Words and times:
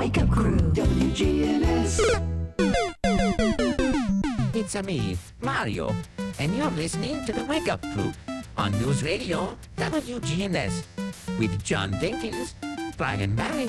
Wake 0.00 0.16
Up 0.16 0.30
Crew, 0.30 0.56
WGNS. 0.56 2.00
It's 4.54 4.74
a 4.74 4.82
me, 4.82 5.18
Mario, 5.42 5.94
and 6.38 6.56
you're 6.56 6.70
listening 6.70 7.22
to 7.26 7.34
the 7.34 7.44
Wake 7.44 7.68
Up 7.68 7.82
Crew 7.92 8.10
on 8.56 8.72
News 8.80 9.02
Radio 9.02 9.58
WGNS 9.76 10.84
with 11.38 11.62
John 11.62 11.92
Dinkins, 11.92 12.54
Brian 12.96 13.36
Barrett, 13.36 13.68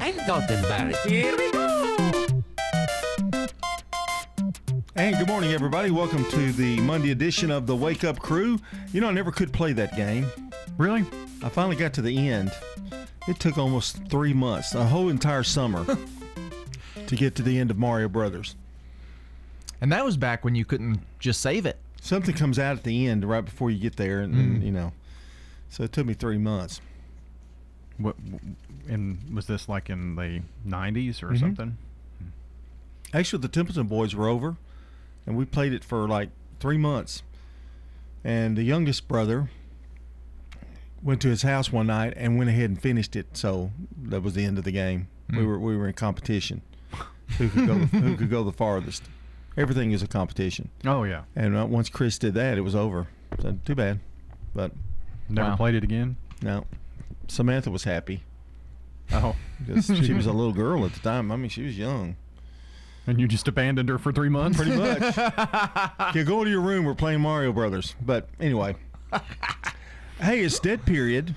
and 0.00 0.16
Dalton 0.26 0.62
Barrett. 0.62 0.96
Here 1.06 1.36
we 1.36 1.52
go! 1.52 2.42
And 4.94 5.18
good 5.18 5.28
morning, 5.28 5.52
everybody. 5.52 5.90
Welcome 5.90 6.24
to 6.30 6.52
the 6.52 6.80
Monday 6.80 7.10
edition 7.10 7.50
of 7.50 7.66
the 7.66 7.76
Wake 7.76 8.02
Up 8.02 8.18
Crew. 8.18 8.58
You 8.94 9.02
know, 9.02 9.08
I 9.08 9.12
never 9.12 9.30
could 9.30 9.52
play 9.52 9.74
that 9.74 9.94
game. 9.94 10.24
Really? 10.78 11.04
I 11.44 11.50
finally 11.50 11.76
got 11.76 11.92
to 11.92 12.00
the 12.00 12.28
end. 12.30 12.50
It 13.28 13.40
took 13.40 13.58
almost 13.58 14.06
three 14.08 14.32
months, 14.32 14.74
a 14.74 14.86
whole 14.86 15.08
entire 15.08 15.42
summer, 15.42 15.84
to 17.06 17.16
get 17.16 17.34
to 17.36 17.42
the 17.42 17.58
end 17.58 17.70
of 17.70 17.78
Mario 17.78 18.08
Brothers. 18.08 18.54
And 19.80 19.90
that 19.92 20.04
was 20.04 20.16
back 20.16 20.44
when 20.44 20.54
you 20.54 20.64
couldn't 20.64 21.00
just 21.18 21.40
save 21.40 21.66
it. 21.66 21.78
Something 22.00 22.34
comes 22.34 22.58
out 22.58 22.76
at 22.76 22.84
the 22.84 23.06
end 23.08 23.24
right 23.24 23.44
before 23.44 23.70
you 23.70 23.78
get 23.80 23.96
there, 23.96 24.20
and, 24.20 24.34
and, 24.34 24.62
you 24.62 24.70
know, 24.70 24.92
so 25.68 25.82
it 25.82 25.92
took 25.92 26.06
me 26.06 26.14
three 26.14 26.38
months. 26.38 26.80
What? 27.98 28.14
And 28.88 29.18
was 29.34 29.46
this 29.46 29.68
like 29.68 29.90
in 29.90 30.14
the 30.14 30.42
'90s 30.64 31.22
or 31.22 31.28
Mhm. 31.28 31.40
something? 31.40 31.76
Actually, 33.12 33.42
the 33.42 33.48
Templeton 33.48 33.86
boys 33.88 34.14
were 34.14 34.28
over, 34.28 34.56
and 35.26 35.36
we 35.36 35.44
played 35.44 35.72
it 35.72 35.82
for 35.82 36.06
like 36.06 36.28
three 36.60 36.76
months. 36.78 37.22
And 38.22 38.56
the 38.56 38.62
youngest 38.62 39.08
brother 39.08 39.50
went 41.02 41.20
to 41.22 41.28
his 41.28 41.42
house 41.42 41.70
one 41.72 41.86
night 41.86 42.14
and 42.16 42.36
went 42.38 42.50
ahead 42.50 42.70
and 42.70 42.80
finished 42.80 43.16
it. 43.16 43.36
So 43.36 43.70
that 44.04 44.22
was 44.22 44.34
the 44.34 44.44
end 44.44 44.58
of 44.58 44.64
the 44.64 44.72
game. 44.72 45.08
We 45.30 45.38
Mm. 45.38 45.46
were 45.46 45.58
we 45.58 45.76
were 45.76 45.88
in 45.88 45.94
competition. 45.94 46.62
Who 47.38 47.48
could 47.48 47.66
go 47.66 47.74
who 47.74 48.16
could 48.16 48.30
go 48.30 48.44
the 48.44 48.52
farthest? 48.52 49.02
Everything 49.56 49.90
is 49.92 50.02
a 50.02 50.06
competition. 50.06 50.68
Oh 50.84 51.04
yeah. 51.04 51.22
And 51.34 51.56
uh, 51.56 51.66
once 51.66 51.88
Chris 51.88 52.18
did 52.18 52.34
that, 52.34 52.56
it 52.58 52.60
was 52.62 52.74
over. 52.74 53.08
So 53.40 53.58
too 53.64 53.74
bad. 53.74 54.00
But 54.54 54.72
Never 55.28 55.50
Wow. 55.50 55.56
played 55.56 55.74
it 55.74 55.82
again. 55.82 56.16
no, 56.42 56.66
Samantha 57.26 57.70
was 57.70 57.82
happy 57.84 58.22
Oh. 59.12 59.34
because 59.66 59.86
she 59.86 60.12
was 60.12 60.26
a 60.26 60.32
little 60.40 60.52
girl 60.52 60.84
at 60.84 60.92
the 60.92 61.00
time. 61.00 61.32
I 61.32 61.36
mean, 61.36 61.48
she 61.50 61.62
was 61.64 61.76
young. 61.76 62.16
And 63.08 63.20
you 63.20 63.26
just 63.28 63.46
abandoned 63.48 63.88
her 63.88 63.98
for 63.98 64.12
three 64.12 64.28
months? 64.28 64.56
Pretty 64.56 64.76
much. 64.76 65.16
yeah, 65.16 66.22
go 66.24 66.42
to 66.44 66.50
your 66.50 66.60
room. 66.60 66.84
We're 66.84 66.94
playing 66.96 67.20
Mario 67.20 67.52
Brothers. 67.52 67.94
But 68.04 68.28
anyway, 68.40 68.74
hey, 70.20 70.40
it's 70.40 70.58
dead 70.58 70.84
period 70.84 71.34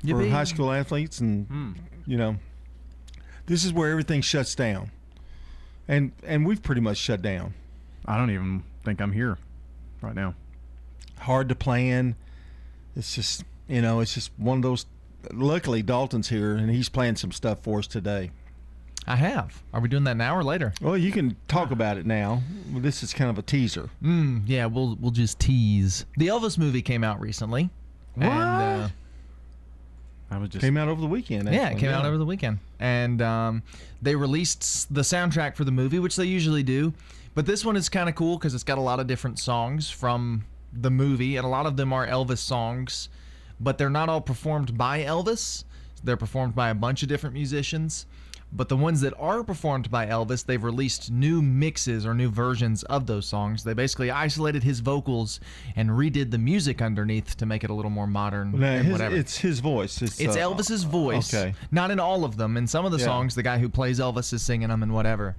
for 0.00 0.06
Yippee. 0.06 0.30
high 0.30 0.44
school 0.44 0.72
athletes, 0.72 1.20
and 1.20 1.46
Hmm. 1.46 1.72
you 2.06 2.16
know, 2.16 2.38
this 3.46 3.64
is 3.64 3.72
where 3.72 3.90
everything 3.90 4.20
shuts 4.20 4.54
down, 4.54 4.90
and 5.86 6.12
and 6.22 6.46
we've 6.46 6.62
pretty 6.62 6.80
much 6.80 6.96
shut 6.98 7.22
down. 7.22 7.54
I 8.06 8.16
don't 8.16 8.30
even 8.30 8.62
think 8.84 9.00
I'm 9.00 9.12
here 9.12 9.38
right 10.00 10.14
now. 10.14 10.34
Hard 11.20 11.48
to 11.48 11.54
plan. 11.54 12.14
It's 12.96 13.14
just 13.14 13.44
you 13.68 13.82
know, 13.82 14.00
it's 14.00 14.14
just 14.14 14.30
one 14.36 14.58
of 14.58 14.62
those. 14.62 14.86
Luckily, 15.32 15.82
Dalton's 15.82 16.28
here, 16.28 16.54
and 16.56 16.70
he's 16.70 16.88
playing 16.88 17.16
some 17.16 17.32
stuff 17.32 17.62
for 17.62 17.80
us 17.80 17.86
today. 17.86 18.30
I 19.08 19.16
have. 19.16 19.62
Are 19.72 19.80
we 19.80 19.88
doing 19.88 20.04
that 20.04 20.18
now 20.18 20.36
or 20.36 20.44
later? 20.44 20.74
Well, 20.82 20.96
you 20.96 21.10
can 21.10 21.34
talk 21.48 21.70
about 21.70 21.96
it 21.96 22.04
now. 22.04 22.42
This 22.74 23.02
is 23.02 23.14
kind 23.14 23.30
of 23.30 23.38
a 23.38 23.42
teaser. 23.42 23.88
Mm, 24.02 24.42
yeah, 24.46 24.66
we'll 24.66 24.98
we'll 25.00 25.10
just 25.12 25.40
tease. 25.40 26.04
The 26.18 26.26
Elvis 26.26 26.58
movie 26.58 26.82
came 26.82 27.02
out 27.02 27.18
recently. 27.18 27.70
And, 28.16 28.24
uh, 28.24 28.88
I 30.30 30.36
was 30.36 30.50
just. 30.50 30.60
Came 30.60 30.76
out 30.76 30.88
over 30.88 31.00
the 31.00 31.06
weekend. 31.06 31.48
yeah, 31.48 31.54
it 31.54 31.56
actually, 31.62 31.80
came 31.80 31.90
out 31.90 32.04
over 32.04 32.18
the 32.18 32.26
weekend, 32.26 32.58
and 32.80 33.22
um, 33.22 33.62
they 34.02 34.14
released 34.14 34.92
the 34.94 35.00
soundtrack 35.00 35.56
for 35.56 35.64
the 35.64 35.72
movie, 35.72 35.98
which 35.98 36.16
they 36.16 36.26
usually 36.26 36.62
do. 36.62 36.92
But 37.34 37.46
this 37.46 37.64
one 37.64 37.76
is 37.76 37.88
kind 37.88 38.10
of 38.10 38.14
cool 38.14 38.36
because 38.36 38.52
it's 38.54 38.64
got 38.64 38.76
a 38.76 38.82
lot 38.82 39.00
of 39.00 39.06
different 39.06 39.38
songs 39.38 39.88
from 39.88 40.44
the 40.72 40.90
movie, 40.90 41.36
and 41.36 41.46
a 41.46 41.48
lot 41.48 41.64
of 41.64 41.78
them 41.78 41.94
are 41.94 42.06
Elvis 42.06 42.38
songs, 42.38 43.08
but 43.58 43.78
they're 43.78 43.88
not 43.88 44.10
all 44.10 44.20
performed 44.20 44.76
by 44.76 45.00
Elvis. 45.00 45.64
They're 46.04 46.18
performed 46.18 46.54
by 46.54 46.68
a 46.68 46.74
bunch 46.74 47.02
of 47.02 47.08
different 47.08 47.34
musicians. 47.34 48.04
But 48.50 48.70
the 48.70 48.76
ones 48.76 49.02
that 49.02 49.12
are 49.18 49.44
performed 49.44 49.90
by 49.90 50.06
Elvis, 50.06 50.44
they've 50.44 50.62
released 50.62 51.10
new 51.10 51.42
mixes 51.42 52.06
or 52.06 52.14
new 52.14 52.30
versions 52.30 52.82
of 52.84 53.06
those 53.06 53.26
songs. 53.26 53.62
They 53.62 53.74
basically 53.74 54.10
isolated 54.10 54.62
his 54.62 54.80
vocals 54.80 55.38
and 55.76 55.90
redid 55.90 56.30
the 56.30 56.38
music 56.38 56.80
underneath 56.80 57.36
to 57.36 57.46
make 57.46 57.62
it 57.62 57.68
a 57.70 57.74
little 57.74 57.90
more 57.90 58.06
modern 58.06 58.52
Now, 58.58 58.66
and 58.68 58.84
his, 58.86 58.92
whatever. 58.92 59.16
it's 59.16 59.36
his 59.36 59.60
voice. 59.60 60.00
It's, 60.00 60.18
It's 60.18 60.34
uh, 60.34 60.40
Elvis's 60.40 60.84
voice. 60.84 61.32
Okay. 61.34 61.54
Not 61.70 61.90
in 61.90 62.00
all 62.00 62.24
of 62.24 62.38
them. 62.38 62.56
In 62.56 62.66
some 62.66 62.86
of 62.86 62.90
the 62.92 62.98
Yeah. 62.98 63.04
songs, 63.04 63.34
the 63.34 63.42
guy 63.42 63.58
who 63.58 63.68
plays 63.68 64.00
Elvis 64.00 64.32
is 64.32 64.40
singing 64.40 64.68
them 64.70 64.82
and 64.82 64.94
whatever. 64.94 65.36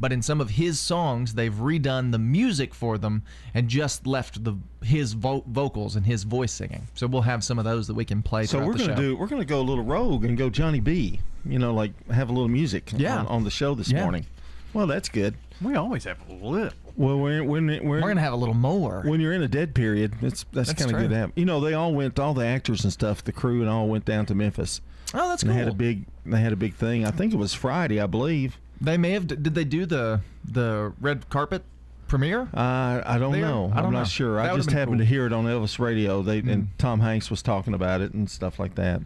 But 0.00 0.12
in 0.12 0.22
some 0.22 0.40
of 0.40 0.50
his 0.50 0.80
songs, 0.80 1.34
they've 1.34 1.52
redone 1.52 2.10
the 2.10 2.18
music 2.18 2.72
for 2.74 2.96
them 2.96 3.22
and 3.52 3.68
just 3.68 4.06
left 4.06 4.42
the 4.44 4.56
his 4.82 5.12
vo- 5.12 5.44
vocals 5.46 5.94
and 5.94 6.06
his 6.06 6.22
voice 6.24 6.52
singing. 6.52 6.88
So 6.94 7.06
we'll 7.06 7.20
have 7.22 7.44
some 7.44 7.58
of 7.58 7.66
those 7.66 7.86
that 7.86 7.94
we 7.94 8.06
can 8.06 8.22
play. 8.22 8.46
So 8.46 8.58
we're 8.64 8.72
gonna 8.72 8.84
show. 8.86 8.94
do. 8.94 9.16
We're 9.16 9.26
gonna 9.26 9.44
go 9.44 9.60
a 9.60 9.62
little 9.62 9.84
rogue 9.84 10.24
and 10.24 10.38
go 10.38 10.48
Johnny 10.48 10.80
B. 10.80 11.20
You 11.44 11.58
know, 11.58 11.74
like 11.74 11.92
have 12.10 12.30
a 12.30 12.32
little 12.32 12.48
music 12.48 12.92
Yeah. 12.96 13.18
on, 13.18 13.26
on 13.26 13.44
the 13.44 13.50
show 13.50 13.74
this 13.74 13.90
Yeah. 13.92 14.02
morning. 14.02 14.24
Well, 14.72 14.86
that's 14.86 15.08
good. 15.08 15.34
we 15.60 15.74
always 15.74 16.04
have 16.04 16.16
a 16.28 16.32
little. 16.32 16.70
Well, 16.96 17.18
when 17.18 17.46
when 17.46 17.66
when, 17.68 17.86
We're 17.86 18.00
gonna 18.00 18.20
have 18.22 18.32
a 18.32 18.36
little 18.36 18.54
more. 18.54 19.02
when 19.04 19.20
you're 19.20 19.32
in 19.34 19.42
a 19.42 19.48
dead 19.48 19.74
period, 19.74 20.14
it's 20.22 20.44
that's, 20.52 20.70
That's 20.70 20.82
kind 20.82 20.94
of 20.94 21.00
good 21.02 21.10
to 21.10 21.16
have. 21.16 21.32
You 21.36 21.44
know, 21.44 21.60
they 21.60 21.74
all 21.74 21.92
went, 21.92 22.18
all 22.18 22.32
the 22.32 22.46
actors 22.46 22.84
and 22.84 22.92
stuff, 22.92 23.22
the 23.22 23.32
crew 23.32 23.60
and 23.60 23.68
all 23.68 23.86
went 23.88 24.06
down 24.06 24.24
to 24.26 24.34
Memphis. 24.34 24.80
oh, 25.12 25.28
that's 25.28 25.42
and 25.42 25.50
cool. 25.50 25.56
They 25.56 25.64
had 25.64 25.68
a 25.68 25.74
big, 25.74 26.06
they 26.24 26.40
had 26.40 26.52
a 26.52 26.56
big 26.56 26.74
thing. 26.74 27.04
I 27.04 27.10
think 27.10 27.34
it 27.34 27.36
was 27.36 27.52
Friday, 27.52 28.00
I 28.00 28.06
believe. 28.06 28.58
They 28.80 28.96
may 28.96 29.10
have. 29.12 29.26
Did 29.26 29.54
they 29.54 29.64
do 29.64 29.86
the 29.86 30.20
the 30.44 30.92
red 31.00 31.28
carpet 31.28 31.62
premiere? 32.08 32.48
Uh, 32.54 33.02
I 33.04 33.18
don't 33.18 33.32
There? 33.32 33.42
know. 33.42 33.66
I 33.72 33.76
don't 33.76 33.86
I'm 33.86 33.92
know. 33.92 33.98
not 34.00 34.08
sure. 34.08 34.36
That 34.36 34.52
I 34.52 34.56
just 34.56 34.70
happened 34.70 34.96
cool. 34.98 34.98
to 34.98 35.04
hear 35.04 35.26
it 35.26 35.32
on 35.32 35.44
Elvis 35.44 35.78
radio. 35.78 36.22
They 36.22 36.40
Hmm. 36.40 36.48
and 36.48 36.68
Tom 36.78 37.00
Hanks 37.00 37.30
was 37.30 37.42
talking 37.42 37.74
about 37.74 38.00
it 38.00 38.12
and 38.14 38.30
stuff 38.30 38.58
like 38.58 38.74
that. 38.76 39.02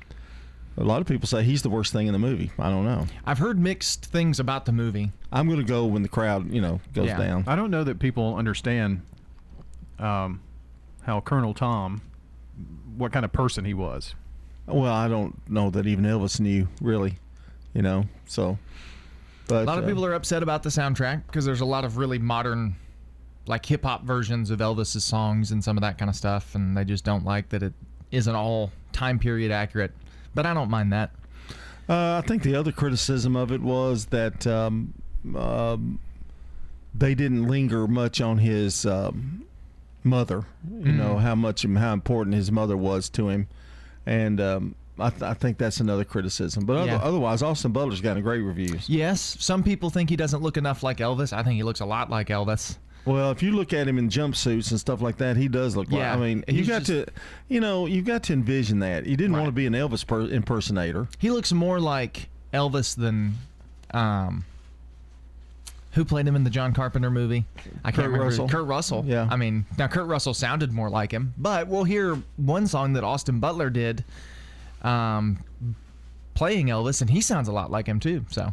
A 0.77 0.83
lot 0.83 1.01
of 1.01 1.07
people 1.07 1.29
say 1.29 1.45
he's 1.45 1.63
the 1.63 1.71
worst 1.71 1.93
thing 1.93 2.09
in 2.09 2.13
the 2.13 2.19
movie. 2.19 2.51
I 2.59 2.69
don't 2.69 2.85
know. 2.85 3.07
I've 3.25 3.39
heard 3.39 3.61
mixed 3.61 4.07
things 4.07 4.41
about 4.41 4.65
the 4.65 4.73
movie. 4.73 5.13
I'm 5.33 5.47
going 5.47 5.61
to 5.61 5.65
go 5.65 5.85
when 5.87 6.03
the 6.03 6.09
crowd, 6.09 6.51
you 6.53 6.61
know, 6.61 6.81
goes 6.93 7.07
Yeah. 7.07 7.19
down. 7.19 7.45
I 7.47 7.55
don't 7.55 7.71
know 7.71 7.85
that 7.85 8.01
people 8.01 8.35
understand 8.37 9.03
um, 10.01 10.41
how 11.03 11.21
Colonel 11.21 11.55
Tom, 11.55 12.03
what 12.97 13.13
kind 13.13 13.25
of 13.25 13.33
person 13.33 13.65
he 13.65 13.75
was. 13.75 14.15
Well, 14.67 14.93
I 14.93 15.07
don't 15.09 15.39
know 15.49 15.71
that 15.71 15.87
even 15.87 16.05
Elvis 16.05 16.41
knew 16.41 16.67
really, 16.81 17.19
you 17.73 17.83
know. 17.83 18.07
So, 18.27 18.59
but 19.47 19.63
A 19.63 19.65
lot 19.65 19.79
of 19.79 19.85
uh, 19.85 19.89
people 19.89 20.05
are 20.05 20.15
upset 20.15 20.43
about 20.43 20.63
the 20.63 20.71
soundtrack 20.71 21.27
because 21.27 21.45
there's 21.45 21.61
a 21.61 21.67
lot 21.67 21.85
of 21.85 21.97
really 21.99 22.19
modern, 22.19 22.77
like 23.47 23.67
hip 23.67 23.85
hop 23.85 24.05
versions 24.05 24.51
of 24.51 24.61
Elvis's 24.61 25.05
songs 25.05 25.51
and 25.53 25.63
some 25.63 25.77
of 25.77 25.83
that 25.83 25.99
kind 25.99 26.09
of 26.09 26.17
stuff, 26.17 26.55
and 26.55 26.77
they 26.77 26.85
just 26.85 27.05
don't 27.05 27.25
like 27.25 27.51
that 27.51 27.63
it 27.63 27.73
isn't 28.11 28.35
all 28.35 28.71
time 28.93 29.19
period 29.19 29.51
accurate. 29.51 29.93
But 30.35 30.47
I 30.47 30.55
don't 30.55 30.71
mind 30.71 30.93
that. 30.93 31.11
Uh, 31.89 32.23
I 32.23 32.27
think 32.27 32.43
the 32.43 32.55
other 32.55 32.73
criticism 32.73 33.37
of 33.37 33.53
it 33.53 33.61
was 33.61 34.07
that 34.07 34.47
um, 34.47 34.95
um, 35.37 35.99
they 36.95 37.15
didn't 37.15 37.47
linger 37.47 37.87
much 37.87 38.21
on 38.21 38.39
his 38.39 38.87
um, 38.87 39.45
mother. 40.03 40.47
You 40.71 40.93
know 40.93 41.19
how 41.19 41.35
much 41.35 41.65
how 41.65 41.93
important 41.93 42.37
his 42.37 42.51
mother 42.51 42.77
was 42.77 43.11
to 43.11 43.29
him, 43.29 43.49
and 44.07 44.41
um, 44.41 44.75
I, 44.99 45.11
th- 45.11 45.23
I 45.23 45.35
think 45.35 45.59
that's 45.59 45.81
another 45.81 46.05
criticism. 46.05 46.65
But 46.67 46.87
Yeah. 46.87 46.97
other, 46.97 47.05
otherwise, 47.05 47.43
Austin 47.43 47.73
Butler's 47.73 48.01
gotten 48.01 48.23
great 48.23 48.41
reviews. 48.41 48.89
Yes, 48.89 49.37
some 49.41 49.63
people 49.63 49.91
think 49.91 50.09
he 50.11 50.17
doesn't 50.17 50.43
look 50.43 50.57
enough 50.57 50.83
like 50.83 50.99
Elvis. 50.99 51.33
I 51.33 51.43
think 51.43 51.57
he 51.57 51.63
looks 51.63 51.81
a 51.81 51.87
lot 51.87 52.11
like 52.11 52.29
Elvis. 52.29 52.77
Well, 53.05 53.31
if 53.33 53.43
you 53.43 53.51
look 53.53 53.73
at 53.75 53.87
him 53.87 53.99
in 53.99 54.09
jumpsuits 54.09 54.71
and 54.71 54.81
stuff 54.81 55.03
like 55.03 55.19
that, 55.19 55.37
he 55.37 55.47
does 55.49 55.77
look 55.77 55.91
like. 55.91 55.99
Yeah, 56.01 56.15
I 56.15 56.17
mean, 56.17 56.45
you 56.49 56.65
got 56.65 56.85
just- 56.85 57.07
to, 57.09 57.13
you 57.49 57.61
know, 57.61 57.87
you've 57.87 58.07
got 58.07 58.23
to 58.25 58.33
envision 58.33 58.79
that. 58.79 59.05
You 59.05 59.17
didn't 59.17 59.33
want 59.35 59.47
to 59.47 59.53
be 59.53 59.67
an 59.67 59.75
Elvis 59.75 60.07
per- 60.07 60.29
impersonator. 60.29 61.09
He 61.19 61.31
looks 61.31 61.53
more 61.53 61.81
like 61.81 62.29
Elvis 62.55 62.97
than 62.97 63.35
um, 63.93 64.45
who 65.93 66.05
played 66.05 66.27
him 66.27 66.35
in 66.35 66.45
the 66.45 66.51
John 66.51 66.73
Carpenter 66.73 67.11
movie? 67.11 67.45
I 67.85 67.91
can't 67.91 67.97
Kurt 67.97 68.05
remember. 68.07 68.25
Russell. 68.27 68.49
Kurt 68.49 68.67
Russell. 68.67 69.05
Yeah. 69.07 69.29
I 69.31 69.37
mean, 69.37 69.67
now 69.79 69.87
Kurt 69.87 70.07
Russell 70.07 70.35
sounded 70.35 70.73
more 70.73 70.89
like 70.89 71.13
him, 71.13 71.35
but 71.37 71.69
we'll 71.69 71.85
hear 71.85 72.17
one 72.37 72.67
song 72.67 72.95
that 72.95 73.05
Austin 73.05 73.39
Butler 73.39 73.71
did, 73.71 74.03
um, 74.85 75.43
playing 76.35 76.67
Elvis, 76.69 77.01
and 77.01 77.11
he 77.11 77.21
sounds 77.21 77.49
a 77.49 77.53
lot 77.53 77.71
like 77.71 77.87
him 77.87 77.99
too. 78.01 78.25
So 78.31 78.53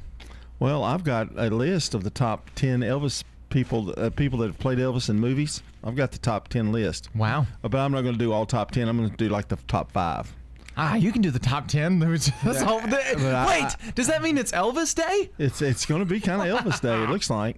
Well, 0.59 0.83
I've 0.83 1.03
got 1.03 1.29
a 1.37 1.49
list 1.49 1.93
of 1.93 2.03
the 2.03 2.09
top 2.09 2.49
ten 2.55 2.79
Elvis 2.81 3.23
people, 3.49 3.93
uh, 3.97 4.09
people 4.09 4.39
that 4.39 4.47
have 4.47 4.59
played 4.59 4.77
Elvis 4.79 5.09
in 5.09 5.19
movies. 5.19 5.61
I've 5.83 5.95
got 5.95 6.11
the 6.11 6.19
top 6.19 6.47
ten 6.47 6.71
list. 6.71 7.09
wow. 7.15 7.45
But 7.61 7.75
I'm 7.75 7.91
not 7.91 8.01
going 8.01 8.13
to 8.13 8.19
do 8.19 8.31
all 8.31 8.45
top 8.45 8.71
ten. 8.71 8.87
I'm 8.87 8.97
going 8.97 9.09
to 9.09 9.17
do 9.17 9.29
like 9.29 9.47
the 9.47 9.57
top 9.67 9.91
five. 9.91 10.33
Ah, 10.77 10.95
you 10.95 11.11
can 11.11 11.21
do 11.21 11.31
the 11.31 11.39
top 11.39 11.67
ten. 11.67 11.99
That's 12.43 12.61
all. 12.61 12.79
I- 12.81 13.45
Wait, 13.81 13.93
does 13.95 14.07
that 14.07 14.21
mean 14.21 14.37
it's 14.37 14.51
Elvis 14.53 14.95
Day? 14.95 15.29
It's 15.37 15.61
it's 15.61 15.85
going 15.85 15.99
to 16.01 16.05
be 16.05 16.19
kind 16.21 16.41
of 16.49 16.63
Elvis 16.63 16.79
Day. 16.81 17.03
It 17.03 17.09
looks 17.09 17.29
like, 17.29 17.57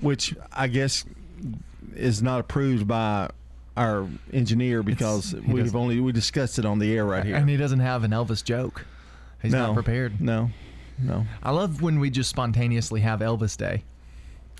which 0.00 0.36
I 0.52 0.68
guess 0.68 1.04
is 1.96 2.22
not 2.22 2.38
approved 2.40 2.86
by 2.86 3.30
our 3.80 4.06
engineer 4.32 4.82
because 4.82 5.34
we've 5.34 5.74
only 5.74 6.00
we 6.00 6.12
discussed 6.12 6.58
it 6.58 6.66
on 6.66 6.78
the 6.78 6.92
air 6.94 7.06
right 7.06 7.24
here. 7.24 7.36
And 7.36 7.48
he 7.48 7.56
doesn't 7.56 7.80
have 7.80 8.04
an 8.04 8.10
Elvis 8.10 8.44
joke. 8.44 8.84
He's 9.40 9.52
no, 9.52 9.68
not 9.68 9.74
prepared. 9.74 10.20
No, 10.20 10.50
No. 11.02 11.26
I 11.42 11.50
love 11.50 11.80
when 11.80 11.98
we 11.98 12.10
just 12.10 12.28
spontaneously 12.28 13.00
have 13.00 13.20
Elvis 13.20 13.56
Day. 13.56 13.84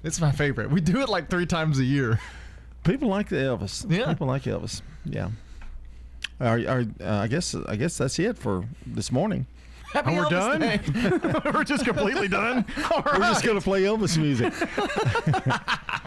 It's 0.02 0.20
my 0.20 0.32
favorite. 0.32 0.70
We 0.70 0.81
do 0.81 1.00
it 1.02 1.11
like 1.11 1.28
three 1.28 1.44
times 1.44 1.78
a 1.78 1.84
year. 1.84 2.19
People 2.84 3.08
like 3.08 3.28
the 3.28 3.37
Elvis. 3.37 3.84
Yeah. 3.90 4.06
People 4.06 4.26
like 4.26 4.44
Elvis. 4.44 4.81
Yeah. 5.05 5.28
Are, 6.40 6.58
are, 6.66 6.84
uh, 7.02 7.16
I 7.19 7.26
guess 7.26 7.55
I 7.55 7.76
guess 7.76 7.99
that's 7.99 8.19
it 8.19 8.38
for 8.38 8.64
this 8.87 9.12
morning. 9.12 9.46
Happy 9.92 10.10
Oh, 10.10 10.16
we're 10.16 10.25
Elvis 10.25 10.31
done? 10.31 10.60
Day. 10.60 11.50
We're 11.52 11.64
just 11.64 11.84
completely 11.84 12.28
done. 12.28 12.64
All 12.90 13.02
We're 13.04 13.19
just 13.19 13.44
gonna 13.44 13.60
play 13.60 13.82
Elvis 13.82 14.16
music. 14.19 14.52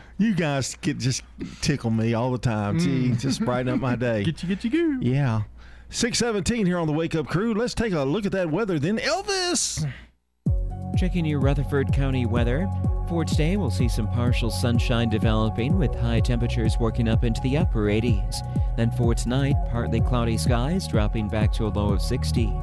you 0.18 0.34
guys 0.34 0.76
get 0.82 1.00
just 1.00 1.24
tickle 1.62 1.90
me 1.90 2.14
all 2.14 2.32
the 2.32 2.38
time. 2.38 2.80
Gee, 2.80 3.10
mm. 3.10 3.20
just 3.20 3.44
brighten 3.44 3.74
up 3.74 3.82
my 3.82 3.96
day. 3.96 4.24
Get 4.24 4.42
you, 4.42 4.50
get 4.50 4.64
you, 4.64 4.70
goo. 4.70 5.00
Yeah. 5.02 5.42
617 5.90 6.66
here 6.66 6.78
on 6.78 6.88
the 6.88 6.94
Wake 6.94 7.14
Up 7.14 7.28
Crew. 7.28 7.54
Let's 7.54 7.74
take 7.74 7.94
a 7.94 8.04
look 8.04 8.26
at 8.26 8.32
that 8.32 8.50
weather. 8.50 8.80
Then 8.80 9.00
Elvis. 9.00 9.86
Checking 10.98 11.26
your 11.26 11.40
Rutherford 11.40 11.92
County 11.92 12.26
weather. 12.26 12.70
For 13.10 13.26
today, 13.26 13.58
we'll 13.58 13.70
see 13.70 13.90
some 13.90 14.08
partial 14.08 14.50
sunshine 14.50 15.10
developing 15.10 15.78
with 15.78 15.94
high 15.94 16.20
temperatures 16.22 16.78
working 16.80 17.10
up 17.10 17.24
into 17.24 17.42
the 17.42 17.58
upper 17.58 17.88
80s. 17.88 18.38
Then 18.78 18.92
for 18.92 19.14
tonight, 19.14 19.56
partly 19.72 20.00
cloudy 20.02 20.38
skies 20.38 20.88
dropping 20.88 21.28
back 21.28 21.52
to 21.54 21.66
a 21.66 21.70
low 21.70 21.90
of 21.94 22.02
60. 22.02 22.54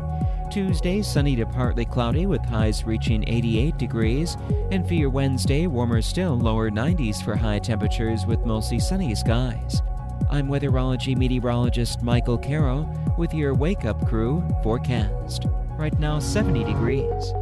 Tuesday, 0.50 1.00
sunny 1.00 1.37
to 1.37 1.47
partly 1.47 1.85
cloudy 1.85 2.26
with 2.26 2.44
highs 2.44 2.85
reaching 2.85 3.26
88 3.29 3.79
degrees. 3.79 4.37
And 4.73 4.87
for 4.87 4.94
your 4.94 5.08
Wednesday, 5.08 5.69
warmer 5.69 6.02
still, 6.02 6.37
lower 6.37 6.70
90s 6.70 7.23
for 7.23 7.37
high 7.37 7.61
temperatures 7.61 8.26
with 8.26 8.44
mostly 8.44 8.81
sunny 8.81 9.14
skies. 9.14 9.81
I'm 10.29 10.49
weatherology 10.49 11.17
meteorologist 11.17 12.02
Michael 12.02 12.37
Caro 12.37 12.88
with 13.17 13.32
your 13.32 13.55
Wake 13.55 13.85
Up 13.85 14.06
Crew 14.08 14.43
forecast. 14.62 15.47
Right 15.79 15.97
now, 16.00 16.19
70 16.19 16.64
degrees. 16.64 17.32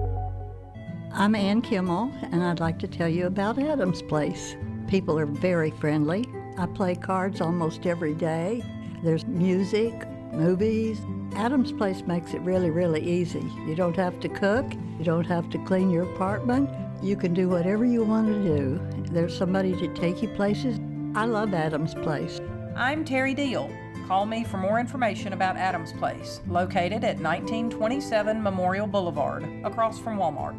I'm 1.12 1.34
Ann 1.34 1.62
Kimmel, 1.62 2.12
and 2.31 2.44
I'd 2.44 2.61
like 2.61 2.78
to 2.81 2.87
tell 2.87 3.08
you 3.08 3.26
about 3.26 3.58
Adam's 3.58 4.02
Place. 4.02 4.54
People 4.87 5.19
are 5.19 5.26
very 5.26 5.70
friendly. 5.70 6.26
I 6.58 6.66
play 6.66 6.94
cards 6.94 7.40
almost 7.40 7.87
every 7.87 8.14
day. 8.14 8.62
There's 9.02 9.26
music, 9.26 10.06
movies. 10.32 11.00
Adam's 11.34 11.72
Place 11.72 12.02
makes 12.02 12.34
it 12.34 12.40
really, 12.40 12.70
really 12.70 13.00
easy. 13.00 13.44
You 13.66 13.75
don't 13.75 13.96
have 13.96 14.20
to 14.20 14.28
cook, 14.28 14.72
you 14.98 15.04
don't 15.04 15.26
have 15.26 15.50
to 15.50 15.58
clean 15.64 15.90
your 15.90 16.04
apartment. 16.14 16.70
You 17.02 17.16
can 17.16 17.34
do 17.34 17.48
whatever 17.48 17.84
you 17.84 18.02
want 18.02 18.28
to 18.28 18.56
do. 18.56 18.80
There's 19.12 19.36
somebody 19.36 19.75
to 19.76 19.94
take 19.94 20.22
you 20.22 20.28
places. 20.28 20.80
I 21.14 21.25
love 21.26 21.54
Adam's 21.54 21.94
Place. 21.94 22.40
I'm 22.76 23.04
Terry 23.04 23.34
Deal. 23.34 23.70
Call 24.06 24.25
me 24.25 24.42
for 24.42 24.56
more 24.56 24.80
information 24.80 25.32
about 25.32 25.56
Adams 25.56 25.92
Place, 25.92 26.40
located 26.48 27.04
at 27.04 27.19
1927 27.19 28.42
Memorial 28.42 28.86
Boulevard, 28.86 29.46
across 29.64 29.98
from 29.98 30.16
Walmart. 30.19 30.58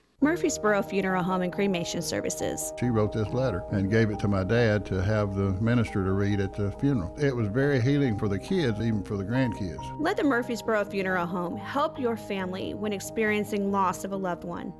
Murfreesboro 0.23 0.83
Funeral 0.83 1.23
Home 1.23 1.41
and 1.41 1.51
Cremation 1.51 1.99
Services. 1.99 2.73
She 2.79 2.91
wrote 2.91 3.11
this 3.11 3.27
letter 3.29 3.63
and 3.71 3.89
gave 3.89 4.11
it 4.11 4.19
to 4.19 4.27
my 4.27 4.43
dad 4.43 4.85
to 4.85 5.01
have 5.01 5.33
the 5.33 5.53
minister 5.53 6.03
to 6.03 6.11
read 6.11 6.39
at 6.39 6.53
the 6.53 6.71
funeral. 6.73 7.15
It 7.19 7.35
was 7.35 7.47
very 7.47 7.81
healing 7.81 8.19
for 8.19 8.27
the 8.27 8.37
kids, 8.37 8.79
even 8.79 9.03
for 9.03 9.17
the 9.17 9.23
grandkids. 9.23 9.81
Let 9.99 10.17
the 10.17 10.23
Murfreesboro 10.23 10.85
Funeral 10.85 11.25
Home 11.25 11.57
help 11.57 11.97
your 11.97 12.15
family 12.15 12.75
when 12.75 12.93
experiencing 12.93 13.71
loss 13.71 14.03
of 14.03 14.11
a 14.11 14.15
loved 14.15 14.43
one. 14.43 14.71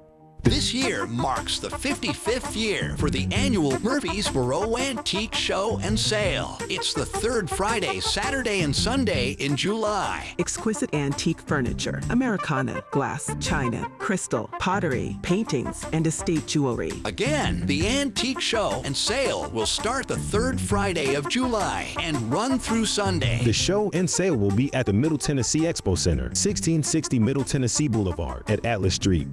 This 0.43 0.73
year 0.73 1.05
marks 1.05 1.59
the 1.59 1.69
55th 1.69 2.55
year 2.55 2.95
for 2.97 3.11
the 3.11 3.27
annual 3.31 3.79
Murfreesboro 3.81 4.75
Antique 4.77 5.35
Show 5.35 5.79
and 5.83 5.97
Sale. 5.97 6.57
It's 6.61 6.95
the 6.95 7.05
third 7.05 7.47
Friday, 7.47 7.99
Saturday, 7.99 8.61
and 8.61 8.75
Sunday 8.75 9.31
in 9.33 9.55
July. 9.55 10.33
Exquisite 10.39 10.93
antique 10.95 11.41
furniture, 11.41 12.01
Americana, 12.09 12.83
glass, 12.89 13.33
china, 13.39 13.87
crystal, 13.99 14.49
pottery, 14.59 15.15
paintings, 15.21 15.85
and 15.93 16.07
estate 16.07 16.47
jewelry. 16.47 16.91
Again, 17.05 17.63
the 17.67 17.87
Antique 17.87 18.41
Show 18.41 18.81
and 18.83 18.97
Sale 18.97 19.51
will 19.51 19.67
start 19.67 20.07
the 20.07 20.17
third 20.17 20.59
Friday 20.59 21.13
of 21.13 21.29
July 21.29 21.93
and 21.99 22.17
run 22.33 22.57
through 22.57 22.85
Sunday. 22.85 23.41
The 23.43 23.53
show 23.53 23.91
and 23.93 24.09
sale 24.09 24.35
will 24.35 24.51
be 24.51 24.73
at 24.73 24.87
the 24.87 24.93
Middle 24.93 25.19
Tennessee 25.19 25.61
Expo 25.61 25.95
Center, 25.95 26.23
1660 26.23 27.19
Middle 27.19 27.43
Tennessee 27.43 27.87
Boulevard 27.87 28.49
at 28.49 28.65
Atlas 28.65 28.95
Street. 28.95 29.27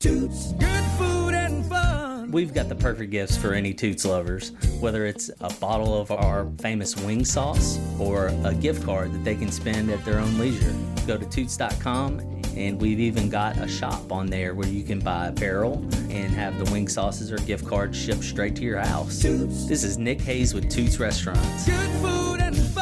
Toots. 0.00 0.52
Good 0.52 0.84
food 0.96 1.34
and 1.34 1.62
fun. 1.66 2.30
We've 2.30 2.54
got 2.54 2.70
the 2.70 2.74
perfect 2.74 3.10
gifts 3.10 3.36
for 3.36 3.52
any 3.52 3.74
Toots 3.74 4.06
lovers, 4.06 4.52
whether 4.80 5.04
it's 5.04 5.30
a 5.42 5.52
bottle 5.56 6.00
of 6.00 6.10
our 6.10 6.50
famous 6.56 6.96
wing 6.96 7.22
sauce 7.22 7.78
or 7.98 8.28
a 8.44 8.54
gift 8.54 8.82
card 8.82 9.12
that 9.12 9.24
they 9.24 9.34
can 9.34 9.52
spend 9.52 9.90
at 9.90 10.02
their 10.06 10.18
own 10.18 10.38
leisure. 10.38 10.74
Go 11.06 11.18
to 11.18 11.26
Toots.com 11.26 12.20
and 12.56 12.80
we've 12.80 12.98
even 12.98 13.28
got 13.28 13.58
a 13.58 13.68
shop 13.68 14.10
on 14.10 14.28
there 14.28 14.54
where 14.54 14.68
you 14.68 14.84
can 14.84 15.00
buy 15.00 15.26
apparel 15.26 15.74
and 16.08 16.32
have 16.32 16.58
the 16.58 16.72
wing 16.72 16.88
sauces 16.88 17.30
or 17.30 17.36
gift 17.36 17.66
cards 17.66 17.98
shipped 17.98 18.24
straight 18.24 18.56
to 18.56 18.62
your 18.62 18.78
house. 18.78 19.20
Toots. 19.20 19.66
This 19.66 19.84
is 19.84 19.98
Nick 19.98 20.22
Hayes 20.22 20.54
with 20.54 20.70
Toots 20.70 20.98
Restaurants. 20.98 21.66
Good 21.66 21.90
food 22.00 22.40
and 22.40 22.56
fun. 22.56 22.79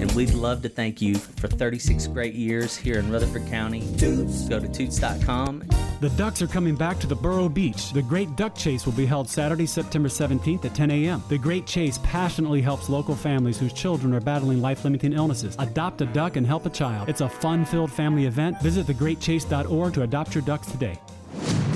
Toots. 0.00 0.10
And 0.10 0.16
we'd 0.16 0.34
love 0.34 0.62
to 0.62 0.68
thank 0.68 1.00
you 1.00 1.14
for 1.16 1.48
36 1.48 2.06
great 2.08 2.34
years 2.34 2.76
here 2.76 2.98
in 2.98 3.10
Rutherford 3.10 3.46
County. 3.46 3.80
Toots. 3.96 4.48
Go 4.48 4.58
to 4.58 4.68
Toots.com. 4.68 5.64
The 6.00 6.08
Ducks 6.10 6.40
are 6.40 6.46
coming 6.46 6.74
back 6.74 6.98
to 7.00 7.06
the 7.06 7.14
Borough 7.14 7.48
Beach. 7.48 7.92
The 7.92 8.02
Great 8.02 8.34
Duck 8.36 8.54
Chase 8.54 8.86
will 8.86 8.94
be 8.94 9.04
held 9.04 9.28
Saturday, 9.28 9.66
September 9.66 10.08
17th 10.08 10.64
at 10.64 10.74
10 10.74 10.90
a.m. 10.90 11.22
The 11.28 11.36
Great 11.36 11.66
Chase 11.66 11.98
passionately 12.02 12.62
helps 12.62 12.88
local 12.88 13.14
families 13.14 13.58
whose 13.58 13.72
children 13.72 14.14
are 14.14 14.20
battling 14.20 14.62
life 14.62 14.84
limiting 14.84 15.12
illnesses. 15.12 15.56
Adopt 15.58 16.00
a 16.00 16.06
duck 16.06 16.36
and 16.36 16.46
help 16.46 16.64
a 16.64 16.70
child. 16.70 17.08
It's 17.08 17.20
a 17.20 17.28
fun 17.28 17.64
filled 17.64 17.92
family 17.92 18.24
event. 18.24 18.60
Visit 18.62 18.86
thegreatchase.org 18.86 19.94
to 19.94 20.02
adopt 20.02 20.34
your 20.34 20.42
ducks 20.42 20.70
today. 20.70 20.98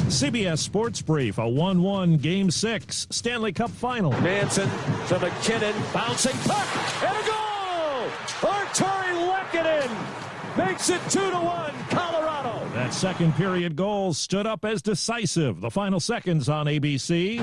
CBS 0.06 0.58
Sports 0.58 1.02
Brief, 1.02 1.38
a 1.38 1.48
1 1.48 1.82
1 1.82 2.16
Game 2.18 2.50
6 2.50 3.06
Stanley 3.10 3.52
Cup 3.52 3.70
Final. 3.70 4.12
Manson 4.20 4.68
to 5.08 5.18
MacKinnon, 5.18 5.74
bouncing 5.92 6.36
puck, 6.44 7.02
and 7.02 7.16
a 7.16 7.28
goal! 7.28 7.43
Artturi 8.40 9.12
Lehkonen 9.28 10.56
makes 10.56 10.90
it 10.90 11.00
2 11.10 11.30
to 11.30 11.36
1, 11.36 11.72
Colorado. 11.90 12.68
That 12.74 12.92
second 12.92 13.34
period 13.34 13.76
goal 13.76 14.12
stood 14.12 14.46
up 14.46 14.64
as 14.64 14.82
decisive. 14.82 15.60
The 15.60 15.70
final 15.70 16.00
seconds 16.00 16.48
on 16.48 16.66
ABC. 16.66 17.40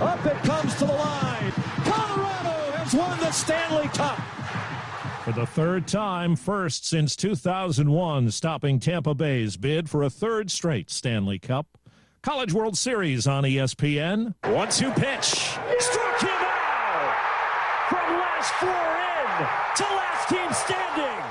Up 0.00 0.24
it 0.26 0.36
comes 0.38 0.74
to 0.74 0.84
the 0.86 0.92
line. 0.92 1.52
Colorado 1.84 2.72
has 2.76 2.94
won 2.94 3.18
the 3.20 3.30
Stanley 3.30 3.88
Cup. 3.88 4.18
For 5.24 5.32
the 5.32 5.46
third 5.46 5.86
time, 5.86 6.36
first 6.36 6.86
since 6.86 7.14
2001, 7.16 8.30
stopping 8.30 8.80
Tampa 8.80 9.14
Bay's 9.14 9.56
bid 9.56 9.90
for 9.90 10.02
a 10.02 10.10
third 10.10 10.50
straight 10.50 10.90
Stanley 10.90 11.38
Cup. 11.38 11.66
College 12.22 12.52
World 12.52 12.76
Series 12.78 13.26
on 13.26 13.44
ESPN. 13.44 14.34
1 14.44 14.68
2 14.70 14.90
pitch. 14.92 15.24
Struck 15.24 16.20
him 16.20 16.28
out! 16.30 17.16
From 17.88 18.18
last 18.18 18.52
floor 18.54 18.94
in 18.94 18.97
to 19.38 19.82
last 19.84 20.28
team 20.28 20.52
standing. 20.52 21.24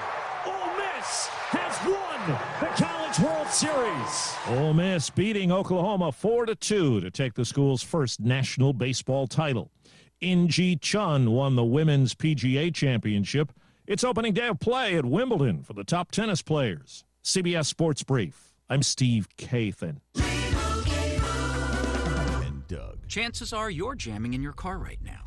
Ole 0.46 0.78
Miss 0.78 1.28
has 1.52 1.78
won 1.86 2.38
the 2.60 2.68
College 2.82 3.20
World 3.20 3.48
Series. 3.48 4.36
Ole 4.48 4.74
Miss 4.74 5.10
beating 5.10 5.52
Oklahoma 5.52 6.12
4 6.12 6.46
to 6.46 6.56
2 6.56 7.02
to 7.02 7.12
take 7.12 7.34
the 7.34 7.44
school's 7.44 7.84
first 7.84 8.20
national 8.20 8.72
baseball 8.74 9.28
title. 9.28 9.72
In 10.22 10.48
Gee 10.48 10.78
Chun 10.78 11.32
won 11.32 11.56
the 11.56 11.66
Women's 11.66 12.16
PGA 12.16 12.74
Championship. 12.74 13.52
It's 13.86 14.04
opening 14.04 14.34
day 14.34 14.48
of 14.48 14.60
play 14.60 14.96
at 14.96 15.06
Wimbledon 15.06 15.64
for 15.64 15.74
the 15.74 15.84
top 15.84 16.12
tennis 16.12 16.42
players. 16.42 17.04
CBS 17.24 17.66
Sports 17.66 18.04
Brief. 18.04 18.54
I'm 18.70 18.84
Steve 18.84 19.28
Kathan. 19.38 19.98
And 22.46 22.68
Doug. 22.68 23.08
Chances 23.08 23.52
are 23.52 23.70
you're 23.70 23.96
jamming 23.96 24.34
in 24.34 24.42
your 24.42 24.54
car 24.54 24.78
right 24.78 25.00
now. 25.04 25.27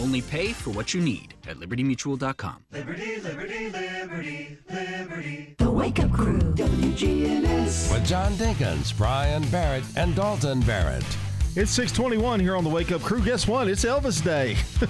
Only 0.00 0.22
pay 0.22 0.52
for 0.52 0.70
what 0.70 0.94
you 0.94 1.00
need 1.00 1.34
at 1.46 1.56
libertymutual.com. 1.56 2.64
Liberty, 2.72 3.20
liberty, 3.20 3.68
liberty, 3.68 3.68
liberty. 3.70 4.58
Liberty. 4.70 5.54
The 5.58 5.70
Wake 5.70 5.98
Up 6.00 6.10
Crew, 6.12 6.38
WGNS. 6.38 7.92
With 7.92 8.06
John 8.06 8.32
Dinkins, 8.32 8.96
Brian 8.96 9.46
Barrett, 9.50 9.84
and 9.96 10.14
Dalton 10.16 10.60
Barrett. 10.62 11.04
It's 11.56 11.70
621 11.72 12.40
here 12.40 12.56
on 12.56 12.64
the 12.64 12.70
Wake 12.70 12.92
Up 12.92 13.02
Crew. 13.02 13.20
Guess 13.22 13.46
what? 13.46 13.68
It's 13.68 13.84
Elvis 13.84 14.22
Day. 14.24 14.56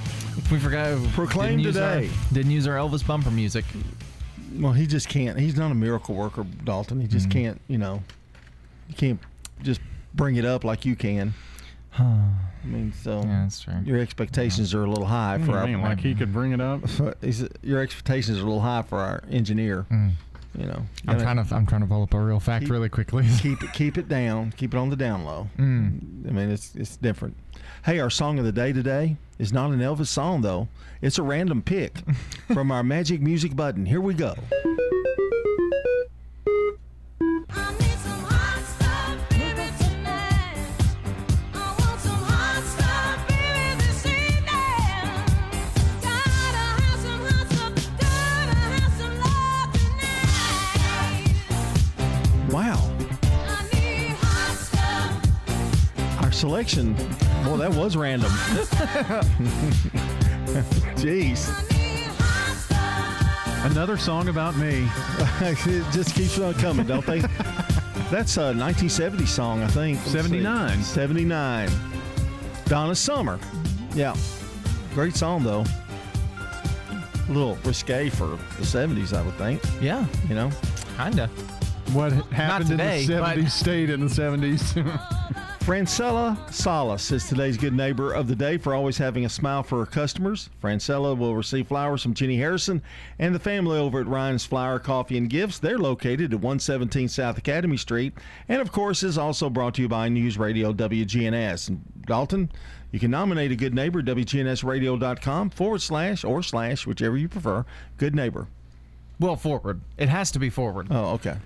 We 0.50 0.58
forgot. 0.58 0.98
Proclaimed 1.12 1.58
didn't 1.62 1.66
use 1.66 1.76
our- 1.76 1.94
today. 2.00 2.10
didn't 2.32 2.50
use 2.52 2.66
our 2.66 2.74
Elvis 2.76 3.06
bumper 3.06 3.30
music. 3.30 3.64
Well, 4.58 4.72
he 4.72 4.84
just 4.86 5.08
can't. 5.08 5.38
He's 5.38 5.56
not 5.56 5.70
a 5.70 5.74
miracle 5.74 6.14
worker, 6.16 6.44
Dalton. 6.64 7.00
He 7.00 7.06
just 7.06 7.28
Mm-hmm. 7.28 7.38
can't, 7.38 7.60
you 7.68 7.78
know, 7.78 8.02
you 8.88 8.94
can't 8.94 9.20
just 9.62 9.80
bring 10.14 10.36
it 10.36 10.44
up 10.44 10.64
like 10.64 10.84
you 10.84 10.96
can. 10.96 11.34
I 12.62 12.66
mean, 12.66 12.92
so 12.92 13.22
Yeah, 13.24 13.42
that's 13.42 13.60
true. 13.60 13.74
your 13.84 13.98
expectations 13.98 14.74
are 14.74 14.84
a 14.84 14.88
little 14.88 15.06
high 15.06 15.32
What 15.36 15.38
do 15.38 15.44
for 15.46 15.52
you 15.52 15.58
our. 15.58 15.66
mean, 15.66 15.82
like 15.82 16.00
he 16.00 16.14
could 16.14 16.32
bring 16.32 16.52
it 16.52 16.60
up? 16.60 16.80
He's- 17.20 17.44
your 17.62 17.80
expectations 17.80 18.38
are 18.38 18.42
a 18.42 18.44
little 18.44 18.60
high 18.60 18.82
for 18.82 18.98
our 18.98 19.22
engineer. 19.30 19.86
You 20.58 20.66
know, 20.66 20.82
I'm 21.06 21.20
trying 21.20 21.36
to. 21.44 21.54
I'm 21.54 21.64
trying 21.64 21.82
to 21.82 21.86
pull 21.86 22.02
up 22.02 22.12
a 22.12 22.18
real 22.20 22.40
fact 22.40 22.64
Keep- 22.64 22.72
really 22.72 22.88
quickly. 22.88 23.24
keep 23.38 23.62
it 23.62 23.72
keep 23.72 23.96
it 23.96 24.08
down. 24.08 24.52
Keep 24.56 24.74
it 24.74 24.78
on 24.78 24.90
the 24.90 24.96
down 24.96 25.24
low. 25.24 25.48
Mm. 25.56 26.28
I 26.28 26.32
mean, 26.32 26.50
it's 26.50 26.74
it's 26.74 26.96
different. 26.96 27.36
Hey, 27.84 28.00
our 28.00 28.10
song 28.10 28.36
of 28.40 28.44
the 28.44 28.50
day 28.50 28.72
today 28.72 29.16
is 29.38 29.52
not 29.52 29.70
an 29.70 29.78
Elvis 29.78 30.08
song 30.08 30.42
though. 30.42 30.66
It's 31.00 31.18
a 31.18 31.22
random 31.22 31.62
pick 31.62 31.98
from 32.52 32.72
our 32.72 32.82
magic 32.82 33.20
music 33.20 33.54
button. 33.54 33.86
Here 33.86 34.00
we 34.00 34.12
go. 34.12 34.34
Our 56.60 56.66
selection, 56.66 56.94
well, 57.46 57.56
that 57.56 57.72
was 57.72 57.96
random. 57.96 58.30
Jeez. 61.00 61.48
Another 63.64 63.96
song 63.96 64.28
about 64.28 64.54
me. 64.56 64.86
it 65.40 65.84
just 65.92 66.14
keeps 66.14 66.38
on 66.38 66.52
coming, 66.52 66.86
don't 66.86 67.06
they? 67.06 67.20
That's 68.10 68.36
a 68.36 68.52
1970 68.52 69.24
song, 69.24 69.62
I 69.62 69.68
think. 69.68 70.00
79. 70.00 70.82
79. 70.82 71.70
Donna 72.66 72.94
Summer. 72.94 73.40
Yeah. 73.94 74.14
Great 74.92 75.16
song, 75.16 75.42
though. 75.42 75.64
A 77.26 77.32
little 77.32 77.56
risque 77.64 78.10
for 78.10 78.26
the 78.26 78.64
70s, 78.64 79.16
I 79.16 79.22
would 79.22 79.32
think. 79.36 79.62
Yeah. 79.80 80.04
You 80.28 80.34
know? 80.34 80.50
Kinda. 80.98 81.28
What 81.94 82.12
happened 82.12 82.68
today, 82.68 83.04
in 83.04 83.10
the 83.12 83.18
but- 83.20 83.38
70s 83.38 83.50
stayed 83.50 83.88
in 83.88 84.00
the 84.00 84.08
70s. 84.08 85.46
Francella 85.70 86.36
Salas 86.52 87.12
is 87.12 87.28
today's 87.28 87.56
good 87.56 87.72
neighbor 87.72 88.12
of 88.12 88.26
the 88.26 88.34
day 88.34 88.58
for 88.58 88.74
always 88.74 88.98
having 88.98 89.24
a 89.24 89.28
smile 89.28 89.62
for 89.62 89.78
her 89.78 89.86
customers. 89.86 90.50
Francella 90.60 91.16
will 91.16 91.36
receive 91.36 91.68
flowers 91.68 92.02
from 92.02 92.12
Jenny 92.12 92.36
Harrison 92.36 92.82
and 93.20 93.32
the 93.32 93.38
family 93.38 93.78
over 93.78 94.00
at 94.00 94.08
Ryan's 94.08 94.44
Flower 94.44 94.80
Coffee 94.80 95.16
and 95.16 95.30
Gifts. 95.30 95.60
They're 95.60 95.78
located 95.78 96.34
at 96.34 96.40
117 96.40 97.06
South 97.06 97.38
Academy 97.38 97.76
Street, 97.76 98.14
and 98.48 98.60
of 98.60 98.72
course 98.72 99.04
is 99.04 99.16
also 99.16 99.48
brought 99.48 99.74
to 99.74 99.82
you 99.82 99.88
by 99.88 100.08
News 100.08 100.36
Radio 100.36 100.72
WGNS. 100.72 101.68
And 101.68 101.84
Dalton, 102.04 102.50
you 102.90 102.98
can 102.98 103.12
nominate 103.12 103.52
a 103.52 103.56
good 103.56 103.72
neighbor 103.72 104.00
at 104.00 104.06
WGNSradio.com 104.06 105.50
forward 105.50 105.82
slash 105.82 106.24
or 106.24 106.42
slash 106.42 106.84
whichever 106.84 107.16
you 107.16 107.28
prefer. 107.28 107.64
Good 107.96 108.16
neighbor. 108.16 108.48
Well, 109.20 109.36
forward. 109.36 109.82
It 109.96 110.08
has 110.08 110.32
to 110.32 110.40
be 110.40 110.50
forward. 110.50 110.88
Oh, 110.90 111.10
okay. 111.10 111.36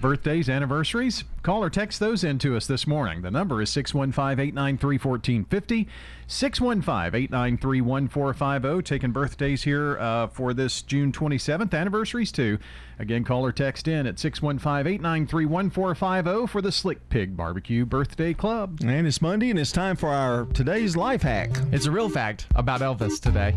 Birthdays, 0.00 0.48
anniversaries, 0.48 1.24
call 1.42 1.62
or 1.62 1.70
text 1.70 2.00
those 2.00 2.24
in 2.24 2.38
to 2.40 2.56
us 2.56 2.66
this 2.66 2.86
morning. 2.86 3.22
The 3.22 3.30
number 3.30 3.62
is 3.62 3.70
615 3.70 4.40
893 4.40 4.98
1450. 4.98 5.88
615 6.26 7.14
893 7.14 7.80
1450. 7.80 8.82
Taking 8.82 9.12
birthdays 9.12 9.62
here 9.62 9.98
uh, 9.98 10.26
for 10.28 10.54
this 10.54 10.82
June 10.82 11.12
27th, 11.12 11.74
anniversaries 11.74 12.32
too. 12.32 12.58
Again, 12.98 13.24
call 13.24 13.44
or 13.44 13.52
text 13.52 13.88
in 13.88 14.06
at 14.06 14.18
615 14.18 14.92
893 14.94 15.46
1450 15.46 16.46
for 16.46 16.62
the 16.62 16.72
Slick 16.72 17.08
Pig 17.08 17.36
Barbecue 17.36 17.84
Birthday 17.84 18.34
Club. 18.34 18.78
And 18.84 19.06
it's 19.06 19.22
Monday, 19.22 19.50
and 19.50 19.58
it's 19.58 19.72
time 19.72 19.96
for 19.96 20.08
our 20.08 20.46
today's 20.46 20.96
life 20.96 21.22
hack. 21.22 21.50
It's 21.72 21.86
a 21.86 21.90
real 21.90 22.08
fact 22.08 22.46
about 22.54 22.80
Elvis 22.80 23.20
today. 23.20 23.54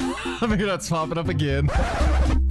Let 0.40 0.50
me 0.50 0.56
not 0.66 0.82
it 1.10 1.18
up 1.18 1.28
again. 1.28 1.70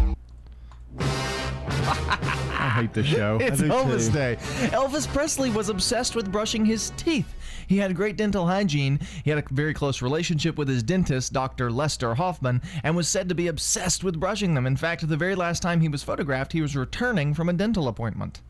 I 2.76 2.82
hate 2.82 2.94
this 2.94 3.06
show. 3.06 3.38
It's 3.46 3.62
I 3.62 3.68
Elvis 3.70 4.08
too. 4.08 4.14
Day. 4.14 4.38
Elvis 4.72 5.08
Presley 5.08 5.50
was 5.50 5.70
obsessed 5.70 6.14
with 6.14 6.30
brushing 6.30 6.66
his 6.66 6.92
teeth. 6.98 7.34
He 7.68 7.78
had 7.78 7.96
great 7.96 8.18
dental 8.18 8.46
hygiene. 8.46 9.00
He 9.24 9.30
had 9.30 9.40
a 9.40 9.44
very 9.54 9.74
close 9.74 10.02
relationship 10.02 10.58
with 10.58 10.68
his 10.68 10.84
dentist, 10.84 11.32
Dr. 11.32 11.72
Lester 11.72 12.16
Hoffman, 12.16 12.62
and 12.84 12.96
was 12.96 13.08
said 13.08 13.30
to 13.30 13.36
be 13.36 13.48
obsessed 13.48 14.04
with 14.04 14.20
brushing 14.20 14.56
them. 14.56 14.68
In 14.68 14.76
fact, 14.76 15.08
the 15.08 15.16
very 15.16 15.36
last 15.36 15.62
time 15.62 15.80
he 15.80 15.88
was 15.88 16.04
photographed, 16.04 16.52
he 16.52 16.62
was 16.62 16.76
returning 16.76 17.34
from 17.34 17.48
a 17.48 17.54
dental 17.54 17.88
appointment. 17.88 18.42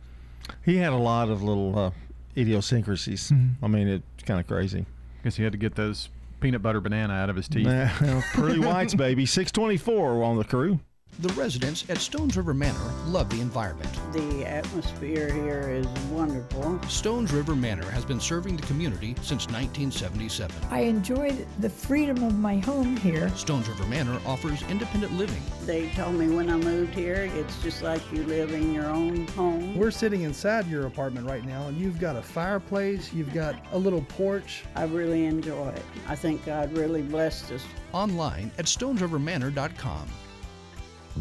He 0.64 0.78
had 0.78 0.92
a 0.92 0.98
lot 0.98 1.30
of 1.30 1.44
little 1.44 1.78
uh, 1.78 1.92
idiosyncrasies. 2.36 3.32
I 3.62 3.68
mean, 3.68 3.88
it's 3.88 4.24
kind 4.24 4.40
of 4.40 4.48
crazy. 4.48 4.88
Guess 5.24 5.36
he 5.36 5.44
had 5.44 5.52
to 5.52 5.58
get 5.60 5.76
those 5.76 6.10
peanut 6.40 6.64
butter 6.64 6.82
banana 6.82 7.14
out 7.14 7.30
of 7.30 7.36
his 7.36 7.48
teeth. 7.48 7.68
Nah, 8.02 8.22
Pearly 8.34 8.60
Whites, 8.60 8.96
baby. 8.96 9.26
624 9.28 10.24
on 10.24 10.38
the 10.38 10.44
crew. 10.44 10.80
The 11.20 11.30
residents 11.30 11.90
at 11.90 12.00
Stones 12.00 12.36
River 12.36 12.54
Manor 12.54 12.92
love 13.06 13.30
the 13.30 13.40
environment. 13.40 13.90
The 14.12 14.46
atmosphere 14.46 15.32
here 15.32 15.70
is 15.70 15.88
wonderful. 16.12 16.82
Stones 16.90 17.32
River 17.32 17.56
Manor 17.56 17.90
has 17.92 18.04
been 18.04 18.20
serving 18.20 18.58
the 18.58 18.68
community 18.68 19.16
since 19.22 19.48
1977. 19.48 20.54
I 20.70 20.82
enjoyed 20.82 21.48
the 21.60 21.70
freedom 21.70 22.22
of 22.22 22.38
my 22.38 22.58
home 22.58 22.98
here. 22.98 23.30
Stones 23.30 23.70
River 23.70 23.86
Manor 23.86 24.20
offers 24.26 24.62
independent 24.64 25.14
living. 25.14 25.42
They 25.66 25.90
told 25.92 26.16
me 26.16 26.28
when 26.28 26.50
I 26.50 26.58
moved 26.58 26.94
here, 26.94 27.32
it's 27.34 27.64
just 27.64 27.82
like 27.82 28.02
you 28.12 28.24
live 28.26 28.52
in 28.52 28.74
your 28.74 28.88
own 28.88 29.26
home. 29.30 29.78
We're 29.78 29.92
sitting 29.92 30.24
inside 30.24 30.68
your 30.68 30.86
apartment 30.86 31.28
right 31.28 31.46
now, 31.46 31.68
and 31.68 31.78
you've 31.78 32.00
got 32.00 32.18
a 32.18 32.22
fireplace, 32.22 33.14
you've 33.14 33.34
got 33.34 33.56
a 33.72 33.78
little 33.78 34.02
porch. 34.02 34.66
I 34.76 34.84
really 34.84 35.24
enjoy 35.26 35.70
it. 35.70 35.86
I 36.10 36.16
think 36.18 36.46
God 36.46 36.74
really 36.74 37.04
blessed 37.04 37.54
us. 37.54 37.64
Online 37.94 38.52
at 38.58 38.66
stonesrivermanor.com. 38.66 40.10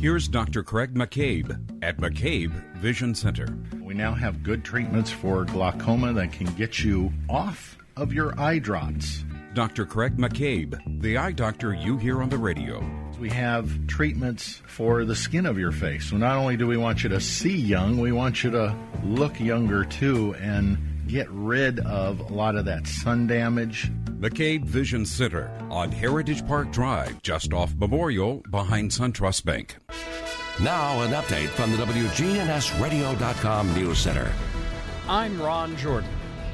Here's 0.00 0.28
Dr. 0.28 0.62
Craig 0.62 0.92
McCabe 0.94 1.82
at 1.82 1.98
McCabe 1.98 2.52
Vision 2.76 3.14
Center. 3.14 3.46
We 3.80 3.94
now 3.94 4.12
have 4.12 4.42
good 4.42 4.64
treatments 4.64 5.10
for 5.10 5.44
glaucoma 5.44 6.12
that 6.14 6.32
can 6.32 6.46
get 6.54 6.80
you 6.80 7.12
off 7.28 7.78
of 7.96 8.12
your 8.12 8.38
eye 8.38 8.58
drops. 8.58 9.24
Dr. 9.54 9.86
Craig 9.86 10.16
McCabe, 10.16 11.00
the 11.00 11.16
eye 11.16 11.32
doctor 11.32 11.72
you 11.72 11.96
hear 11.96 12.22
on 12.22 12.28
the 12.28 12.36
radio. 12.36 12.84
We 13.20 13.30
have 13.30 13.86
treatments 13.86 14.60
for 14.66 15.04
the 15.04 15.14
skin 15.14 15.46
of 15.46 15.58
your 15.58 15.72
face. 15.72 16.10
So 16.10 16.16
not 16.16 16.36
only 16.36 16.56
do 16.56 16.66
we 16.66 16.76
want 16.76 17.04
you 17.04 17.08
to 17.10 17.20
see 17.20 17.56
young, 17.56 17.98
we 17.98 18.10
want 18.10 18.42
you 18.42 18.50
to 18.50 18.76
look 19.04 19.38
younger 19.38 19.84
too 19.84 20.34
and 20.34 20.76
get 21.06 21.28
rid 21.30 21.80
of 21.80 22.20
a 22.20 22.32
lot 22.32 22.56
of 22.56 22.64
that 22.64 22.86
sun 22.86 23.26
damage. 23.26 23.90
McCabe 24.18 24.64
Vision 24.64 25.04
Center 25.04 25.50
on 25.70 25.92
Heritage 25.92 26.46
Park 26.46 26.70
Drive, 26.72 27.20
just 27.22 27.52
off 27.52 27.74
Memorial, 27.74 28.42
behind 28.50 28.90
SunTrust 28.90 29.44
Bank. 29.44 29.76
Now, 30.62 31.02
an 31.02 31.10
update 31.10 31.48
from 31.48 31.72
the 31.72 31.78
WGNSradio.com 31.78 33.74
News 33.74 33.98
Center. 33.98 34.32
I'm 35.08 35.40
Ron 35.42 35.76
Jordan. 35.76 36.08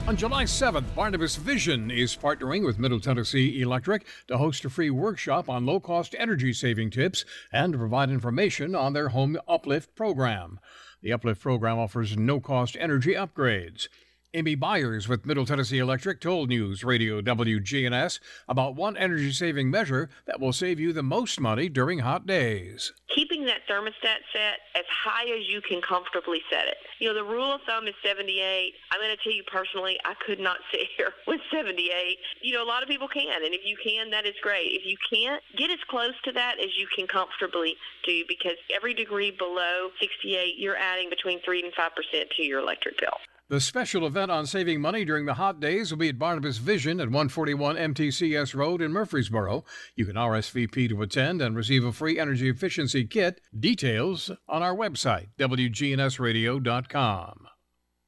On 0.09 0.17
July 0.17 0.45
7th, 0.45 0.93
Barnabas 0.95 1.37
Vision 1.37 1.91
is 1.91 2.17
partnering 2.17 2.65
with 2.65 2.79
Middle 2.79 2.99
Tennessee 2.99 3.61
Electric 3.61 4.05
to 4.27 4.39
host 4.39 4.65
a 4.65 4.71
free 4.71 4.91
workshop 4.91 5.49
on 5.49 5.67
low 5.67 5.79
cost 5.79 6.17
energy 6.19 6.53
saving 6.53 6.91
tips 6.91 7.25
and 7.53 7.75
to 7.75 7.79
provide 7.79 8.11
information 8.11 8.75
on 8.75 8.93
their 8.93 9.11
Home 9.11 9.39
Uplift 9.47 9.95
program. 9.95 10.59
The 11.03 11.13
Uplift 11.13 11.41
program 11.41 11.79
offers 11.79 12.17
no 12.17 12.41
cost 12.41 12.77
energy 12.81 13.15
upgrades. 13.15 13.87
Amy 14.33 14.55
Byers 14.55 15.09
with 15.09 15.27
Middle 15.27 15.45
Tennessee 15.45 15.79
Electric 15.79 16.21
told 16.21 16.51
News 16.51 16.85
Radio 16.85 17.21
WGNS 17.21 18.21
about 18.49 18.77
one 18.77 18.97
energy 18.97 19.33
saving 19.33 19.73
measure 19.73 20.09
that 20.25 20.39
will 20.39 20.53
save 20.53 20.79
you 20.79 20.93
the 20.93 21.03
most 21.03 21.41
money 21.41 21.69
during 21.69 21.99
hot 21.99 22.29
days. 22.29 22.93
keeping 23.13 23.45
that 23.47 23.67
thermostat 23.69 24.23
set 24.33 24.61
as 24.77 24.85
high 24.87 25.25
as 25.25 25.49
you 25.49 25.61
can 25.61 25.83
comfortably 25.83 26.41
set 26.49 26.69
it. 26.69 26.77
You 27.01 27.09
know, 27.09 27.15
the 27.15 27.25
rule 27.25 27.53
of 27.53 27.61
thumb 27.67 27.89
is 27.89 27.95
78. 28.05 28.73
I'm 28.93 29.01
going 29.01 29.11
to 29.11 29.21
tell 29.21 29.33
you 29.33 29.43
personally, 29.51 29.99
I 30.05 30.15
could 30.25 30.39
not 30.39 30.59
sit 30.73 30.87
here 30.97 31.13
with 31.27 31.41
78. 31.53 32.17
You 32.41 32.55
know, 32.55 32.63
a 32.63 32.71
lot 32.71 32.85
of 32.85 32.89
people 32.89 33.09
can, 33.09 33.43
and 33.45 33.53
if 33.53 33.63
you 33.65 33.77
can, 33.83 34.11
that 34.11 34.27
is 34.27 34.35
great. 34.43 34.79
If 34.79 34.87
you 34.87 34.97
can't, 35.13 35.43
get 35.59 35.73
as 35.73 35.81
close 35.89 36.15
to 36.23 36.31
that 36.33 36.61
as 36.61 36.71
you 36.79 36.87
can 36.95 37.09
comfortably 37.09 37.75
do 38.07 38.23
because 38.29 38.55
every 38.73 38.95
degree 38.95 39.33
below 39.33 39.91
68, 40.01 40.55
you're 40.57 40.77
adding 40.77 41.11
between 41.11 41.41
3 41.43 41.65
and 41.65 41.73
5% 41.75 42.31
to 42.37 42.43
your 42.45 42.61
electric 42.61 43.01
bill. 43.01 43.19
The 43.51 43.61
special 43.61 44.07
event 44.07 44.31
on 44.31 44.47
saving 44.47 44.81
money 44.81 45.05
during 45.05 45.27
the 45.27 45.35
hot 45.35 45.59
days 45.59 45.91
will 45.91 45.99
be 45.99 46.09
at 46.09 46.21
Barnabas 46.21 46.59
Vision 46.59 47.01
at 47.01 47.09
141 47.09 47.75
MTCS 47.75 48.55
Road 48.55 48.81
in 48.81 48.93
Murfreesboro. 48.93 49.65
You 49.97 50.07
can 50.07 50.15
RSVP 50.15 50.89
to 50.89 51.03
attend 51.03 51.43
and 51.43 51.57
receive 51.57 51.85
a 51.85 51.91
free 51.91 52.17
energy 52.17 52.49
efficiency 52.49 53.05
kit. 53.05 53.41
Details 53.59 54.31
on 54.49 54.63
our 54.63 54.77
website, 54.77 55.31
WGNSradio.com. 55.37 57.49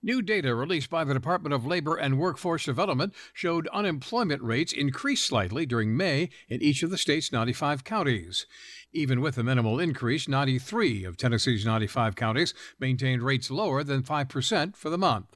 New 0.05 0.21
data 0.21 0.53
released 0.53 0.91
by 0.91 1.05
the 1.05 1.15
Department 1.15 1.55
of 1.55 1.65
Labor 1.65 1.95
and 1.95 2.19
Workforce 2.19 2.65
Development 2.65 3.15
showed 3.33 3.69
unemployment 3.69 4.43
rates 4.43 4.73
increased 4.73 5.25
slightly 5.25 5.65
during 5.65 5.97
May 5.97 6.29
in 6.49 6.61
each 6.61 6.83
of 6.83 6.91
the 6.91 6.99
state's 6.99 7.31
95 7.31 7.85
counties. 7.85 8.45
Even 8.93 9.21
with 9.21 9.39
a 9.39 9.45
minimal 9.45 9.79
increase, 9.79 10.27
93 10.27 11.05
of 11.05 11.17
Tennessee's 11.17 11.65
95 11.65 12.17
counties 12.17 12.53
maintained 12.81 13.23
rates 13.23 13.49
lower 13.49 13.85
than 13.85 14.03
5% 14.03 14.75
for 14.75 14.91
the 14.91 14.99
month. 14.99 15.27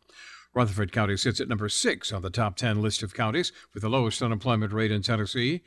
Rutherford 0.52 0.90
County 0.90 1.16
sits 1.16 1.40
at 1.40 1.48
number 1.48 1.68
6 1.68 2.12
on 2.12 2.22
the 2.22 2.30
top 2.30 2.56
10 2.56 2.82
list 2.82 3.04
of 3.04 3.14
counties 3.14 3.52
with 3.72 3.84
the 3.84 3.88
lowest 3.88 4.20
unemployment 4.20 4.72
rate 4.72 4.90
in 4.90 5.00
Tennessee 5.00 5.62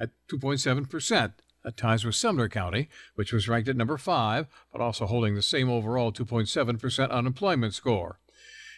at 0.00 0.10
2.7%. 0.28 1.34
That 1.62 1.76
ties 1.76 2.04
with 2.04 2.16
Sumner 2.16 2.48
County, 2.48 2.88
which 3.14 3.32
was 3.32 3.48
ranked 3.48 3.68
at 3.68 3.76
number 3.76 3.96
5, 3.96 4.48
but 4.72 4.80
also 4.80 5.06
holding 5.06 5.36
the 5.36 5.40
same 5.40 5.70
overall 5.70 6.12
2.7% 6.12 7.10
unemployment 7.10 7.74
score. 7.74 8.18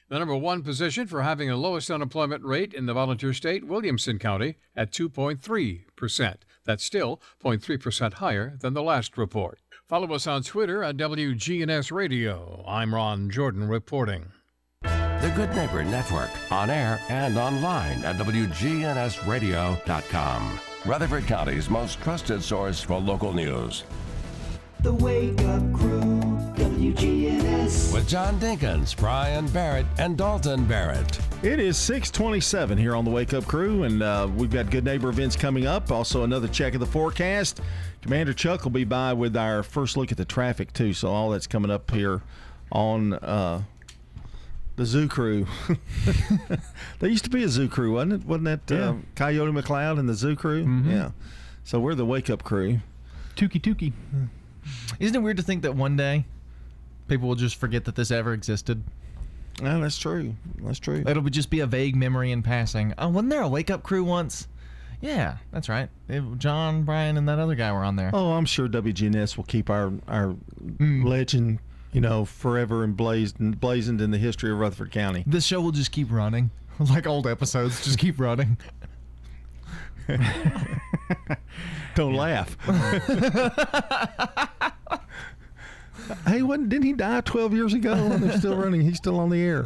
The 0.09 0.21
number 0.21 0.37
one 0.37 0.63
position 0.63 1.09
for 1.09 1.23
having 1.23 1.49
the 1.49 1.57
lowest 1.57 1.91
unemployment 1.91 2.45
rate 2.45 2.73
in 2.73 2.87
the 2.87 2.95
volunteer 2.95 3.33
state, 3.33 3.67
Williamson 3.67 4.21
County, 4.21 4.55
at 4.77 4.93
2.3%. 4.93 6.35
That's 6.65 6.85
still 6.85 7.21
0.3% 7.43 8.13
higher 8.15 8.57
than 8.61 8.75
the 8.75 8.85
last 8.85 9.19
report. 9.19 9.59
Follow 9.89 10.15
us 10.15 10.29
on 10.29 10.43
Twitter 10.43 10.85
at 10.85 10.97
WGNS 10.97 11.91
Radio. 11.91 12.65
I'm 12.69 12.95
Ron 12.95 13.31
Jordan 13.31 13.67
reporting. 13.69 14.27
The 14.83 15.33
Good 15.35 15.53
Neighbor 15.57 15.83
Network, 15.83 16.31
on 16.53 16.71
air 16.71 17.01
and 17.09 17.37
online 17.37 18.05
at 18.05 18.15
WGNSradio.com. 18.17 20.61
Rutherford 20.85 21.27
County's 21.27 21.69
most 21.69 22.01
trusted 22.01 22.45
source 22.45 22.81
for 22.81 23.01
local 23.01 23.33
news. 23.33 23.83
The 24.81 24.93
Wake 24.93 25.41
Up 25.41 25.73
Crew, 25.73 26.16
WGNS. 26.77 27.95
With 27.95 28.07
John 28.07 28.39
Dinkins, 28.39 28.95
Brian 28.95 29.47
Barrett, 29.49 29.87
and 29.97 30.15
Dalton 30.15 30.67
Barrett. 30.67 31.19
It 31.43 31.59
is 31.59 31.79
627 31.79 32.77
here 32.77 32.95
on 32.95 33.07
the 33.07 33.11
Wake 33.11 33.33
Up 33.33 33.47
Crew, 33.47 33.85
and 33.85 34.03
uh, 34.03 34.29
we've 34.37 34.51
got 34.51 34.71
good 34.71 34.85
neighbor 34.85 35.09
events 35.09 35.37
coming 35.37 35.67
up. 35.67 35.91
Also, 35.91 36.23
another 36.23 36.49
check 36.49 36.75
of 36.75 36.81
the 36.81 36.87
forecast. 36.87 37.63
Commander 38.03 38.35
Chuck 38.35 38.65
will 38.65 38.73
be 38.73 38.85
by 38.85 39.15
with 39.15 39.39
our 39.39 39.63
first 39.63 39.97
look 39.97 40.13
at 40.13 40.19
the 40.19 40.27
traffic, 40.27 40.71
too. 40.75 40.93
So, 40.93 41.09
all 41.09 41.31
that's 41.31 41.47
coming 41.47 41.71
up 41.71 41.91
here 41.93 42.21
on 42.71 43.15
uh, 43.15 43.63
the 44.77 44.85
Zoo 44.85 45.09
Crew. 45.09 45.47
there 46.99 47.09
used 47.09 47.25
to 47.25 47.31
be 47.31 47.43
a 47.43 47.49
Zoo 47.49 47.71
Crew, 47.71 47.95
wasn't 47.95 48.13
it? 48.13 48.25
Wasn't 48.27 48.67
that 48.67 48.71
uh, 48.79 48.95
Coyote 49.15 49.51
McCloud 49.51 49.99
and 49.99 50.07
the 50.07 50.15
Zoo 50.15 50.37
Crew? 50.37 50.67
Mhm. 50.67 50.91
Yeah. 50.91 51.11
So, 51.65 51.81
we're 51.81 51.95
the 51.95 52.05
Wake 52.05 52.29
Up 52.29 52.45
Crew. 52.45 52.81
Tukey 53.35 53.63
Tukey. 53.63 53.95
Isn't 55.01 55.17
it 55.17 55.21
weird 55.21 55.39
to 55.39 55.43
think 55.43 55.63
that 55.63 55.75
one 55.75 55.97
day 55.97 56.27
people 57.09 57.29
will 57.29 57.35
just 57.37 57.57
forget 57.57 57.85
that 57.87 57.95
this 57.95 58.11
ever 58.11 58.33
existed? 58.33 58.83
Yeah, 59.63 59.79
that's 59.79 59.97
true. 59.99 60.35
That's 60.63 60.79
true. 60.79 61.03
It'll 61.07 61.23
be 61.23 61.31
just 61.31 61.49
be 61.51 61.61
a 61.61 61.67
vague 61.67 61.97
memory 61.97 62.31
in 62.33 62.43
passing. 62.43 62.93
Oh, 62.99 63.09
wasn't 63.09 63.31
there 63.31 63.41
a 63.43 63.49
wake 63.49 63.71
up 63.71 63.83
crew 63.83 64.05
once? 64.05 64.49
Yeah, 65.01 65.37
that's 65.53 65.69
right. 65.69 65.89
It- 66.09 66.39
John, 66.39 66.83
Brian, 66.85 67.17
and 67.17 67.29
that 67.29 67.39
other 67.39 67.55
guy 67.55 67.73
were 67.73 67.85
on 67.85 67.97
there. 67.97 68.11
Oh, 68.13 68.33
I'm 68.33 68.45
sure 68.47 68.69
WGNS 68.69 69.37
will 69.37 69.45
keep 69.45 69.71
our 69.71 69.93
our 70.09 70.31
Hmm. 70.79 71.05
legend, 71.07 71.59
you 71.93 72.01
know, 72.01 72.25
forever 72.25 72.83
emblazoned, 72.85 73.61
blazoned 73.61 74.01
in 74.01 74.11
the 74.11 74.19
history 74.19 74.51
of 74.51 74.59
Rutherford 74.59 74.91
County. 74.91 75.23
This 75.27 75.45
show 75.47 75.61
will 75.61 75.73
just 75.73 75.93
keep 75.93 76.11
running. 76.11 76.51
like 76.79 77.07
old 77.07 77.27
episodes, 77.27 77.83
just 77.85 77.99
keep 77.99 78.19
running. 78.21 78.59
Don't 81.97 82.15
laugh. 82.15 82.57
Hey, 86.27 86.43
what, 86.43 86.69
didn't 86.69 86.85
he 86.85 86.93
die 86.93 87.21
12 87.21 87.55
years 87.55 87.75
ago? 87.75 87.93
And 87.93 88.23
they're 88.23 88.39
still 88.39 88.57
running. 88.57 88.81
He's 88.81 88.97
still 88.97 89.19
on 89.19 89.31
the 89.31 89.41
air. 89.41 89.65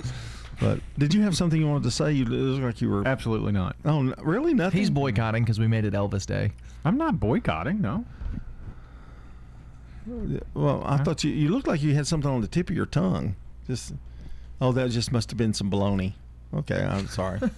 But 0.60 0.80
did 0.98 1.14
you 1.14 1.22
have 1.22 1.36
something 1.36 1.58
you 1.58 1.66
wanted 1.66 1.84
to 1.84 1.90
say? 1.90 2.12
You 2.12 2.24
it 2.24 2.28
looked 2.28 2.62
like 2.64 2.80
you 2.82 2.90
were. 2.90 3.06
Absolutely 3.06 3.52
not. 3.52 3.76
Oh, 3.84 4.00
n- 4.00 4.14
really? 4.18 4.52
Nothing. 4.52 4.78
He's 4.78 4.90
boycotting 4.90 5.42
because 5.42 5.58
we 5.58 5.66
made 5.66 5.84
it 5.84 5.94
Elvis 5.94 6.26
Day. 6.26 6.52
I'm 6.84 6.98
not 6.98 7.18
boycotting, 7.18 7.80
no. 7.80 8.04
Well, 10.54 10.82
I 10.84 10.98
thought 10.98 11.22
you 11.24 11.30
you 11.30 11.48
looked 11.50 11.68
like 11.68 11.82
you 11.82 11.94
had 11.94 12.06
something 12.06 12.30
on 12.30 12.40
the 12.40 12.48
tip 12.48 12.68
of 12.68 12.76
your 12.76 12.86
tongue. 12.86 13.36
Just 13.66 13.94
oh, 14.60 14.72
that 14.72 14.90
just 14.90 15.12
must 15.12 15.30
have 15.30 15.38
been 15.38 15.54
some 15.54 15.70
baloney. 15.70 16.14
Okay, 16.54 16.82
I'm 16.82 17.06
sorry. 17.08 17.40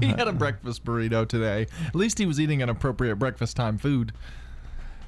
He 0.00 0.06
had 0.08 0.26
a 0.26 0.32
breakfast 0.32 0.84
burrito 0.84 1.24
today. 1.24 1.68
At 1.86 1.94
least 1.94 2.18
he 2.18 2.26
was 2.26 2.40
eating 2.40 2.62
an 2.62 2.68
appropriate 2.68 3.14
breakfast 3.14 3.56
time 3.56 3.78
food. 3.78 4.12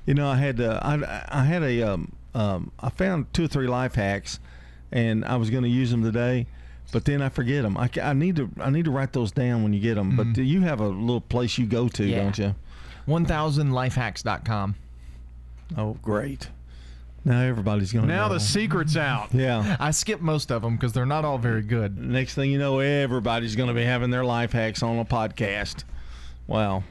You 0.05 0.15
know, 0.15 0.29
I 0.29 0.37
had 0.37 0.61
uh, 0.61 0.79
I 0.81 1.25
I 1.29 1.45
had 1.45 1.65
a 1.65 1.83
um, 1.83 2.13
um 2.37 2.71
I 2.79 2.91
found 2.91 3.33
two 3.33 3.45
or 3.45 3.49
three 3.49 3.67
life 3.67 3.95
hacks, 3.95 4.39
and 4.93 5.25
I 5.25 5.37
was 5.37 5.51
going 5.51 5.63
to 5.65 5.69
use 5.69 5.91
them 5.91 6.03
today, 6.05 6.47
but 6.93 7.05
then 7.05 7.23
I 7.23 7.29
forget 7.31 7.63
them. 7.63 7.77
I, 7.77 7.89
I 8.03 8.13
need 8.13 8.37
to 8.37 8.51
I 8.61 8.71
need 8.71 8.85
to 8.85 8.91
write 8.91 9.13
those 9.13 9.33
down 9.33 9.63
when 9.63 9.73
you 9.73 9.81
get 9.81 9.95
them. 9.95 10.17
But 10.17 10.33
do 10.35 10.43
you 10.43 10.61
have 10.61 10.81
a 10.81 10.87
little 10.89 11.21
place 11.21 11.59
you 11.59 11.67
go 11.67 11.89
to, 11.89 12.05
Yeah. 12.05 12.23
don't 12.23 12.39
you? 12.39 12.55
1000lifehacks.com. 13.09 14.75
Oh, 15.77 15.95
great! 16.03 16.49
Now 17.25 17.41
everybody's 17.41 17.93
going 17.93 18.07
to 18.07 18.13
Now 18.15 18.29
know. 18.29 18.35
the 18.35 18.41
secret's 18.41 18.97
out. 18.97 19.31
Yeah. 19.35 19.77
I 19.81 19.91
skipped 19.91 20.23
most 20.23 20.53
of 20.53 20.63
them 20.63 20.77
because 20.77 20.93
they're 20.93 21.07
not 21.07 21.25
all 21.25 21.39
very 21.39 21.63
good. 21.63 21.99
Next 21.99 22.35
thing 22.35 22.51
you 22.53 22.59
know, 22.59 22.79
everybody's 22.79 23.57
going 23.57 23.69
to 23.69 23.75
be 23.75 23.83
having 23.85 24.11
their 24.11 24.25
life 24.25 24.53
hacks 24.53 24.83
on 24.83 24.99
a 24.99 25.05
podcast. 25.05 25.83
Wow. 26.47 26.85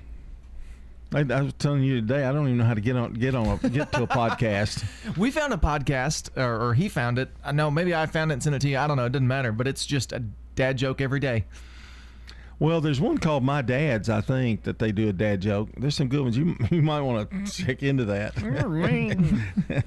I, 1.13 1.19
I 1.19 1.41
was 1.41 1.53
telling 1.53 1.83
you 1.83 2.01
today, 2.01 2.25
I 2.25 2.31
don't 2.31 2.45
even 2.47 2.57
know 2.57 2.65
how 2.65 2.73
to 2.73 2.81
get 2.81 2.95
on 2.95 3.13
get 3.13 3.35
on 3.35 3.59
a, 3.63 3.69
get 3.69 3.91
to 3.93 4.03
a 4.03 4.07
podcast. 4.07 4.83
We 5.17 5.31
found 5.31 5.53
a 5.53 5.57
podcast, 5.57 6.35
or, 6.35 6.69
or 6.69 6.73
he 6.73 6.89
found 6.89 7.19
it. 7.19 7.29
I 7.43 7.51
know, 7.51 7.71
maybe 7.71 7.95
I 7.95 8.05
found 8.05 8.31
it 8.31 8.33
and 8.33 8.43
sent 8.43 8.55
it 8.55 8.59
to 8.59 8.69
you. 8.69 8.77
I 8.77 8.87
don't 8.87 8.97
know. 8.97 9.05
It 9.05 9.11
doesn't 9.11 9.27
matter. 9.27 9.51
But 9.51 9.67
it's 9.67 9.85
just 9.85 10.11
a 10.11 10.23
dad 10.55 10.77
joke 10.77 10.99
every 10.99 11.19
day. 11.19 11.45
Well, 12.57 12.81
there's 12.81 13.01
one 13.01 13.17
called 13.17 13.43
My 13.43 13.61
Dad's, 13.61 14.09
I 14.09 14.21
think, 14.21 14.63
that 14.63 14.79
they 14.79 14.91
do 14.91 15.09
a 15.09 15.13
dad 15.13 15.41
joke. 15.41 15.69
There's 15.77 15.95
some 15.95 16.07
good 16.07 16.21
ones. 16.21 16.37
You 16.37 16.55
you 16.71 16.81
might 16.81 17.01
want 17.01 17.29
to 17.29 17.51
check 17.51 17.83
into 17.83 18.05
that. 18.05 18.33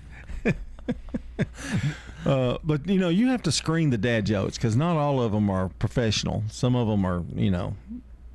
uh, 2.26 2.58
but 2.62 2.86
you 2.86 2.98
know, 2.98 3.08
you 3.08 3.28
have 3.28 3.42
to 3.42 3.52
screen 3.52 3.90
the 3.90 3.98
dad 3.98 4.26
jokes 4.26 4.56
because 4.56 4.76
not 4.76 4.96
all 4.96 5.22
of 5.22 5.32
them 5.32 5.50
are 5.50 5.68
professional. 5.78 6.44
Some 6.50 6.76
of 6.76 6.88
them 6.88 7.04
are, 7.04 7.24
you 7.34 7.50
know, 7.50 7.74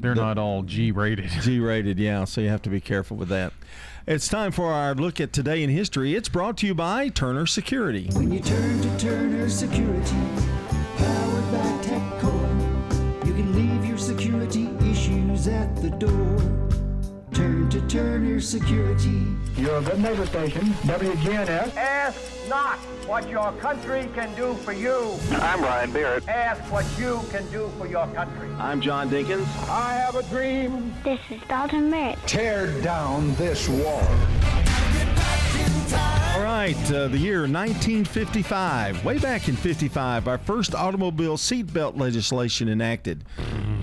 They're 0.04 0.16
not 0.16 0.38
all 0.38 0.64
G 0.64 0.92
rated. 0.92 1.30
G 1.42 1.60
rated. 1.62 1.98
Yeah, 1.98 2.26
so 2.26 2.42
you 2.42 2.50
have 2.50 2.62
to 2.64 2.70
be 2.70 2.82
careful 2.82 3.16
with 3.16 3.30
that. 3.30 3.54
It's 4.06 4.28
time 4.28 4.52
for 4.52 4.74
our 4.74 4.94
look 4.94 5.22
at 5.22 5.32
today 5.32 5.64
in 5.64 5.70
history. 5.70 6.14
It's 6.14 6.28
brought 6.28 6.58
to 6.58 6.68
you 6.68 6.76
by 6.76 7.08
Turner 7.08 7.46
Security. 7.46 8.10
When 8.12 8.34
you 8.34 8.42
turn 8.42 8.82
to 8.82 9.00
Turner 9.00 9.48
Security, 9.48 10.18
to 18.34 18.40
Turner 18.40 18.42
Security. 18.42 19.26
Your 19.58 19.82
good 19.82 20.00
neighbor 20.00 20.26
station, 20.26 20.64
WGNS. 20.86 21.76
Ask 21.76 22.20
not 22.50 22.78
what 23.08 23.30
your 23.30 23.52
country 23.54 24.10
can 24.16 24.34
do 24.36 24.54
for 24.56 24.74
you. 24.74 25.18
I'm 25.34 25.60
Brian 25.60 25.92
Barrett. 25.92 26.28
Ask 26.28 26.62
what 26.72 26.86
you 26.98 27.22
can 27.30 27.50
do 27.52 27.70
for 27.78 27.88
your 27.88 28.08
country. 28.08 28.50
I'm 28.58 28.82
John 28.82 29.10
Dinkins. 29.10 29.46
I 29.70 29.94
have 29.94 30.16
a 30.16 30.24
dream. 30.24 30.94
This 31.04 31.20
is 31.30 31.42
Dalton 31.48 31.92
Barrett. 31.92 32.20
Tear 32.26 32.82
down 32.82 33.36
this 33.36 33.70
wall. 33.70 34.08
All 35.94 36.42
right, 36.42 36.76
uh, 36.92 37.08
the 37.08 37.18
year 37.18 37.42
1955. 37.42 39.06
Way 39.06 39.18
back 39.20 39.48
in 39.48 39.56
55, 39.56 40.28
our 40.28 40.38
first 40.38 40.74
automobile 40.74 41.38
seatbelt 41.38 41.98
legislation 42.00 42.68
enacted. 42.70 43.24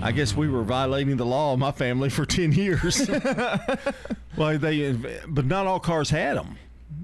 I 0.01 0.11
guess 0.11 0.35
we 0.35 0.49
were 0.49 0.63
violating 0.63 1.17
the 1.17 1.25
law 1.25 1.55
my 1.55 1.71
family 1.71 2.09
for 2.09 2.25
10 2.25 2.51
years. 2.53 3.07
well, 4.37 4.57
they, 4.57 4.93
but 5.27 5.45
not 5.45 5.67
all 5.67 5.79
cars 5.79 6.09
had 6.09 6.37
them. 6.37 6.57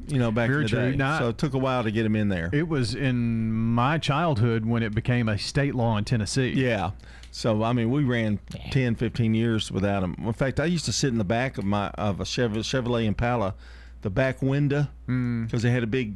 You 0.08 0.20
know, 0.20 0.32
back 0.32 0.50
Very 0.50 0.62
in 0.62 0.64
the 0.64 0.70
true. 0.70 0.92
day. 0.92 0.98
Not- 0.98 1.20
so 1.20 1.30
it 1.30 1.38
took 1.38 1.54
a 1.54 1.58
while 1.58 1.84
to 1.84 1.92
get 1.92 2.04
them 2.04 2.16
in 2.16 2.30
there. 2.30 2.50
It 2.54 2.68
was 2.68 2.96
in 2.96 3.52
my 3.52 3.98
childhood 3.98 4.66
when 4.66 4.84
it 4.84 4.94
became 4.96 5.30
a 5.30 5.38
state 5.38 5.76
law 5.76 5.98
in 5.98 6.06
Tennessee. 6.06 6.50
Yeah. 6.50 6.92
So 7.32 7.64
I 7.64 7.74
mean, 7.74 7.92
we 7.92 8.04
ran 8.04 8.40
10, 8.72 8.96
15 8.96 9.34
years 9.34 9.72
without 9.72 10.02
them. 10.02 10.16
In 10.20 10.34
fact, 10.34 10.60
I 10.60 10.66
used 10.66 10.86
to 10.86 10.94
sit 10.94 11.10
in 11.10 11.18
the 11.18 11.24
back 11.24 11.58
of 11.58 11.66
my 11.66 11.90
of 11.90 12.20
a 12.20 12.24
Chevrolet, 12.24 12.60
Chevrolet 12.64 13.06
Impala, 13.06 13.54
the 14.02 14.10
back 14.10 14.42
window, 14.42 14.88
mm. 15.08 15.46
because 15.46 15.64
they 15.64 15.72
had 15.72 15.84
a 15.84 15.88
big, 15.88 16.16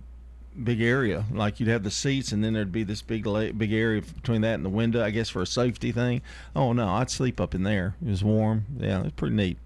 big 0.63 0.82
area. 0.82 1.26
Like 1.32 1.60
you'd 1.60 1.70
have 1.70 1.84
the 1.84 1.91
seats, 1.91 2.32
and 2.32 2.44
then 2.44 2.54
there'd 2.54 2.72
be 2.72 2.84
this 2.84 3.02
big 3.02 3.24
big 3.58 3.74
area 3.74 4.02
between 4.02 4.41
that 4.41 4.56
and 4.56 4.65
the 4.65 4.70
window. 4.70 5.04
I 5.04 5.10
guess 5.10 5.30
for 5.30 5.41
a 5.41 5.48
safety 5.48 5.91
thing. 5.91 6.22
Oh 6.56 6.74
no, 6.74 6.88
I'd 6.89 7.10
sleep 7.10 7.39
up 7.39 7.56
in 7.56 7.63
there. 7.63 7.96
It 8.06 8.10
was 8.10 8.24
warm. 8.24 8.65
Yeah, 8.80 9.00
it 9.00 9.04
was 9.04 9.13
pretty 9.13 9.36
neat. 9.36 9.58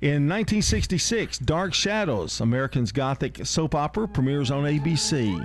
In 0.00 0.28
1966, 0.28 1.38
Dark 1.38 1.72
Shadows, 1.72 2.40
American's 2.40 2.92
Gothic 2.92 3.46
soap 3.46 3.74
opera, 3.74 4.06
premieres 4.06 4.50
on 4.50 4.64
ABC. 4.64 5.40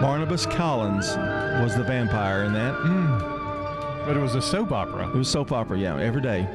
Barnabas 0.00 0.46
Collins 0.46 1.16
was 1.62 1.76
the 1.76 1.84
vampire 1.84 2.44
in 2.44 2.52
that. 2.52 2.74
Mm. 2.74 4.06
But 4.06 4.16
it 4.16 4.20
was 4.20 4.34
a 4.34 4.42
soap 4.42 4.72
opera. 4.72 5.08
It 5.08 5.14
was 5.14 5.28
soap 5.28 5.52
opera, 5.52 5.78
yeah, 5.78 5.96
every 5.98 6.20
day, 6.20 6.46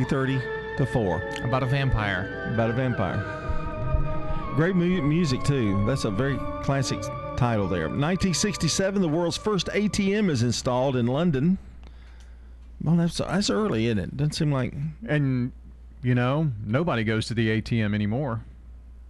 3:30 0.00 0.40
to 0.76 0.86
4. 0.86 1.20
About 1.42 1.64
a 1.64 1.66
vampire. 1.66 2.48
About 2.54 2.70
a 2.70 2.72
vampire. 2.72 3.18
Great 4.54 4.76
mu- 4.76 5.02
music 5.02 5.42
too. 5.42 5.84
That's 5.84 6.04
a 6.04 6.12
very 6.12 6.36
classic 6.62 7.02
title 7.36 7.66
there. 7.66 7.88
1967, 7.88 9.02
the 9.02 9.08
world's 9.08 9.36
first 9.36 9.66
ATM 9.74 10.30
is 10.30 10.44
installed 10.44 10.94
in 10.94 11.06
London. 11.06 11.58
Well, 12.82 12.94
that's 12.96 13.18
that's 13.18 13.50
early, 13.50 13.86
isn't 13.86 13.98
it? 13.98 14.16
Doesn't 14.16 14.32
seem 14.34 14.52
like 14.52 14.74
And, 15.08 15.50
you 16.04 16.14
know, 16.14 16.52
nobody 16.64 17.02
goes 17.02 17.26
to 17.26 17.34
the 17.34 17.48
ATM 17.60 17.92
anymore. 17.92 18.42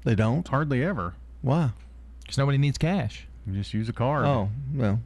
they 0.04 0.14
don't. 0.14 0.48
Hardly 0.48 0.82
ever. 0.82 1.12
Why? 1.42 1.72
Because 2.22 2.38
nobody 2.38 2.56
needs 2.56 2.78
cash. 2.78 3.26
You 3.46 3.52
just 3.52 3.74
use 3.74 3.88
a 3.90 3.92
card. 3.92 4.24
Oh, 4.24 4.48
well, 4.74 4.98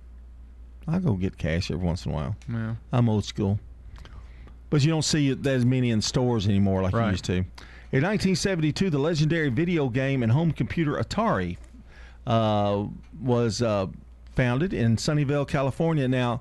I 0.87 1.01
go 1.01 1.15
get 1.15 1.37
cash 1.37 1.69
every 1.73 1.85
once 1.85 2.07
in 2.07 2.13
a 2.13 2.15
while. 2.15 2.37
Yeah. 2.49 2.77
I'm 2.93 3.09
old 3.09 3.25
school. 3.25 3.59
But 4.75 4.83
you 4.83 4.91
don't 4.91 5.05
see 5.05 5.31
as 5.47 5.65
many 5.65 5.91
in 5.93 6.03
stores 6.03 6.49
anymore 6.49 6.83
like 6.83 6.93
Right. 6.95 7.05
you 7.05 7.11
used 7.13 7.25
to. 7.27 7.33
In 7.93 8.03
1972, 8.03 8.91
the 8.91 8.99
legendary 8.99 9.49
video 9.49 9.89
game 9.89 10.25
and 10.25 10.33
home 10.33 10.51
computer 10.51 10.95
Atari 10.95 11.59
uh, 12.27 12.87
was 13.23 13.63
uh, 13.63 13.87
founded 14.35 14.75
in 14.75 14.97
Sunnyvale, 14.97 15.47
California. 15.47 16.09
Now, 16.09 16.41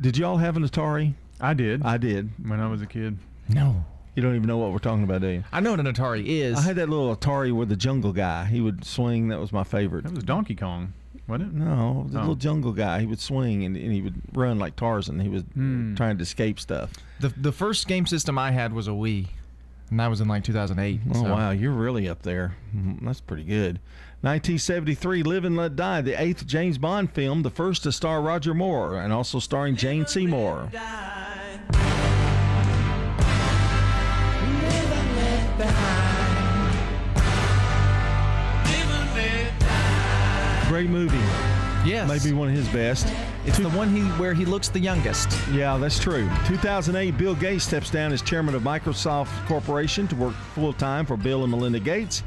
did 0.00 0.16
y'all 0.16 0.38
have 0.38 0.56
an 0.56 0.66
Atari? 0.66 1.12
I 1.38 1.52
did. 1.52 1.82
I 1.84 1.98
did. 1.98 2.30
When 2.48 2.60
I 2.60 2.66
was 2.66 2.80
a 2.80 2.86
kid. 2.86 3.18
No. 3.50 3.84
You 4.14 4.22
don't 4.22 4.36
even 4.36 4.46
know 4.46 4.56
what 4.56 4.72
we're 4.72 4.78
talking 4.78 5.04
about, 5.04 5.20
do 5.20 5.26
you? 5.28 5.44
I 5.52 5.60
know 5.60 5.72
what 5.72 5.80
an 5.80 5.86
Atari 5.92 6.24
is. 6.26 6.56
I 6.58 6.62
had 6.62 6.76
that 6.76 6.88
little 6.88 7.14
Atari 7.14 7.52
with 7.52 7.68
the 7.68 7.76
jungle 7.76 8.14
guy. 8.14 8.46
He 8.46 8.62
would 8.62 8.86
swing. 8.86 9.28
That 9.28 9.38
was 9.38 9.52
my 9.52 9.64
favorite. 9.64 10.04
That 10.04 10.14
was 10.14 10.24
Donkey 10.24 10.54
Kong, 10.54 10.94
wasn't 11.30 11.52
it? 11.52 11.58
No, 11.58 12.06
the 12.10 12.18
Oh. 12.18 12.20
little 12.20 12.34
jungle 12.34 12.72
guy. 12.72 13.00
He 13.00 13.06
would 13.06 13.20
swing 13.20 13.64
and, 13.64 13.76
and 13.76 13.92
he 13.92 14.02
would 14.02 14.20
run 14.34 14.58
like 14.58 14.76
Tarzan. 14.76 15.20
He 15.20 15.28
was 15.28 15.42
Hmm. 15.54 15.94
trying 15.94 16.18
to 16.18 16.22
escape 16.22 16.60
stuff. 16.60 16.92
The 17.20 17.28
the 17.36 17.52
first 17.52 17.86
game 17.88 18.06
system 18.06 18.36
I 18.38 18.50
had 18.50 18.72
was 18.72 18.88
a 18.88 18.92
Wii, 18.92 19.28
and 19.90 19.98
that 20.00 20.08
was 20.08 20.20
in 20.20 20.28
like 20.28 20.44
2008. 20.44 21.00
Oh 21.10 21.22
so- 21.22 21.22
wow, 21.32 21.50
you're 21.50 21.72
really 21.72 22.08
up 22.08 22.22
there. 22.22 22.56
Mhm, 22.76 23.04
That's 23.04 23.20
pretty 23.20 23.44
good. 23.44 23.78
1973, 24.22 25.22
Live 25.22 25.44
and 25.46 25.56
Let 25.56 25.76
Die, 25.76 26.00
the 26.02 26.20
eighth 26.20 26.46
James 26.46 26.76
Bond 26.76 27.10
film, 27.12 27.42
the 27.42 27.48
first 27.50 27.84
to 27.84 27.92
star 27.92 28.20
Roger 28.20 28.52
Moore 28.52 29.00
and 29.00 29.12
also 29.14 29.38
starring 29.38 29.76
Jane 29.76 30.04
Seymour. 30.06 30.68
Great 40.70 40.88
movie. 40.88 41.16
Yes. 41.84 42.08
Maybe 42.08 42.32
one 42.32 42.46
of 42.46 42.54
his 42.54 42.68
best. 42.68 43.12
It's 43.44 43.58
the 43.58 43.70
one 43.70 43.92
he 43.92 44.02
where 44.20 44.32
he 44.32 44.44
looks 44.44 44.68
the 44.68 44.78
youngest. 44.78 45.28
Yeah, 45.50 45.76
that's 45.78 45.98
true. 45.98 46.30
2008, 46.46 47.18
Bill 47.18 47.34
Gates 47.34 47.64
steps 47.64 47.90
down 47.90 48.12
as 48.12 48.22
chairman 48.22 48.54
of 48.54 48.62
Microsoft 48.62 49.46
Corporation 49.48 50.06
to 50.06 50.14
work 50.14 50.32
full 50.54 50.72
time 50.72 51.06
for 51.06 51.16
Bill 51.16 51.42
and 51.42 51.50
Melinda 51.50 51.80
Gates, 51.80 52.22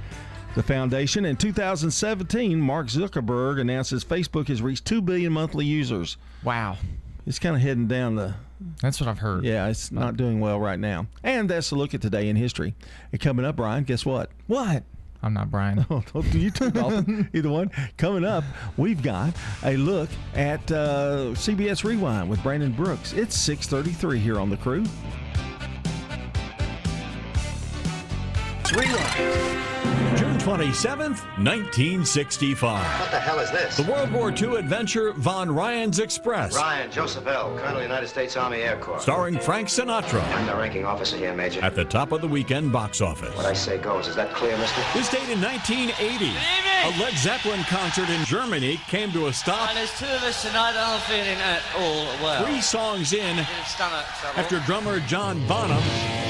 the 0.55 0.61
foundation. 0.61 1.23
In 1.23 1.37
2017, 1.37 2.59
Mark 2.59 2.87
Zuckerberg 2.87 3.61
announces 3.61 4.03
Facebook 4.03 4.49
has 4.49 4.61
reached 4.61 4.83
2 4.83 5.01
billion 5.01 5.31
monthly 5.31 5.65
users. 5.65 6.17
Wow. 6.43 6.75
It's 7.25 7.39
kind 7.39 7.55
of 7.55 7.61
heading 7.61 7.87
down 7.87 8.17
the. 8.17 8.33
That's 8.81 8.99
what 8.99 9.07
I've 9.07 9.19
heard. 9.19 9.45
Yeah, 9.45 9.69
it's 9.69 9.89
not 9.89 10.17
doing 10.17 10.41
well 10.41 10.59
right 10.59 10.77
now. 10.77 11.07
And 11.23 11.49
that's 11.49 11.71
a 11.71 11.75
look 11.75 11.93
at 11.93 12.01
today 12.01 12.27
in 12.27 12.35
history. 12.35 12.75
And 13.13 13.21
coming 13.21 13.45
up, 13.45 13.55
Brian, 13.55 13.85
guess 13.85 14.05
what? 14.05 14.31
What? 14.47 14.83
I'm 15.23 15.33
not 15.33 15.49
Brian. 15.49 15.85
Oh, 15.89 16.03
don't 16.13 16.29
do 16.31 16.37
you 16.37 16.51
two, 16.51 16.69
Dalton? 16.69 17.29
Either 17.33 17.49
one. 17.49 17.71
Coming 17.97 18.25
up, 18.25 18.43
we've 18.77 19.01
got 19.01 19.33
a 19.63 19.77
look 19.77 20.09
at 20.35 20.69
uh, 20.71 21.31
CBS 21.33 21.83
Rewind 21.83 22.29
with 22.29 22.43
Brandon 22.43 22.73
Brooks. 22.73 23.13
It's 23.13 23.37
6:33 23.37 24.19
here 24.19 24.39
on 24.39 24.49
the 24.49 24.57
crew. 24.57 24.83
June 28.65 30.37
27th, 30.39 31.19
1965. 31.37 32.99
What 33.01 33.11
the 33.11 33.19
hell 33.19 33.39
is 33.39 33.51
this? 33.51 33.75
The 33.77 33.83
World 33.91 34.11
War 34.11 34.31
II 34.31 34.55
adventure 34.55 35.11
Von 35.13 35.51
Ryan's 35.53 35.99
Express, 35.99 36.55
Ryan 36.55 36.89
Joseph 36.89 37.27
L., 37.27 37.57
Colonel 37.57 37.81
United 37.81 38.07
States 38.07 38.37
Army 38.37 38.57
Air 38.61 38.77
Corps. 38.77 38.99
starring 39.01 39.37
Frank 39.37 39.67
Sinatra, 39.67 40.23
I'm 40.33 40.45
the 40.45 40.55
ranking 40.55 40.85
officer 40.85 41.17
here, 41.17 41.33
Major. 41.33 41.61
at 41.63 41.75
the 41.75 41.83
top 41.83 42.11
of 42.13 42.21
the 42.21 42.27
weekend 42.27 42.71
box 42.71 43.01
office. 43.01 43.35
What 43.35 43.45
I 43.45 43.53
say 43.53 43.77
goes. 43.77 44.07
Is 44.07 44.15
that 44.15 44.33
clear, 44.33 44.55
mister? 44.57 44.81
This 44.93 45.09
date 45.09 45.27
in 45.29 45.41
1980, 45.41 46.31
a 46.85 46.99
Led 47.01 47.13
Zeppelin 47.17 47.63
concert 47.63 48.09
in 48.09 48.23
Germany 48.25 48.77
came 48.87 49.11
to 49.11 49.27
a 49.27 49.33
stop 49.33 49.69
And 49.69 49.77
there's 49.77 49.97
two 49.99 50.05
of 50.05 50.23
us 50.23 50.41
tonight 50.41 50.73
that 50.73 50.87
aren't 50.89 51.03
feeling 51.03 51.37
at 51.41 51.61
all 51.77 52.05
well. 52.23 52.45
three 52.45 52.61
songs 52.61 53.11
in 53.13 53.35
Bit 53.35 53.45
of 53.61 53.67
stomach 53.67 54.05
trouble. 54.21 54.39
after 54.39 54.59
drummer 54.61 54.99
John 55.01 55.45
Bonham 55.47 55.83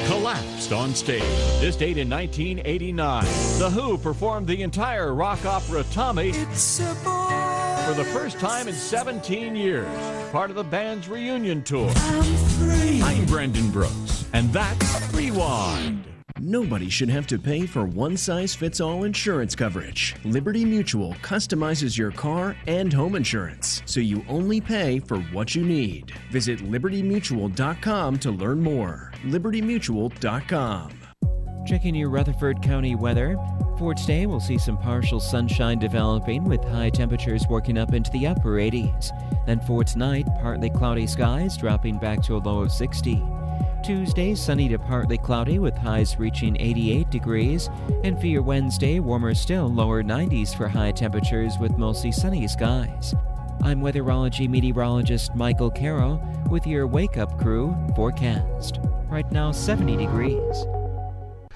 collapsed 0.06 0.72
on 0.72 0.94
stage. 0.94 1.22
This 1.60 1.76
date 1.76 1.98
in 1.98 2.10
1989, 2.10 3.26
The 3.60 3.70
Who 3.70 3.98
performed 3.98 4.48
the 4.48 4.62
entire 4.62 5.14
rock 5.14 5.46
opera 5.46 5.84
Tommy 5.92 6.32
for 6.34 7.94
the 7.94 8.08
first 8.12 8.40
time 8.40 8.68
in 8.68 8.74
17 8.74 9.56
years, 9.56 9.88
part 10.32 10.50
of 10.50 10.56
the 10.56 10.64
band's 10.64 11.08
reunion 11.08 11.64
tour. 11.64 11.92
I'm 11.96 13.26
Brendan 13.26 13.72
Brooks, 13.72 14.26
and 14.34 14.52
that's 14.52 15.14
Rewind. 15.14 16.04
Nobody 16.40 16.90
should 16.90 17.10
have 17.10 17.28
to 17.28 17.40
pay 17.40 17.66
for 17.66 17.86
one 17.86 18.18
size 18.18 18.54
fits 18.54 18.82
all 18.82 19.06
insurance 19.06 19.56
coverage. 19.56 20.16
Liberty 20.26 20.66
Mutual 20.66 21.14
customizes 21.22 21.98
your 21.98 22.12
car 22.12 22.58
and 22.68 22.92
home 22.92 23.16
insurance, 23.16 23.82
so 23.86 24.00
you 24.02 24.26
only 24.28 24.60
pay 24.60 25.00
for 25.00 25.20
what 25.32 25.56
you 25.56 25.64
need. 25.64 26.12
Visit 26.32 26.60
libertymutual.com 26.60 28.20
to 28.20 28.32
learn 28.32 28.62
more. 28.62 29.13
libertymutual.com. 29.24 30.92
Checking 31.66 31.96
your 31.96 32.10
Rutherford 32.10 32.62
County 32.62 32.96
weather. 32.96 33.38
For 33.80 33.94
today, 33.94 34.26
we'll 34.26 34.42
see 34.42 34.58
some 34.58 34.78
partial 34.78 35.20
sunshine 35.20 35.80
developing 35.80 36.44
with 36.44 36.64
high 36.64 36.90
temperatures 36.90 37.46
working 37.50 37.78
up 37.78 37.94
into 37.94 38.12
the 38.12 38.28
upper 38.28 38.58
80s. 38.58 39.12
Then 39.46 39.62
for 39.62 39.84
tonight, 39.84 40.28
partly 40.42 40.70
cloudy 40.70 41.08
skies 41.08 41.58
dropping 41.58 42.00
back 42.00 42.22
to 42.24 42.36
a 42.36 42.38
low 42.38 42.62
of 42.62 42.72
60. 42.72 43.24
Tuesday, 43.84 44.36
sunny 44.36 44.70
to 44.70 44.78
partly 44.78 45.18
cloudy 45.18 45.60
with 45.60 45.76
highs 45.76 46.18
reaching 46.18 46.60
88 46.60 47.10
degrees. 47.10 47.70
And 48.04 48.20
for 48.20 48.28
your 48.28 48.42
Wednesday, 48.42 49.00
warmer 49.00 49.34
still, 49.34 49.68
lower 49.68 50.04
90s 50.04 50.56
for 50.56 50.68
high 50.68 50.92
temperatures 50.92 51.58
with 51.60 51.78
mostly 51.78 52.12
sunny 52.12 52.48
skies. 52.48 53.16
I'm 53.62 53.82
weatherology 53.82 54.50
meteorologist 54.50 55.36
Michael 55.36 55.72
Caro 55.72 56.22
with 56.50 56.66
your 56.66 56.88
Wake 56.88 57.18
Up 57.18 57.40
Crew 57.40 57.76
forecast. 57.96 58.80
Right 59.10 59.30
now, 59.32 59.52
70 59.52 59.98
degrees. 59.98 60.66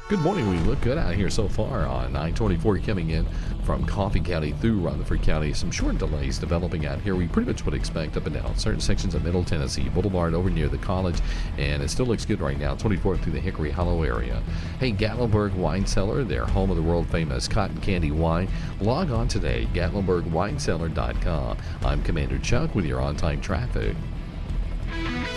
Good 0.10 0.22
morning. 0.22 0.50
We 0.50 0.58
look 0.60 0.80
good 0.80 0.98
out 0.98 1.16
here 1.16 1.30
so 1.30 1.50
far 1.50 1.86
on 1.86 2.14
924 2.14 2.78
coming 2.78 3.10
in 3.10 3.28
from 3.64 3.86
Coffee 3.86 4.22
County 4.22 4.54
through 4.54 4.80
Rutherford 4.80 5.22
County. 5.22 5.52
Some 5.52 5.70
short 5.70 5.98
delays 5.98 6.40
developing 6.40 6.86
out 6.86 7.02
here. 7.02 7.14
We 7.14 7.28
pretty 7.28 7.50
much 7.50 7.66
would 7.66 7.74
expect 7.74 8.16
up 8.16 8.26
and 8.26 8.34
down 8.34 8.58
certain 8.58 8.80
sections 8.80 9.16
of 9.16 9.26
Middle 9.26 9.44
Tennessee 9.44 9.90
Boulevard 9.90 10.34
over 10.34 10.50
near 10.50 10.70
the 10.70 10.78
college, 10.78 11.20
and 11.58 11.84
it 11.84 11.90
still 11.90 12.06
looks 12.06 12.24
good 12.24 12.40
right 12.40 12.58
now. 12.58 12.74
24 12.74 13.18
through 13.18 13.34
the 13.34 13.42
Hickory 13.42 13.70
Hollow 13.70 14.02
area. 14.04 14.42
Hey, 14.80 14.94
Gatlinburg 14.94 15.54
Wine 15.56 15.86
Cellar, 15.86 16.24
their 16.24 16.46
home 16.46 16.72
of 16.72 16.78
the 16.78 16.84
world 16.84 17.08
famous 17.08 17.50
cotton 17.50 17.82
candy 17.82 18.12
wine. 18.12 18.48
Log 18.80 19.12
on 19.12 19.28
today, 19.28 19.68
GatlinburgWineCellar.com. 19.74 21.58
I'm 21.84 22.02
Commander 22.04 22.40
Chuck 22.40 22.74
with 22.74 22.86
your 22.86 23.02
on 23.02 23.18
time 23.18 23.42
traffic. 23.42 23.98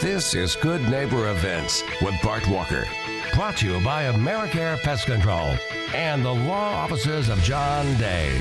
This 0.00 0.34
is 0.34 0.56
Good 0.56 0.80
Neighbor 0.88 1.30
Events 1.30 1.82
with 2.00 2.14
Bart 2.22 2.48
Walker. 2.48 2.86
Brought 3.34 3.58
to 3.58 3.66
you 3.66 3.84
by 3.84 4.04
Americare 4.04 4.80
Pest 4.80 5.04
Control 5.04 5.54
and 5.94 6.24
the 6.24 6.32
law 6.32 6.72
offices 6.72 7.28
of 7.28 7.38
John 7.40 7.84
Day. 7.98 8.40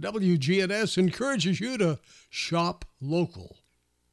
WGNS 0.00 0.98
encourages 0.98 1.60
you 1.60 1.78
to 1.78 1.98
shop 2.28 2.84
local. 3.00 3.58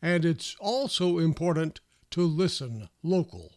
And 0.02 0.26
it's 0.26 0.56
also 0.60 1.18
important 1.18 1.82
to 2.12 2.22
listen 2.22 2.90
local. 3.04 3.54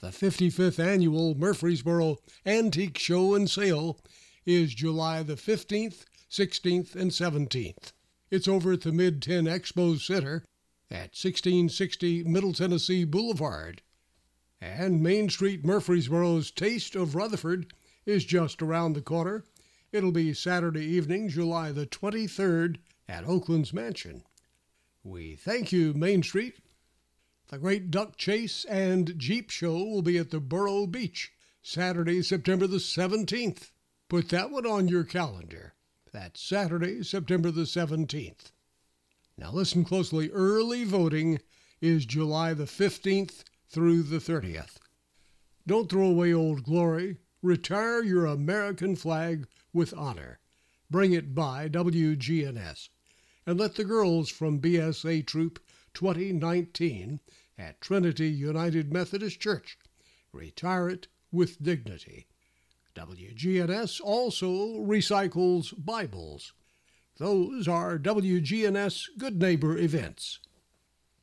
The 0.00 0.08
55th 0.08 0.78
annual 0.78 1.34
Murfreesboro 1.34 2.18
Antique 2.46 2.98
Show 2.98 3.34
and 3.34 3.50
Sale 3.50 3.98
is 4.46 4.74
July 4.74 5.22
the 5.22 5.34
15th 5.34 6.04
16th, 6.30 6.94
and 6.94 7.10
17th. 7.10 7.92
It's 8.30 8.48
over 8.48 8.72
at 8.72 8.82
the 8.82 8.92
Mid 8.92 9.22
Tenn 9.22 9.44
Expo 9.44 9.98
Center 9.98 10.44
at 10.90 11.16
1660 11.16 12.24
Middle 12.24 12.52
Tennessee 12.52 13.04
Boulevard. 13.04 13.82
And 14.60 15.02
Main 15.02 15.30
Street 15.30 15.64
Murfreesboro's 15.64 16.50
Taste 16.50 16.94
of 16.94 17.14
Rutherford 17.14 17.72
is 18.04 18.24
just 18.24 18.60
around 18.60 18.92
the 18.92 19.00
corner. 19.00 19.44
It'll 19.90 20.12
be 20.12 20.34
Saturday 20.34 20.84
evening, 20.84 21.30
July 21.30 21.72
the 21.72 21.86
23rd 21.86 22.76
at 23.08 23.24
Oaklands 23.24 23.72
Mansion. 23.72 24.22
We 25.02 25.34
thank 25.34 25.72
you, 25.72 25.94
Main 25.94 26.22
Street. 26.22 26.58
The 27.46 27.56
Great 27.58 27.90
Duck 27.90 28.18
Chase 28.18 28.66
and 28.66 29.18
Jeep 29.18 29.48
Show 29.48 29.82
will 29.82 30.02
be 30.02 30.18
at 30.18 30.28
the 30.30 30.40
Borough 30.40 30.86
Beach 30.86 31.32
Saturday, 31.62 32.20
September 32.20 32.66
the 32.66 32.76
17th. 32.76 33.70
Put 34.10 34.28
that 34.28 34.50
one 34.50 34.66
on 34.66 34.88
your 34.88 35.04
calendar. 35.04 35.72
That's 36.12 36.42
Saturday, 36.42 37.02
September 37.02 37.50
the 37.50 37.62
17th. 37.62 38.52
Now 39.38 39.52
listen 39.52 39.84
closely. 39.84 40.30
Early 40.30 40.84
voting 40.84 41.40
is 41.80 42.04
July 42.04 42.52
the 42.52 42.64
15th 42.64 43.42
through 43.70 44.02
the 44.02 44.18
30th. 44.18 44.76
Don't 45.66 45.88
throw 45.88 46.08
away 46.08 46.34
old 46.34 46.64
glory. 46.64 47.16
Retire 47.40 48.02
your 48.02 48.26
American 48.26 48.94
flag 48.94 49.46
with 49.72 49.94
honor. 49.96 50.38
Bring 50.90 51.12
it 51.12 51.34
by 51.34 51.68
WGNS. 51.68 52.88
And 53.46 53.58
let 53.58 53.74
the 53.74 53.84
girls 53.84 54.28
from 54.28 54.60
BSA 54.60 55.26
Troop 55.26 55.58
2019 55.94 57.20
at 57.58 57.80
Trinity 57.80 58.28
United 58.28 58.92
Methodist 58.92 59.40
Church 59.40 59.78
retire 60.32 60.88
it 60.88 61.08
with 61.32 61.62
dignity. 61.62 62.26
WGNS 62.94 64.00
also 64.02 64.78
recycles 64.78 65.72
Bibles. 65.76 66.52
Those 67.18 67.66
are 67.68 67.98
WGNS 67.98 69.08
Good 69.18 69.40
Neighbor 69.40 69.76
events. 69.76 70.40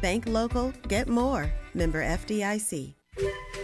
Bank 0.00 0.26
local, 0.26 0.72
get 0.88 1.08
more. 1.08 1.50
Member 1.74 2.02
FDIC. 2.02 2.94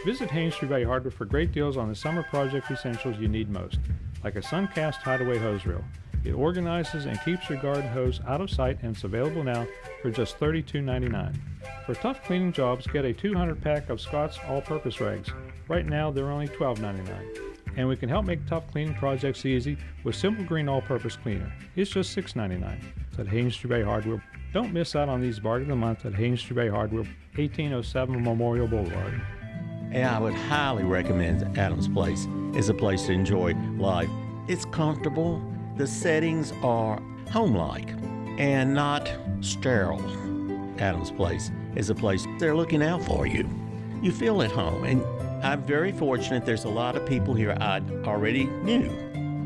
Visit 0.04 0.30
Haines 0.30 0.54
Bay 0.58 0.84
Hardware 0.84 1.10
for 1.10 1.24
great 1.24 1.52
deals 1.52 1.76
on 1.76 1.88
the 1.88 1.94
summer 1.94 2.22
project 2.24 2.70
essentials 2.70 3.18
you 3.18 3.26
need 3.26 3.48
most, 3.48 3.78
like 4.22 4.36
a 4.36 4.40
Suncast 4.40 4.96
Hideaway 4.96 5.38
hose 5.38 5.64
reel. 5.64 5.82
It 6.24 6.32
organizes 6.32 7.06
and 7.06 7.20
keeps 7.22 7.48
your 7.48 7.60
garden 7.60 7.88
hose 7.88 8.20
out 8.26 8.40
of 8.40 8.50
sight 8.50 8.78
and 8.82 8.94
it's 8.94 9.04
available 9.04 9.44
now 9.44 9.66
for 10.02 10.10
just 10.10 10.38
$32.99. 10.38 11.34
For 11.86 11.94
tough 11.94 12.22
cleaning 12.24 12.52
jobs, 12.52 12.86
get 12.86 13.04
a 13.04 13.12
200 13.12 13.62
pack 13.62 13.88
of 13.88 14.00
Scott's 14.00 14.38
All 14.46 14.60
Purpose 14.60 15.00
Rags. 15.00 15.30
Right 15.68 15.86
now, 15.86 16.10
they're 16.10 16.30
only 16.30 16.48
$12.99. 16.48 17.38
And 17.76 17.88
we 17.88 17.96
can 17.96 18.08
help 18.08 18.26
make 18.26 18.44
tough 18.46 18.70
cleaning 18.70 18.94
projects 18.94 19.46
easy 19.46 19.76
with 20.02 20.16
Simple 20.16 20.44
Green 20.44 20.68
All 20.68 20.80
Purpose 20.82 21.16
Cleaner. 21.16 21.52
It's 21.76 21.90
just 21.90 22.16
$6.99. 22.16 22.76
It's 23.10 23.18
at 23.18 23.28
Haines 23.28 23.56
Bay 23.58 23.82
Hardware. 23.82 24.22
Don't 24.56 24.72
miss 24.72 24.96
out 24.96 25.10
on 25.10 25.20
these 25.20 25.38
bargain 25.38 25.70
of 25.70 25.76
the 25.76 25.84
month 25.84 26.06
at 26.06 26.14
Haines 26.14 26.42
Bay 26.42 26.68
Hardware, 26.68 27.02
1807 27.34 28.24
Memorial 28.24 28.66
Boulevard. 28.66 29.20
And 29.92 30.08
I 30.08 30.18
would 30.18 30.32
highly 30.32 30.82
recommend 30.82 31.58
Adams 31.58 31.88
Place. 31.88 32.26
It's 32.54 32.70
a 32.70 32.72
place 32.72 33.04
to 33.04 33.12
enjoy 33.12 33.52
life. 33.76 34.08
It's 34.48 34.64
comfortable. 34.64 35.42
The 35.76 35.86
settings 35.86 36.54
are 36.62 37.02
home-like 37.30 37.90
and 38.38 38.72
not 38.72 39.12
sterile. 39.42 40.00
Adams 40.80 41.10
Place 41.10 41.50
is 41.74 41.90
a 41.90 41.94
place 41.94 42.26
they're 42.38 42.56
looking 42.56 42.82
out 42.82 43.04
for 43.04 43.26
you. 43.26 43.46
You 44.00 44.10
feel 44.10 44.40
at 44.40 44.50
home, 44.50 44.84
and 44.84 45.04
I'm 45.44 45.60
very 45.64 45.92
fortunate 45.92 46.46
there's 46.46 46.64
a 46.64 46.70
lot 46.70 46.96
of 46.96 47.04
people 47.04 47.34
here 47.34 47.54
I 47.60 47.82
already 48.04 48.44
knew. 48.44 48.88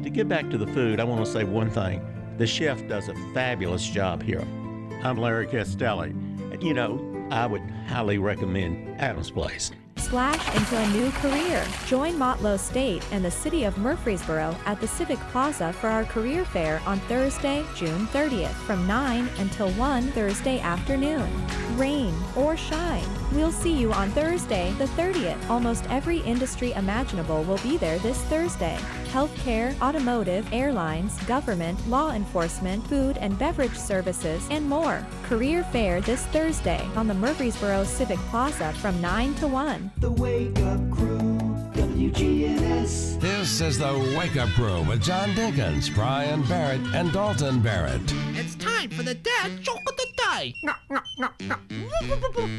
To 0.04 0.08
get 0.08 0.28
back 0.28 0.48
to 0.50 0.56
the 0.56 0.68
food, 0.68 1.00
I 1.00 1.04
want 1.04 1.24
to 1.24 1.32
say 1.32 1.42
one 1.42 1.68
thing. 1.68 2.00
The 2.38 2.46
chef 2.46 2.86
does 2.86 3.08
a 3.08 3.14
fabulous 3.34 3.84
job 3.84 4.22
here. 4.22 4.46
I'm 5.02 5.16
Larry 5.16 5.46
Castelli. 5.46 6.14
You 6.60 6.74
know, 6.74 7.26
I 7.30 7.46
would 7.46 7.62
highly 7.88 8.18
recommend 8.18 9.00
Adams 9.00 9.30
Place. 9.30 9.70
Splash 9.96 10.54
into 10.54 10.76
a 10.76 10.88
new 10.90 11.10
career. 11.12 11.64
Join 11.86 12.14
Motlow 12.14 12.58
State 12.58 13.02
and 13.10 13.24
the 13.24 13.30
City 13.30 13.64
of 13.64 13.78
Murfreesboro 13.78 14.54
at 14.66 14.78
the 14.78 14.86
Civic 14.86 15.18
Plaza 15.30 15.72
for 15.72 15.88
our 15.88 16.04
career 16.04 16.44
fair 16.44 16.82
on 16.84 16.98
Thursday, 17.00 17.64
June 17.74 18.06
30th 18.08 18.52
from 18.66 18.86
9 18.86 19.26
until 19.38 19.70
1 19.72 20.02
Thursday 20.10 20.60
afternoon. 20.60 21.30
Rain 21.76 22.14
or 22.36 22.56
shine, 22.56 23.08
we'll 23.32 23.52
see 23.52 23.72
you 23.72 23.92
on 23.92 24.10
Thursday, 24.10 24.72
the 24.78 24.86
30th. 24.86 25.48
Almost 25.48 25.84
every 25.90 26.18
industry 26.18 26.72
imaginable 26.72 27.42
will 27.44 27.58
be 27.58 27.76
there 27.76 27.98
this 27.98 28.20
Thursday. 28.22 28.78
Healthcare, 29.06 29.80
automotive, 29.80 30.46
airlines, 30.52 31.20
government, 31.24 31.78
law 31.88 32.12
enforcement, 32.12 32.86
food 32.86 33.16
and 33.18 33.38
beverage 33.38 33.76
services, 33.76 34.46
and 34.50 34.68
more. 34.68 35.04
Career 35.24 35.64
fair 35.64 36.00
this 36.00 36.24
Thursday 36.26 36.80
on 36.96 37.08
the 37.08 37.14
Murfreesboro 37.14 37.84
Civic 37.84 38.18
Plaza 38.30 38.72
from 38.74 39.00
9 39.00 39.34
to 39.36 39.48
1. 39.48 39.90
The 39.98 40.10
Wake 40.12 40.58
Up 40.60 40.90
Crew, 40.90 41.39
WGNS. 42.00 43.20
This 43.20 43.60
is 43.60 43.76
the 43.76 44.16
Wake 44.18 44.38
Up 44.38 44.48
Crew 44.50 44.82
with 44.84 45.02
John 45.02 45.32
Dinkins, 45.32 45.94
Brian 45.94 46.42
Barrett, 46.44 46.80
and 46.94 47.12
Dalton 47.12 47.60
Barrett. 47.60 48.00
It's 48.32 48.54
time 48.54 48.88
for 48.88 49.02
the 49.02 49.12
dad 49.12 49.60
joke 49.60 49.82
of 49.86 49.96
the 49.98 50.06
day. 50.16 50.54
No, 50.62 50.72
no, 50.88 51.00
no, 51.18 51.28
no. 51.40 51.56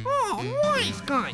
Oh, 0.06 0.60
nice 0.64 1.02
guy. 1.02 1.34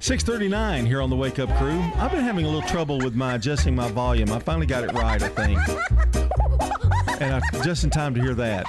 639 0.00 0.86
here 0.86 1.00
on 1.00 1.10
the 1.10 1.16
Wake 1.16 1.38
Up 1.38 1.54
Crew. 1.58 1.80
I've 1.94 2.10
been 2.10 2.24
having 2.24 2.44
a 2.44 2.48
little 2.48 2.68
trouble 2.68 2.98
with 2.98 3.14
my 3.14 3.34
adjusting 3.36 3.76
my 3.76 3.88
volume. 3.92 4.32
I 4.32 4.40
finally 4.40 4.66
got 4.66 4.82
it 4.82 4.92
right, 4.94 5.22
I 5.22 5.28
think. 5.28 5.60
And 7.20 7.34
I, 7.34 7.40
just 7.64 7.84
in 7.84 7.90
time 7.90 8.14
to 8.14 8.20
hear 8.20 8.34
that. 8.34 8.66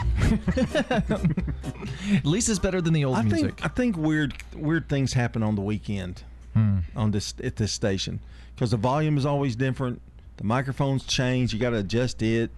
At 2.16 2.26
least 2.26 2.50
it's 2.50 2.60
better 2.60 2.82
than 2.82 2.94
the 2.94 3.06
old 3.06 3.18
I 3.18 3.22
music. 3.24 3.58
think 3.60 3.66
I 3.66 3.68
think 3.68 3.98
weird 3.98 4.34
weird 4.56 4.90
things 4.90 5.14
happen 5.14 5.44
on 5.44 5.56
the 5.56 5.62
weekend 5.62 6.24
Hmm. 6.54 6.80
on 6.96 7.12
this 7.12 7.34
at 7.44 7.58
this 7.58 7.72
station 7.72 8.20
because 8.56 8.72
the 8.72 8.78
volume 8.78 9.18
is 9.18 9.26
always 9.26 9.56
different. 9.56 10.02
The 10.38 10.44
microphones 10.46 11.04
change. 11.04 11.54
You 11.54 11.60
got 11.60 11.72
to 11.72 11.78
adjust 11.78 12.22
it. 12.24 12.50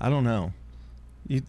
I 0.00 0.08
don't 0.10 0.24
know. 0.24 0.52
You 1.28 1.42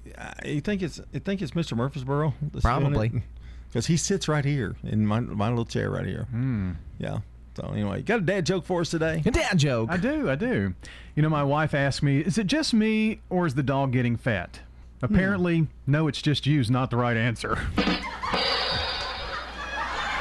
you 0.46 0.62
think 0.62 0.82
it's 0.84 1.00
you 1.12 1.20
think 1.20 1.42
it's 1.42 1.52
Mr. 1.52 1.76
Murfreesboro? 1.76 2.34
Probably. 2.62 3.24
because 3.70 3.88
he 3.88 3.98
sits 3.98 4.28
right 4.28 4.46
here 4.46 4.76
in 4.84 5.06
my 5.08 5.20
my 5.22 5.50
little 5.50 5.66
chair 5.66 5.90
right 5.90 6.06
here. 6.06 6.28
Hmm. 6.30 6.72
Yeah. 7.00 7.20
So 7.58 7.72
anyway, 7.74 8.04
got 8.04 8.20
a 8.20 8.22
dad 8.22 8.46
joke 8.46 8.66
for 8.66 8.82
us 8.82 8.92
today? 8.92 9.24
A 9.26 9.32
dad 9.32 9.58
joke. 9.58 9.90
I 9.90 9.98
do, 9.98 10.30
I 10.30 10.36
do. 10.36 10.76
You 11.16 11.24
know, 11.24 11.30
my 11.30 11.44
wife 11.44 11.74
asked 11.74 12.04
me, 12.04 12.20
is 12.20 12.38
it 12.38 12.46
just 12.46 12.72
me 12.72 13.20
or 13.32 13.48
is 13.48 13.56
the 13.56 13.64
dog 13.64 13.94
getting 13.94 14.16
fat? 14.16 14.60
Apparently, 15.02 15.66
no, 15.88 16.08
it's 16.08 16.22
just 16.22 16.46
you's 16.46 16.70
not 16.70 16.92
the 16.92 16.98
right 16.98 17.18
answer. 17.18 17.58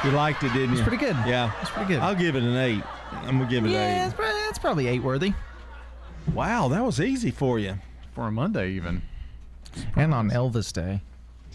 You 0.03 0.09
liked 0.11 0.41
it, 0.43 0.51
didn't 0.53 0.69
you? 0.69 0.79
It's 0.79 0.81
pretty 0.81 0.97
good. 0.97 1.15
Yeah, 1.27 1.51
It's 1.61 1.69
pretty 1.69 1.93
good. 1.93 1.99
I'll 1.99 2.15
give 2.15 2.35
it 2.35 2.41
an 2.41 2.55
eight. 2.55 2.83
I'm 3.11 3.37
gonna 3.37 3.47
give 3.49 3.65
it 3.65 3.69
yeah, 3.69 4.05
an 4.05 4.09
eight. 4.09 4.15
prob- 4.15 4.35
it's 4.49 4.57
probably 4.57 4.87
eight 4.87 5.03
worthy. 5.03 5.33
Wow, 6.33 6.69
that 6.69 6.83
was 6.83 6.99
easy 6.99 7.29
for 7.29 7.59
you. 7.59 7.75
For 8.15 8.25
a 8.27 8.31
Monday, 8.31 8.71
even. 8.71 9.03
And 9.95 10.11
on 10.11 10.31
Elvis 10.31 10.73
Day. 10.73 11.01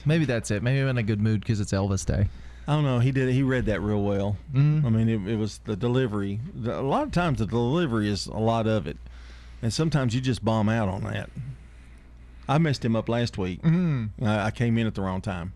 Maybe 0.04 0.26
that's 0.26 0.52
it. 0.52 0.62
Maybe 0.62 0.80
I'm 0.80 0.88
in 0.88 0.98
a 0.98 1.02
good 1.02 1.20
mood 1.20 1.40
because 1.40 1.58
it's 1.58 1.72
Elvis 1.72 2.06
Day. 2.06 2.28
I 2.72 2.74
don't 2.76 2.84
know. 2.84 3.00
He 3.00 3.12
did. 3.12 3.28
He 3.34 3.42
read 3.42 3.66
that 3.66 3.82
real 3.82 4.02
well. 4.02 4.38
Mhm. 4.54 4.86
I 4.86 4.88
mean, 4.88 5.06
it, 5.06 5.32
it 5.32 5.36
was 5.36 5.58
the 5.66 5.76
delivery. 5.76 6.40
A 6.64 6.80
lot 6.80 7.02
of 7.02 7.12
times, 7.12 7.38
the 7.38 7.44
delivery 7.46 8.08
is 8.08 8.26
a 8.28 8.38
lot 8.38 8.66
of 8.66 8.86
it, 8.86 8.96
and 9.60 9.70
sometimes 9.70 10.14
you 10.14 10.22
just 10.22 10.42
bomb 10.42 10.70
out 10.70 10.88
on 10.88 11.02
that. 11.04 11.28
I 12.48 12.56
messed 12.56 12.82
him 12.82 12.96
up 12.96 13.10
last 13.10 13.36
week. 13.36 13.60
Mhm. 13.60 14.08
I, 14.22 14.46
I 14.46 14.50
came 14.52 14.78
in 14.78 14.86
at 14.86 14.94
the 14.94 15.02
wrong 15.02 15.20
time. 15.20 15.52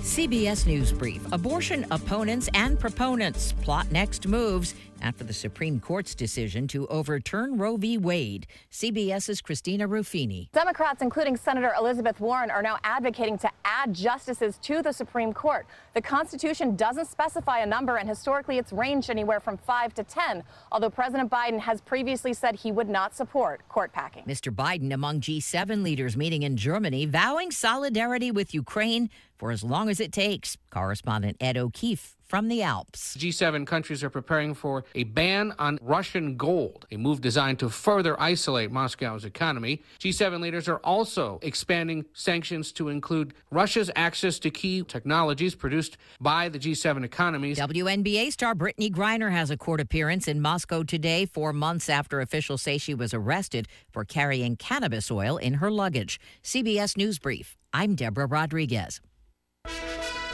CBS 0.00 0.66
News 0.66 0.92
Brief. 0.92 1.20
Abortion 1.32 1.84
opponents 1.90 2.48
and 2.54 2.78
proponents 2.78 3.52
plot 3.52 3.90
next 3.92 4.26
moves. 4.26 4.74
After 5.00 5.24
the 5.24 5.32
Supreme 5.32 5.80
Court's 5.80 6.14
decision 6.14 6.68
to 6.68 6.86
overturn 6.88 7.58
Roe 7.58 7.76
v. 7.76 7.98
Wade. 7.98 8.46
CBS's 8.70 9.40
Christina 9.40 9.88
Ruffini. 9.88 10.50
Democrats, 10.52 11.02
including 11.02 11.36
Senator 11.36 11.72
Elizabeth 11.78 12.20
Warren, 12.20 12.50
are 12.50 12.62
now 12.62 12.78
advocating 12.84 13.38
to 13.38 13.50
add 13.64 13.94
justices 13.94 14.58
to 14.58 14.82
the 14.82 14.92
Supreme 14.92 15.32
Court. 15.32 15.66
The 15.94 16.02
Constitution 16.02 16.76
doesn't 16.76 17.06
specify 17.06 17.60
a 17.60 17.66
number, 17.66 17.96
and 17.96 18.08
historically 18.08 18.58
it's 18.58 18.72
ranged 18.72 19.10
anywhere 19.10 19.40
from 19.40 19.56
5 19.56 19.94
to 19.94 20.04
10, 20.04 20.42
although 20.72 20.90
President 20.90 21.30
Biden 21.30 21.60
has 21.60 21.80
previously 21.80 22.32
said 22.32 22.56
he 22.56 22.72
would 22.72 22.88
not 22.88 23.14
support 23.14 23.66
court 23.68 23.92
packing. 23.92 24.24
Mr. 24.24 24.54
Biden 24.54 24.92
among 24.92 25.20
G7 25.20 25.82
leaders 25.82 26.16
meeting 26.16 26.42
in 26.42 26.56
Germany, 26.56 27.06
vowing 27.06 27.50
solidarity 27.50 28.30
with 28.30 28.54
Ukraine 28.54 29.10
for 29.36 29.50
as 29.50 29.62
long 29.62 29.88
as 29.88 30.00
it 30.00 30.12
takes. 30.12 30.56
Correspondent 30.70 31.36
Ed 31.40 31.56
O'Keefe 31.56 32.17
from 32.28 32.48
the 32.48 32.62
Alps. 32.62 33.16
G7 33.16 33.66
countries 33.66 34.04
are 34.04 34.10
preparing 34.10 34.54
for 34.54 34.84
a 34.94 35.04
ban 35.04 35.54
on 35.58 35.78
Russian 35.80 36.36
gold, 36.36 36.86
a 36.90 36.96
move 36.96 37.20
designed 37.20 37.58
to 37.60 37.70
further 37.70 38.20
isolate 38.20 38.70
Moscow's 38.70 39.24
economy. 39.24 39.82
G7 39.98 40.40
leaders 40.40 40.68
are 40.68 40.78
also 40.78 41.38
expanding 41.42 42.04
sanctions 42.12 42.70
to 42.72 42.88
include 42.90 43.32
Russia's 43.50 43.90
access 43.96 44.38
to 44.40 44.50
key 44.50 44.82
technologies 44.82 45.54
produced 45.54 45.96
by 46.20 46.48
the 46.48 46.58
G7 46.58 47.02
economies. 47.04 47.58
WNBA 47.58 48.30
star 48.32 48.54
Brittney 48.54 48.90
Griner 48.90 49.32
has 49.32 49.50
a 49.50 49.56
court 49.56 49.80
appearance 49.80 50.28
in 50.28 50.40
Moscow 50.40 50.82
today, 50.82 51.24
four 51.24 51.52
months 51.52 51.88
after 51.88 52.20
officials 52.20 52.60
say 52.60 52.76
she 52.76 52.94
was 52.94 53.14
arrested 53.14 53.66
for 53.90 54.04
carrying 54.04 54.56
cannabis 54.56 55.10
oil 55.10 55.38
in 55.38 55.54
her 55.54 55.70
luggage. 55.70 56.20
CBS 56.44 56.96
News 56.96 57.18
Brief. 57.18 57.56
I'm 57.72 57.94
Deborah 57.94 58.26
Rodriguez. 58.26 59.00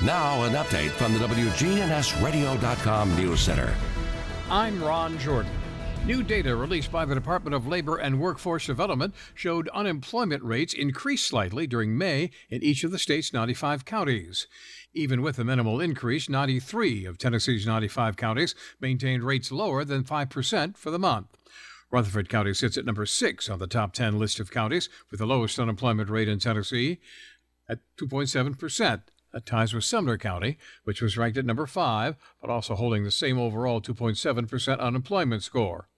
Now, 0.02 0.42
an 0.42 0.54
update 0.54 0.90
from 0.90 1.12
the 1.12 1.20
WGNSradio.com 1.20 3.16
News 3.16 3.40
Center. 3.40 3.72
I'm 4.50 4.82
Ron 4.82 5.16
Jordan. 5.18 5.52
New 6.04 6.24
data 6.24 6.56
released 6.56 6.90
by 6.90 7.04
the 7.04 7.14
Department 7.14 7.54
of 7.54 7.68
Labor 7.68 7.96
and 7.96 8.20
Workforce 8.20 8.66
Development 8.66 9.14
showed 9.34 9.68
unemployment 9.68 10.42
rates 10.42 10.74
increased 10.74 11.28
slightly 11.28 11.68
during 11.68 11.96
May 11.96 12.30
in 12.50 12.62
each 12.62 12.82
of 12.82 12.90
the 12.90 12.98
state's 12.98 13.32
95 13.32 13.84
counties. 13.84 14.48
Even 14.92 15.22
with 15.22 15.38
a 15.38 15.44
minimal 15.44 15.80
increase, 15.80 16.28
93 16.28 17.06
of 17.06 17.16
Tennessee's 17.16 17.64
95 17.64 18.16
counties 18.16 18.56
maintained 18.80 19.22
rates 19.22 19.52
lower 19.52 19.84
than 19.84 20.02
5% 20.02 20.76
for 20.76 20.90
the 20.90 20.98
month. 20.98 21.28
Rutherford 21.92 22.28
County 22.28 22.52
sits 22.52 22.76
at 22.76 22.84
number 22.84 23.06
six 23.06 23.48
on 23.48 23.60
the 23.60 23.68
top 23.68 23.92
10 23.92 24.18
list 24.18 24.40
of 24.40 24.50
counties 24.50 24.88
with 25.10 25.20
the 25.20 25.26
lowest 25.26 25.58
unemployment 25.58 26.10
rate 26.10 26.28
in 26.28 26.40
Tennessee 26.40 26.98
at 27.68 27.78
2.7%. 27.96 29.02
That 29.34 29.46
ties 29.46 29.74
with 29.74 29.82
Sumner 29.82 30.16
County, 30.16 30.58
which 30.84 31.02
was 31.02 31.18
ranked 31.18 31.36
at 31.36 31.44
number 31.44 31.66
five, 31.66 32.14
but 32.40 32.50
also 32.50 32.76
holding 32.76 33.02
the 33.02 33.10
same 33.10 33.36
overall 33.36 33.80
2.7% 33.80 34.78
unemployment 34.78 35.42
score. 35.42 35.88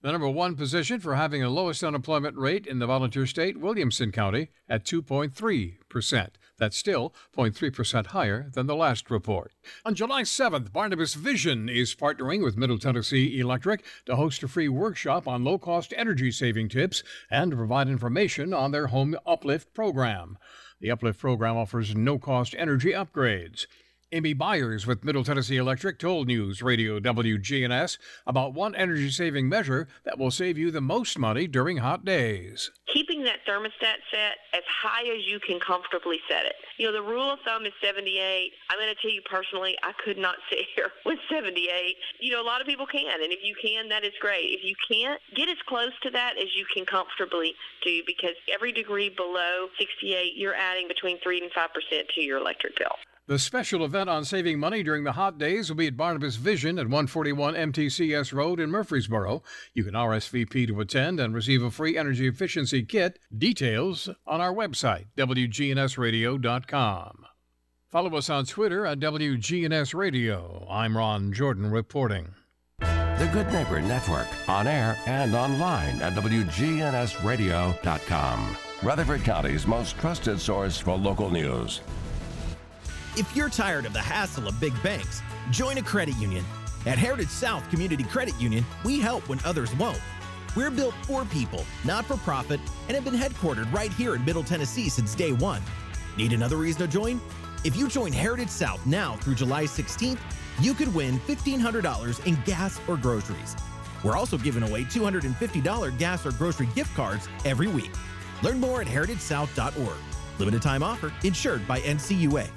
The 0.00 0.10
number 0.10 0.30
one 0.30 0.56
position 0.56 0.98
for 0.98 1.14
having 1.14 1.42
the 1.42 1.50
lowest 1.50 1.84
unemployment 1.84 2.38
rate 2.38 2.66
in 2.66 2.78
the 2.78 2.86
volunteer 2.86 3.26
state, 3.26 3.60
Williamson 3.60 4.12
County, 4.12 4.48
at 4.66 4.86
2.3%. 4.86 6.28
That's 6.56 6.76
still 6.76 7.14
0.3% 7.36 8.06
higher 8.06 8.48
than 8.54 8.66
the 8.66 8.74
last 8.74 9.10
report. 9.10 9.52
On 9.84 9.94
July 9.94 10.22
7th, 10.22 10.72
Barnabas 10.72 11.12
Vision 11.12 11.68
is 11.68 11.94
partnering 11.94 12.42
with 12.42 12.56
Middle 12.56 12.78
Tennessee 12.78 13.38
Electric 13.38 13.84
to 14.06 14.16
host 14.16 14.42
a 14.42 14.48
free 14.48 14.70
workshop 14.70 15.28
on 15.28 15.44
low 15.44 15.58
cost 15.58 15.92
energy 15.94 16.30
saving 16.30 16.70
tips 16.70 17.02
and 17.30 17.50
to 17.50 17.58
provide 17.58 17.88
information 17.88 18.54
on 18.54 18.70
their 18.70 18.86
home 18.86 19.16
uplift 19.26 19.74
program. 19.74 20.38
The 20.80 20.90
Uplift 20.90 21.20
program 21.20 21.58
offers 21.58 21.94
no 21.94 22.18
cost 22.18 22.54
energy 22.58 22.92
upgrades. 22.92 23.66
Amy 24.12 24.32
Byers 24.32 24.88
with 24.88 25.04
Middle 25.04 25.22
Tennessee 25.22 25.56
Electric 25.56 25.96
told 25.96 26.26
News 26.26 26.62
Radio 26.62 26.98
WGNS 26.98 27.96
about 28.26 28.54
one 28.54 28.74
energy 28.74 29.08
saving 29.08 29.48
measure 29.48 29.86
that 30.02 30.18
will 30.18 30.32
save 30.32 30.58
you 30.58 30.72
the 30.72 30.80
most 30.80 31.16
money 31.16 31.46
during 31.46 31.76
hot 31.76 32.04
days. 32.04 32.72
Keeping 32.92 33.22
that 33.22 33.38
thermostat 33.46 34.02
set 34.10 34.34
as 34.52 34.64
high 34.66 35.02
as 35.02 35.24
you 35.28 35.38
can 35.38 35.60
comfortably 35.60 36.18
set 36.28 36.44
it. 36.44 36.56
You 36.76 36.86
know, 36.86 36.92
the 36.92 37.02
rule 37.02 37.30
of 37.30 37.38
thumb 37.46 37.66
is 37.66 37.72
78. 37.80 38.50
I'm 38.68 38.78
going 38.78 38.92
to 38.92 39.00
tell 39.00 39.12
you 39.12 39.22
personally, 39.30 39.76
I 39.84 39.92
could 40.04 40.18
not 40.18 40.34
sit 40.50 40.66
here 40.74 40.90
with 41.06 41.20
78. 41.30 41.94
You 42.18 42.32
know, 42.32 42.42
a 42.42 42.48
lot 42.50 42.60
of 42.60 42.66
people 42.66 42.86
can, 42.86 43.22
and 43.22 43.32
if 43.32 43.44
you 43.44 43.54
can, 43.62 43.88
that 43.90 44.02
is 44.02 44.12
great. 44.20 44.50
If 44.50 44.64
you 44.64 44.74
can't, 44.90 45.20
get 45.36 45.48
as 45.48 45.58
close 45.68 45.92
to 46.02 46.10
that 46.10 46.34
as 46.36 46.48
you 46.56 46.66
can 46.74 46.84
comfortably 46.84 47.54
do 47.84 48.02
because 48.08 48.34
every 48.52 48.72
degree 48.72 49.08
below 49.08 49.68
68, 49.78 50.32
you're 50.34 50.56
adding 50.56 50.88
between 50.88 51.20
3 51.22 51.42
and 51.42 51.52
5% 51.52 52.08
to 52.16 52.20
your 52.20 52.38
electric 52.38 52.76
bill. 52.76 52.96
The 53.26 53.38
special 53.38 53.84
event 53.84 54.08
on 54.10 54.24
saving 54.24 54.58
money 54.58 54.82
during 54.82 55.04
the 55.04 55.12
hot 55.12 55.38
days 55.38 55.68
will 55.68 55.76
be 55.76 55.86
at 55.86 55.96
Barnabas 55.96 56.34
Vision 56.36 56.78
at 56.78 56.86
141 56.86 57.54
MTCS 57.54 58.32
Road 58.32 58.58
in 58.58 58.70
Murfreesboro. 58.70 59.42
You 59.72 59.84
can 59.84 59.94
RSVP 59.94 60.66
to 60.66 60.80
attend 60.80 61.20
and 61.20 61.32
receive 61.32 61.62
a 61.62 61.70
free 61.70 61.96
energy 61.96 62.26
efficiency 62.26 62.82
kit. 62.82 63.20
Details 63.36 64.08
on 64.26 64.40
our 64.40 64.52
website, 64.52 65.06
WGNSradio.com. 65.16 67.26
Follow 67.88 68.16
us 68.16 68.30
on 68.30 68.46
Twitter 68.46 68.84
at 68.86 68.98
WGNS 68.98 69.94
Radio. 69.94 70.66
I'm 70.68 70.96
Ron 70.96 71.32
Jordan 71.32 71.70
reporting. 71.70 72.34
The 72.78 73.28
Good 73.32 73.52
Neighbor 73.52 73.82
Network, 73.82 74.28
on 74.48 74.66
air 74.66 74.96
and 75.06 75.34
online 75.34 76.00
at 76.00 76.14
WGNSradio.com. 76.14 78.56
Rutherford 78.82 79.24
County's 79.24 79.66
most 79.66 79.98
trusted 79.98 80.40
source 80.40 80.78
for 80.78 80.96
local 80.96 81.28
news. 81.30 81.82
If 83.16 83.34
you're 83.34 83.50
tired 83.50 83.86
of 83.86 83.92
the 83.92 84.00
hassle 84.00 84.46
of 84.46 84.60
big 84.60 84.80
banks, 84.84 85.20
join 85.50 85.78
a 85.78 85.82
credit 85.82 86.16
union. 86.16 86.44
At 86.86 86.96
Heritage 86.96 87.28
South 87.28 87.68
Community 87.68 88.04
Credit 88.04 88.40
Union, 88.40 88.64
we 88.84 89.00
help 89.00 89.28
when 89.28 89.40
others 89.44 89.74
won't. 89.74 90.00
We're 90.54 90.70
built 90.70 90.94
for 91.02 91.24
people, 91.24 91.66
not 91.84 92.04
for 92.04 92.16
profit, 92.18 92.60
and 92.86 92.94
have 92.94 93.04
been 93.04 93.14
headquartered 93.14 93.72
right 93.72 93.92
here 93.92 94.14
in 94.14 94.24
Middle 94.24 94.44
Tennessee 94.44 94.88
since 94.88 95.16
day 95.16 95.32
one. 95.32 95.60
Need 96.16 96.32
another 96.32 96.56
reason 96.56 96.82
to 96.82 96.88
join? 96.88 97.20
If 97.64 97.76
you 97.76 97.88
join 97.88 98.12
Heritage 98.12 98.48
South 98.48 98.84
now 98.86 99.16
through 99.16 99.34
July 99.34 99.64
16th, 99.64 100.20
you 100.60 100.72
could 100.72 100.94
win 100.94 101.18
$1,500 101.20 102.26
in 102.26 102.38
gas 102.44 102.80
or 102.86 102.96
groceries. 102.96 103.56
We're 104.04 104.16
also 104.16 104.38
giving 104.38 104.62
away 104.62 104.84
$250 104.84 105.98
gas 105.98 106.24
or 106.24 106.30
grocery 106.32 106.68
gift 106.76 106.94
cards 106.94 107.28
every 107.44 107.66
week. 107.66 107.90
Learn 108.42 108.60
more 108.60 108.80
at 108.80 108.86
heritagesouth.org. 108.86 109.98
Limited 110.38 110.62
time 110.62 110.82
offer, 110.82 111.12
insured 111.24 111.66
by 111.66 111.80
NCUA. 111.80 112.48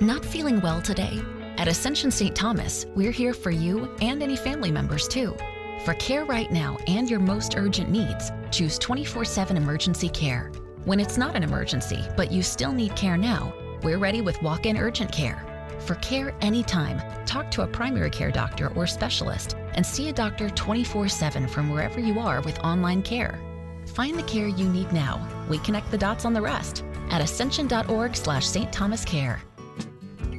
Not 0.00 0.26
feeling 0.26 0.60
well 0.60 0.82
today? 0.82 1.22
At 1.56 1.68
Ascension 1.68 2.10
St. 2.10 2.36
Thomas, 2.36 2.84
we're 2.94 3.10
here 3.10 3.32
for 3.32 3.50
you 3.50 3.90
and 4.02 4.22
any 4.22 4.36
family 4.36 4.70
members 4.70 5.08
too. 5.08 5.34
For 5.86 5.94
care 5.94 6.26
right 6.26 6.52
now 6.52 6.76
and 6.86 7.08
your 7.08 7.18
most 7.18 7.56
urgent 7.56 7.88
needs, 7.88 8.30
choose 8.50 8.78
24 8.78 9.24
7 9.24 9.56
emergency 9.56 10.10
care. 10.10 10.52
When 10.84 11.00
it's 11.00 11.16
not 11.16 11.34
an 11.34 11.42
emergency, 11.42 12.04
but 12.14 12.30
you 12.30 12.42
still 12.42 12.72
need 12.72 12.94
care 12.94 13.16
now, 13.16 13.54
we're 13.82 13.96
ready 13.96 14.20
with 14.20 14.40
walk 14.42 14.66
in 14.66 14.76
urgent 14.76 15.10
care. 15.10 15.42
For 15.78 15.94
care 15.96 16.34
anytime, 16.42 17.00
talk 17.24 17.50
to 17.52 17.62
a 17.62 17.66
primary 17.66 18.10
care 18.10 18.30
doctor 18.30 18.68
or 18.74 18.86
specialist 18.86 19.56
and 19.72 19.86
see 19.86 20.10
a 20.10 20.12
doctor 20.12 20.50
24 20.50 21.08
7 21.08 21.48
from 21.48 21.70
wherever 21.70 22.00
you 22.00 22.20
are 22.20 22.42
with 22.42 22.58
online 22.58 23.00
care. 23.00 23.40
Find 23.94 24.18
the 24.18 24.24
care 24.24 24.46
you 24.46 24.68
need 24.68 24.92
now. 24.92 25.26
We 25.48 25.56
connect 25.60 25.90
the 25.90 25.96
dots 25.96 26.26
on 26.26 26.34
the 26.34 26.42
rest 26.42 26.84
at 27.08 27.22
ascension.org 27.22 28.14
slash 28.14 28.46
St. 28.46 28.70
Thomas 28.70 29.02
Care. 29.02 29.40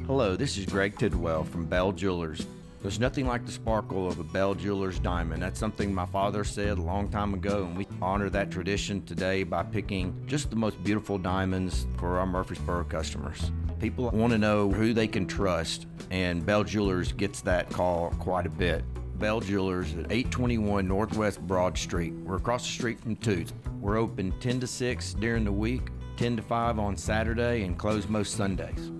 Hello, 0.08 0.36
this 0.36 0.56
is 0.56 0.64
Greg 0.64 0.96
Tidwell 0.96 1.44
from 1.44 1.66
Bell 1.66 1.92
Jewelers. 1.92 2.46
There's 2.80 2.98
nothing 2.98 3.26
like 3.26 3.44
the 3.44 3.52
sparkle 3.52 4.08
of 4.08 4.18
a 4.18 4.24
Bell 4.24 4.54
Jewelers 4.54 4.98
diamond. 4.98 5.42
That's 5.42 5.60
something 5.60 5.94
my 5.94 6.06
father 6.06 6.44
said 6.44 6.78
a 6.78 6.80
long 6.80 7.10
time 7.10 7.34
ago, 7.34 7.64
and 7.64 7.76
we 7.76 7.86
honor 8.00 8.30
that 8.30 8.50
tradition 8.50 9.04
today 9.04 9.42
by 9.42 9.64
picking 9.64 10.18
just 10.26 10.48
the 10.48 10.56
most 10.56 10.82
beautiful 10.82 11.18
diamonds 11.18 11.86
for 11.98 12.18
our 12.18 12.24
Murfreesboro 12.24 12.84
customers. 12.84 13.52
People 13.80 14.08
want 14.08 14.32
to 14.32 14.38
know 14.38 14.72
who 14.72 14.94
they 14.94 15.06
can 15.06 15.26
trust, 15.26 15.86
and 16.10 16.46
Bell 16.46 16.64
Jewelers 16.64 17.12
gets 17.12 17.42
that 17.42 17.68
call 17.68 18.08
quite 18.18 18.46
a 18.46 18.50
bit. 18.50 18.82
Bell 19.18 19.40
Jewelers 19.40 19.92
at 19.92 20.10
821 20.10 20.88
Northwest 20.88 21.46
Broad 21.46 21.76
Street. 21.76 22.14
We're 22.24 22.36
across 22.36 22.62
the 22.62 22.72
street 22.72 22.98
from 22.98 23.16
Toots. 23.16 23.52
We're 23.78 23.98
open 23.98 24.32
10 24.40 24.60
to 24.60 24.66
6 24.66 25.14
during 25.20 25.44
the 25.44 25.52
week, 25.52 25.90
10 26.16 26.36
to 26.36 26.42
5 26.42 26.78
on 26.78 26.96
Saturday, 26.96 27.64
and 27.64 27.78
close 27.78 28.08
most 28.08 28.38
Sundays. 28.38 28.90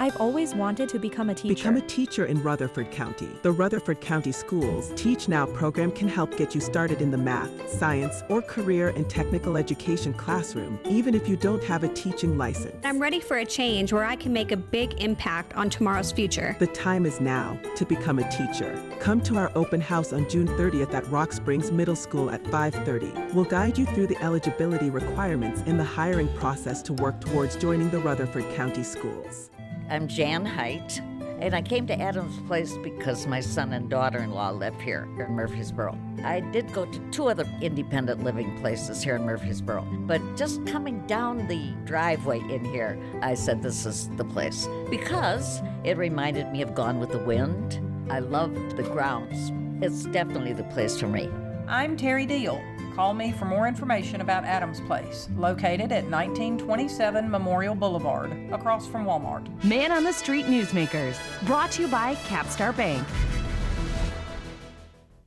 I've 0.00 0.16
always 0.16 0.54
wanted 0.54 0.88
to 0.88 0.98
become 0.98 1.28
a 1.28 1.34
teacher. 1.34 1.54
Become 1.54 1.76
a 1.76 1.82
teacher 1.82 2.24
in 2.24 2.42
Rutherford 2.42 2.90
County. 2.90 3.28
The 3.42 3.52
Rutherford 3.52 4.00
County 4.00 4.32
Schools 4.32 4.92
Teach 4.96 5.28
Now 5.28 5.44
program 5.44 5.92
can 5.92 6.08
help 6.08 6.38
get 6.38 6.54
you 6.54 6.60
started 6.62 7.02
in 7.02 7.10
the 7.10 7.18
math, 7.18 7.68
science, 7.68 8.22
or 8.30 8.40
career 8.40 8.94
and 8.96 9.10
technical 9.10 9.58
education 9.58 10.14
classroom, 10.14 10.80
even 10.88 11.14
if 11.14 11.28
you 11.28 11.36
don't 11.36 11.62
have 11.64 11.84
a 11.84 11.88
teaching 11.88 12.38
license. 12.38 12.74
I'm 12.82 12.98
ready 12.98 13.20
for 13.20 13.36
a 13.36 13.44
change 13.44 13.92
where 13.92 14.06
I 14.06 14.16
can 14.16 14.32
make 14.32 14.52
a 14.52 14.56
big 14.56 15.02
impact 15.02 15.54
on 15.54 15.68
tomorrow's 15.68 16.12
future. 16.12 16.56
The 16.58 16.68
time 16.68 17.04
is 17.04 17.20
now 17.20 17.60
to 17.76 17.84
become 17.84 18.20
a 18.20 18.30
teacher. 18.30 18.82
Come 19.00 19.20
to 19.24 19.36
our 19.36 19.52
open 19.54 19.82
house 19.82 20.14
on 20.14 20.26
June 20.30 20.48
30th 20.48 20.94
at 20.94 21.06
Rock 21.10 21.30
Springs 21.34 21.70
Middle 21.70 21.94
School 21.94 22.30
at 22.30 22.42
5:30. 22.44 23.34
We'll 23.34 23.44
guide 23.44 23.76
you 23.76 23.84
through 23.84 24.06
the 24.06 24.22
eligibility 24.22 24.88
requirements 24.88 25.60
in 25.66 25.76
the 25.76 25.84
hiring 25.84 26.32
process 26.38 26.80
to 26.84 26.94
work 26.94 27.20
towards 27.20 27.54
joining 27.56 27.90
the 27.90 27.98
Rutherford 27.98 28.46
County 28.54 28.82
Schools. 28.82 29.50
I'm 29.90 30.06
Jan 30.06 30.46
Height, 30.46 31.02
And 31.40 31.52
I 31.52 31.62
came 31.62 31.84
to 31.88 32.00
Adams 32.00 32.38
Place 32.46 32.76
because 32.76 33.26
my 33.26 33.40
son 33.40 33.72
and 33.72 33.90
daughter 33.90 34.20
in 34.20 34.30
law 34.30 34.50
live 34.50 34.80
here 34.80 35.08
in 35.18 35.32
Murfreesboro. 35.32 35.98
I 36.22 36.38
did 36.38 36.72
go 36.72 36.84
to 36.84 36.98
two 37.10 37.28
other 37.28 37.44
independent 37.60 38.22
living 38.22 38.56
places 38.60 39.02
here 39.02 39.16
in 39.16 39.24
Murfreesboro, 39.24 39.84
but 40.06 40.20
just 40.36 40.64
coming 40.64 41.04
down 41.08 41.48
the 41.48 41.72
driveway 41.86 42.38
in 42.38 42.64
here, 42.64 42.96
I 43.20 43.34
said 43.34 43.64
this 43.64 43.84
is 43.84 44.08
the 44.10 44.24
place 44.24 44.68
because 44.90 45.60
it 45.82 45.96
reminded 45.96 46.52
me 46.52 46.62
of 46.62 46.72
Gone 46.72 47.00
with 47.00 47.10
the 47.10 47.18
Wind. 47.18 47.80
I 48.10 48.20
loved 48.20 48.76
the 48.76 48.84
grounds. 48.84 49.50
It's 49.84 50.04
definitely 50.04 50.52
the 50.52 50.64
place 50.64 51.00
for 51.00 51.08
me. 51.08 51.28
I'm 51.66 51.96
Terry 51.96 52.26
Deal. 52.26 52.62
Call 52.94 53.14
me 53.14 53.32
for 53.32 53.44
more 53.44 53.68
information 53.68 54.20
about 54.20 54.44
Adams 54.44 54.80
Place, 54.80 55.28
located 55.36 55.92
at 55.92 56.04
1927 56.04 57.30
Memorial 57.30 57.74
Boulevard, 57.74 58.32
across 58.52 58.86
from 58.86 59.04
Walmart. 59.04 59.46
Man 59.64 59.92
on 59.92 60.02
the 60.02 60.12
Street 60.12 60.46
Newsmakers, 60.46 61.16
brought 61.46 61.70
to 61.72 61.82
you 61.82 61.88
by 61.88 62.16
Capstar 62.26 62.76
Bank. 62.76 63.06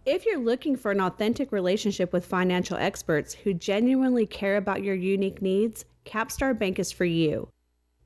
If 0.06 0.26
you're 0.26 0.40
looking 0.40 0.76
for 0.76 0.92
an 0.92 1.00
authentic 1.00 1.54
relationship 1.54 2.12
with 2.12 2.26
financial 2.26 2.76
experts 2.76 3.34
who 3.34 3.54
genuinely 3.54 4.26
care 4.26 4.58
about 4.58 4.84
your 4.84 4.96
unique 4.96 5.42
needs, 5.42 5.86
Capstar 6.06 6.58
Bank 6.58 6.78
is 6.80 6.92
for 6.92 7.06
you. 7.06 7.48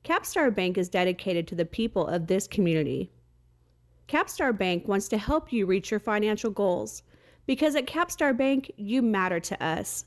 Capstar 0.04 0.54
Bank 0.54 0.78
is 0.78 0.88
dedicated 0.88 1.48
to 1.48 1.56
the 1.56 1.64
people 1.64 2.06
of 2.06 2.28
this 2.28 2.46
community. 2.46 3.10
Capstar 4.06 4.56
Bank 4.56 4.86
wants 4.86 5.08
to 5.08 5.18
help 5.18 5.52
you 5.52 5.66
reach 5.66 5.90
your 5.90 6.00
financial 6.00 6.52
goals 6.52 7.02
because 7.48 7.74
at 7.74 7.86
Capstar 7.86 8.36
Bank, 8.36 8.70
you 8.76 9.00
matter 9.00 9.40
to 9.40 9.64
us. 9.64 10.04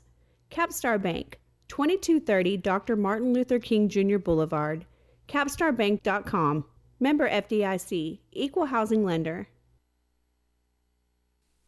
Capstar 0.50 1.02
Bank, 1.02 1.40
2230 1.68 2.56
Dr. 2.56 2.94
Martin 2.94 3.34
Luther 3.34 3.58
King 3.58 3.88
Jr. 3.88 4.18
Boulevard, 4.18 4.86
capstarbank.com. 5.28 6.64
Member 7.00 7.28
FDIC, 7.28 8.20
Equal 8.30 8.66
Housing 8.66 9.04
Lender. 9.04 9.48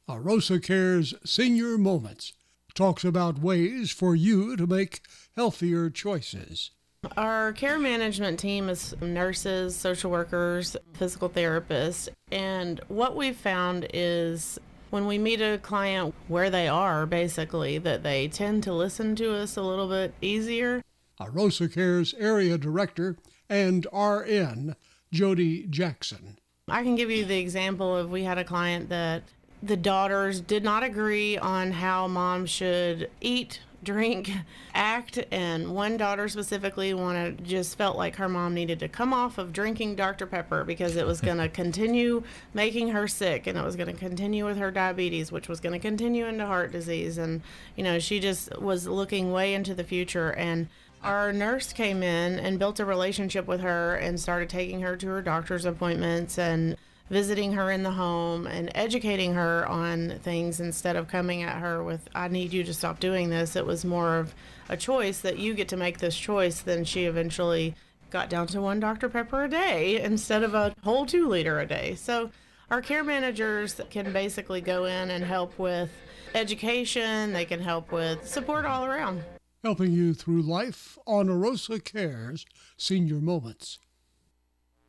Arosa 0.09 0.63
Cares 0.63 1.13
Senior 1.25 1.77
Moments 1.77 2.35
talks 2.75 3.05
about 3.05 3.41
ways 3.41 3.91
for 3.91 4.15
you 4.15 4.57
to 4.57 4.69
make 4.69 5.01
healthier 5.35 5.91
choices. 5.91 6.71
Our 7.17 7.53
care 7.53 7.81
management 7.81 8.39
team 8.39 8.69
is 8.69 8.95
nurses, 9.01 9.75
social 9.75 10.13
workers, 10.13 10.77
physical 10.93 11.29
therapists, 11.29 12.09
and 12.31 12.81
what 12.87 13.17
we've 13.17 13.37
found 13.37 13.89
is 13.93 14.61
when 14.95 15.07
we 15.09 15.19
meet 15.19 15.41
a 15.41 15.59
client 15.59 16.15
where 16.29 16.49
they 16.49 16.69
are, 16.69 17.05
basically, 17.05 17.79
that 17.79 18.05
they 18.05 18.29
tend 18.29 18.63
to 18.63 18.73
listen 18.73 19.17
to 19.17 19.35
us 19.35 19.57
a 19.57 19.61
little 19.61 19.89
bit 19.89 20.15
easier. 20.23 20.85
Arosa 21.21 21.67
Cares 21.67 22.15
Area 22.17 22.57
Director 22.57 23.17
and 23.49 23.89
RN, 23.93 24.77
Jody 25.11 25.67
Jackson. 25.67 26.39
I 26.69 26.85
can 26.85 26.95
give 26.95 27.11
you 27.11 27.25
the 27.25 27.41
example 27.41 27.97
of 27.97 28.09
we 28.09 28.23
had 28.23 28.39
a 28.39 28.45
client 28.45 28.89
that 28.91 29.25
the 29.61 29.77
daughters 29.77 30.41
did 30.41 30.63
not 30.63 30.85
agree 30.85 31.37
on 31.39 31.73
how 31.73 32.07
mom 32.07 32.47
should 32.47 33.11
eat 33.21 33.63
drink, 33.85 34.31
act, 34.75 35.19
and 35.31 35.75
one 35.75 35.97
daughter 35.97 36.29
specifically 36.29 36.95
wanted 36.95 37.45
just 37.45 37.77
felt 37.77 37.97
like 37.97 38.17
her 38.17 38.29
mom 38.29 38.55
needed 38.55 38.81
to 38.81 38.89
come 38.89 39.13
off 39.13 39.39
of 39.39 39.53
drinking 39.53 39.95
Dr. 39.95 40.27
Pepper 40.27 40.65
because 40.65 40.97
it 40.97 41.07
was 41.07 41.21
going 41.23 41.39
to 41.39 41.49
continue 41.49 42.23
making 42.53 42.89
her 42.89 43.07
sick 43.07 43.47
and 43.47 43.59
it 43.59 43.65
was 43.65 43.77
going 43.77 43.93
to 43.93 43.99
continue 43.99 44.45
with 44.45 44.57
her 44.57 44.71
diabetes, 44.71 45.31
which 45.31 45.49
was 45.49 45.61
going 45.61 45.73
to 45.73 45.79
continue 45.79 46.27
into 46.27 46.47
heart 46.47 46.73
disease. 46.73 47.19
And, 47.19 47.43
you 47.77 47.85
know, 47.85 47.99
she 47.99 48.21
just 48.21 48.59
was 48.61 48.87
looking 48.87 49.33
way 49.33 49.55
into 49.55 49.75
the 49.75 49.85
future. 49.85 50.31
And 50.31 50.69
our 51.03 51.33
nurse 51.33 51.73
came 51.73 52.03
in 52.03 52.39
and 52.39 52.59
built 52.59 52.81
a 52.81 52.85
relationship 52.85 53.47
with 53.47 53.61
her 53.61 53.95
and 53.97 54.19
started 54.19 54.49
taking 54.49 54.81
her 54.81 54.97
to 54.97 55.07
her 55.09 55.23
doctor's 55.23 55.67
appointments 55.67 56.39
and 56.39 56.77
visiting 57.11 57.53
her 57.53 57.71
in 57.71 57.83
the 57.83 57.91
home 57.93 58.47
and 58.47 58.71
educating 58.75 59.35
her 59.35 59.67
on 59.67 60.19
things 60.23 60.61
instead 60.61 60.97
of 60.97 61.09
coming 61.09 61.43
at 61.43 61.59
her 61.59 61.83
with, 61.83 62.09
I 62.15 62.29
need 62.29 62.53
you 62.53 62.65
to 62.65 62.75
stop 62.75 63.01
doing 63.01 63.31
this. 63.31 63.57
It 63.57 63.67
was 63.67 63.85
more 63.85 64.19
of 64.19 64.35
a 64.69 64.77
choice 64.77 65.21
that 65.21 65.39
you 65.39 65.55
get 65.55 65.69
to 65.69 65.77
make 65.77 65.99
this 65.99 66.17
choice. 66.17 66.61
Then 66.61 66.85
she 66.85 67.05
eventually 67.05 67.75
got 68.11 68.31
down 68.31 68.47
to 68.47 68.61
one 68.61 68.81
Dr. 68.81 69.09
Pepper 69.09 69.45
a 69.45 69.49
day 69.49 70.01
instead 70.01 70.43
of 70.43 70.55
a 70.55 70.75
whole 70.83 71.05
two 71.05 71.29
liter 71.29 71.61
a 71.61 71.67
day. 71.67 71.95
So 71.95 72.31
our 72.71 72.81
care 72.81 73.05
managers 73.05 73.81
can 73.91 74.13
basically 74.13 74.61
go 74.61 74.85
in 74.85 75.11
and 75.11 75.25
help 75.25 75.59
with 75.59 75.91
education, 76.35 77.33
they 77.33 77.45
can 77.45 77.61
help 77.61 77.93
with 77.93 78.27
support 78.27 78.65
all 78.65 78.85
around. 78.85 79.23
Helping 79.63 79.93
you 79.93 80.15
through 80.15 80.43
life 80.43 80.99
on 81.07 81.29
Arosa 81.29 81.83
Cares 81.83 82.45
Senior 82.77 83.21
Moments. 83.21 83.79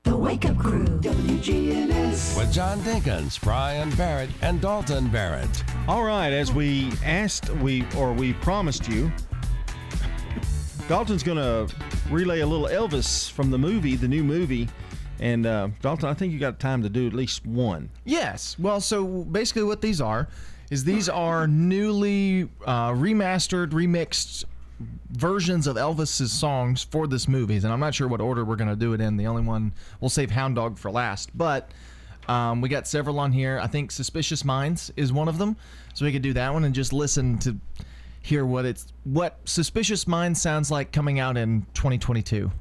The 0.05 0.15
Wake 0.15 0.45
Up 0.45 0.55
Crew, 0.59 0.85
WGNS. 0.85 2.37
With 2.37 2.53
John 2.53 2.79
Dinkins, 2.81 3.41
Brian 3.41 3.89
Barrett, 3.95 4.29
and 4.43 4.61
Dalton 4.61 5.07
Barrett. 5.07 5.63
All 5.87 6.03
right, 6.03 6.31
as 6.31 6.53
we 6.53 6.91
asked, 7.03 7.49
we 7.55 7.83
or 7.97 8.13
we 8.13 8.33
promised 8.33 8.87
you, 8.87 9.11
Dalton's 10.87 11.23
going 11.23 11.39
to 11.39 11.75
relay 12.11 12.41
a 12.41 12.45
little 12.45 12.67
Elvis 12.67 13.31
from 13.31 13.49
the 13.49 13.57
movie, 13.57 13.95
the 13.95 14.07
new 14.07 14.23
movie. 14.23 14.69
And 15.19 15.47
uh, 15.47 15.69
Dalton, 15.81 16.07
I 16.07 16.13
think 16.13 16.31
you 16.31 16.37
got 16.37 16.59
time 16.59 16.83
to 16.83 16.89
do 16.89 17.07
at 17.07 17.13
least 17.13 17.43
one. 17.43 17.89
Yes. 18.03 18.57
Well, 18.59 18.81
so 18.81 19.23
basically, 19.23 19.63
what 19.63 19.81
these 19.81 20.01
are 20.01 20.27
is 20.69 20.83
these 20.83 21.09
are 21.09 21.47
newly 21.47 22.43
uh, 22.65 22.91
remastered, 22.91 23.71
remixed 23.71 24.45
versions 25.15 25.67
of 25.67 25.75
Elvis's 25.75 26.31
songs 26.31 26.83
for 26.83 27.07
this 27.07 27.27
movie, 27.27 27.55
and 27.55 27.67
I'm 27.67 27.79
not 27.79 27.95
sure 27.95 28.07
what 28.07 28.21
order 28.21 28.45
we're 28.45 28.55
gonna 28.55 28.75
do 28.75 28.93
it 28.93 29.01
in. 29.01 29.17
The 29.17 29.27
only 29.27 29.41
one 29.41 29.73
we'll 29.99 30.09
save 30.09 30.31
Hound 30.31 30.55
Dog 30.55 30.77
for 30.77 30.91
last, 30.91 31.35
but 31.35 31.71
um, 32.27 32.61
we 32.61 32.69
got 32.69 32.87
several 32.87 33.19
on 33.19 33.31
here. 33.31 33.59
I 33.61 33.67
think 33.67 33.91
Suspicious 33.91 34.45
Minds 34.45 34.91
is 34.95 35.11
one 35.11 35.27
of 35.27 35.37
them, 35.37 35.55
so 35.93 36.05
we 36.05 36.11
could 36.11 36.21
do 36.21 36.33
that 36.33 36.53
one 36.53 36.63
and 36.63 36.75
just 36.75 36.93
listen 36.93 37.37
to 37.39 37.55
hear 38.21 38.45
what 38.45 38.65
it's 38.65 38.87
what 39.03 39.37
Suspicious 39.45 40.07
Minds 40.07 40.41
sounds 40.41 40.71
like 40.71 40.91
coming 40.91 41.19
out 41.19 41.37
in 41.37 41.65
2022. 41.73 42.51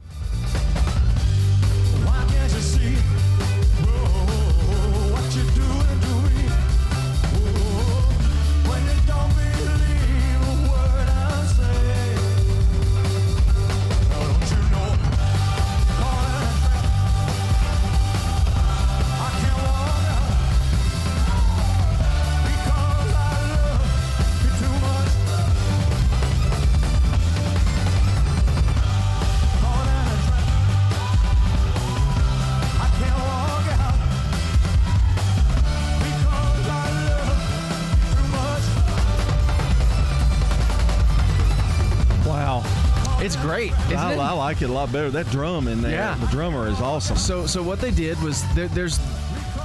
Like 44.55 44.62
it 44.62 44.70
a 44.70 44.72
lot 44.72 44.92
better. 44.92 45.11
That 45.11 45.26
drum 45.30 45.66
in 45.66 45.82
there, 45.82 45.90
Yeah. 45.90 46.14
the 46.14 46.26
drummer 46.28 46.68
is 46.68 46.80
awesome. 46.80 47.16
So, 47.16 47.44
so 47.46 47.61
what 47.61 47.80
they 47.80 47.90
did 47.90 48.20
was 48.22 48.44
there, 48.55 48.68
there's 48.68 49.00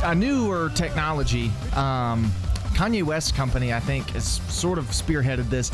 a 0.03 0.15
newer 0.15 0.71
technology. 0.73 1.51
Um, 1.75 2.31
Kanye 2.73 3.03
West 3.03 3.35
company, 3.35 3.71
I 3.71 3.79
think, 3.79 4.09
has 4.11 4.25
sort 4.51 4.79
of 4.79 4.85
spearheaded 4.85 5.47
this. 5.49 5.71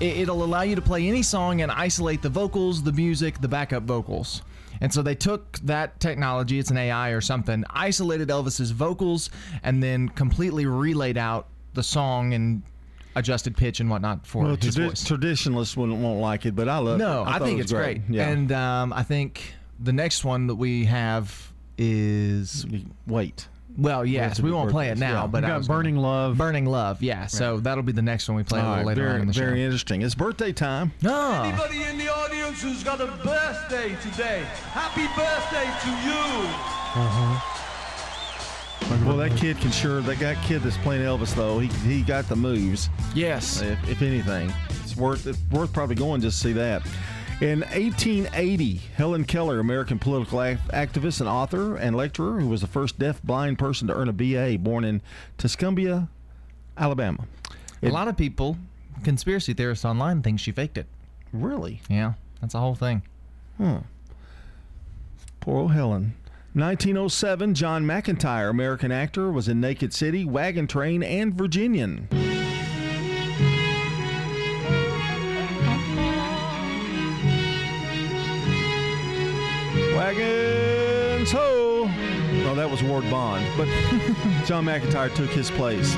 It, 0.00 0.16
it'll 0.18 0.42
allow 0.42 0.62
you 0.62 0.74
to 0.74 0.82
play 0.82 1.06
any 1.06 1.22
song 1.22 1.60
and 1.62 1.70
isolate 1.70 2.22
the 2.22 2.28
vocals, 2.28 2.82
the 2.82 2.92
music, 2.92 3.40
the 3.40 3.46
backup 3.48 3.84
vocals. 3.84 4.42
And 4.80 4.92
so 4.92 5.00
they 5.00 5.14
took 5.14 5.58
that 5.60 6.00
technology, 6.00 6.58
it's 6.58 6.70
an 6.72 6.76
AI 6.76 7.10
or 7.10 7.20
something, 7.20 7.64
isolated 7.70 8.28
Elvis's 8.30 8.72
vocals, 8.72 9.30
and 9.62 9.80
then 9.80 10.08
completely 10.08 10.66
relayed 10.66 11.16
out 11.16 11.46
the 11.74 11.84
song 11.84 12.34
and 12.34 12.62
adjusted 13.16 13.56
pitch 13.56 13.80
and 13.80 13.90
whatnot 13.90 14.24
for 14.26 14.44
well, 14.44 14.56
his 14.56 14.76
tradi- 14.76 14.88
voice. 14.88 15.04
traditionalists 15.04 15.76
wouldn't 15.76 15.98
won't 16.00 16.20
like 16.20 16.46
it, 16.46 16.54
but 16.54 16.68
I 16.68 16.78
love. 16.78 17.00
It. 17.00 17.02
No, 17.04 17.22
it. 17.22 17.26
I, 17.26 17.38
thought 17.38 17.46
think 17.46 17.58
it 17.58 17.62
it's 17.62 17.72
great. 17.72 18.02
Yeah. 18.08 18.28
And 18.28 18.52
um, 18.52 18.92
I 18.92 19.02
think 19.02 19.54
the 19.80 19.92
next 19.92 20.24
one 20.24 20.46
that 20.46 20.54
we 20.54 20.84
have 20.84 21.52
is 21.78 22.64
wait. 23.06 23.48
Well, 23.78 24.06
yes, 24.06 24.40
we 24.40 24.50
won't 24.50 24.70
play 24.70 24.88
it 24.88 24.96
now, 24.96 25.22
yeah. 25.22 25.26
but 25.26 25.42
We 25.42 25.46
I 25.48 25.50
got 25.50 25.58
was 25.58 25.68
gonna- 25.68 25.78
Burning 25.80 25.96
Love. 25.96 26.38
Burning 26.38 26.64
Love, 26.64 27.02
yeah. 27.02 27.26
So 27.26 27.60
that'll 27.60 27.82
be 27.82 27.92
the 27.92 28.00
next 28.00 28.26
one 28.26 28.36
we 28.36 28.42
play 28.42 28.58
a 28.58 28.62
little 28.62 28.76
right, 28.78 28.86
later 28.86 29.02
very, 29.02 29.14
on 29.16 29.20
in 29.20 29.26
the 29.26 29.34
show. 29.34 29.40
very 29.40 29.62
interesting. 29.62 30.00
It's 30.00 30.14
birthday 30.14 30.50
time. 30.52 30.92
Ah. 31.04 31.44
Anybody 31.44 31.82
in 31.82 31.98
the 31.98 32.08
audience 32.08 32.62
who's 32.62 32.82
got 32.82 33.02
a 33.02 33.06
birthday 33.22 33.94
today, 34.00 34.44
happy 34.72 35.06
birthday 35.14 35.66
to 35.82 35.90
you. 36.08 36.48
Uh-huh. 37.04 37.52
Well, 39.06 39.18
that 39.18 39.36
kid 39.36 39.56
can 39.58 39.70
sure. 39.70 40.00
That 40.00 40.18
that 40.18 40.42
kid 40.42 40.62
that's 40.62 40.76
playing 40.78 41.02
Elvis 41.02 41.32
though, 41.34 41.60
he 41.60 41.68
he 41.88 42.02
got 42.02 42.28
the 42.28 42.34
moves. 42.34 42.90
Yes. 43.14 43.62
If, 43.62 43.88
if 43.88 44.02
anything, 44.02 44.52
it's 44.82 44.96
worth 44.96 45.28
it's 45.28 45.38
worth 45.52 45.72
probably 45.72 45.94
going 45.94 46.20
just 46.20 46.42
to 46.42 46.48
see 46.48 46.52
that. 46.54 46.82
In 47.40 47.60
1880, 47.60 48.76
Helen 48.96 49.24
Keller, 49.24 49.60
American 49.60 49.98
political 50.00 50.42
ac- 50.42 50.58
activist 50.72 51.20
and 51.20 51.28
author 51.28 51.76
and 51.76 51.94
lecturer, 51.94 52.40
who 52.40 52.48
was 52.48 52.62
the 52.62 52.66
first 52.66 52.98
deaf-blind 52.98 53.58
person 53.58 53.86
to 53.88 53.94
earn 53.94 54.08
a 54.08 54.12
BA, 54.12 54.58
born 54.58 54.84
in 54.84 55.02
Tuscumbia, 55.36 56.08
Alabama. 56.78 57.26
a 57.82 57.90
lot 57.90 58.08
of 58.08 58.16
people, 58.16 58.56
conspiracy 59.04 59.52
theorists 59.52 59.84
online, 59.84 60.22
think 60.22 60.40
she 60.40 60.50
faked 60.50 60.78
it. 60.78 60.86
Really? 61.30 61.82
Yeah, 61.90 62.14
that's 62.40 62.54
the 62.54 62.60
whole 62.60 62.74
thing. 62.74 63.02
Huh. 63.58 63.80
Poor 65.40 65.58
old 65.58 65.72
Helen. 65.74 66.14
1907, 66.56 67.52
John 67.52 67.84
McIntire, 67.84 68.48
American 68.48 68.90
actor, 68.90 69.30
was 69.30 69.46
in 69.46 69.60
Naked 69.60 69.92
City, 69.92 70.24
Wagon 70.24 70.66
Train, 70.66 71.02
and 71.02 71.34
Virginian. 71.34 72.08
Wagons 79.94 81.30
ho! 81.30 81.90
No, 82.42 82.54
that 82.54 82.70
was 82.70 82.82
Ward 82.82 83.04
Bond, 83.10 83.46
but 83.58 83.66
John 84.46 84.64
McIntire 84.64 85.14
took 85.14 85.28
his 85.28 85.50
place. 85.50 85.94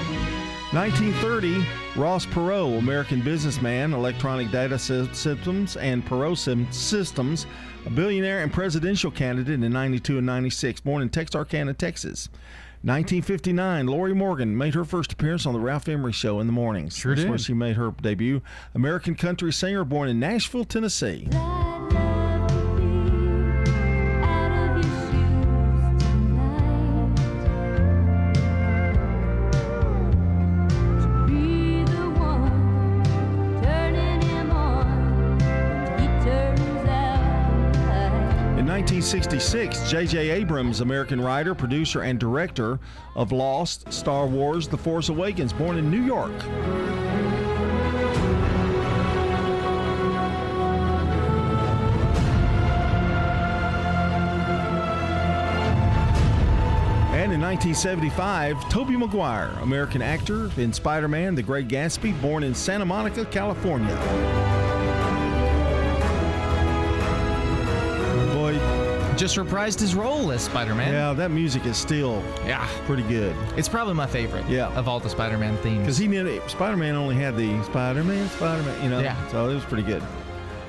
1930, 0.73 1.67
Ross 1.99 2.27
Perot, 2.27 2.79
American 2.79 3.23
businessman, 3.23 3.95
electronic 3.95 4.51
data 4.51 4.79
systems, 4.79 5.79
and 5.79 6.05
Perot 6.05 6.37
Systems, 6.75 7.47
a 7.87 7.91
billionaire 7.91 8.43
and 8.43 8.53
presidential 8.53 9.11
candidate 9.11 9.63
in 9.63 9.73
92 9.73 10.19
and 10.19 10.27
96, 10.27 10.83
born 10.83 11.01
in 11.01 11.09
Texarkana, 11.09 11.73
Texas. 11.73 12.29
1959, 12.83 13.87
Lorrie 13.87 14.15
Morgan 14.15 14.57
made 14.57 14.75
her 14.75 14.85
first 14.85 15.15
appearance 15.15 15.47
on 15.47 15.55
the 15.55 15.59
Ralph 15.59 15.89
Emery 15.89 16.13
Show 16.13 16.39
in 16.39 16.47
the 16.47 16.53
mornings. 16.53 16.99
Sure 16.99 17.15
That's 17.15 17.27
where 17.27 17.39
she 17.39 17.55
made 17.55 17.77
her 17.77 17.95
debut. 18.03 18.43
American 18.75 19.15
country 19.15 19.55
singer, 19.55 19.85
born 19.85 20.11
in 20.11 20.21
Nashville, 20.21 20.67
Tennessee. 20.67 21.29
1966, 39.09 39.91
J.J. 39.91 40.29
Abrams, 40.29 40.83
American 40.83 41.19
writer, 41.19 41.55
producer, 41.55 42.03
and 42.03 42.21
director 42.21 42.79
of 43.17 43.33
Lost, 43.33 43.91
Star 43.91 44.27
Wars, 44.27 44.69
The 44.69 44.77
Force 44.77 45.09
Awakens, 45.09 45.51
born 45.51 45.79
in 45.79 45.91
New 45.91 46.03
York. 46.03 46.31
And 57.15 57.33
in 57.33 57.41
1975, 57.41 58.69
Tobey 58.69 58.95
Maguire, 58.95 59.55
American 59.63 60.03
actor 60.03 60.51
in 60.59 60.71
Spider 60.71 61.09
Man 61.09 61.35
The 61.35 61.43
Great 61.43 61.69
Gatsby, 61.69 62.21
born 62.21 62.43
in 62.43 62.55
Santa 62.55 62.85
Monica, 62.85 63.25
California. 63.25 64.78
Just 69.19 69.37
reprised 69.37 69.81
his 69.81 69.97
role 69.97 70.31
as 70.31 70.43
Spider-Man. 70.43 70.93
yeah, 70.93 71.13
that 71.13 71.33
music 71.33 71.67
is 71.67 71.77
still 71.77 72.23
Yeah. 72.47 72.67
pretty 72.87 73.03
good. 73.03 73.35
It's 73.57 73.69
probably 73.69 73.95
my 73.95 74.07
favorite 74.07 74.49
Yeah. 74.49 74.69
of 74.79 74.87
all 74.87 75.01
the 75.01 75.11
Spider-Man 75.11 75.57
themes. 75.57 75.81
Because 75.81 75.99
he 75.99 76.07
knew 76.07 76.41
Spider 76.47 76.77
Man 76.77 76.95
only 76.95 77.17
had 77.17 77.37
the 77.37 77.61
Spider 77.65 78.05
Man, 78.05 78.29
Spider 78.31 78.63
Man, 78.63 78.83
you 78.85 78.89
know, 78.89 79.01
Yeah. 79.01 79.17
so 79.33 79.49
it 79.51 79.55
was 79.55 79.65
pretty 79.65 79.83
good. 79.83 80.03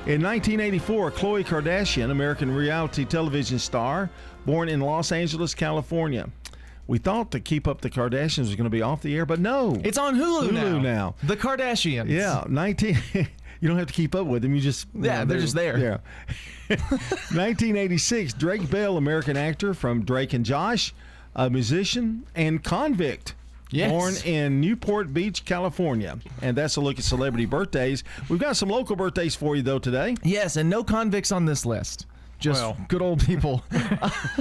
In 0.07 0.21
1984, 0.23 1.11
Khloe 1.11 1.45
Kardashian, 1.45 2.09
American 2.09 2.49
reality 2.53 3.05
television 3.05 3.59
star, 3.59 4.09
born 4.47 4.67
in 4.67 4.79
Los 4.81 5.11
Angeles, 5.11 5.53
California. 5.53 6.27
We 6.87 6.97
thought 6.97 7.29
to 7.33 7.39
keep 7.39 7.67
up 7.67 7.81
the 7.81 7.89
Kardashians 7.91 8.47
was 8.47 8.55
going 8.55 8.63
to 8.63 8.71
be 8.71 8.81
off 8.81 9.03
the 9.03 9.15
air, 9.15 9.27
but 9.27 9.39
no. 9.39 9.79
It's 9.83 9.99
on 9.99 10.15
Hulu, 10.15 10.49
Hulu 10.49 10.53
now. 10.53 10.79
now. 10.79 11.15
The 11.21 11.37
Kardashians. 11.37 12.09
Yeah, 12.09 12.43
19. 12.49 12.97
you 13.59 13.67
don't 13.67 13.77
have 13.77 13.87
to 13.87 13.93
keep 13.93 14.15
up 14.15 14.27
with 14.27 14.41
them. 14.41 14.55
You 14.55 14.61
just. 14.61 14.87
you 14.93 15.05
Yeah, 15.05 15.25
they're 15.25 15.39
just 15.39 15.55
there. 15.55 15.77
Yeah. 15.77 15.97
1986, 16.77 18.33
Drake 18.33 18.69
Bell, 18.69 18.97
American 18.97 19.37
actor 19.37 19.73
from 19.73 20.05
Drake 20.05 20.33
and 20.33 20.45
Josh, 20.45 20.93
a 21.35 21.49
musician 21.49 22.25
and 22.35 22.63
convict. 22.63 23.35
Yes. 23.71 23.91
Born 23.91 24.15
in 24.25 24.61
Newport 24.61 25.13
Beach, 25.13 25.45
California. 25.45 26.17
And 26.41 26.57
that's 26.57 26.75
a 26.77 26.81
look 26.81 26.97
at 26.97 27.05
celebrity 27.05 27.45
birthdays. 27.45 28.03
We've 28.27 28.39
got 28.39 28.57
some 28.57 28.69
local 28.69 28.95
birthdays 28.95 29.35
for 29.35 29.55
you, 29.55 29.61
though, 29.61 29.77
today. 29.77 30.15
Yes, 30.23 30.55
and 30.55 30.69
no 30.69 30.83
convicts 30.83 31.31
on 31.31 31.45
this 31.45 31.65
list. 31.65 32.07
Just 32.39 32.61
Well. 32.61 32.77
good 32.87 33.01
old 33.01 33.25
people. 33.25 33.63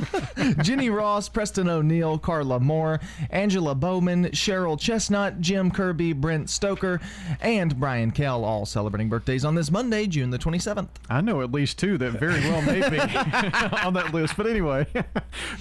Jenny 0.63 0.89
Ross, 0.89 1.29
Preston 1.29 1.69
O'Neill, 1.69 2.19
Carla 2.19 2.61
Moore, 2.61 3.01
Angela 3.31 3.75
Bowman, 3.75 4.27
Cheryl 4.27 4.79
Chestnut, 4.79 5.41
Jim 5.41 5.71
Kirby, 5.71 6.13
Brent 6.13 6.49
Stoker, 6.49 7.01
and 7.41 7.79
Brian 7.79 8.11
Kell, 8.11 8.45
all 8.45 8.65
celebrating 8.67 9.09
birthdays 9.09 9.45
on 9.45 9.55
this 9.55 9.71
Monday, 9.71 10.07
June 10.07 10.31
the 10.31 10.39
27th. 10.39 10.89
I 11.11 11.21
know 11.21 11.43
at 11.43 11.53
least 11.53 11.79
two 11.79 11.99
that 11.99 12.13
very 12.13 12.41
well 12.41 12.63
may 12.63 12.89
be 12.89 12.99
on 13.85 13.95
that 13.95 14.11
list. 14.15 14.37
But 14.37 14.47
anyway, 14.47 14.87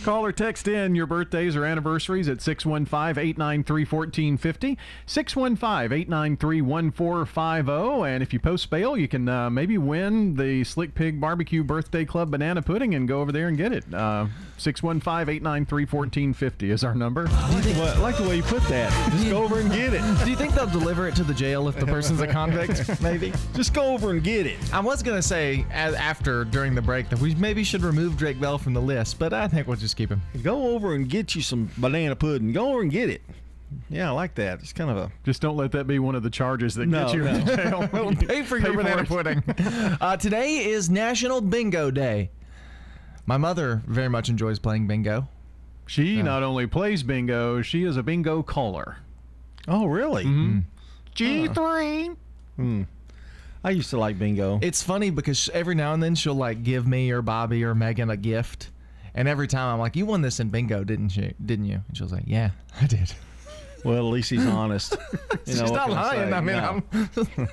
call 0.03 0.25
or 0.25 0.31
text 0.31 0.67
in 0.67 0.95
your 0.95 1.07
birthdays 1.07 1.55
or 1.55 1.65
anniversaries 1.65 2.29
at 2.29 2.41
615 2.41 3.21
893 3.21 3.81
1450. 3.85 4.77
615 5.05 5.97
893 5.97 6.61
1450. 6.61 8.07
And 8.07 8.23
if 8.23 8.33
you 8.33 8.39
post 8.39 8.69
bail, 8.69 8.95
you 8.97 9.07
can 9.07 9.27
uh, 9.27 9.49
maybe 9.49 9.77
win 9.77 10.35
the 10.35 10.63
Slick 10.63 10.93
Pig 10.93 11.19
Barbecue 11.19 11.63
Birthday 11.63 12.05
Club 12.05 12.26
banana 12.27 12.61
pudding 12.61 12.95
and 12.95 13.07
go 13.07 13.21
over 13.21 13.31
there 13.31 13.47
and 13.47 13.57
get 13.57 13.71
it. 13.71 13.83
Uh, 13.93 14.27
615 14.57 15.29
893 15.35 15.83
1450 15.83 16.71
is 16.71 16.83
our 16.83 16.95
number. 16.95 17.25
Well, 17.25 17.95
I 17.95 17.99
like 17.99 18.17
the 18.17 18.23
way 18.23 18.37
you 18.37 18.43
put 18.43 18.63
that. 18.63 18.91
Just 19.11 19.29
go 19.29 19.43
over 19.43 19.59
and 19.59 19.71
get 19.71 19.93
it. 19.93 20.01
Do 20.23 20.29
you 20.29 20.35
think 20.35 20.53
they'll 20.53 20.67
deliver 20.67 21.07
it 21.07 21.15
to 21.15 21.23
the 21.23 21.33
jail 21.33 21.67
if 21.67 21.79
the 21.79 21.85
person's 21.85 22.21
a 22.21 22.27
convict? 22.27 23.01
Maybe. 23.01 23.33
Just 23.53 23.73
go 23.73 23.93
over 23.93 24.11
and 24.11 24.23
get 24.23 24.45
it. 24.45 24.57
I 24.73 24.79
was 24.79 25.03
going 25.03 25.17
to 25.17 25.27
say 25.27 25.65
as, 25.71 25.93
after, 25.95 26.43
during 26.45 26.75
the 26.75 26.81
break, 26.81 27.09
that 27.09 27.19
we 27.19 27.35
maybe 27.35 27.63
should 27.63 27.81
remove 27.81 28.17
Drake 28.17 28.39
Bell 28.39 28.57
from 28.57 28.73
the 28.73 28.81
list, 28.81 29.19
but 29.19 29.33
I 29.33 29.47
think 29.47 29.67
we'll 29.67 29.77
just 29.77 29.95
keep 29.95 30.09
him. 30.09 30.21
Go 30.43 30.75
over 30.75 30.93
and 30.93 31.09
get 31.09 31.35
you 31.35 31.41
some 31.41 31.69
banana 31.77 32.15
pudding. 32.15 32.51
Go 32.51 32.69
over 32.69 32.81
and 32.81 32.91
get 32.91 33.09
it. 33.09 33.21
Yeah, 33.89 34.09
I 34.09 34.11
like 34.13 34.35
that. 34.35 34.59
It's 34.59 34.73
kind 34.73 34.89
of 34.89 34.97
a. 34.97 35.11
Just 35.23 35.41
don't 35.41 35.57
let 35.57 35.71
that 35.73 35.87
be 35.87 35.99
one 35.99 36.15
of 36.15 36.23
the 36.23 36.29
charges 36.29 36.75
that 36.75 36.87
No, 36.87 37.05
get 37.07 37.15
you 37.15 37.23
no. 37.23 37.29
in 37.35 37.45
jail. 37.45 37.89
We'll 37.93 38.15
pay 38.15 38.43
for 38.43 38.57
your 38.57 38.69
Pay 38.71 38.75
banana 38.77 39.01
it. 39.01 39.07
pudding. 39.07 39.43
Uh, 40.01 40.15
today 40.17 40.65
is 40.69 40.89
National 40.89 41.41
Bingo 41.41 41.91
Day. 41.91 42.31
My 43.25 43.37
mother 43.37 43.81
very 43.85 44.09
much 44.09 44.29
enjoys 44.29 44.57
playing 44.59 44.87
bingo. 44.87 45.27
She 45.85 46.21
not 46.21 46.43
only 46.43 46.67
plays 46.67 47.03
bingo, 47.03 47.61
she 47.61 47.83
is 47.83 47.97
a 47.97 48.03
bingo 48.03 48.41
caller. 48.43 48.97
Oh, 49.67 49.85
really? 49.85 50.23
Mm-hmm. 50.25 50.59
G3. 51.15 52.15
Hmm. 52.55 52.83
I 53.63 53.71
used 53.71 53.89
to 53.89 53.97
like 53.97 54.17
bingo. 54.17 54.59
It's 54.61 54.81
funny 54.83 55.09
because 55.09 55.49
every 55.53 55.75
now 55.75 55.93
and 55.93 56.01
then 56.01 56.15
she'll 56.15 56.35
like 56.35 56.63
give 56.63 56.87
me 56.87 57.11
or 57.11 57.21
Bobby 57.21 57.63
or 57.63 57.75
Megan 57.75 58.09
a 58.09 58.15
gift, 58.17 58.69
and 59.13 59.27
every 59.27 59.47
time 59.47 59.73
I'm 59.73 59.79
like, 59.79 59.95
"You 59.95 60.05
won 60.05 60.21
this 60.21 60.39
in 60.39 60.49
bingo, 60.49 60.83
didn't 60.85 61.17
you? 61.17 61.33
Didn't 61.43 61.65
you?" 61.65 61.81
And 61.87 61.97
she'll 61.97 62.07
say, 62.07 62.23
"Yeah, 62.25 62.51
I 62.81 62.85
did." 62.87 63.13
Well, 63.87 63.97
at 64.07 64.11
least 64.11 64.29
he's 64.29 64.45
honest. 64.45 64.91
You 64.91 64.97
know, 65.29 65.39
She's 65.45 65.61
what 65.61 65.73
not 65.73 65.89
lying. 65.89 66.29
say? 66.29 66.35
I, 66.35 66.41
mean, 66.41 66.55
No. 66.57 66.83
I'm. 67.45 67.47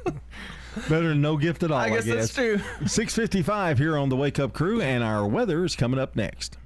Better 0.88 1.08
than 1.10 1.20
no 1.22 1.36
gift 1.36 1.62
at 1.62 1.70
all. 1.70 1.78
I 1.78 1.84
I 1.84 1.90
guess 1.90 2.04
that's 2.04 2.34
true. 2.34 2.58
655 2.84 3.78
here 3.78 3.96
on 3.96 4.08
the 4.08 4.16
Wake 4.16 4.40
Up 4.40 4.52
Crew, 4.52 4.82
and 4.82 5.04
our 5.04 5.24
weather 5.24 5.64
is 5.64 5.76
coming 5.76 6.00
up 6.00 6.16
next. 6.16 6.58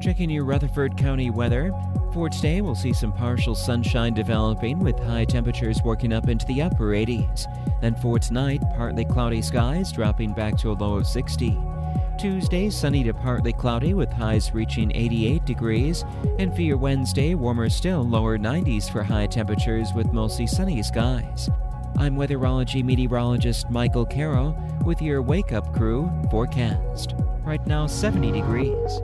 Checking 0.00 0.30
your 0.30 0.44
Rutherford 0.44 0.96
County 0.96 1.28
weather. 1.30 1.70
For 2.14 2.30
today, 2.30 2.62
we'll 2.62 2.74
see 2.74 2.94
some 2.94 3.12
partial 3.12 3.54
sunshine 3.54 4.14
developing 4.14 4.78
with 4.78 4.98
high 4.98 5.26
temperatures 5.26 5.82
working 5.84 6.14
up 6.14 6.28
into 6.30 6.46
the 6.46 6.62
upper 6.62 6.92
80s. 6.92 7.44
Then 7.82 7.94
for 7.96 8.18
tonight, 8.18 8.62
partly 8.76 9.04
cloudy 9.04 9.42
skies 9.42 9.92
dropping 9.92 10.32
back 10.32 10.56
to 10.58 10.70
a 10.70 10.72
low 10.72 10.96
of 10.96 11.06
60. 11.06 11.50
Tuesday, 12.18 12.70
sunny 12.70 13.04
to 13.04 13.12
partly 13.12 13.52
cloudy 13.52 13.94
with 13.94 14.10
highs 14.10 14.52
reaching 14.54 14.90
88 14.94 15.44
degrees. 15.44 16.04
And 16.38 16.54
for 16.54 16.62
your 16.62 16.76
Wednesday, 16.76 17.34
warmer 17.34 17.68
still, 17.68 18.02
lower 18.02 18.38
90s 18.38 18.90
for 18.90 19.02
high 19.02 19.26
temperatures 19.26 19.92
with 19.94 20.12
mostly 20.12 20.46
sunny 20.46 20.82
skies. 20.82 21.50
I'm 21.98 22.16
weatherology 22.16 22.84
meteorologist 22.84 23.70
Michael 23.70 24.06
Caro 24.06 24.56
with 24.84 25.00
your 25.00 25.22
Wake 25.22 25.52
Up 25.52 25.74
Crew 25.74 26.10
forecast. 26.30 27.14
Right 27.44 27.64
now, 27.66 27.86
70 27.86 28.32
degrees. 28.32 29.00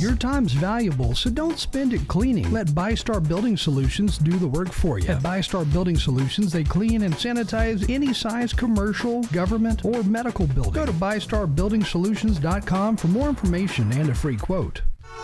Your 0.00 0.16
time's 0.16 0.54
valuable, 0.54 1.14
so 1.14 1.28
don't 1.28 1.58
spend 1.58 1.92
it 1.92 2.08
cleaning. 2.08 2.50
Let 2.50 2.68
ByStar 2.68 3.28
Building 3.28 3.58
Solutions 3.58 4.16
do 4.16 4.32
the 4.32 4.48
work 4.48 4.72
for 4.72 4.98
you. 4.98 5.06
At 5.08 5.22
ByStar 5.22 5.70
Building 5.70 5.98
Solutions, 5.98 6.52
they 6.52 6.64
clean 6.64 7.02
and 7.02 7.12
sanitize 7.12 7.84
any 7.90 8.14
size 8.14 8.54
commercial, 8.54 9.22
government, 9.24 9.84
or 9.84 10.02
medical 10.04 10.46
building. 10.46 10.72
Go 10.72 10.86
to 10.86 10.92
ByStarBuildingSolutions.com 10.92 12.96
for 12.96 13.08
more 13.08 13.28
information 13.28 13.92
and 13.92 14.08
a 14.08 14.14
free 14.14 14.38
quote. 14.38 14.80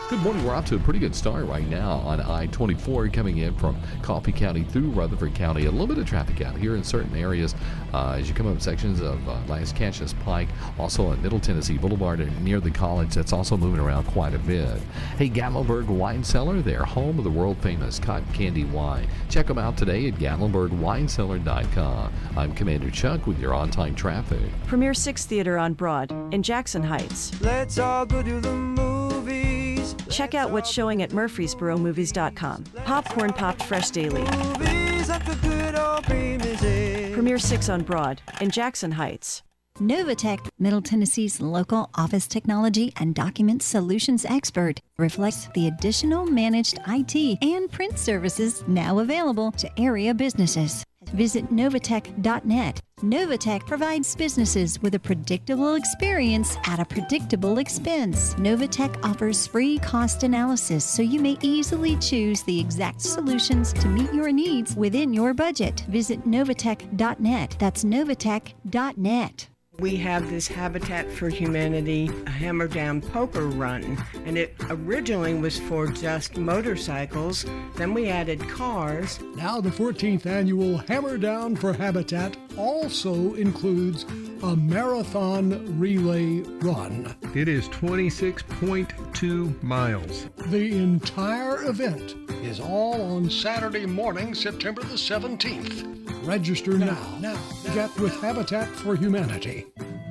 Good 0.09 0.21
morning. 0.21 0.45
We're 0.47 0.55
off 0.55 0.67
to 0.67 0.77
a 0.77 0.79
pretty 0.79 1.01
good 1.01 1.17
start 1.17 1.47
right 1.47 1.67
now 1.67 1.95
on 1.95 2.21
I 2.21 2.47
24 2.47 3.09
coming 3.09 3.39
in 3.39 3.53
from 3.57 3.77
Coffee 4.03 4.31
County 4.31 4.63
through 4.63 4.91
Rutherford 4.91 5.35
County. 5.35 5.67
A 5.67 5.71
little 5.71 5.89
bit 5.89 5.99
of 5.99 6.07
traffic 6.07 6.41
out 6.43 6.57
here 6.57 6.77
in 6.77 6.85
certain 6.85 7.17
areas 7.17 7.57
uh, 7.93 8.11
as 8.13 8.29
you 8.29 8.35
come 8.35 8.47
up 8.47 8.61
sections 8.63 9.01
of 9.01 9.29
uh, 9.29 9.37
Lascassas 9.49 10.15
Pike, 10.21 10.47
also 10.79 11.09
on 11.09 11.21
Middle 11.21 11.41
Tennessee 11.41 11.77
Boulevard 11.77 12.21
and 12.21 12.45
near 12.45 12.61
the 12.61 12.71
college. 12.71 13.17
That's 13.17 13.33
also 13.33 13.57
moving 13.57 13.81
around 13.81 14.05
quite 14.05 14.33
a 14.33 14.39
bit. 14.39 14.79
Hey, 15.19 15.29
Gatlinburg 15.29 15.89
Wine 15.89 16.23
Cellar, 16.23 16.61
they're 16.61 16.85
home 16.85 17.19
of 17.19 17.25
the 17.25 17.31
world 17.31 17.59
famous 17.59 17.99
cotton 17.99 18.33
candy 18.33 18.63
wine. 18.63 19.09
Check 19.29 19.49
them 19.49 19.59
out 19.59 19.77
today 19.77 20.07
at 20.07 20.15
GatlinburgWineCellar.com. 20.15 22.13
I'm 22.37 22.55
Commander 22.55 22.93
Chuck 22.93 23.27
with 23.27 23.41
your 23.41 23.55
on 23.55 23.73
time 23.73 23.97
traffic. 23.97 24.39
Premier 24.69 24.95
6 24.95 25.27
Theater 25.27 25.59
on 25.59 25.75
Broad 25.75 26.13
in 26.33 26.45
Jackson 26.45 26.85
Heights. 26.85 27.33
Let's 27.41 27.77
all 27.77 28.07
go 28.07 28.23
to 28.23 28.41
the 28.41 28.53
movies. 28.53 29.66
Check 30.11 30.35
out 30.35 30.51
what's 30.51 30.71
showing 30.71 31.03
at 31.03 31.11
MurfreesboroMovies.com. 31.11 32.65
Popcorn 32.85 33.33
popped 33.33 33.63
fresh 33.63 33.91
daily. 33.91 34.23
Movies 34.23 35.09
like 35.09 35.25
the 35.25 35.39
good 35.43 35.75
old 35.75 36.05
premises. 36.05 37.13
Premier 37.15 37.39
6 37.39 37.69
on 37.69 37.83
Broad 37.83 38.21
in 38.41 38.51
Jackson 38.51 38.93
Heights. 38.93 39.43
Novatech, 39.81 40.49
Middle 40.59 40.81
Tennessee's 40.81 41.41
local 41.41 41.91
office 41.95 42.27
technology 42.27 42.93
and 42.97 43.15
document 43.15 43.63
solutions 43.63 44.25
expert, 44.25 44.81
reflects 44.97 45.49
the 45.55 45.67
additional 45.67 46.25
managed 46.25 46.79
IT 46.87 47.39
and 47.43 47.71
print 47.71 47.99
services 47.99 48.65
now 48.67 49.01
available 49.01 49.53
to 49.53 49.71
area 49.79 50.15
businesses. 50.15 50.83
Visit 51.13 51.51
Novatech.net. 51.51 52.81
Novatech 53.03 53.67
provides 53.67 54.17
businesses 54.17 54.81
with 54.81 54.95
a 54.95 54.99
predictable 54.99 55.75
experience 55.75 56.57
at 56.65 56.81
a 56.81 56.85
predictable 56.87 57.59
expense. 57.59 58.33
Novatech 58.37 59.05
offers 59.05 59.47
free 59.47 59.79
cost 59.81 60.23
analysis 60.23 60.83
so 60.83 61.03
you 61.03 61.21
may 61.21 61.37
easily 61.43 61.97
choose 61.97 62.43
the 62.45 62.59
exact 62.59 63.03
solutions 63.03 63.75
to 63.75 63.89
meet 63.89 64.15
your 64.15 64.33
needs 64.33 64.75
within 64.77 65.13
your 65.13 65.35
budget. 65.35 65.81
Visit 65.91 66.25
Novatech.net. 66.27 67.57
That's 67.59 67.85
Novatech.net. 67.85 69.49
We 69.79 69.97
have 69.97 70.31
this 70.31 70.49
Habitat 70.49 71.13
for 71.13 71.29
Humanity 71.29 72.11
Hammer 72.27 72.67
Down 72.67 73.03
Poker 73.03 73.47
Run, 73.47 74.03
and 74.25 74.39
it 74.39 74.55
originally 74.71 75.35
was 75.35 75.59
for 75.59 75.87
just 75.87 76.39
motorcycles. 76.39 77.45
Then 77.75 77.93
we 77.93 78.09
added 78.09 78.41
cars. 78.49 79.21
Now, 79.35 79.61
the 79.61 79.69
14th 79.69 80.25
annual 80.25 80.79
Hammer 80.79 81.19
Down 81.19 81.57
for 81.57 81.75
Habitat 81.75 82.39
also 82.57 83.35
includes 83.35 84.05
a 84.43 84.57
marathon 84.57 85.79
relay 85.79 86.41
run. 86.61 87.15
It 87.35 87.47
is 87.47 87.69
26.2 87.69 89.63
miles. 89.63 90.27
The 90.47 90.79
entire 90.79 91.65
event 91.65 92.15
is 92.43 92.61
all 92.61 93.03
on 93.17 93.29
Saturday 93.29 93.85
morning, 93.85 94.35
September 94.35 94.83
the 94.83 94.95
17th. 94.95 95.97
Register 96.27 96.77
now. 96.77 97.19
now. 97.21 97.39
Get 97.73 97.97
with 98.01 98.21
Habitat 98.21 98.69
for 98.69 98.97
Humanity. 98.97 99.66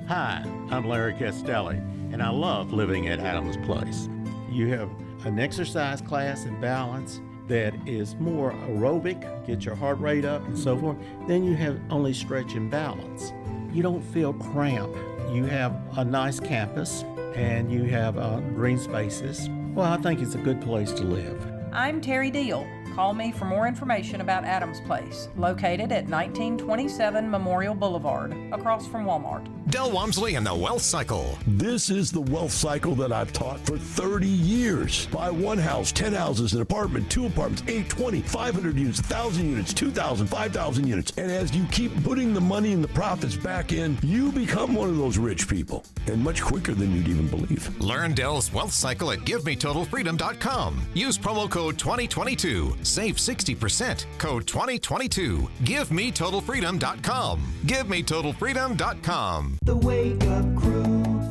Hi, 0.08 0.44
I'm 0.70 0.88
Larry 0.88 1.14
Castelli, 1.14 1.78
and 2.12 2.22
I 2.22 2.30
love 2.30 2.72
living 2.72 3.08
at 3.08 3.20
Adams 3.20 3.58
Place. 3.66 4.08
You 4.52 4.68
have 4.68 4.90
an 5.26 5.40
exercise 5.40 6.02
class 6.02 6.46
and 6.46 6.62
balance 6.62 7.22
that 7.48 7.74
is 7.88 8.16
more 8.16 8.52
aerobic, 8.52 9.46
get 9.46 9.66
your 9.66 9.76
heart 9.76 10.00
rate 10.00 10.26
up 10.26 10.46
and 10.46 10.58
so 10.58 10.78
forth. 10.78 10.98
Then 11.28 11.44
you 11.44 11.56
have 11.56 11.80
only 11.90 12.14
stretch 12.14 12.54
and 12.54 12.70
balance. 12.70 13.34
You 13.74 13.84
don't 13.84 14.02
feel 14.02 14.34
cramped. 14.34 14.98
You 15.34 15.46
have 15.46 15.76
a 15.98 16.06
nice 16.06 16.40
campus 16.40 17.04
and 17.36 17.72
you 17.72 17.84
have 17.86 18.18
uh, 18.18 18.40
green 18.40 18.78
spaces. 18.78 19.50
Well, 19.74 19.92
I 19.92 19.98
think 19.98 20.22
it's 20.22 20.36
a 20.36 20.40
good 20.40 20.62
place 20.62 20.92
to 20.94 21.04
live. 21.04 21.46
I'm 21.72 22.00
Terry 22.00 22.32
Deal. 22.32 22.66
Call 22.96 23.14
me 23.14 23.34
for 23.34 23.44
more 23.44 23.68
information 23.68 24.22
about 24.22 24.46
Adams 24.46 24.80
Place, 24.80 25.28
located 25.36 25.92
at 25.92 26.08
1927 26.08 27.30
Memorial 27.30 27.76
Boulevard, 27.76 28.34
across 28.54 28.88
from 28.88 29.04
Walmart. 29.06 29.46
Del 29.70 29.92
Walmsley 29.92 30.36
and 30.36 30.46
the 30.46 30.56
Wealth 30.56 30.84
Cycle. 30.84 31.38
This 31.46 31.90
is 31.90 32.10
the 32.10 32.22
wealth 32.22 32.52
cycle 32.52 32.96
that 32.96 33.12
I've 33.12 33.34
taught 33.34 33.60
for 33.66 33.78
30 33.78 34.28
years. 34.28 35.08
Buy 35.08 35.30
one 35.30 35.58
house, 35.58 35.92
10 35.92 36.14
houses, 36.14 36.54
an 36.54 36.62
apartment, 36.62 37.10
two 37.10 37.26
apartments, 37.26 37.64
8, 37.68 37.90
20, 37.90 38.22
500 38.22 38.78
units, 38.78 39.00
1,000 39.00 39.50
units, 39.50 39.74
2,000, 39.74 40.28
5,000 40.28 40.88
units. 40.88 41.12
And 41.18 41.30
as 41.30 41.54
you 41.54 41.66
keep 41.72 41.92
putting 42.04 42.34
the 42.34 42.40
money 42.40 42.72
and 42.72 42.84
the 42.84 42.88
profits 42.90 43.36
back 43.36 43.74
in, 43.74 43.98
you 44.04 44.32
become 44.32 44.74
one 44.74 44.88
of 44.88 44.98
those 44.98 45.18
rich 45.18 45.50
people. 45.50 45.84
And 46.08 46.24
much 46.24 46.42
quicker 46.42 46.74
than 46.74 46.96
you'd 46.96 47.10
even 47.10 47.28
believe. 47.28 47.78
Learn 47.82 48.14
Del's 48.14 48.54
Wealth 48.54 48.72
Cycle 48.72 49.12
at 49.12 49.20
GiveMeTotalFreedom.com. 49.20 50.82
Use 50.94 51.18
promo 51.18 51.50
code 51.50 51.78
2022. 51.78 52.76
Save 52.86 53.16
60%. 53.16 54.06
Code 54.18 54.48
2022. 54.48 55.50
GiveMeTotalFreedom.com. 55.64 57.54
GiveMeTotalFreedom.com. 57.66 59.58
The 59.64 59.76
Wake 59.76 60.24
Up 60.24 60.56
Crew, 60.56 60.84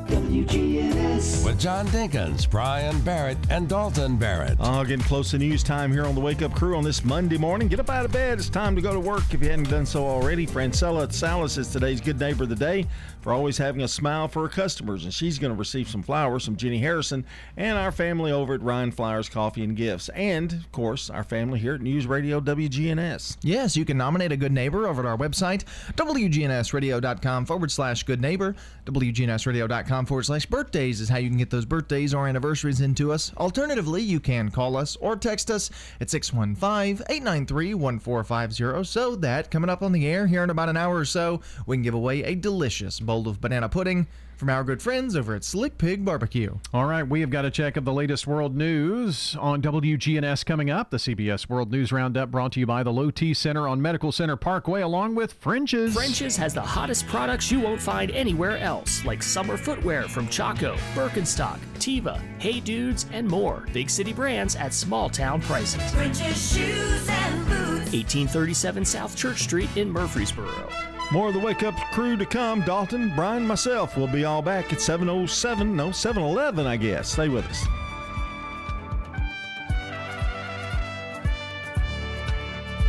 WGNS. 0.08 1.44
With 1.44 1.58
John 1.60 1.86
Dinkins, 1.88 2.50
Brian 2.50 3.00
Barrett, 3.00 3.38
and 3.50 3.68
Dalton 3.68 4.16
Barrett. 4.16 4.56
Oh, 4.60 4.82
getting 4.84 5.04
close 5.04 5.30
to 5.30 5.38
news 5.38 5.62
time 5.62 5.92
here 5.92 6.04
on 6.04 6.14
the 6.14 6.20
Wake 6.20 6.42
Up 6.42 6.54
Crew 6.54 6.76
on 6.76 6.84
this 6.84 7.04
Monday 7.04 7.38
morning. 7.38 7.68
Get 7.68 7.80
up 7.80 7.88
out 7.90 8.04
of 8.04 8.12
bed. 8.12 8.38
It's 8.38 8.48
time 8.48 8.74
to 8.76 8.82
go 8.82 8.92
to 8.92 9.00
work 9.00 9.22
if 9.32 9.40
you 9.42 9.48
hadn't 9.48 9.70
done 9.70 9.86
so 9.86 10.04
already. 10.04 10.46
Francella 10.46 11.10
Salas 11.12 11.56
is 11.56 11.68
today's 11.68 12.00
good 12.00 12.18
neighbor 12.18 12.42
of 12.42 12.48
the 12.48 12.56
day 12.56 12.86
for 13.24 13.32
always 13.32 13.56
having 13.56 13.80
a 13.80 13.88
smile 13.88 14.28
for 14.28 14.42
her 14.42 14.48
customers, 14.50 15.04
and 15.04 15.14
she's 15.14 15.38
going 15.38 15.50
to 15.50 15.58
receive 15.58 15.88
some 15.88 16.02
flowers 16.02 16.44
from 16.44 16.56
Jenny 16.56 16.76
Harrison 16.76 17.24
and 17.56 17.78
our 17.78 17.90
family 17.90 18.30
over 18.30 18.52
at 18.52 18.60
Ryan 18.60 18.90
Flowers 18.90 19.30
Coffee 19.30 19.64
and 19.64 19.74
Gifts, 19.74 20.10
and 20.10 20.52
of 20.52 20.70
course 20.72 21.08
our 21.08 21.24
family 21.24 21.58
here 21.58 21.76
at 21.76 21.80
News 21.80 22.06
Radio 22.06 22.38
WGNS. 22.38 23.38
Yes, 23.40 23.78
you 23.78 23.86
can 23.86 23.96
nominate 23.96 24.30
a 24.30 24.36
good 24.36 24.52
neighbor 24.52 24.86
over 24.86 25.00
at 25.00 25.08
our 25.08 25.16
website, 25.16 25.64
WGNSradio.com 25.94 27.46
forward 27.46 27.70
slash 27.70 28.02
good 28.02 28.20
neighbor. 28.20 28.54
WGNSradio.com 28.84 30.04
forward 30.04 30.24
slash 30.24 30.44
birthdays 30.44 31.00
is 31.00 31.08
how 31.08 31.16
you 31.16 31.30
can 31.30 31.38
get 31.38 31.48
those 31.48 31.64
birthdays 31.64 32.12
or 32.12 32.28
anniversaries 32.28 32.82
into 32.82 33.10
us. 33.10 33.32
Alternatively, 33.38 34.02
you 34.02 34.20
can 34.20 34.50
call 34.50 34.76
us 34.76 34.96
or 34.96 35.16
text 35.16 35.50
us 35.50 35.70
at 35.98 36.10
615 36.10 37.06
893 37.08 37.72
1450 37.72 38.84
so 38.84 39.16
that 39.16 39.50
coming 39.50 39.70
up 39.70 39.80
on 39.80 39.92
the 39.92 40.06
air 40.06 40.26
here 40.26 40.44
in 40.44 40.50
about 40.50 40.68
an 40.68 40.76
hour 40.76 40.96
or 40.96 41.06
so, 41.06 41.40
we 41.64 41.78
can 41.78 41.82
give 41.82 41.94
away 41.94 42.22
a 42.24 42.34
delicious 42.34 43.00
bowl 43.00 43.13
of 43.22 43.40
banana 43.40 43.68
pudding 43.68 44.06
from 44.36 44.50
our 44.50 44.64
good 44.64 44.82
friends 44.82 45.16
over 45.16 45.34
at 45.34 45.44
Slick 45.44 45.78
Pig 45.78 46.04
Barbecue. 46.04 46.58
All 46.72 46.86
right, 46.86 47.06
we 47.06 47.20
have 47.20 47.30
got 47.30 47.44
a 47.44 47.50
check 47.50 47.76
of 47.76 47.84
the 47.84 47.92
latest 47.92 48.26
world 48.26 48.56
news 48.56 49.36
on 49.36 49.62
WGNS 49.62 50.44
coming 50.44 50.70
up. 50.70 50.90
The 50.90 50.96
CBS 50.96 51.48
World 51.48 51.70
News 51.70 51.92
Roundup 51.92 52.30
brought 52.30 52.52
to 52.52 52.60
you 52.60 52.66
by 52.66 52.82
the 52.82 52.92
Low 52.92 53.10
T 53.10 53.32
Center 53.32 53.68
on 53.68 53.80
Medical 53.80 54.12
Center 54.12 54.36
Parkway, 54.36 54.82
along 54.82 55.14
with 55.14 55.34
French's. 55.34 55.94
French's 55.94 56.36
has 56.36 56.52
the 56.52 56.60
hottest 56.60 57.06
products 57.06 57.50
you 57.50 57.60
won't 57.60 57.80
find 57.80 58.10
anywhere 58.10 58.58
else, 58.58 59.04
like 59.04 59.22
summer 59.22 59.56
footwear 59.56 60.02
from 60.08 60.28
Chaco, 60.28 60.76
Birkenstock, 60.94 61.58
Teva, 61.76 62.20
Hey 62.38 62.60
Dudes, 62.60 63.06
and 63.12 63.28
more. 63.28 63.66
Big 63.72 63.88
city 63.88 64.12
brands 64.12 64.56
at 64.56 64.74
small 64.74 65.08
town 65.08 65.40
prices. 65.42 65.92
French's 65.92 66.54
shoes 66.54 67.08
and 67.08 67.46
boots. 67.46 67.92
1837 67.92 68.84
South 68.84 69.16
Church 69.16 69.42
Street 69.42 69.74
in 69.76 69.90
Murfreesboro. 69.90 70.93
More 71.14 71.28
of 71.28 71.34
the 71.34 71.38
Wake 71.38 71.62
Up 71.62 71.76
crew 71.92 72.16
to 72.16 72.26
come. 72.26 72.62
Dalton, 72.62 73.12
Brian, 73.14 73.46
myself 73.46 73.96
will 73.96 74.08
be 74.08 74.24
all 74.24 74.42
back 74.42 74.72
at 74.72 74.80
707, 74.80 75.76
no, 75.76 75.92
711, 75.92 76.66
I 76.66 76.76
guess. 76.76 77.12
Stay 77.12 77.28
with 77.28 77.46
us. 77.46 77.64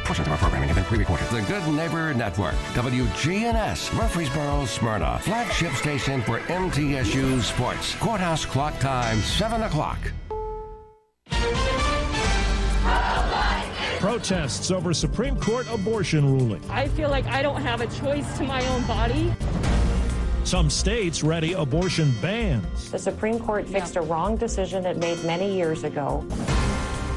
Portions 0.06 0.28
of 0.28 0.32
our 0.32 0.40
programming 0.40 0.70
have 0.70 0.76
been 0.76 0.86
pre-recorded. 0.86 1.28
The 1.28 1.42
Good 1.42 1.68
Neighbor 1.72 2.16
Network, 2.16 2.56
WGNS, 2.74 3.94
Murfreesboro, 3.94 4.66
Smyrna, 4.66 5.20
flagship 5.20 5.74
station 5.74 6.24
for 6.24 6.40
MTSU 6.40 7.44
Sports. 7.44 7.94
Courthouse 7.98 8.44
clock 8.44 8.80
time, 8.80 9.20
7 9.20 9.62
o'clock. 9.62 10.00
Protests 14.06 14.70
over 14.70 14.94
Supreme 14.94 15.36
Court 15.40 15.66
abortion 15.68 16.32
ruling. 16.32 16.62
I 16.70 16.88
feel 16.90 17.10
like 17.10 17.26
I 17.26 17.42
don't 17.42 17.60
have 17.60 17.82
a 17.82 17.88
choice 17.88 18.38
to 18.38 18.44
my 18.44 18.64
own 18.68 18.84
body. 18.84 19.34
Some 20.44 20.70
states 20.70 21.24
ready 21.24 21.54
abortion 21.54 22.14
bans. 22.22 22.92
The 22.92 23.00
Supreme 23.00 23.40
Court 23.40 23.68
fixed 23.68 23.96
a 23.96 24.02
wrong 24.02 24.38
decision 24.38 24.86
it 24.86 24.98
made 24.98 25.24
many 25.24 25.58
years 25.58 25.84
ago. 25.84 26.24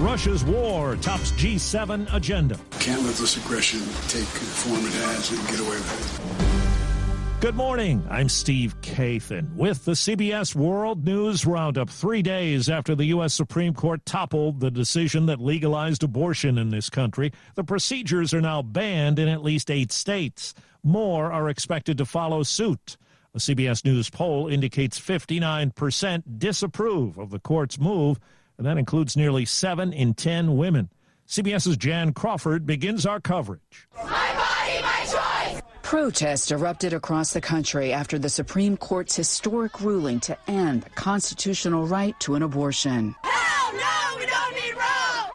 Russia's 0.00 0.44
war 0.44 0.96
tops 0.96 1.32
G7 1.32 2.10
agenda. 2.14 2.58
Can't 2.80 3.02
let 3.02 3.16
this 3.16 3.36
aggression 3.36 3.80
take 4.08 4.24
the 4.24 4.46
form 4.46 4.80
it 4.86 4.94
has 4.94 5.30
and 5.30 5.46
get 5.46 5.60
away 5.60 5.76
with 5.76 6.64
it. 6.64 6.67
Good 7.40 7.54
morning. 7.54 8.04
I'm 8.10 8.28
Steve 8.28 8.74
Kathan 8.80 9.54
with 9.54 9.84
the 9.84 9.92
CBS 9.92 10.56
World 10.56 11.04
News 11.04 11.46
Roundup. 11.46 11.88
Three 11.88 12.20
days 12.20 12.68
after 12.68 12.96
the 12.96 13.04
U.S. 13.04 13.32
Supreme 13.32 13.74
Court 13.74 14.04
toppled 14.04 14.58
the 14.58 14.72
decision 14.72 15.26
that 15.26 15.40
legalized 15.40 16.02
abortion 16.02 16.58
in 16.58 16.70
this 16.70 16.90
country, 16.90 17.32
the 17.54 17.62
procedures 17.62 18.34
are 18.34 18.40
now 18.40 18.60
banned 18.62 19.20
in 19.20 19.28
at 19.28 19.44
least 19.44 19.70
eight 19.70 19.92
states. 19.92 20.52
More 20.82 21.30
are 21.30 21.48
expected 21.48 21.96
to 21.98 22.04
follow 22.04 22.42
suit. 22.42 22.96
A 23.34 23.38
CBS 23.38 23.84
News 23.84 24.10
poll 24.10 24.48
indicates 24.48 24.98
59% 24.98 26.22
disapprove 26.38 27.18
of 27.18 27.30
the 27.30 27.38
court's 27.38 27.78
move, 27.78 28.18
and 28.58 28.66
that 28.66 28.78
includes 28.78 29.16
nearly 29.16 29.44
7 29.44 29.92
in 29.92 30.14
10 30.14 30.56
women. 30.56 30.90
CBS's 31.28 31.76
Jan 31.76 32.14
Crawford 32.14 32.66
begins 32.66 33.06
our 33.06 33.20
coverage. 33.20 33.86
Protests 35.88 36.50
erupted 36.50 36.92
across 36.92 37.32
the 37.32 37.40
country 37.40 37.94
after 37.94 38.18
the 38.18 38.28
Supreme 38.28 38.76
Court's 38.76 39.16
historic 39.16 39.80
ruling 39.80 40.20
to 40.20 40.36
end 40.46 40.82
the 40.82 40.90
constitutional 40.90 41.86
right 41.86 42.14
to 42.20 42.34
an 42.34 42.42
abortion. 42.42 43.14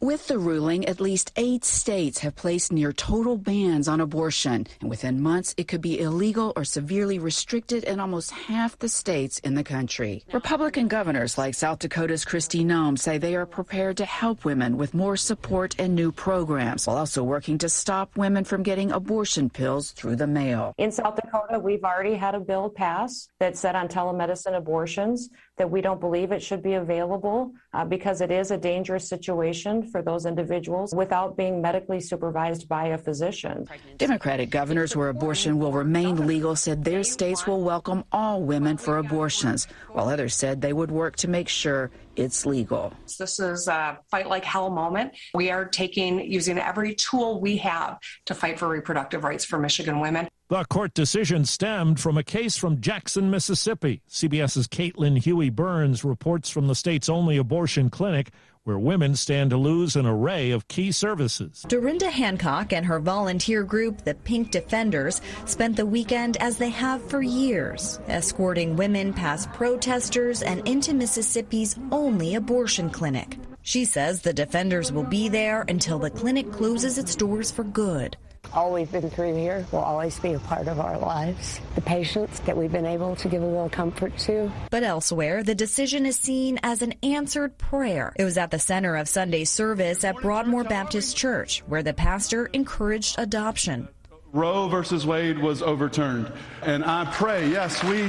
With 0.04 0.28
the 0.28 0.38
ruling, 0.38 0.86
at 0.86 0.99
least 0.99 1.32
eight 1.38 1.64
states 1.64 2.20
have 2.20 2.36
placed 2.36 2.74
near 2.74 2.91
total 2.91 3.38
bans 3.38 3.88
on 3.88 4.01
abortion, 4.01 4.68
and 4.82 4.89
within 4.89 5.22
months 5.22 5.56
it 5.56 5.70
could 5.70 5.80
be 5.80 6.01
illegal 6.01 6.51
or 6.58 6.66
severely 6.66 7.20
restricted 7.20 7.86
in 7.86 8.01
almost 8.01 8.32
half 8.32 8.78
the 8.78 8.89
states 8.89 9.39
in 9.45 9.56
the 9.56 9.64
country. 9.64 10.26
Republican 10.34 10.89
governors 10.89 11.38
like 11.38 11.56
South 11.56 11.80
Dakota's 11.80 12.26
Kristi 12.26 12.66
Noem 12.66 12.99
say 12.99 13.18
they 13.18 13.34
are 13.34 13.45
prepared 13.45 13.95
to 13.95 14.04
help 14.04 14.43
women 14.43 14.76
with 14.76 14.93
more 14.93 15.16
support 15.16 15.74
and 15.80 15.95
new 15.95 16.12
programs, 16.12 16.86
while 16.86 16.97
also 16.97 17.24
working 17.24 17.58
to 17.60 17.70
stop 17.70 18.18
women 18.18 18.43
from 18.43 18.62
getting 18.62 18.91
abortion 18.91 19.49
pills 19.49 19.91
through 19.91 20.18
the 20.18 20.28
mail. 20.28 20.76
In 20.80 20.91
South 20.91 21.16
Dakota, 21.16 21.60
we've 21.60 21.86
already 21.86 22.16
had 22.16 22.36
a 22.36 22.41
bill 22.41 22.70
pass 22.70 23.30
that 23.39 23.56
said 23.56 23.74
on 23.74 23.88
telemedicine 23.88 24.58
abortions 24.58 25.30
that 25.58 25.70
we 25.70 25.82
don't 25.82 25.99
believe 25.99 26.32
it 26.32 26.41
should 26.41 26.64
be 26.64 26.74
available 26.74 27.51
uh, 27.74 27.86
because 27.86 28.22
it 28.22 28.32
is 28.32 28.49
a 28.51 28.58
dangerous 28.58 29.08
situation 29.08 29.84
for 29.84 30.01
those 30.01 30.26
individuals 30.26 30.93
without 30.95 31.38
being 31.38 31.62
medically 31.62 31.99
supervised 31.99 32.68
by 32.68 32.88
a 32.88 32.97
physician. 32.97 33.68
Democratic 33.97 34.49
governors 34.49 34.95
where 34.95 35.10
abortion 35.10 35.60
will 35.60 35.72
remain 35.72 36.26
legal 36.26 36.56
said 36.56 36.84
their 36.84 37.04
states 37.04 37.45
will 37.45 37.62
welcome 37.62 38.04
all 38.12 38.41
women 38.41 38.78
for 38.78 38.97
abortions, 38.97 39.68
while 39.91 40.10
others 40.10 40.34
said 40.34 40.60
they 40.60 40.74
would 40.74 40.89
work 40.89 41.16
to 41.18 41.28
make 41.28 41.47
sure 41.47 41.91
it's 42.16 42.45
legal. 42.45 42.93
This 43.20 43.39
is 43.39 43.68
a 43.68 43.99
fight 44.10 44.28
like 44.28 44.43
hell 44.43 44.70
moment. 44.70 45.14
We 45.34 45.51
are 45.51 45.66
taking, 45.66 46.32
using 46.32 46.58
every 46.58 46.95
tool 46.95 47.39
we 47.39 47.58
have 47.58 47.99
to 48.26 48.36
fight 48.36 48.60
for 48.60 48.68
reproductive 48.68 49.24
rights 49.24 49.45
for 49.45 49.60
Michigan 49.60 49.99
women. 49.99 50.28
The 50.50 50.66
court 50.66 50.94
decision 50.94 51.46
stemmed 51.46 52.02
from 52.02 52.18
a 52.18 52.24
case 52.24 52.58
from 52.58 52.82
Jackson, 52.82 53.32
Mississippi. 53.32 54.02
CBS's 54.10 54.68
Caitlin 54.68 55.18
Huey 55.18 55.50
Burns 55.50 56.04
reports 56.04 56.50
from 56.50 56.68
the 56.68 56.76
state's 56.76 57.08
only 57.08 57.38
abortion 57.38 57.89
clinic 57.89 58.30
where 58.66 58.78
women 58.78 59.16
stand 59.16 59.52
to 59.52 59.58
lose 59.58 59.96
an 59.96 60.06
array 60.06 60.52
of 60.52 60.68
key 60.68 60.91
services. 60.91 61.66
Derenda 61.70 62.12
Hancock 62.12 62.74
and 62.74 62.86
her 62.86 63.00
volunteer 63.00 63.64
group, 63.64 64.04
the 64.04 64.16
Pink 64.16 64.52
Defenders, 64.52 65.22
spent 65.46 65.78
the 65.78 65.86
weekend 65.86 66.36
as 66.38 66.58
they 66.58 66.70
have 66.70 67.02
for 67.10 67.22
years, 67.22 68.02
escorting 68.08 68.76
women 68.76 69.14
past 69.14 69.52
protesters 69.54 70.41
and 70.41 70.68
into 70.68 70.94
Mississippi's 70.94 71.78
only 71.89 72.36
abortion 72.36 72.89
clinic. 72.89 73.38
She 73.62 73.86
says 73.86 74.22
the 74.22 74.34
defenders 74.34 74.91
will 74.91 75.04
be 75.04 75.30
there 75.30 75.64
until 75.70 76.00
the 76.00 76.10
clinic 76.10 76.52
closes 76.52 76.98
its 76.98 77.16
doors 77.16 77.50
for 77.50 77.64
good. 77.64 78.18
All 78.54 78.72
we've 78.72 78.91
been 78.91 79.10
through 79.10 79.36
here 79.36 79.66
will 79.72 79.80
always 79.80 80.20
be 80.20 80.34
a 80.34 80.39
part 80.39 80.68
of 80.68 80.80
our 80.80 80.99
lives. 80.99 81.60
The 81.74 81.82
patients 81.82 82.39
that 82.41 82.56
we've 82.56 82.72
been 82.72 82.86
able 82.86 83.16
to 83.16 83.28
give 83.28 83.41
a 83.41 83.45
little 83.45 83.70
comfort 83.70 84.16
to. 84.20 84.51
But 84.70 84.84
elsewhere, 84.84 85.41
the 85.41 85.56
decision 85.56 86.06
is 86.06 86.18
seen 86.18 86.60
as 86.62 86.84
an 86.84 86.93
answered 87.01 87.58
prayer. 87.58 88.14
It 88.16 88.24
was 88.24 88.38
at 88.38 88.51
the 88.51 88.60
center 88.60 88.95
of 88.95 89.08
Sunday's 89.08 89.49
service 89.49 90.04
at 90.04 90.18
Broadmoor 90.18 90.66
Baptist 90.66 91.18
Church, 91.18 91.64
where 91.66 91.82
the 91.82 91.93
pastor 91.93 92.45
encouraged 92.47 93.16
adoption. 93.18 93.88
Roe 94.34 94.68
versus 94.68 95.06
Wade 95.06 95.39
was 95.39 95.64
overturned. 95.64 96.32
And 96.62 96.86
I 96.86 97.06
pray, 97.06 97.49
yes, 97.49 97.84
we 97.84 98.04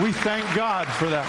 we 0.00 0.12
thank 0.12 0.44
God 0.54 0.86
for 0.86 1.08
that. 1.08 1.26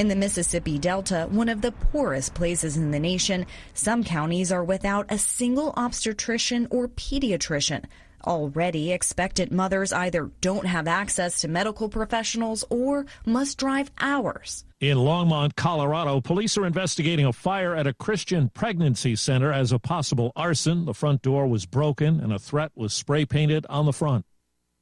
In 0.00 0.08
the 0.08 0.16
Mississippi 0.16 0.78
Delta, 0.78 1.28
one 1.30 1.50
of 1.50 1.60
the 1.60 1.72
poorest 1.72 2.32
places 2.32 2.78
in 2.78 2.90
the 2.90 2.98
nation, 2.98 3.44
some 3.74 4.02
counties 4.02 4.50
are 4.50 4.64
without 4.64 5.04
a 5.10 5.18
single 5.18 5.74
obstetrician 5.76 6.66
or 6.70 6.88
pediatrician. 6.88 7.84
Already, 8.26 8.92
expectant 8.92 9.52
mothers 9.52 9.92
either 9.92 10.30
don't 10.40 10.64
have 10.64 10.88
access 10.88 11.42
to 11.42 11.48
medical 11.48 11.90
professionals 11.90 12.64
or 12.70 13.04
must 13.26 13.58
drive 13.58 13.90
hours. 14.00 14.64
In 14.80 14.96
Longmont, 14.96 15.54
Colorado, 15.56 16.22
police 16.22 16.56
are 16.56 16.64
investigating 16.64 17.26
a 17.26 17.32
fire 17.34 17.76
at 17.76 17.86
a 17.86 17.92
Christian 17.92 18.48
pregnancy 18.48 19.14
center 19.16 19.52
as 19.52 19.70
a 19.70 19.78
possible 19.78 20.32
arson. 20.34 20.86
The 20.86 20.94
front 20.94 21.20
door 21.20 21.46
was 21.46 21.66
broken 21.66 22.20
and 22.20 22.32
a 22.32 22.38
threat 22.38 22.72
was 22.74 22.94
spray 22.94 23.26
painted 23.26 23.66
on 23.68 23.84
the 23.84 23.92
front. 23.92 24.24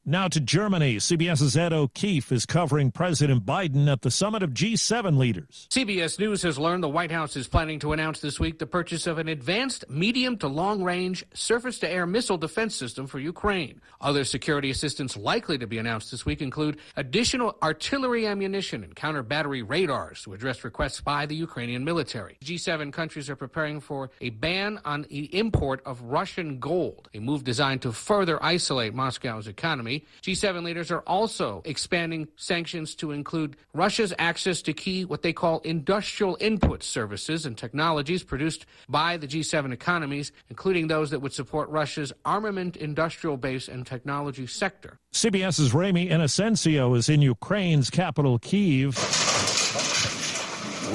Now 0.09 0.27
to 0.29 0.41
Germany. 0.41 0.97
CBS's 0.97 1.55
Ed 1.55 1.75
O'Keefe 1.75 2.33
is 2.33 2.47
covering 2.47 2.91
President 2.91 3.45
Biden 3.45 3.93
at 3.93 4.01
the 4.01 4.11
summit 4.11 4.43
of 4.43 4.55
G7 4.55 5.19
leaders. 5.19 5.69
CBS 5.71 6.19
News 6.19 6.41
has 6.45 6.59
learned 6.59 6.83
the 6.83 6.89
White 6.89 7.11
House 7.11 7.37
is 7.37 7.47
planning 7.47 7.79
to 7.81 7.93
announce 7.93 8.21
this 8.21 8.41
week 8.41 8.59
the 8.59 8.65
purchase 8.65 9.07
of 9.07 9.19
an 9.19 9.29
advanced 9.29 9.85
medium 9.91 10.39
to 10.39 10.49
long 10.49 10.83
range 10.83 11.27
surface 11.35 11.79
to 11.81 11.91
air 11.91 12.07
missile 12.07 12.39
defense 12.39 12.75
system 12.75 13.07
for 13.07 13.19
Ukraine. 13.19 13.83
Other 14.01 14.25
security 14.25 14.71
assistance 14.71 15.15
likely 15.15 15.59
to 15.59 15.67
be 15.67 15.77
announced 15.77 16.11
this 16.11 16.25
week 16.25 16.41
include 16.41 16.79
additional 16.97 17.59
artillery 17.63 18.27
ammunition 18.27 18.85
and 18.85 18.97
counter 18.97 19.23
battery 19.23 19.61
radars 19.61 20.23
to 20.23 20.33
address 20.33 20.65
requests 20.65 21.03
by 21.03 21.27
the 21.27 21.37
Ukrainian 21.37 21.85
military. 21.85 22.39
G7 22.43 22.95
countries 22.95 23.29
are 23.29 23.37
preparing 23.37 23.79
for 23.79 24.09
a 24.23 24.31
ban 24.31 24.81
on 24.87 25.03
the 25.11 25.37
import 25.37 25.83
of 25.85 26.01
Russian 26.01 26.61
gold, 26.61 27.11
a 27.13 27.19
move 27.19 27.45
designed 27.45 27.83
to 27.83 27.93
further 27.93 28.43
isolate 28.43 28.95
Moscow's 28.95 29.47
economy. 29.47 29.97
G7 30.22 30.62
leaders 30.62 30.90
are 30.90 31.01
also 31.01 31.62
expanding 31.64 32.28
sanctions 32.36 32.94
to 32.96 33.12
include 33.12 33.57
Russia's 33.74 34.12
access 34.18 34.62
to 34.62 34.72
key, 34.72 35.05
what 35.05 35.22
they 35.22 35.32
call 35.32 35.61
industrial 35.61 36.36
input 36.40 36.82
services 36.82 37.46
and 37.46 37.57
technologies 37.57 38.22
produced 38.22 38.66
by 38.88 39.16
the 39.16 39.26
G7 39.26 39.72
economies, 39.72 40.32
including 40.49 40.88
those 40.88 41.11
that 41.11 41.20
would 41.20 41.32
support 41.32 41.68
Russia's 41.68 42.12
armament 42.24 42.76
industrial 42.76 43.36
base 43.36 43.68
and 43.68 43.86
technology 43.86 44.46
sector. 44.46 44.99
CBS's 45.12 45.74
Ramy 45.74 46.09
Inocencio 46.09 46.96
is 46.96 47.09
in 47.09 47.22
Ukraine's 47.22 47.90
capital, 47.90 48.38
Kiev, 48.38 48.96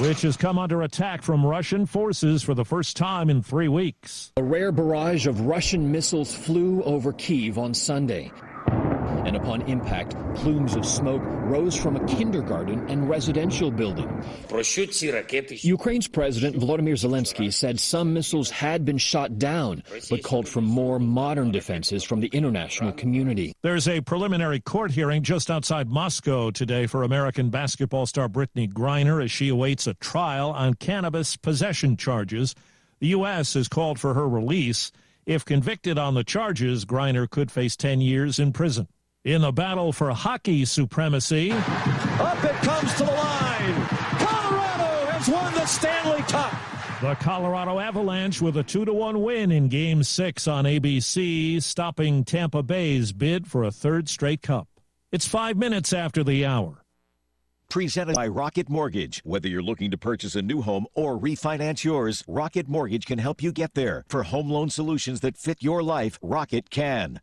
which 0.00 0.22
has 0.22 0.36
come 0.36 0.58
under 0.58 0.82
attack 0.82 1.22
from 1.22 1.44
Russian 1.44 1.86
forces 1.86 2.42
for 2.42 2.54
the 2.54 2.64
first 2.64 2.96
time 2.96 3.30
in 3.30 3.42
three 3.42 3.68
weeks. 3.68 4.32
A 4.36 4.42
rare 4.42 4.72
barrage 4.72 5.26
of 5.26 5.42
Russian 5.42 5.90
missiles 5.90 6.34
flew 6.34 6.82
over 6.84 7.12
Kiev 7.12 7.58
on 7.58 7.74
Sunday 7.74 8.32
and 9.24 9.36
upon 9.36 9.62
impact, 9.62 10.16
plumes 10.34 10.74
of 10.74 10.84
smoke 10.86 11.22
rose 11.24 11.76
from 11.76 11.96
a 11.96 12.04
kindergarten 12.06 12.88
and 12.88 13.08
residential 13.08 13.70
building. 13.70 14.08
Ukraine's 15.64 16.08
President 16.08 16.56
Volodymyr 16.56 16.94
Zelensky 16.94 17.52
said 17.52 17.78
some 17.80 18.12
missiles 18.12 18.50
had 18.50 18.84
been 18.84 18.98
shot 18.98 19.38
down, 19.38 19.82
but 20.10 20.22
called 20.22 20.48
for 20.48 20.60
more 20.60 20.98
modern 20.98 21.50
defenses 21.50 22.04
from 22.04 22.20
the 22.20 22.28
international 22.28 22.92
community. 22.92 23.54
There's 23.62 23.88
a 23.88 24.00
preliminary 24.00 24.60
court 24.60 24.90
hearing 24.90 25.22
just 25.22 25.50
outside 25.50 25.88
Moscow 25.88 26.50
today 26.50 26.86
for 26.86 27.02
American 27.02 27.50
basketball 27.50 28.06
star 28.06 28.28
Brittney 28.28 28.70
Griner 28.72 29.22
as 29.22 29.30
she 29.30 29.48
awaits 29.48 29.86
a 29.86 29.94
trial 29.94 30.50
on 30.50 30.74
cannabis 30.74 31.36
possession 31.36 31.96
charges. 31.96 32.54
The 33.00 33.08
U.S. 33.08 33.54
has 33.54 33.68
called 33.68 33.98
for 33.98 34.14
her 34.14 34.28
release. 34.28 34.92
If 35.26 35.44
convicted 35.44 35.98
on 35.98 36.14
the 36.14 36.24
charges, 36.24 36.84
Griner 36.84 37.28
could 37.28 37.50
face 37.50 37.76
10 37.76 38.00
years 38.00 38.38
in 38.38 38.52
prison. 38.52 38.88
In 39.24 39.40
the 39.40 39.52
battle 39.52 39.90
for 39.90 40.10
hockey 40.10 40.66
supremacy, 40.66 41.50
up 41.50 42.44
it 42.44 42.52
comes 42.56 42.92
to 42.96 43.04
the 43.04 43.10
line. 43.10 43.86
Colorado 44.18 45.10
has 45.12 45.28
won 45.30 45.54
the 45.54 45.64
Stanley 45.64 46.20
Cup. 46.24 46.52
The 47.00 47.14
Colorado 47.14 47.78
Avalanche 47.78 48.42
with 48.42 48.58
a 48.58 48.62
2 48.62 48.84
to 48.84 48.92
1 48.92 49.22
win 49.22 49.50
in 49.50 49.68
game 49.68 50.02
6 50.02 50.46
on 50.46 50.66
ABC, 50.66 51.62
stopping 51.62 52.24
Tampa 52.24 52.62
Bay's 52.62 53.12
bid 53.12 53.46
for 53.46 53.64
a 53.64 53.70
third 53.70 54.10
straight 54.10 54.42
cup. 54.42 54.68
It's 55.10 55.26
5 55.26 55.56
minutes 55.56 55.94
after 55.94 56.22
the 56.22 56.44
hour. 56.44 56.84
Presented 57.70 58.16
by 58.16 58.28
Rocket 58.28 58.68
Mortgage. 58.68 59.22
Whether 59.24 59.48
you're 59.48 59.62
looking 59.62 59.90
to 59.90 59.96
purchase 59.96 60.34
a 60.34 60.42
new 60.42 60.60
home 60.60 60.86
or 60.92 61.18
refinance 61.18 61.82
yours, 61.82 62.22
Rocket 62.28 62.68
Mortgage 62.68 63.06
can 63.06 63.18
help 63.18 63.42
you 63.42 63.52
get 63.52 63.72
there. 63.72 64.04
For 64.06 64.24
home 64.24 64.50
loan 64.50 64.68
solutions 64.68 65.20
that 65.20 65.38
fit 65.38 65.62
your 65.62 65.82
life, 65.82 66.18
Rocket 66.20 66.68
can. 66.68 67.22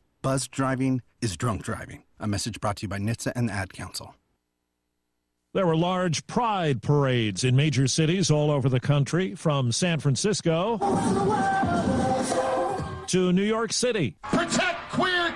Buzzed 0.21 0.51
driving 0.51 1.01
is 1.19 1.35
drunk 1.35 1.63
driving. 1.63 2.03
A 2.19 2.27
message 2.27 2.59
brought 2.61 2.77
to 2.77 2.83
you 2.83 2.87
by 2.87 2.99
NHTSA 2.99 3.31
and 3.35 3.49
the 3.49 3.53
Ad 3.53 3.73
Council. 3.73 4.15
There 5.53 5.65
were 5.65 5.75
large 5.75 6.27
pride 6.27 6.81
parades 6.81 7.43
in 7.43 7.55
major 7.55 7.87
cities 7.87 8.29
all 8.29 8.51
over 8.51 8.69
the 8.69 8.79
country, 8.79 9.35
from 9.35 9.71
San 9.71 9.99
Francisco 9.99 10.77
to 13.07 13.33
New 13.33 13.43
York 13.43 13.73
City. 13.73 14.15
Protect 14.21 14.70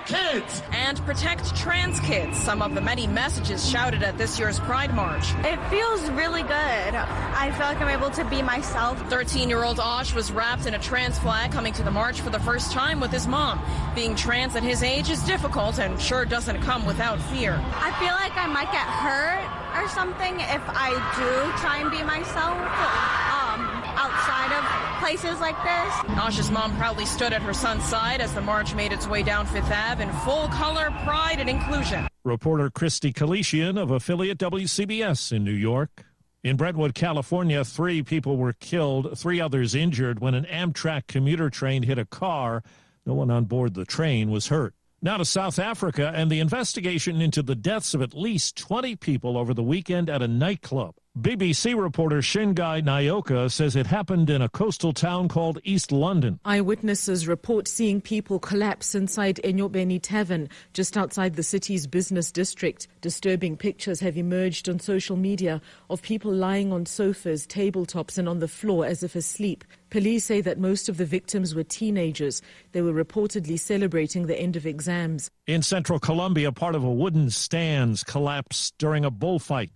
queer 0.06 0.16
kids! 0.16 0.62
And 0.72 0.98
protect 1.04 1.54
trans 1.56 2.00
kids, 2.00 2.38
some 2.38 2.62
of 2.62 2.74
the 2.74 2.80
many 2.80 3.06
messages 3.06 3.68
shouted 3.68 4.02
at 4.02 4.18
this 4.18 4.38
year's 4.38 4.58
Pride 4.60 4.94
March. 4.94 5.32
It 5.44 5.58
feels 5.68 6.08
really 6.10 6.42
good. 6.42 6.50
I 6.50 7.52
feel 7.56 7.66
like 7.66 7.80
I'm 7.80 7.88
able 7.88 8.10
to 8.10 8.24
be 8.24 8.42
myself. 8.42 8.98
13 9.08 9.48
year 9.48 9.64
old 9.64 9.80
Osh 9.80 10.14
was 10.14 10.32
wrapped 10.32 10.66
in 10.66 10.74
a 10.74 10.78
trans 10.78 11.18
flag 11.18 11.52
coming 11.52 11.72
to 11.74 11.82
the 11.82 11.90
march 11.90 12.20
for 12.20 12.30
the 12.30 12.40
first 12.40 12.72
time 12.72 13.00
with 13.00 13.10
his 13.10 13.26
mom. 13.26 13.60
Being 13.94 14.14
trans 14.14 14.56
at 14.56 14.62
his 14.62 14.82
age 14.82 15.10
is 15.10 15.22
difficult 15.22 15.78
and 15.78 16.00
sure 16.00 16.24
doesn't 16.24 16.62
come 16.62 16.86
without 16.86 17.20
fear. 17.20 17.52
I 17.74 17.92
feel 17.98 18.14
like 18.14 18.36
I 18.36 18.46
might 18.46 18.70
get 18.72 18.86
hurt 18.86 19.44
or 19.76 19.88
something 19.88 20.40
if 20.40 20.62
I 20.68 20.90
do 21.16 21.60
try 21.60 21.78
and 21.78 21.90
be 21.90 22.02
myself 22.02 22.56
um, 22.56 23.60
outside 23.96 24.52
of 24.56 24.85
places 24.98 25.40
like 25.40 25.56
this. 25.62 26.16
Osh's 26.18 26.50
mom 26.50 26.76
proudly 26.76 27.06
stood 27.06 27.32
at 27.32 27.42
her 27.42 27.54
son's 27.54 27.84
side 27.84 28.20
as 28.20 28.34
the 28.34 28.40
march 28.40 28.74
made 28.74 28.92
its 28.92 29.06
way 29.06 29.22
down 29.22 29.46
Fifth 29.46 29.70
Ave 29.70 30.02
in 30.02 30.12
full 30.24 30.48
color 30.48 30.90
pride 31.04 31.38
and 31.38 31.48
inclusion. 31.48 32.06
Reporter 32.24 32.70
Christy 32.70 33.12
Kalishian 33.12 33.80
of 33.80 33.90
affiliate 33.90 34.38
WCBS 34.38 35.32
in 35.32 35.44
New 35.44 35.52
York. 35.52 36.04
In 36.42 36.56
Brentwood, 36.56 36.94
California, 36.94 37.64
three 37.64 38.02
people 38.02 38.36
were 38.36 38.52
killed, 38.52 39.18
three 39.18 39.40
others 39.40 39.74
injured 39.74 40.20
when 40.20 40.34
an 40.34 40.44
Amtrak 40.44 41.06
commuter 41.08 41.50
train 41.50 41.82
hit 41.82 41.98
a 41.98 42.04
car. 42.04 42.62
No 43.04 43.14
one 43.14 43.30
on 43.30 43.44
board 43.44 43.74
the 43.74 43.84
train 43.84 44.30
was 44.30 44.48
hurt. 44.48 44.74
Now 45.02 45.18
to 45.18 45.24
South 45.24 45.58
Africa 45.58 46.12
and 46.14 46.30
the 46.30 46.40
investigation 46.40 47.20
into 47.20 47.42
the 47.42 47.54
deaths 47.54 47.94
of 47.94 48.02
at 48.02 48.14
least 48.14 48.56
20 48.56 48.96
people 48.96 49.36
over 49.36 49.54
the 49.54 49.62
weekend 49.62 50.08
at 50.08 50.22
a 50.22 50.28
nightclub. 50.28 50.94
BBC 51.18 51.74
reporter 51.80 52.18
Shingai 52.18 52.82
Nyoka 52.82 53.50
says 53.50 53.74
it 53.74 53.86
happened 53.86 54.28
in 54.28 54.42
a 54.42 54.50
coastal 54.50 54.92
town 54.92 55.28
called 55.28 55.58
East 55.64 55.90
London. 55.90 56.38
Eyewitnesses 56.44 57.26
report 57.26 57.66
seeing 57.68 58.02
people 58.02 58.38
collapse 58.38 58.94
inside 58.94 59.40
Enyobeni 59.42 59.98
Tavern, 60.02 60.46
just 60.74 60.94
outside 60.94 61.34
the 61.34 61.42
city's 61.42 61.86
business 61.86 62.30
district. 62.30 62.88
Disturbing 63.00 63.56
pictures 63.56 63.98
have 64.00 64.18
emerged 64.18 64.68
on 64.68 64.78
social 64.78 65.16
media 65.16 65.62
of 65.88 66.02
people 66.02 66.30
lying 66.30 66.70
on 66.70 66.84
sofas, 66.84 67.46
tabletops, 67.46 68.18
and 68.18 68.28
on 68.28 68.40
the 68.40 68.46
floor 68.48 68.84
as 68.84 69.02
if 69.02 69.16
asleep. 69.16 69.64
Police 69.88 70.26
say 70.26 70.42
that 70.42 70.58
most 70.58 70.90
of 70.90 70.98
the 70.98 71.06
victims 71.06 71.54
were 71.54 71.64
teenagers. 71.64 72.42
They 72.72 72.82
were 72.82 72.92
reportedly 72.92 73.58
celebrating 73.58 74.26
the 74.26 74.38
end 74.38 74.54
of 74.54 74.66
exams. 74.66 75.30
In 75.46 75.62
central 75.62 75.98
Colombia, 75.98 76.52
part 76.52 76.74
of 76.74 76.84
a 76.84 76.92
wooden 76.92 77.30
stands 77.30 78.04
collapsed 78.04 78.74
during 78.76 79.06
a 79.06 79.10
bullfight. 79.10 79.70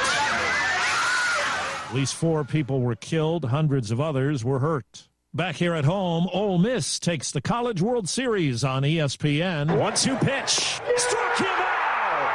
At 1.91 1.97
least 1.97 2.15
four 2.15 2.45
people 2.45 2.83
were 2.83 2.95
killed, 2.95 3.47
hundreds 3.47 3.91
of 3.91 4.01
others 4.01 4.45
were 4.45 4.61
hurt. 4.61 5.09
Back 5.35 5.57
here 5.57 5.75
at 5.75 5.85
home, 5.85 6.29
Ole 6.33 6.57
Miss 6.57 7.01
takes 7.01 7.33
the 7.33 7.41
College 7.41 7.83
World 7.83 8.09
Series 8.09 8.63
on 8.63 8.85
ESPN. 8.85 9.77
One 9.77 9.97
two 9.97 10.15
pitch. 10.19 10.51
Struck 10.51 11.39
him 11.39 11.47
out! 11.49 12.35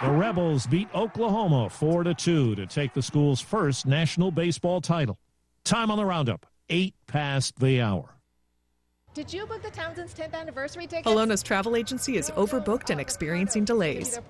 The 0.00 0.10
Rebels 0.10 0.66
beat 0.66 0.88
Oklahoma 0.94 1.68
4 1.68 2.04
to 2.04 2.14
2 2.14 2.54
to 2.54 2.64
take 2.64 2.94
the 2.94 3.02
school's 3.02 3.42
first 3.42 3.84
national 3.84 4.30
baseball 4.30 4.80
title. 4.80 5.18
Time 5.64 5.90
on 5.90 5.98
the 5.98 6.06
roundup, 6.06 6.46
8 6.70 6.94
past 7.06 7.60
the 7.60 7.82
hour. 7.82 8.17
Did 9.18 9.32
you 9.32 9.46
book 9.46 9.62
the 9.62 9.70
Townsend's 9.70 10.14
10th 10.14 10.32
anniversary 10.32 10.86
ticket? 10.86 11.06
Alona's 11.06 11.42
travel 11.42 11.74
agency 11.74 12.16
is 12.18 12.30
overbooked 12.36 12.90
and 12.90 13.00
experiencing 13.00 13.64
delays. 13.64 14.20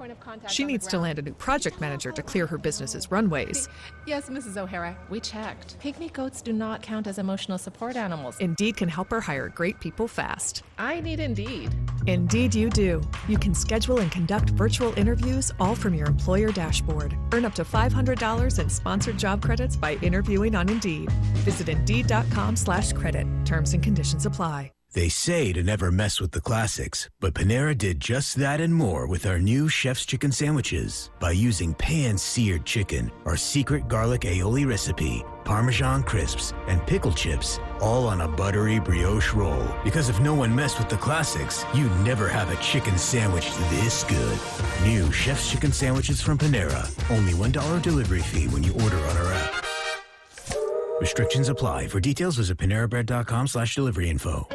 She 0.49 0.65
needs 0.65 0.87
to 0.87 0.99
land 0.99 1.19
a 1.19 1.23
new 1.23 1.35
project 1.35 1.79
manager 1.79 2.11
to 2.11 2.23
clear 2.23 2.47
her 2.47 2.57
business's 2.57 3.11
runways. 3.11 3.69
Yes, 4.07 4.31
Mrs. 4.31 4.57
O'Hara, 4.57 4.97
we 5.11 5.21
checked. 5.21 5.79
Pygmy 5.79 6.11
goats 6.11 6.41
do 6.41 6.55
not 6.55 6.81
count 6.81 7.07
as 7.07 7.19
emotional 7.19 7.59
support 7.59 7.97
animals. 7.97 8.39
Indeed 8.39 8.79
can 8.79 8.89
help 8.89 9.11
her 9.11 9.21
hire 9.21 9.51
great 9.51 9.79
people 9.79 10.09
fast. 10.09 10.63
I 10.79 11.01
need 11.01 11.21
Indeed. 11.21 11.75
Indeed, 12.07 12.55
you 12.55 12.71
do. 12.71 13.03
You 13.29 13.37
can 13.37 13.55
schedule 13.55 13.99
and 13.99 14.11
conduct 14.11 14.49
virtual 14.53 14.99
interviews 14.99 15.53
all 15.61 15.75
from 15.75 15.93
your 15.93 16.07
employer 16.07 16.51
dashboard. 16.51 17.15
Earn 17.35 17.45
up 17.45 17.55
to 17.57 17.63
$500 17.63 18.59
in 18.59 18.71
sponsored 18.71 19.19
job 19.19 19.45
credits 19.45 19.77
by 19.77 19.97
interviewing 20.01 20.55
on 20.55 20.71
Indeed. 20.71 21.13
Visit 21.45 21.69
Indeed.com/credit. 21.69 23.27
Terms 23.45 23.75
and 23.75 23.83
conditions 23.83 24.25
apply. 24.25 24.71
They 24.95 25.11
say 25.11 25.53
to 25.53 25.63
never 25.63 25.93
mess 25.93 26.19
with 26.19 26.33
the 26.33 26.41
classics, 26.41 27.11
but 27.21 27.35
Panera 27.35 27.77
did 27.77 28.01
just 28.01 28.37
that 28.37 28.59
and 28.61 28.75
more 28.75 29.07
with 29.07 29.27
our 29.27 29.39
new 29.39 29.69
Chef's 29.69 30.07
Chicken 30.07 30.33
Sandwiches. 30.33 31.11
By 31.21 31.33
using 31.33 31.75
pan-seared 31.75 32.65
chicken, 32.65 33.13
our 33.27 33.37
secret 33.37 33.87
garlic 33.87 34.23
aioli 34.23 34.67
recipe, 34.67 35.23
Parmesan 35.45 36.05
crisps, 36.05 36.55
and 36.69 36.85
pickle 36.87 37.13
chips, 37.13 37.61
all 37.81 38.09
on 38.09 38.23
a 38.23 38.29
buttery 38.29 38.81
brioche 38.81 39.35
roll. 39.35 39.63
Because 39.85 40.09
if 40.09 40.21
no 40.21 40.35
one 40.35 40.55
messed 40.55 40.79
with 40.79 40.89
the 40.89 40.97
classics, 40.97 41.67
you'd 41.75 41.95
never 42.01 42.27
have 42.27 42.51
a 42.51 42.57
chicken 42.63 42.97
sandwich 42.97 43.55
this 43.69 44.05
good. 44.05 44.39
New 44.85 45.13
Chef's 45.13 45.51
Chicken 45.51 45.71
Sandwiches 45.71 46.23
from 46.23 46.39
Panera. 46.39 46.83
Only 47.15 47.35
$1 47.35 47.83
delivery 47.83 48.23
fee 48.23 48.49
when 48.49 48.63
you 48.63 48.73
order 48.73 48.97
on 48.97 49.17
our 49.19 49.33
app. 49.35 49.65
Restrictions 51.01 51.49
apply. 51.51 51.89
For 51.89 52.01
details, 52.01 52.37
visit 52.37 52.57
panerabread.com 52.59 53.47
slash 53.47 53.75
delivery 53.75 54.09
info. 54.09 54.49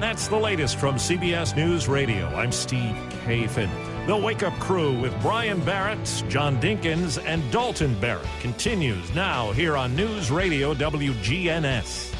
That's 0.00 0.28
the 0.28 0.36
latest 0.36 0.76
from 0.76 0.96
CBS 0.96 1.56
News 1.56 1.88
Radio. 1.88 2.26
I'm 2.28 2.50
Steve 2.50 2.94
Kathan. 3.24 3.70
The 4.06 4.16
Wake 4.16 4.42
Up 4.42 4.52
Crew 4.54 4.92
with 4.92 5.18
Brian 5.22 5.60
Barrett, 5.60 6.24
John 6.28 6.60
Dinkins, 6.60 7.22
and 7.24 7.48
Dalton 7.52 7.98
Barrett 8.00 8.26
continues 8.40 9.14
now 9.14 9.52
here 9.52 9.76
on 9.76 9.94
News 9.94 10.30
Radio 10.30 10.74
WGNS. 10.74 12.12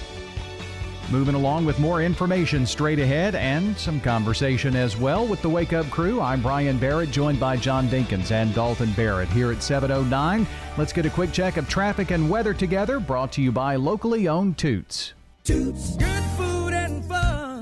Moving 1.10 1.34
along 1.34 1.66
with 1.66 1.78
more 1.78 2.00
information 2.00 2.64
straight 2.64 3.00
ahead 3.00 3.34
and 3.34 3.76
some 3.76 4.00
conversation 4.00 4.76
as 4.76 4.96
well 4.96 5.26
with 5.26 5.42
the 5.42 5.50
Wake 5.50 5.72
Up 5.72 5.90
Crew. 5.90 6.20
I'm 6.20 6.40
Brian 6.40 6.78
Barrett, 6.78 7.10
joined 7.10 7.40
by 7.40 7.56
John 7.56 7.88
Dinkins 7.88 8.30
and 8.30 8.54
Dalton 8.54 8.92
Barrett 8.92 9.28
here 9.28 9.52
at 9.52 9.62
709. 9.62 10.46
Let's 10.78 10.92
get 10.92 11.06
a 11.06 11.10
quick 11.10 11.32
check 11.32 11.56
of 11.56 11.68
traffic 11.68 12.12
and 12.12 12.30
weather 12.30 12.54
together, 12.54 13.00
brought 13.00 13.32
to 13.32 13.42
you 13.42 13.52
by 13.52 13.76
locally 13.76 14.28
owned 14.28 14.58
Toots. 14.58 15.12
Toots. 15.42 15.96
Good 15.96 16.06
food 16.06 16.14
and 16.14 16.24
fun. 16.38 16.53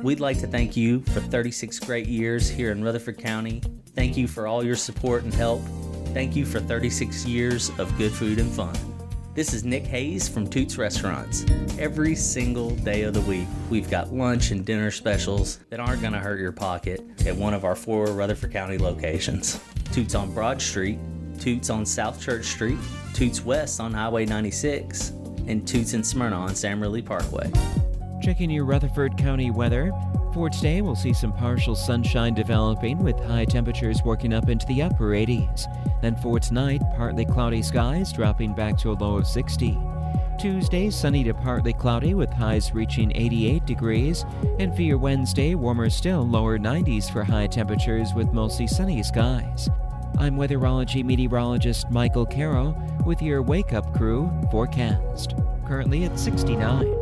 We'd 0.02 0.18
like 0.18 0.40
to 0.40 0.48
thank 0.48 0.76
you 0.76 1.00
for 1.00 1.20
36 1.20 1.78
great 1.78 2.08
years 2.08 2.48
here 2.48 2.72
in 2.72 2.82
Rutherford 2.82 3.18
County. 3.18 3.62
Thank 3.94 4.16
you 4.16 4.26
for 4.26 4.48
all 4.48 4.64
your 4.64 4.74
support 4.74 5.22
and 5.22 5.32
help. 5.32 5.62
Thank 6.06 6.34
you 6.34 6.44
for 6.44 6.58
36 6.58 7.24
years 7.24 7.70
of 7.78 7.96
good 7.96 8.10
food 8.10 8.40
and 8.40 8.50
fun. 8.50 8.74
This 9.34 9.54
is 9.54 9.62
Nick 9.62 9.84
Hayes 9.84 10.28
from 10.28 10.48
Toots 10.48 10.76
Restaurants. 10.76 11.46
Every 11.78 12.16
single 12.16 12.70
day 12.70 13.02
of 13.02 13.14
the 13.14 13.20
week, 13.20 13.46
we've 13.70 13.88
got 13.88 14.12
lunch 14.12 14.50
and 14.50 14.66
dinner 14.66 14.90
specials 14.90 15.58
that 15.70 15.78
aren't 15.78 16.00
going 16.00 16.14
to 16.14 16.18
hurt 16.18 16.40
your 16.40 16.52
pocket 16.52 17.00
at 17.24 17.36
one 17.36 17.54
of 17.54 17.64
our 17.64 17.76
four 17.76 18.06
Rutherford 18.06 18.50
County 18.52 18.78
locations 18.78 19.62
Toots 19.92 20.16
on 20.16 20.34
Broad 20.34 20.60
Street, 20.60 20.98
Toots 21.38 21.70
on 21.70 21.86
South 21.86 22.20
Church 22.20 22.46
Street, 22.46 22.78
Toots 23.14 23.44
West 23.44 23.78
on 23.78 23.94
Highway 23.94 24.26
96, 24.26 25.10
and 25.46 25.66
Toots 25.66 25.94
in 25.94 26.02
Smyrna 26.02 26.36
on 26.36 26.56
Sam 26.56 26.80
Ridley 26.80 27.02
Parkway. 27.02 27.52
Checking 28.22 28.50
your 28.50 28.64
Rutherford 28.64 29.18
County 29.18 29.50
weather. 29.50 29.90
For 30.32 30.48
today, 30.48 30.80
we'll 30.80 30.94
see 30.94 31.12
some 31.12 31.32
partial 31.32 31.74
sunshine 31.74 32.34
developing 32.34 32.98
with 32.98 33.18
high 33.18 33.44
temperatures 33.44 34.04
working 34.04 34.32
up 34.32 34.48
into 34.48 34.64
the 34.66 34.80
upper 34.80 35.08
80s. 35.08 35.66
Then 36.00 36.14
for 36.14 36.38
tonight, 36.38 36.82
partly 36.96 37.24
cloudy 37.24 37.62
skies 37.62 38.12
dropping 38.12 38.54
back 38.54 38.78
to 38.78 38.92
a 38.92 38.94
low 38.94 39.16
of 39.16 39.26
60. 39.26 39.76
Tuesday, 40.38 40.88
sunny 40.88 41.24
to 41.24 41.34
partly 41.34 41.72
cloudy 41.72 42.14
with 42.14 42.30
highs 42.30 42.72
reaching 42.72 43.10
88 43.12 43.66
degrees. 43.66 44.24
And 44.60 44.72
for 44.72 44.82
your 44.82 44.98
Wednesday, 44.98 45.56
warmer 45.56 45.90
still, 45.90 46.24
lower 46.24 46.60
90s 46.60 47.10
for 47.10 47.24
high 47.24 47.48
temperatures 47.48 48.14
with 48.14 48.32
mostly 48.32 48.68
sunny 48.68 49.02
skies. 49.02 49.68
I'm 50.18 50.36
weatherology 50.36 51.04
meteorologist 51.04 51.90
Michael 51.90 52.26
Caro 52.26 52.76
with 53.04 53.20
your 53.20 53.42
Wake 53.42 53.72
Up 53.72 53.92
Crew 53.96 54.30
forecast. 54.52 55.34
Currently 55.66 56.04
at 56.04 56.16
69. 56.16 57.01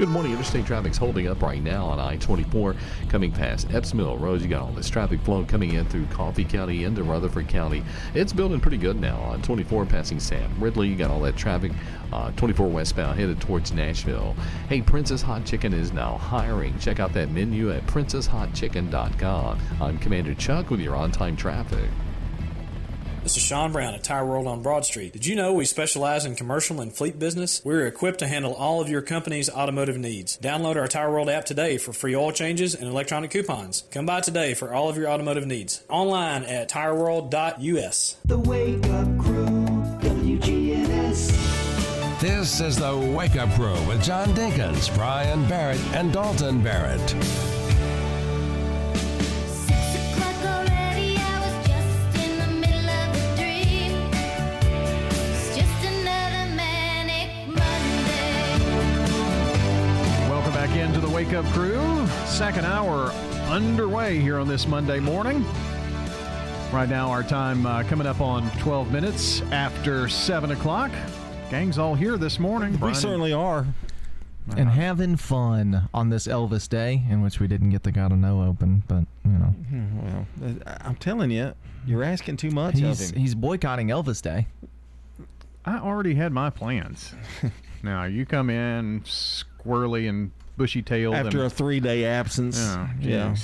Good 0.00 0.08
morning. 0.08 0.32
Interstate 0.32 0.64
traffic's 0.64 0.96
holding 0.96 1.28
up 1.28 1.42
right 1.42 1.62
now 1.62 1.84
on 1.84 2.00
I-24 2.00 2.74
coming 3.10 3.30
past 3.30 3.70
Epps 3.74 3.92
Mill 3.92 4.16
Road. 4.16 4.40
You 4.40 4.48
got 4.48 4.62
all 4.62 4.72
this 4.72 4.88
traffic 4.88 5.20
flow 5.20 5.44
coming 5.44 5.74
in 5.74 5.84
through 5.84 6.06
Coffee 6.06 6.46
County 6.46 6.84
into 6.84 7.02
Rutherford 7.02 7.48
County. 7.48 7.82
It's 8.14 8.32
building 8.32 8.60
pretty 8.60 8.78
good 8.78 8.98
now 8.98 9.20
on 9.20 9.42
24 9.42 9.84
passing 9.84 10.18
Sam 10.18 10.50
Ridley. 10.58 10.88
You 10.88 10.96
got 10.96 11.10
all 11.10 11.20
that 11.20 11.36
traffic. 11.36 11.72
Uh, 12.14 12.30
24 12.30 12.68
westbound 12.68 13.20
headed 13.20 13.42
towards 13.42 13.72
Nashville. 13.72 14.34
Hey, 14.70 14.80
Princess 14.80 15.20
Hot 15.20 15.44
Chicken 15.44 15.74
is 15.74 15.92
now 15.92 16.16
hiring. 16.16 16.78
Check 16.78 16.98
out 16.98 17.12
that 17.12 17.30
menu 17.30 17.70
at 17.70 17.86
princesshotchicken.com. 17.86 19.58
I'm 19.82 19.98
Commander 19.98 20.34
Chuck 20.34 20.70
with 20.70 20.80
your 20.80 20.96
on-time 20.96 21.36
traffic. 21.36 21.90
This 23.22 23.36
is 23.36 23.42
Sean 23.42 23.70
Brown 23.70 23.92
at 23.92 24.02
Tire 24.02 24.24
World 24.24 24.46
on 24.46 24.62
Broad 24.62 24.86
Street. 24.86 25.12
Did 25.12 25.26
you 25.26 25.36
know 25.36 25.52
we 25.52 25.66
specialize 25.66 26.24
in 26.24 26.36
commercial 26.36 26.80
and 26.80 26.90
fleet 26.90 27.18
business? 27.18 27.60
We're 27.62 27.86
equipped 27.86 28.20
to 28.20 28.26
handle 28.26 28.54
all 28.54 28.80
of 28.80 28.88
your 28.88 29.02
company's 29.02 29.50
automotive 29.50 29.98
needs. 29.98 30.38
Download 30.38 30.76
our 30.76 30.88
Tire 30.88 31.10
World 31.10 31.28
app 31.28 31.44
today 31.44 31.76
for 31.76 31.92
free 31.92 32.16
oil 32.16 32.32
changes 32.32 32.74
and 32.74 32.88
electronic 32.88 33.30
coupons. 33.30 33.84
Come 33.90 34.06
by 34.06 34.20
today 34.22 34.54
for 34.54 34.72
all 34.72 34.88
of 34.88 34.96
your 34.96 35.10
automotive 35.10 35.46
needs. 35.46 35.82
Online 35.90 36.44
at 36.44 36.70
tireworld.us. 36.70 38.16
The 38.24 38.38
Wake 38.38 38.86
Up 38.86 39.18
Crew, 39.18 39.66
WGNS. 40.00 41.30
This 42.20 42.60
is 42.62 42.78
the 42.78 42.96
Wake 42.96 43.36
Up 43.36 43.50
Crew 43.50 43.74
with 43.86 44.02
John 44.02 44.28
Dinkins, 44.28 44.94
Brian 44.94 45.46
Barrett, 45.46 45.80
and 45.92 46.10
Dalton 46.10 46.62
Barrett. 46.62 47.14
Into 61.30 61.42
Wake 61.42 61.46
Up 61.46 61.52
Crew. 61.52 62.06
Second 62.26 62.64
hour 62.64 63.10
underway 63.48 64.18
here 64.18 64.38
on 64.38 64.48
this 64.48 64.66
Monday 64.66 65.00
morning. 65.00 65.44
Right 66.72 66.88
now, 66.88 67.08
our 67.10 67.22
time 67.22 67.66
uh, 67.66 67.82
coming 67.84 68.06
up 68.06 68.20
on 68.20 68.48
12 68.58 68.92
minutes 68.92 69.42
after 69.50 70.08
7 70.08 70.52
o'clock. 70.52 70.90
Gang's 71.50 71.78
all 71.78 71.94
here 71.94 72.16
this 72.16 72.38
morning. 72.38 72.72
We 72.72 72.78
Brian- 72.78 72.94
certainly 72.94 73.32
are. 73.32 73.60
Uh-huh. 73.60 74.54
And 74.56 74.70
having 74.70 75.16
fun 75.16 75.88
on 75.92 76.10
this 76.10 76.26
Elvis 76.26 76.68
Day, 76.68 77.02
in 77.08 77.22
which 77.22 77.38
we 77.40 77.46
didn't 77.46 77.70
get 77.70 77.82
the 77.82 77.92
Gotta 77.92 78.16
Know 78.16 78.42
open, 78.42 78.82
but 78.88 79.04
you 79.24 79.32
know, 79.32 79.54
Well, 80.02 80.26
uh, 80.66 80.76
I'm 80.80 80.96
telling 80.96 81.30
you, 81.30 81.52
you're 81.86 82.02
asking 82.02 82.38
too 82.38 82.50
much 82.50 82.78
he's 82.78 83.00
of 83.10 83.14
him. 83.14 83.20
he's 83.20 83.34
boycotting 83.34 83.88
Elvis 83.88 84.22
Day. 84.22 84.46
I 85.64 85.78
already 85.78 86.14
had 86.14 86.32
my 86.32 86.50
plans. 86.50 87.14
now, 87.82 88.04
you 88.04 88.24
come 88.26 88.48
in 88.50 89.02
squirrely 89.02 90.08
and 90.08 90.30
bushy 90.60 90.82
tailed. 90.82 91.14
After 91.14 91.38
and, 91.38 91.46
a 91.46 91.50
three 91.50 91.80
day 91.80 92.04
absence. 92.04 92.60
Oh, 92.60 92.86
yeah. 93.00 93.34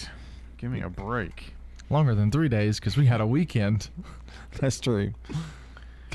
Give 0.59 0.71
me 0.71 0.83
a 0.83 0.91
break. 0.91 1.55
Longer 1.89 2.15
than 2.15 2.31
three 2.31 2.49
days 2.49 2.79
because 2.79 2.97
we 2.97 3.07
had 3.07 3.23
a 3.23 3.27
weekend. 3.27 3.89
That's 4.61 4.79
true. 4.79 5.15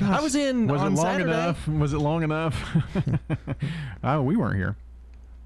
I 0.00 0.20
was 0.20 0.36
in 0.36 0.68
Was 0.68 0.80
on 0.80 0.92
it 0.92 0.96
long 0.96 1.04
Saturday. 1.04 1.32
enough? 1.32 1.68
Was 1.68 1.92
it 1.92 1.98
long 1.98 2.22
enough? 2.22 2.76
oh, 4.04 4.22
we 4.22 4.36
weren't 4.36 4.56
here. 4.56 4.76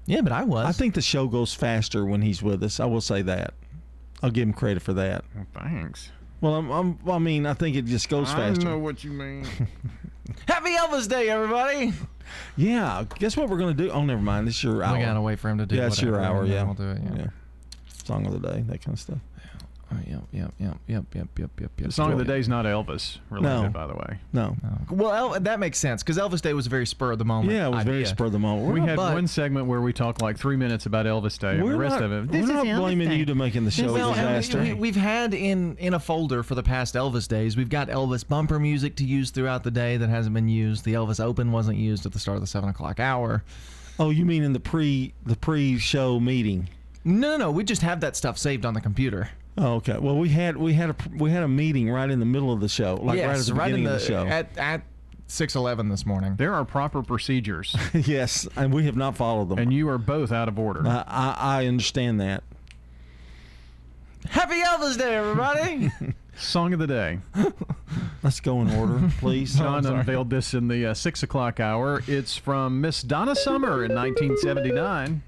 Yeah, 0.05 0.21
but 0.21 0.31
I 0.31 0.43
was. 0.43 0.65
I 0.65 0.71
think 0.71 0.93
the 0.93 1.01
show 1.01 1.27
goes 1.27 1.53
faster 1.53 2.05
when 2.05 2.21
he's 2.21 2.41
with 2.41 2.63
us. 2.63 2.79
I 2.79 2.85
will 2.85 3.01
say 3.01 3.21
that. 3.23 3.53
I'll 4.21 4.31
give 4.31 4.43
him 4.47 4.53
credit 4.53 4.81
for 4.81 4.93
that. 4.93 5.25
thanks. 5.53 6.11
Well, 6.39 6.55
I'm, 6.55 6.69
I'm, 6.71 6.99
I 7.09 7.17
mean, 7.17 7.45
I 7.45 7.55
think 7.55 7.75
it 7.75 7.85
just 7.85 8.09
goes 8.09 8.29
I 8.29 8.35
faster. 8.35 8.67
I 8.67 8.71
know 8.71 8.79
what 8.79 9.03
you 9.03 9.11
mean. 9.11 9.45
Happy 10.47 10.75
Elvis 10.75 11.09
Day, 11.09 11.29
everybody! 11.29 11.93
Yeah, 12.55 13.03
guess 13.19 13.35
what 13.37 13.49
we're 13.49 13.57
gonna 13.59 13.73
do? 13.73 13.89
Oh, 13.91 14.03
never 14.03 14.21
mind. 14.21 14.47
This 14.47 14.55
is 14.55 14.63
your 14.63 14.83
hour. 14.83 14.97
We 14.97 15.03
gotta 15.03 15.21
wait 15.21 15.39
for 15.39 15.49
him 15.49 15.57
to 15.59 15.65
do. 15.65 15.75
Yeah, 15.75 15.87
it's 15.87 16.01
your 16.01 16.13
whatever, 16.13 16.35
hour. 16.35 16.41
and 16.43 16.51
then 16.51 16.57
Yeah, 16.57 16.63
we'll 16.63 16.73
do 16.73 16.89
it. 16.91 17.01
Yeah. 17.19 17.27
Song 18.05 18.25
of 18.25 18.33
the 18.33 18.39
day, 18.47 18.61
that 18.67 18.81
kind 18.81 18.93
of 18.95 18.99
stuff. 18.99 19.17
Oh, 19.89 19.95
yep, 20.05 20.21
yep, 20.33 20.53
yep, 20.59 20.77
yep, 20.87 21.05
yep, 21.15 21.27
yep, 21.37 21.49
yep. 21.59 21.71
The 21.77 21.91
song 21.93 22.11
of 22.11 22.17
the 22.17 22.25
day's 22.25 22.49
not 22.49 22.65
Elvis 22.65 23.19
related, 23.29 23.63
No. 23.63 23.69
by 23.69 23.87
the 23.87 23.93
way. 23.93 24.17
No. 24.33 24.57
Well, 24.89 25.13
El- 25.33 25.39
that 25.39 25.61
makes 25.61 25.77
sense 25.77 26.03
because 26.03 26.17
Elvis 26.17 26.41
Day 26.41 26.53
was 26.53 26.67
a 26.67 26.69
very 26.69 26.85
spur 26.85 27.13
of 27.13 27.19
the 27.19 27.25
moment. 27.25 27.53
Yeah, 27.53 27.67
it 27.67 27.71
was 27.71 27.85
very 27.85 28.05
spur 28.05 28.25
of 28.25 28.33
the 28.33 28.39
moment. 28.39 28.67
We 28.73 28.81
We're 28.81 28.87
had 28.87 28.97
not- 28.97 29.13
one 29.13 29.27
segment 29.27 29.67
where 29.67 29.79
we 29.79 29.93
talked 29.93 30.21
like 30.21 30.37
three 30.37 30.57
minutes 30.57 30.85
about 30.87 31.05
Elvis 31.05 31.39
Day, 31.39 31.51
and 31.55 31.63
We're 31.63 31.71
the 31.71 31.77
rest 31.77 31.93
not- 32.01 32.03
of 32.03 32.11
it. 32.11 32.31
we're 32.31 32.45
not 32.47 32.65
blaming 32.65 33.11
you 33.13 33.25
to 33.27 33.35
making 33.35 33.63
the 33.63 33.71
show 33.71 33.93
Well, 33.93 34.09
a 34.09 34.13
and 34.13 34.27
disaster. 34.41 34.61
We, 34.61 34.73
we've 34.73 34.95
had 34.97 35.33
in 35.33 35.77
in 35.77 35.93
a 35.93 35.99
folder 35.99 36.43
for 36.43 36.55
the 36.55 36.63
past 36.63 36.95
Elvis 36.95 37.27
days. 37.27 37.55
We've 37.55 37.69
got 37.69 37.87
Elvis 37.87 38.27
bumper 38.27 38.59
music 38.59 38.97
to 38.97 39.05
use 39.05 39.29
throughout 39.31 39.63
the 39.63 39.71
day 39.71 39.95
that 39.95 40.09
hasn't 40.09 40.35
been 40.35 40.49
used. 40.49 40.83
The 40.83 40.95
Elvis 40.95 41.23
Open 41.23 41.53
wasn't 41.53 41.77
used 41.77 42.05
at 42.05 42.11
the 42.11 42.19
start 42.19 42.35
of 42.35 42.41
the 42.41 42.47
seven 42.47 42.67
o'clock 42.67 42.99
hour. 42.99 43.43
Oh, 43.99 44.09
you 44.09 44.25
mean 44.25 44.43
in 44.43 44.51
the 44.51 44.59
pre 44.59 45.13
the 45.25 45.37
pre 45.37 45.77
show 45.79 46.19
meeting? 46.19 46.67
No, 47.05 47.29
no, 47.31 47.37
no. 47.37 47.51
We 47.51 47.63
just 47.63 47.83
have 47.83 48.01
that 48.01 48.17
stuff 48.17 48.37
saved 48.37 48.65
on 48.65 48.73
the 48.73 48.81
computer. 48.81 49.29
Oh, 49.59 49.75
okay. 49.75 49.97
Well, 49.97 50.17
we 50.17 50.29
had 50.29 50.55
we 50.57 50.73
had 50.73 50.91
a 50.91 50.95
we 51.15 51.31
had 51.31 51.43
a 51.43 51.47
meeting 51.47 51.89
right 51.89 52.09
in 52.09 52.19
the 52.19 52.25
middle 52.25 52.51
of 52.53 52.59
the 52.59 52.69
show, 52.69 52.95
like 52.95 53.17
right 53.17 53.25
at 53.29 53.35
yes, 53.37 53.47
the 53.47 53.53
right 53.55 53.69
in 53.71 53.77
beginning 53.77 53.85
the, 53.85 53.95
of 53.95 54.01
the 54.01 54.07
show. 54.07 54.25
at 54.27 54.57
at 54.57 54.81
six 55.27 55.55
eleven 55.55 55.89
this 55.89 56.05
morning. 56.05 56.35
There 56.35 56.53
are 56.53 56.63
proper 56.63 57.01
procedures, 57.01 57.75
yes, 57.93 58.47
and 58.55 58.71
we 58.73 58.85
have 58.85 58.95
not 58.95 59.15
followed 59.17 59.49
them. 59.49 59.57
and 59.57 59.73
you 59.73 59.89
are 59.89 59.97
both 59.97 60.31
out 60.31 60.47
of 60.47 60.59
order. 60.59 60.85
I, 60.87 61.03
I, 61.07 61.35
I 61.61 61.65
understand 61.65 62.19
that. 62.21 62.43
Happy 64.29 64.61
Elvis 64.61 64.97
Day, 64.97 65.15
everybody! 65.15 65.91
Song 66.37 66.71
of 66.73 66.77
the 66.79 66.85
day. 66.85 67.17
Let's 68.21 68.39
go 68.41 68.61
in 68.61 68.69
order, 68.75 69.09
please. 69.19 69.55
John 69.55 69.87
Oh, 69.87 69.95
unveiled 69.95 70.29
this 70.29 70.53
in 70.53 70.67
the 70.67 70.87
uh, 70.87 70.93
six 70.93 71.23
o'clock 71.23 71.59
hour. 71.59 72.03
It's 72.07 72.35
from 72.37 72.79
Miss 72.79 73.01
Donna 73.01 73.35
Summer 73.35 73.83
in 73.83 73.95
1979. 73.95 75.23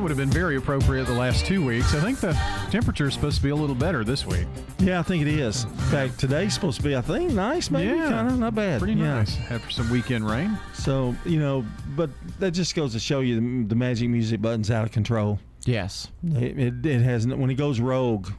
That 0.00 0.04
would 0.04 0.10
have 0.10 0.16
been 0.16 0.30
very 0.30 0.56
appropriate 0.56 1.04
the 1.04 1.12
last 1.12 1.44
two 1.44 1.62
weeks. 1.62 1.94
I 1.94 2.00
think 2.00 2.20
the 2.20 2.32
temperature 2.70 3.08
is 3.08 3.12
supposed 3.12 3.36
to 3.36 3.42
be 3.42 3.50
a 3.50 3.54
little 3.54 3.74
better 3.74 4.02
this 4.02 4.24
week. 4.24 4.46
Yeah, 4.78 4.98
I 4.98 5.02
think 5.02 5.20
it 5.20 5.28
is. 5.28 5.64
In 5.64 5.70
fact, 5.90 6.18
today's 6.18 6.54
supposed 6.54 6.78
to 6.78 6.82
be, 6.82 6.96
I 6.96 7.02
think, 7.02 7.32
nice, 7.32 7.70
maybe, 7.70 7.98
Yeah. 7.98 8.08
kind 8.08 8.28
of 8.28 8.38
not 8.38 8.54
bad. 8.54 8.78
Pretty 8.78 8.94
yeah. 8.94 9.16
nice 9.16 9.36
after 9.50 9.70
some 9.70 9.90
weekend 9.90 10.26
rain. 10.26 10.58
So 10.72 11.14
you 11.26 11.38
know, 11.38 11.66
but 11.96 12.08
that 12.38 12.52
just 12.52 12.74
goes 12.74 12.94
to 12.94 12.98
show 12.98 13.20
you 13.20 13.34
the, 13.34 13.68
the 13.68 13.74
magic 13.74 14.08
music 14.08 14.40
button's 14.40 14.70
out 14.70 14.84
of 14.84 14.90
control. 14.90 15.38
Yes. 15.66 16.08
It, 16.24 16.58
it, 16.58 16.86
it 16.86 17.02
has 17.02 17.26
when 17.26 17.50
it 17.50 17.56
goes 17.56 17.78
rogue. 17.78 18.30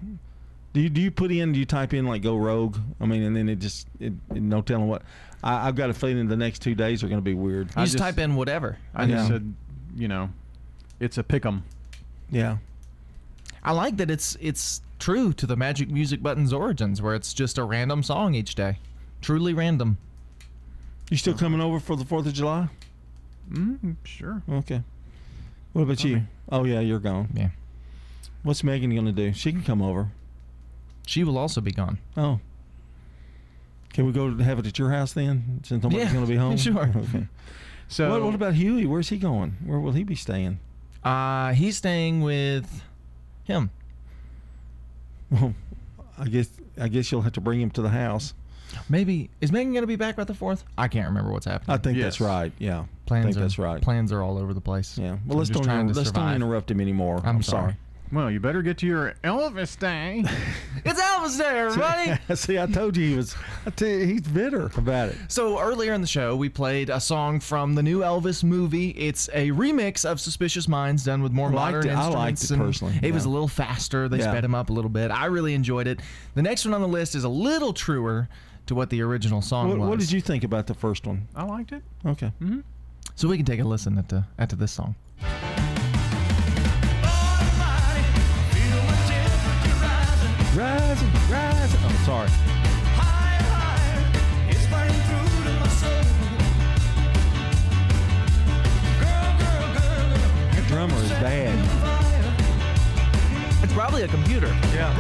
Do 0.74 0.82
you 0.82 0.90
do 0.90 1.00
you 1.00 1.12
put 1.12 1.32
in? 1.32 1.52
Do 1.54 1.60
you 1.60 1.68
type 1.68 1.94
in 1.94 2.08
like 2.08 2.24
go 2.24 2.38
rogue? 2.38 2.78
I 3.00 3.06
mean, 3.06 3.22
and 3.22 3.36
then 3.36 3.48
it 3.48 3.58
just 3.60 3.88
it, 4.00 4.14
it 4.34 4.42
no 4.42 4.64
telling 4.64 4.88
what. 4.88 5.04
I, 5.44 5.68
I've 5.68 5.76
got 5.76 5.92
a 5.92 5.94
feeling 5.94 6.28
the 6.28 6.36
next 6.36 6.64
two 6.64 6.74
days 6.74 7.04
are 7.04 7.08
going 7.08 7.20
to 7.20 7.24
be 7.24 7.36
weird. 7.36 7.68
You 7.78 7.84
just, 7.84 8.00
type 8.00 8.18
in 8.18 8.34
whatever. 8.34 8.80
I 8.96 9.06
just 9.06 9.28
said, 9.28 9.54
you 9.96 10.08
know, 10.08 10.32
it's 11.02 11.18
a 11.18 11.24
pick 11.24 11.46
'em. 11.46 11.64
Yeah. 12.30 12.58
I 13.64 13.74
like 13.74 13.98
that 13.98 14.10
it's 14.10 14.38
it's 14.40 14.82
true 15.00 15.34
to 15.34 15.46
the 15.46 15.56
Magic 15.56 15.90
Music 15.90 16.24
Button's 16.24 16.54
origins, 16.54 17.02
where 17.02 17.14
it's 17.16 17.34
just 17.34 17.58
a 17.58 17.64
random 17.64 18.04
song 18.04 18.34
each 18.36 18.56
day, 18.56 18.78
truly 19.22 19.54
random. 19.54 19.98
You 21.10 21.18
still 21.18 21.34
coming 21.34 21.60
over 21.60 21.80
for 21.80 21.96
the 21.98 22.06
Fourth 22.06 22.26
of 22.26 22.34
July? 22.34 22.70
Mm, 23.52 23.98
sure. 24.06 24.42
Okay. 24.50 24.82
What 25.74 25.82
about 25.84 26.04
you? 26.04 26.24
Oh 26.50 26.64
yeah, 26.64 26.80
you're 26.80 27.00
gone. 27.00 27.30
Yeah. 27.34 27.50
What's 28.44 28.64
Megan 28.64 28.92
going 28.94 29.06
to 29.06 29.12
do? 29.12 29.34
She 29.34 29.52
can 29.52 29.62
come 29.64 29.82
over. 29.82 30.10
She 31.06 31.24
will 31.24 31.38
also 31.38 31.62
be 31.62 31.72
gone. 31.72 31.98
Oh. 32.18 32.40
Can 33.94 34.06
we 34.06 34.14
go 34.14 34.34
have 34.38 34.58
it 34.60 34.66
at 34.68 34.80
your 34.80 34.90
house 34.92 35.14
then, 35.14 35.60
since 35.64 35.84
nobody's 35.84 36.06
Yeah, 36.08 36.14
going 36.14 36.26
to 36.26 36.32
be 36.32 36.38
home? 36.46 36.56
sure. 36.58 36.90
Okay. 36.96 37.28
So 37.90 38.10
what, 38.10 38.24
what 38.24 38.34
about 38.36 38.54
Huey? 38.54 38.86
Where's 38.86 39.10
he 39.10 39.18
going? 39.18 39.58
Where 39.66 39.80
will 39.80 39.92
he 39.92 40.04
be 40.04 40.16
staying? 40.16 40.60
Uh, 41.04 41.54
he's 41.54 41.78
staying 41.78 42.22
with 42.22 42.84
him. 43.44 43.72
Well, 45.30 45.54
I 46.18 46.26
guess 46.26 46.50
I 46.80 46.88
guess 46.88 47.12
you'll 47.12 47.22
have 47.24 47.34
to 47.34 47.42
bring 47.42 47.62
him 47.62 47.72
to 47.72 47.82
the 47.82 47.90
house. 47.90 48.34
Maybe 48.90 49.30
is 49.42 49.52
Megan 49.52 49.74
going 49.74 49.84
to 49.84 49.88
be 49.88 49.96
back 49.98 50.16
by 50.16 50.24
the 50.24 50.34
fourth? 50.34 50.64
I 50.78 50.88
can't 50.88 51.08
remember 51.08 51.32
what's 51.32 51.46
happening. 51.46 51.74
I 51.74 51.78
think 51.78 51.98
that's 51.98 52.22
right. 52.22 52.52
Yeah, 52.60 52.86
Plans 53.06 53.26
I 53.26 53.28
think 53.30 53.38
are, 53.38 53.40
that's 53.42 53.58
right. 53.58 53.82
Plans 53.82 54.12
are 54.12 54.22
all 54.22 54.38
over 54.38 54.54
the 54.54 54.62
place. 54.62 54.98
Yeah. 54.98 55.14
I'm 55.14 55.22
Well, 55.28 55.38
let's 55.40 55.50
don't 55.50 55.64
trying 55.64 55.82
inter- 55.82 55.94
to 55.94 56.00
let's 56.00 56.12
don't 56.12 56.34
interrupt 56.34 56.72
him 56.72 56.80
anymore. 56.80 57.18
I'm 57.24 57.38
I'm, 57.38 57.44
sorry. 57.44 57.62
sorry. 57.64 57.78
Well, 58.12 58.30
you 58.30 58.42
better 58.42 58.62
get 58.62 58.78
to 58.80 58.86
your 58.86 59.14
Elvis 59.24 59.78
Day. 59.80 60.24
It's 60.84 61.00
Elvis 61.00 61.38
Day, 61.38 61.60
everybody. 61.60 62.20
See, 62.36 62.58
I 62.58 62.66
told 62.66 62.98
you 62.98 63.10
he 63.12 63.16
was. 63.16 63.36
You, 63.80 64.00
he's 64.00 64.22
bitter 64.22 64.72
about 64.76 65.10
it. 65.10 65.18
So 65.28 65.60
earlier 65.60 65.94
in 65.94 66.02
the 66.02 66.08
show, 66.08 66.36
we 66.36 66.50
played 66.50 66.90
a 66.90 67.00
song 67.00 67.40
from 67.40 67.76
the 67.76 67.84
new 67.84 68.00
Elvis 68.00 68.44
movie. 68.44 68.90
It's 68.90 69.30
a 69.32 69.52
remix 69.52 70.06
of 70.10 70.20
"Suspicious 70.20 70.68
Minds" 70.68 71.04
done 71.04 71.22
with 71.22 71.32
more 71.34 71.50
I 71.50 71.54
liked 71.54 71.76
modern 71.76 71.92
it. 71.92 71.94
I 71.96 72.08
liked 72.08 72.44
it 72.44 72.50
and 72.50 72.60
personally, 72.64 73.00
It 73.04 73.14
was 73.14 73.26
a 73.26 73.30
little 73.30 73.48
faster. 73.48 74.10
They 74.10 74.18
Yeah. 74.18 74.32
sped 74.32 74.44
him 74.44 74.56
up 74.56 74.72
a 74.72 74.74
little 74.74 74.90
bit. 74.90 75.12
I 75.12 75.26
really 75.28 75.54
enjoyed 75.54 75.86
it. 75.86 76.00
The 76.34 76.42
next 76.42 76.66
one 76.66 76.74
on 76.74 76.82
the 76.82 76.88
list 76.88 77.14
is 77.14 77.26
a 77.26 77.30
little 77.30 77.74
truer 77.74 78.28
to 78.66 78.74
what 78.74 78.90
the 78.90 79.04
original 79.04 79.44
song 79.44 79.70
What, 79.70 79.78
was. 79.78 79.90
what 79.90 80.00
did 80.00 80.12
you 80.12 80.20
think 80.22 80.44
about 80.44 80.66
the 80.66 80.74
first 80.74 81.06
one? 81.06 81.28
I 81.36 81.44
liked 81.44 81.74
it. 81.74 81.84
Okay. 82.08 82.32
Mm-hmm. 82.42 82.62
So 83.14 83.28
we 83.28 83.38
can 83.38 83.46
take 83.46 83.60
a 83.60 83.64
listen 83.66 84.00
at 84.00 84.10
the, 84.10 84.24
at 84.40 84.50
to 84.50 84.56
this 84.56 84.72
song. 84.72 84.96
Rising, 91.02 91.32
rising. 91.32 91.80
Oh, 91.84 92.04
sorry. 92.06 92.30
That 100.56 100.66
drummer 100.68 100.98
is 100.98 101.10
bad. 101.12 101.58
It's 103.64 103.74
probably 103.74 104.04
a 104.04 104.08
computer. 104.08 104.48
Yeah. 104.74 104.94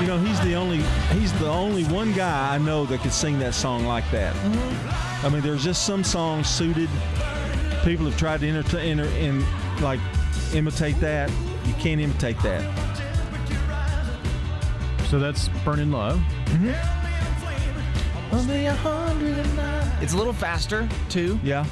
You 0.00 0.06
know, 0.06 0.18
he's 0.18 0.40
the 0.40 0.54
only 0.54 0.78
he's 1.12 1.32
the 1.38 1.48
only 1.48 1.84
one 1.84 2.12
guy 2.12 2.54
I 2.54 2.58
know 2.58 2.86
that 2.86 3.00
could 3.00 3.12
sing 3.12 3.38
that 3.40 3.54
song 3.54 3.84
like 3.84 4.10
that. 4.10 4.34
Mm-hmm. 4.34 5.26
I 5.26 5.28
mean, 5.28 5.42
there's 5.42 5.62
just 5.62 5.84
some 5.84 6.02
songs 6.02 6.48
suited. 6.48 6.88
People 7.84 8.06
have 8.06 8.16
tried 8.18 8.40
to 8.40 8.48
enter, 8.48 8.78
enter 8.78 9.04
in 9.18 9.44
like 9.80 10.00
imitate 10.52 10.98
that. 11.00 11.30
You 11.64 11.72
can't 11.74 12.00
imitate 12.00 12.38
that. 12.42 12.62
So 15.08 15.18
that's 15.18 15.48
Burning 15.64 15.90
Love. 15.90 16.20
Only 18.32 18.66
a 18.66 18.74
hundred 18.74 19.38
and 19.38 19.56
nine. 19.56 19.92
It's 20.02 20.12
a 20.12 20.16
little 20.16 20.32
faster 20.32 20.88
too. 21.08 21.38
Yeah. 21.42 21.64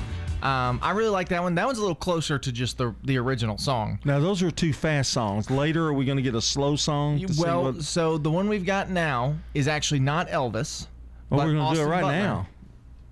Um, 0.43 0.79
I 0.83 0.91
really 0.93 1.11
like 1.11 1.29
that 1.31 1.43
one. 1.43 1.55
That 1.57 1.67
one's 1.67 1.79
a 1.79 1.81
little 1.81 1.95
closer 1.97 2.39
to 2.39 2.53
just 2.53 2.79
the 2.79 2.95
the 3.05 3.17
original 3.19 3.59
song. 3.59 3.99
Now 4.05 4.19
those 4.19 4.43
are 4.43 4.51
two 4.51 4.73
fast 4.73 5.11
songs. 5.13 5.51
Later, 5.51 5.87
are 5.89 5.93
we 5.93 6.05
going 6.05 6.17
to 6.17 6.23
get 6.23 6.35
a 6.35 6.41
slow 6.41 6.75
song? 6.77 7.19
To 7.21 7.35
Well, 7.41 7.63
what- 7.65 7.83
so 7.83 8.19
the 8.19 8.31
one 8.31 8.49
we've 8.49 8.65
got 8.67 8.89
now 8.91 9.35
is 9.55 9.69
actually 9.69 10.01
not 10.01 10.29
Elvis. 10.29 10.87
well, 11.31 11.41
but 11.41 11.47
we're 11.47 11.55
going 11.55 11.69
to 11.69 11.75
do 11.75 11.81
it 11.81 11.85
Austin 11.85 11.89
right 11.91 12.01
Butler. 12.03 12.17
now. 12.19 12.47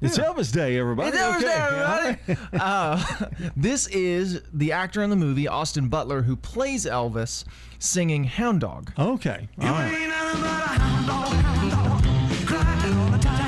It's 0.01 0.19
Elvis 0.19 0.53
Day, 0.53 0.79
everybody. 0.79 1.09
It's 1.09 1.17
Elvis 1.19 1.37
Okay. 1.37 1.47
Day, 1.47 2.19
everybody. 2.29 2.49
uh, 2.61 3.03
this 3.57 3.87
is 3.89 4.43
the 4.53 4.73
actor 4.73 5.03
in 5.03 5.09
the 5.11 5.17
movie, 5.17 5.49
Austin 5.49 5.89
Butler, 5.89 6.23
who 6.23 6.37
plays 6.37 6.85
Elvis, 6.85 7.45
singing 7.79 8.25
Hound 8.25 8.61
Dog. 8.61 8.93
Okay. 8.99 9.49
All 9.61 9.67
right. 9.69 9.81
Well, 9.81 9.91
they 9.91 9.97
ain't 10.05 10.13
on 10.13 10.33
the 10.33 10.39
buttons, 10.43 11.07
crying 12.47 12.93
on 12.95 13.11
the 13.13 13.19
time. 13.19 13.47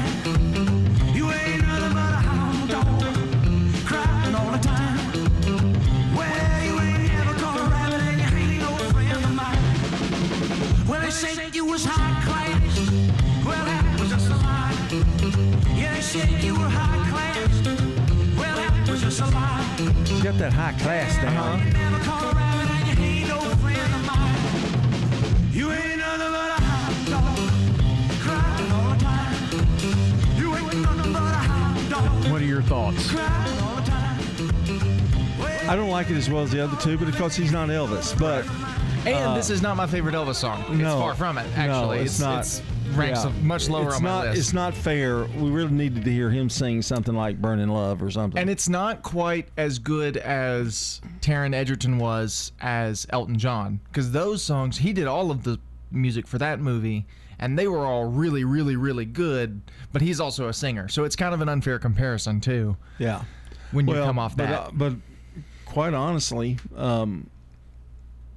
When 10.87 11.03
I 11.03 11.11
say 11.11 11.35
that 11.35 11.55
you 11.55 11.67
was 11.67 11.85
high 11.85 12.25
ain't 30.51 30.79
nothing 30.79 31.13
but 31.13 31.21
a 31.21 31.37
hound 31.37 31.91
dog. 31.91 32.33
What 32.33 32.41
are 32.41 32.47
your 32.47 32.63
thoughts? 32.63 33.11
Crying 33.11 33.59
all 33.63 33.77
the 33.77 33.83
time. 33.83 34.19
I 35.69 35.77
don't 35.77 35.91
like 35.91 36.09
it 36.09 36.17
as 36.17 36.31
well 36.31 36.43
as 36.43 36.51
the 36.51 36.65
other 36.65 36.77
two, 36.81 36.97
but 36.97 37.09
of 37.09 37.17
course 37.19 37.37
he's 37.37 37.53
not 37.53 37.69
Elvis. 37.69 38.19
But 38.19 38.47
And 39.07 39.15
uh, 39.15 39.35
this 39.35 39.51
is 39.51 39.61
not 39.61 39.77
my 39.77 39.87
favorite 39.87 40.15
Elvis 40.15 40.37
song. 40.37 40.65
It's 40.69 40.79
no, 40.79 41.01
far 41.01 41.15
from 41.15 41.37
it, 41.37 41.47
no, 41.55 41.57
actually. 41.57 41.99
it's, 41.99 42.19
not. 42.19 42.41
It's 42.41 42.63
ranks 42.95 43.25
yeah. 43.25 43.33
much 43.43 43.69
lower 43.69 43.87
it's 43.89 43.97
on 43.97 44.03
my 44.03 44.09
not, 44.09 44.27
list. 44.27 44.39
It's 44.39 44.53
not 44.53 44.75
fair. 44.75 45.25
We 45.25 45.51
really 45.51 45.73
needed 45.73 46.05
to 46.05 46.11
hear 46.13 46.31
him 46.31 46.49
sing 46.51 46.83
something 46.83 47.15
like 47.15 47.41
"Burning 47.41 47.69
Love" 47.69 48.03
or 48.03 48.11
something. 48.11 48.39
And 48.41 48.49
it's 48.51 48.69
not 48.69 49.03
quite 49.03 49.49
as 49.57 49.79
good 49.79 50.17
as 50.19 51.01
Taron 51.21 51.55
Egerton 51.55 51.99
was 51.99 52.53
as 52.61 53.07
Elton 53.11 53.39
John. 53.39 53.81
Because 53.89 54.13
those 54.13 54.43
songs, 54.43 54.79
he 54.79 54.93
did 54.93 55.07
all 55.07 55.31
of 55.31 55.45
the 55.45 55.59
music 55.91 56.27
for 56.27 56.39
that 56.39 56.61
movie, 56.61 57.07
and 57.39 57.59
they 57.59 57.69
were 57.69 57.85
all 57.87 58.05
really, 58.05 58.45
really, 58.45 58.77
really 58.77 59.05
good. 59.05 59.61
But 59.93 60.03
he's 60.03 60.21
also 60.21 60.49
a 60.49 60.53
singer. 60.53 60.89
So 60.89 61.05
it's 61.05 61.17
kind 61.17 61.35
of 61.35 61.41
an 61.41 61.49
unfair 61.49 61.79
comparison, 61.79 62.41
too. 62.41 62.77
yeah. 62.99 63.23
When 63.71 63.87
you 63.87 63.95
Well, 63.95 64.07
come 64.07 64.19
off 64.19 64.35
but, 64.37 64.47
that. 64.47 64.61
uh, 64.61 64.71
but 64.73 64.95
quite 65.67 65.93
honestly, 65.93 66.59
um, 66.75 67.29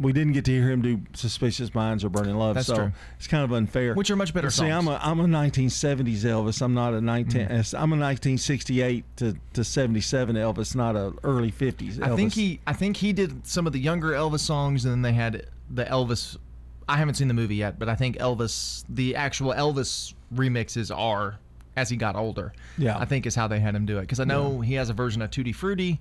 we 0.02 0.14
didn't 0.14 0.34
get 0.34 0.46
to 0.46 0.52
hear 0.52 0.70
him 0.70 0.82
do 0.82 1.02
"Suspicious 1.14 1.74
Minds" 1.74 2.04
or 2.04 2.10
"Burning 2.10 2.36
Love," 2.36 2.56
That's 2.56 2.68
so 2.68 2.76
true. 2.76 2.92
it's 3.18 3.28
kind 3.28 3.44
of 3.44 3.52
unfair. 3.52 3.94
Which 3.94 4.10
are 4.10 4.16
much 4.16 4.34
better 4.34 4.50
See, 4.50 4.68
I'm 4.68 4.88
a 4.88 5.00
I'm 5.02 5.20
a 5.20 5.26
1970s 5.26 6.20
Elvis. 6.20 6.62
I'm 6.62 6.74
not 6.74 6.94
a 6.94 7.02
19. 7.02 7.48
Mm. 7.48 7.74
I'm 7.74 7.94
a 7.94 7.98
1968 7.98 9.06
to, 9.18 9.36
to 9.54 9.64
77 9.64 10.36
Elvis, 10.36 10.76
not 10.76 10.96
a 10.96 11.14
early 11.24 11.52
50s 11.52 11.94
Elvis. 11.94 12.04
I 12.04 12.16
think 12.16 12.34
he 12.34 12.60
I 12.66 12.74
think 12.74 12.98
he 12.98 13.14
did 13.14 13.46
some 13.46 13.68
of 13.68 13.74
the 13.74 13.80
younger 13.80 14.12
Elvis 14.12 14.40
songs 14.40 14.86
and 14.86 14.92
then 14.92 15.02
they 15.02 15.14
had 15.14 15.48
the 15.70 15.86
Elvis 15.86 16.38
I 16.90 16.98
haven't 16.98 17.16
seen 17.16 17.28
the 17.28 17.34
movie 17.34 17.56
yet, 17.56 17.80
but 17.80 17.88
I 17.88 17.96
think 17.96 18.18
Elvis 18.18 18.84
the 18.90 19.16
actual 19.16 19.54
Elvis 19.54 20.14
remixes 20.34 20.96
are 20.96 21.38
as 21.78 21.90
he 21.90 21.96
got 21.96 22.16
older. 22.16 22.54
Yeah. 22.78 22.98
I 22.98 23.06
think 23.06 23.26
is 23.26 23.36
how 23.36 23.48
they 23.48 23.60
had 23.60 23.76
him 23.76 23.86
do 23.86 24.00
it 24.00 24.08
cuz 24.10 24.20
I 24.20 24.26
know 24.26 24.62
he 24.62 24.74
has 24.76 24.90
a 24.90 24.94
version 24.94 25.22
of 25.22 25.32
Tutti 25.32 25.54
Frutti, 25.54 26.00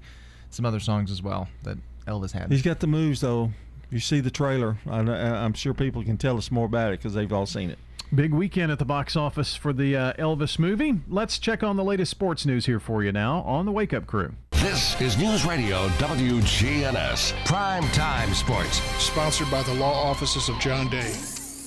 some 0.48 0.64
other 0.64 0.80
songs 0.80 1.10
as 1.10 1.22
well 1.22 1.48
that 1.64 1.78
Elvis 2.06 2.32
had. 2.32 2.50
He's 2.50 2.62
got 2.62 2.80
the 2.80 2.86
moves 2.86 3.20
though. 3.20 3.52
You 3.90 3.98
see 4.00 4.20
the 4.20 4.30
trailer. 4.30 4.78
I, 4.88 5.00
I'm 5.00 5.52
sure 5.54 5.74
people 5.74 6.02
can 6.04 6.16
tell 6.16 6.38
us 6.38 6.50
more 6.50 6.66
about 6.66 6.92
it 6.92 7.00
because 7.00 7.14
they've 7.14 7.32
all 7.32 7.46
seen 7.46 7.70
it. 7.70 7.78
Big 8.12 8.32
weekend 8.32 8.72
at 8.72 8.78
the 8.80 8.84
box 8.84 9.14
office 9.14 9.54
for 9.54 9.72
the 9.72 9.96
uh, 9.96 10.12
Elvis 10.14 10.58
movie. 10.58 11.00
Let's 11.08 11.38
check 11.38 11.62
on 11.62 11.76
the 11.76 11.84
latest 11.84 12.10
sports 12.10 12.44
news 12.44 12.66
here 12.66 12.80
for 12.80 13.04
you 13.04 13.12
now 13.12 13.42
on 13.42 13.66
the 13.66 13.72
Wake 13.72 13.94
Up 13.94 14.06
Crew. 14.06 14.32
This 14.50 15.00
is 15.00 15.16
News 15.16 15.44
Radio 15.44 15.88
WGNS 15.90 17.44
Prime 17.46 17.84
Time 17.92 18.34
Sports. 18.34 18.80
Sponsored 19.02 19.50
by 19.50 19.62
the 19.62 19.74
law 19.74 19.92
offices 19.92 20.48
of 20.48 20.58
John 20.58 20.88
Day. 20.88 21.08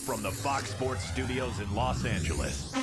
From 0.05 0.21
the 0.21 0.31
Fox 0.31 0.69
Sports 0.69 1.05
Studios 1.05 1.59
in 1.61 1.73
Los 1.73 2.03
Angeles. 2.03 2.73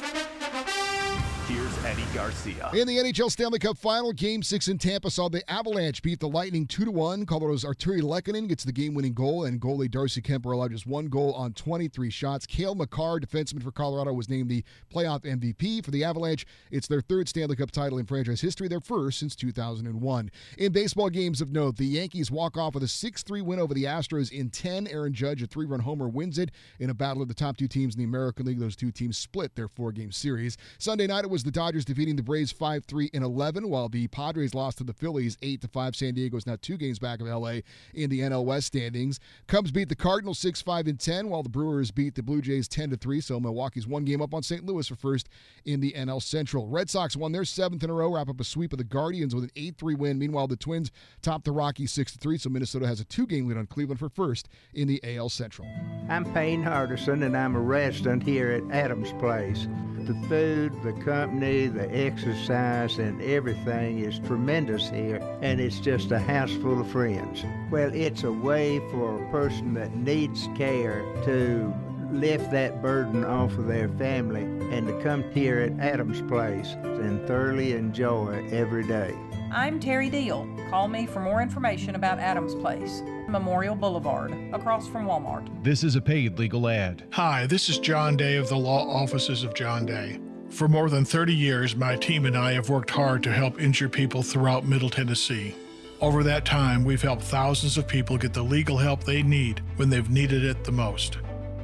Here's 1.50 1.84
Eddie 1.84 2.04
Garcia. 2.14 2.70
In 2.74 2.86
the 2.86 2.98
NHL 2.98 3.28
Stanley 3.28 3.58
Cup 3.58 3.76
Final, 3.76 4.12
Game 4.12 4.40
Six 4.40 4.68
in 4.68 4.78
Tampa 4.78 5.10
saw 5.10 5.28
the 5.28 5.42
Avalanche 5.50 6.00
beat 6.00 6.20
the 6.20 6.28
Lightning 6.28 6.64
two 6.64 6.84
to 6.84 6.92
one. 6.92 7.26
Colorado's 7.26 7.64
Artturi 7.64 8.02
Lehkonen 8.02 8.46
gets 8.46 8.62
the 8.62 8.70
game-winning 8.70 9.14
goal, 9.14 9.44
and 9.44 9.60
goalie 9.60 9.90
Darcy 9.90 10.22
Kuemper 10.22 10.52
allowed 10.52 10.70
just 10.70 10.86
one 10.86 11.06
goal 11.06 11.32
on 11.32 11.52
23 11.52 12.08
shots. 12.08 12.46
Cale 12.46 12.76
Makar, 12.76 13.18
defenseman 13.18 13.64
for 13.64 13.72
Colorado, 13.72 14.12
was 14.12 14.28
named 14.28 14.48
the 14.48 14.62
playoff 14.94 15.22
MVP 15.22 15.84
for 15.84 15.90
the 15.90 16.04
Avalanche. 16.04 16.46
It's 16.70 16.86
their 16.86 17.00
third 17.00 17.28
Stanley 17.28 17.56
Cup 17.56 17.72
title 17.72 17.98
in 17.98 18.06
franchise 18.06 18.40
history, 18.40 18.68
their 18.68 18.78
first 18.78 19.18
since 19.18 19.34
2001. 19.34 20.30
In 20.56 20.70
baseball 20.70 21.10
games 21.10 21.40
of 21.40 21.50
note, 21.50 21.78
the 21.78 21.84
Yankees 21.84 22.30
walk 22.30 22.56
off 22.56 22.74
with 22.74 22.84
a 22.84 22.86
6-3 22.86 23.42
win 23.42 23.58
over 23.58 23.74
the 23.74 23.84
Astros 23.84 24.30
in 24.30 24.50
10. 24.50 24.86
Aaron 24.86 25.12
Judge, 25.12 25.42
a 25.42 25.48
three-run 25.48 25.80
homer, 25.80 26.08
wins 26.08 26.38
it 26.38 26.52
in 26.78 26.90
a 26.90 26.94
battle 26.94 27.22
of 27.22 27.26
the 27.26 27.34
top 27.34 27.56
two 27.56 27.66
teams 27.66 27.96
in 27.96 27.98
the 27.98 28.04
American 28.04 28.46
League. 28.46 28.60
Those 28.60 28.76
two 28.76 28.92
teams 28.92 29.18
split 29.18 29.56
their 29.56 29.66
four-game 29.66 30.12
series. 30.12 30.56
Sunday 30.78 31.08
night, 31.08 31.24
it 31.24 31.30
was 31.30 31.39
the 31.42 31.50
Dodgers 31.50 31.84
defeating 31.84 32.16
the 32.16 32.22
Braves 32.22 32.52
5-3 32.52 33.10
in 33.12 33.22
11, 33.22 33.68
while 33.68 33.88
the 33.88 34.08
Padres 34.08 34.54
lost 34.54 34.78
to 34.78 34.84
the 34.84 34.92
Phillies 34.92 35.36
8-5. 35.38 35.96
San 35.96 36.14
Diego 36.14 36.36
is 36.36 36.46
now 36.46 36.56
two 36.60 36.76
games 36.76 36.98
back 36.98 37.20
of 37.20 37.26
LA 37.26 37.60
in 37.94 38.10
the 38.10 38.20
NL 38.20 38.44
West 38.44 38.68
standings. 38.68 39.20
Cubs 39.46 39.70
beat 39.70 39.88
the 39.88 39.94
Cardinals 39.94 40.40
6-5 40.40 40.88
and 40.88 41.00
10, 41.00 41.28
while 41.28 41.42
the 41.42 41.48
Brewers 41.48 41.90
beat 41.90 42.14
the 42.14 42.22
Blue 42.22 42.40
Jays 42.40 42.68
10-3. 42.68 43.22
So 43.22 43.38
Milwaukee's 43.40 43.86
one 43.86 44.04
game 44.04 44.22
up 44.22 44.34
on 44.34 44.42
St. 44.42 44.64
Louis 44.64 44.86
for 44.86 44.96
first 44.96 45.28
in 45.64 45.80
the 45.80 45.92
NL 45.92 46.22
Central. 46.22 46.66
Red 46.66 46.90
Sox 46.90 47.16
won 47.16 47.32
their 47.32 47.44
seventh 47.44 47.82
in 47.82 47.90
a 47.90 47.94
row, 47.94 48.12
wrap 48.12 48.28
up 48.28 48.40
a 48.40 48.44
sweep 48.44 48.72
of 48.72 48.78
the 48.78 48.84
Guardians 48.84 49.34
with 49.34 49.44
an 49.44 49.50
8-3 49.56 49.96
win. 49.96 50.18
Meanwhile, 50.18 50.48
the 50.48 50.56
Twins 50.56 50.90
topped 51.22 51.44
the 51.44 51.52
Rockies 51.52 51.92
6-3. 51.92 52.40
So 52.40 52.50
Minnesota 52.50 52.86
has 52.86 53.00
a 53.00 53.04
two-game 53.04 53.46
lead 53.46 53.56
on 53.56 53.66
Cleveland 53.66 53.98
for 53.98 54.08
first 54.08 54.48
in 54.74 54.88
the 54.88 55.00
AL 55.04 55.28
Central. 55.28 55.68
I'm 56.08 56.24
Payne 56.32 56.62
Hardison, 56.62 57.24
and 57.24 57.36
I'm 57.36 57.54
a 57.54 57.60
resident 57.60 58.22
here 58.22 58.50
at 58.50 58.62
Adams 58.74 59.12
Place. 59.20 59.68
The 59.98 60.14
food, 60.28 60.72
the 60.82 60.92
the 61.28 61.88
exercise, 61.92 62.98
and 62.98 63.20
everything 63.22 64.00
is 64.00 64.18
tremendous 64.20 64.88
here, 64.88 65.20
and 65.42 65.60
it's 65.60 65.78
just 65.80 66.10
a 66.12 66.18
house 66.18 66.52
full 66.56 66.80
of 66.80 66.88
friends. 66.88 67.44
Well, 67.70 67.90
it's 67.94 68.24
a 68.24 68.32
way 68.32 68.78
for 68.90 69.22
a 69.22 69.30
person 69.30 69.74
that 69.74 69.94
needs 69.94 70.48
care 70.56 71.02
to 71.24 71.74
lift 72.10 72.50
that 72.50 72.82
burden 72.82 73.24
off 73.24 73.52
of 73.52 73.66
their 73.66 73.88
family 73.90 74.42
and 74.74 74.86
to 74.86 75.00
come 75.02 75.22
here 75.30 75.60
at 75.60 75.78
Adams 75.78 76.22
Place 76.22 76.74
and 76.82 77.26
thoroughly 77.26 77.72
enjoy 77.72 78.48
every 78.50 78.86
day. 78.86 79.14
I'm 79.52 79.80
Terry 79.80 80.10
Deal. 80.10 80.48
Call 80.70 80.88
me 80.88 81.06
for 81.06 81.20
more 81.20 81.42
information 81.42 81.96
about 81.96 82.18
Adams 82.18 82.54
Place, 82.54 83.02
Memorial 83.28 83.74
Boulevard, 83.74 84.32
across 84.52 84.86
from 84.88 85.06
Walmart. 85.06 85.48
This 85.64 85.82
is 85.82 85.96
a 85.96 86.00
paid 86.00 86.38
legal 86.38 86.68
ad. 86.68 87.04
Hi, 87.12 87.46
this 87.46 87.68
is 87.68 87.78
John 87.78 88.16
Day 88.16 88.36
of 88.36 88.48
the 88.48 88.56
Law 88.56 88.88
Offices 88.88 89.42
of 89.42 89.54
John 89.54 89.86
Day. 89.86 90.20
For 90.50 90.66
more 90.68 90.90
than 90.90 91.04
30 91.04 91.34
years, 91.34 91.76
my 91.76 91.96
team 91.96 92.26
and 92.26 92.36
I 92.36 92.52
have 92.52 92.68
worked 92.68 92.90
hard 92.90 93.22
to 93.22 93.32
help 93.32 93.60
injured 93.60 93.92
people 93.92 94.22
throughout 94.22 94.66
Middle 94.66 94.90
Tennessee. 94.90 95.54
Over 96.00 96.22
that 96.24 96.44
time, 96.44 96.84
we've 96.84 97.00
helped 97.00 97.22
thousands 97.22 97.78
of 97.78 97.86
people 97.86 98.18
get 98.18 98.34
the 98.34 98.42
legal 98.42 98.76
help 98.76 99.04
they 99.04 99.22
need 99.22 99.62
when 99.76 99.88
they've 99.88 100.10
needed 100.10 100.44
it 100.44 100.64
the 100.64 100.72
most. 100.72 101.18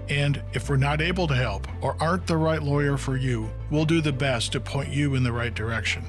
And 0.09 0.41
if 0.53 0.71
we're 0.71 0.77
not 0.77 1.03
able 1.03 1.27
to 1.27 1.35
help 1.35 1.67
or 1.83 1.97
aren't 2.01 2.27
the 2.27 2.37
right 2.37 2.63
lawyer 2.63 2.97
for 2.97 3.17
you, 3.17 3.51
we'll 3.71 3.85
do 3.85 4.01
the 4.01 4.13
best 4.13 4.53
to 4.53 4.61
point 4.61 4.91
you 4.91 5.17
in 5.17 5.25
the 5.25 5.33
right 5.33 5.55
direction. 5.55 6.05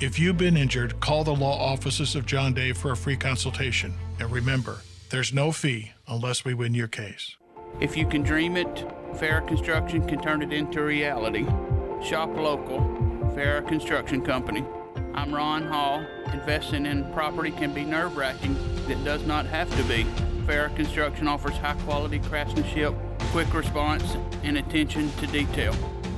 If 0.00 0.18
you've 0.18 0.36
been 0.36 0.56
injured, 0.56 1.00
call 1.00 1.24
the 1.24 1.34
law 1.34 1.58
offices 1.58 2.14
of 2.14 2.26
John 2.26 2.52
Day 2.52 2.72
for 2.72 2.92
a 2.92 2.96
free 2.96 3.16
consultation. 3.16 3.94
And 4.20 4.30
remember, 4.30 4.78
there's 5.08 5.32
no 5.32 5.50
fee 5.50 5.92
unless 6.06 6.44
we 6.44 6.52
win 6.52 6.74
your 6.74 6.88
case. 6.88 7.36
If 7.80 7.96
you 7.96 8.06
can 8.06 8.22
dream 8.22 8.56
it, 8.56 8.86
Fair 9.16 9.40
Construction 9.40 10.06
can 10.06 10.20
turn 10.20 10.42
it 10.42 10.52
into 10.52 10.82
reality. 10.82 11.46
Shop 12.02 12.30
local, 12.36 12.78
Farrah 13.34 13.66
Construction 13.66 14.22
Company. 14.22 14.64
I'm 15.14 15.34
Ron 15.34 15.66
Hall. 15.66 16.06
Investing 16.32 16.86
in 16.86 17.12
property 17.12 17.50
can 17.50 17.74
be 17.74 17.84
nerve 17.84 18.16
wracking. 18.16 18.56
It 18.88 19.02
does 19.04 19.26
not 19.26 19.46
have 19.46 19.68
to 19.76 19.82
be. 19.82 20.04
Farrah 20.46 20.74
Construction 20.76 21.26
offers 21.26 21.56
high 21.56 21.74
quality 21.84 22.20
craftsmanship, 22.20 22.94
quick 23.32 23.52
response, 23.52 24.16
and 24.44 24.56
attention 24.56 25.10
to 25.16 25.26
detail. 25.26 25.74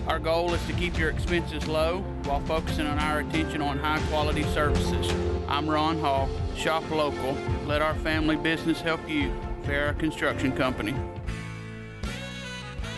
Our 0.06 0.18
goal 0.18 0.52
is 0.52 0.64
to 0.66 0.74
keep 0.74 0.98
your 0.98 1.08
expenses 1.08 1.66
low 1.66 2.00
while 2.24 2.40
focusing 2.40 2.86
on 2.86 2.98
our 2.98 3.20
attention 3.20 3.62
on 3.62 3.78
high 3.78 4.00
quality 4.10 4.42
services. 4.52 5.10
I'm 5.48 5.68
Ron 5.68 5.98
Hall. 5.98 6.28
Shop 6.56 6.88
local. 6.90 7.36
Let 7.64 7.80
our 7.80 7.94
family 7.94 8.36
business 8.36 8.82
help 8.82 9.08
you. 9.08 9.32
Farrah 9.64 9.98
Construction 9.98 10.52
Company. 10.52 10.94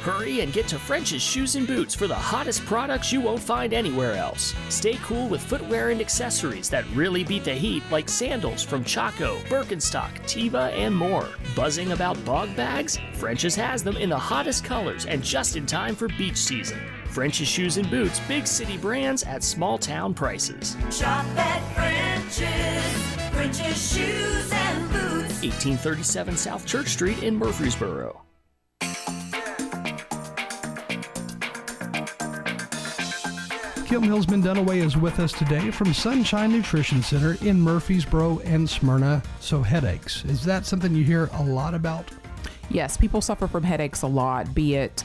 Hurry 0.03 0.41
and 0.41 0.53
get 0.53 0.67
to 0.67 0.81
French's 0.81 1.23
Shoes 1.23 1.55
and 1.55 1.65
Boots 1.65 1.95
for 1.95 2.09
the 2.09 2.15
hottest 2.15 2.65
products 2.67 3.13
you 3.13 3.21
won't 3.21 3.39
find 3.41 3.73
anywhere 3.73 4.15
else. 4.15 4.53
Stay 4.69 4.95
cool 5.05 5.29
with 5.29 5.41
footwear 5.41 5.91
and 5.91 6.01
accessories 6.01 6.69
that 6.71 6.85
really 6.93 7.23
beat 7.23 7.45
the 7.45 7.55
heat, 7.55 7.85
like 7.89 8.09
sandals 8.09 8.65
from 8.65 8.83
Chaco, 8.83 9.39
Birkenstock, 9.49 10.11
Teva, 10.23 10.73
and 10.73 10.93
more. 10.93 11.29
Buzzing 11.55 11.93
about 11.93 12.23
Bogg 12.25 12.57
bags? 12.57 12.99
French's 13.15 13.55
has 13.55 13.85
them 13.85 13.97
in 13.97 14.11
the 14.11 14.19
hottest 14.19 14.65
colors 14.65 15.07
and 15.07 15.23
just 15.23 15.55
in 15.55 15.67
time 15.67 15.95
for 15.95 16.09
beach 16.09 16.37
season. 16.37 16.81
French's 17.07 17.47
Shoes 17.47 17.77
and 17.77 17.89
Boots, 17.89 18.19
big 18.27 18.49
city 18.49 18.79
brands 18.79 19.23
at 19.23 19.45
small 19.45 19.79
town 19.79 20.15
prices. 20.15 20.77
Shop 20.91 21.25
at 21.37 21.63
French's. 21.77 23.31
French's 23.31 23.95
Shoes 23.95 24.51
and 24.51 24.91
Boots. 24.91 25.43
1837 25.45 26.37
South 26.37 26.67
Church 26.67 26.89
Street 26.89 27.23
in 27.23 27.37
Murfreesboro. 27.37 28.21
Kim 33.93 34.05
Hillsman 34.05 34.43
Dunaway 34.43 34.83
is 34.83 34.97
with 34.97 35.21
us 35.21 35.33
today 35.33 35.71
from 35.71 35.93
Sunshine 35.93 36.51
Nutrition 36.51 37.03
Center 37.03 37.37
in 37.47 37.61
Murfreesboro 37.61 38.39
and 38.39 38.67
Smyrna. 38.67 39.23
So, 39.39 39.61
headaches, 39.61 40.25
is 40.25 40.43
that 40.47 40.65
something 40.65 40.95
you 40.95 41.05
hear 41.05 41.29
a 41.35 41.43
lot 41.43 41.75
about? 41.75 42.11
Yes, 42.71 42.97
people 42.97 43.21
suffer 43.21 43.47
from 43.47 43.65
headaches 43.65 44.01
a 44.01 44.07
lot, 44.07 44.55
be 44.55 44.77
it 44.77 45.05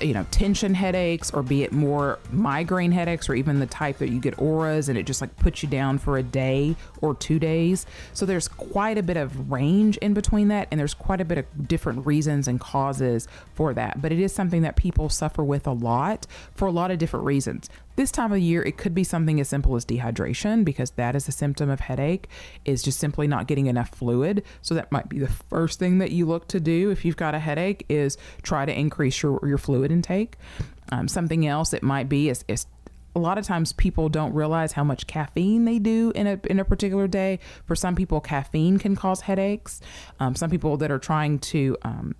you 0.00 0.14
know 0.14 0.24
tension 0.30 0.74
headaches 0.74 1.30
or 1.32 1.42
be 1.42 1.62
it 1.62 1.72
more 1.72 2.18
migraine 2.30 2.92
headaches 2.92 3.28
or 3.28 3.34
even 3.34 3.58
the 3.58 3.66
type 3.66 3.98
that 3.98 4.10
you 4.10 4.20
get 4.20 4.38
auras 4.38 4.88
and 4.88 4.96
it 4.96 5.04
just 5.06 5.20
like 5.20 5.34
puts 5.36 5.62
you 5.62 5.68
down 5.68 5.98
for 5.98 6.18
a 6.18 6.22
day 6.22 6.76
or 7.00 7.14
two 7.14 7.38
days 7.38 7.86
so 8.12 8.24
there's 8.24 8.48
quite 8.48 8.96
a 8.96 9.02
bit 9.02 9.16
of 9.16 9.50
range 9.50 9.96
in 9.98 10.14
between 10.14 10.48
that 10.48 10.68
and 10.70 10.78
there's 10.78 10.94
quite 10.94 11.20
a 11.20 11.24
bit 11.24 11.38
of 11.38 11.68
different 11.68 12.06
reasons 12.06 12.46
and 12.46 12.60
causes 12.60 13.26
for 13.54 13.74
that 13.74 14.00
but 14.00 14.12
it 14.12 14.20
is 14.20 14.32
something 14.32 14.62
that 14.62 14.76
people 14.76 15.08
suffer 15.08 15.42
with 15.42 15.66
a 15.66 15.72
lot 15.72 16.26
for 16.54 16.68
a 16.68 16.72
lot 16.72 16.90
of 16.90 16.98
different 16.98 17.24
reasons 17.24 17.68
this 17.96 18.10
time 18.10 18.32
of 18.32 18.38
year 18.38 18.62
it 18.62 18.76
could 18.76 18.94
be 18.94 19.04
something 19.04 19.40
as 19.40 19.48
simple 19.48 19.76
as 19.76 19.84
dehydration 19.84 20.64
because 20.64 20.92
that 20.92 21.14
is 21.16 21.28
a 21.28 21.32
symptom 21.32 21.70
of 21.70 21.80
headache 21.80 22.28
is 22.64 22.82
just 22.82 22.98
simply 22.98 23.26
not 23.26 23.46
getting 23.46 23.66
enough 23.66 23.90
fluid 23.90 24.42
so 24.60 24.74
that 24.74 24.90
might 24.92 25.08
be 25.08 25.18
the 25.18 25.28
first 25.28 25.78
thing 25.78 25.98
that 25.98 26.10
you 26.10 26.26
look 26.26 26.48
to 26.48 26.60
do 26.60 26.90
if 26.90 27.04
you've 27.04 27.16
got 27.16 27.34
a 27.34 27.38
headache 27.38 27.84
is 27.88 28.16
try 28.42 28.64
to 28.64 28.72
increase 28.76 29.22
your, 29.22 29.40
your 29.46 29.58
fluid 29.58 29.90
intake 29.90 30.36
um, 30.90 31.08
something 31.08 31.46
else 31.46 31.72
it 31.72 31.82
might 31.82 32.08
be 32.08 32.28
is, 32.28 32.44
is 32.48 32.66
a 33.14 33.18
lot 33.18 33.38
of 33.38 33.44
times 33.44 33.72
people 33.72 34.08
don't 34.08 34.32
realize 34.32 34.72
how 34.72 34.84
much 34.84 35.06
caffeine 35.06 35.64
they 35.64 35.78
do 35.78 36.12
in 36.14 36.26
a 36.26 36.40
in 36.48 36.58
a 36.58 36.64
particular 36.64 37.06
day. 37.06 37.38
For 37.66 37.76
some 37.76 37.94
people, 37.94 38.20
caffeine 38.20 38.78
can 38.78 38.96
cause 38.96 39.22
headaches. 39.22 39.80
Um, 40.18 40.34
some 40.34 40.50
people 40.50 40.76
that 40.78 40.90
are 40.90 40.98
trying 40.98 41.38
to 41.40 41.76
um, 41.82 42.14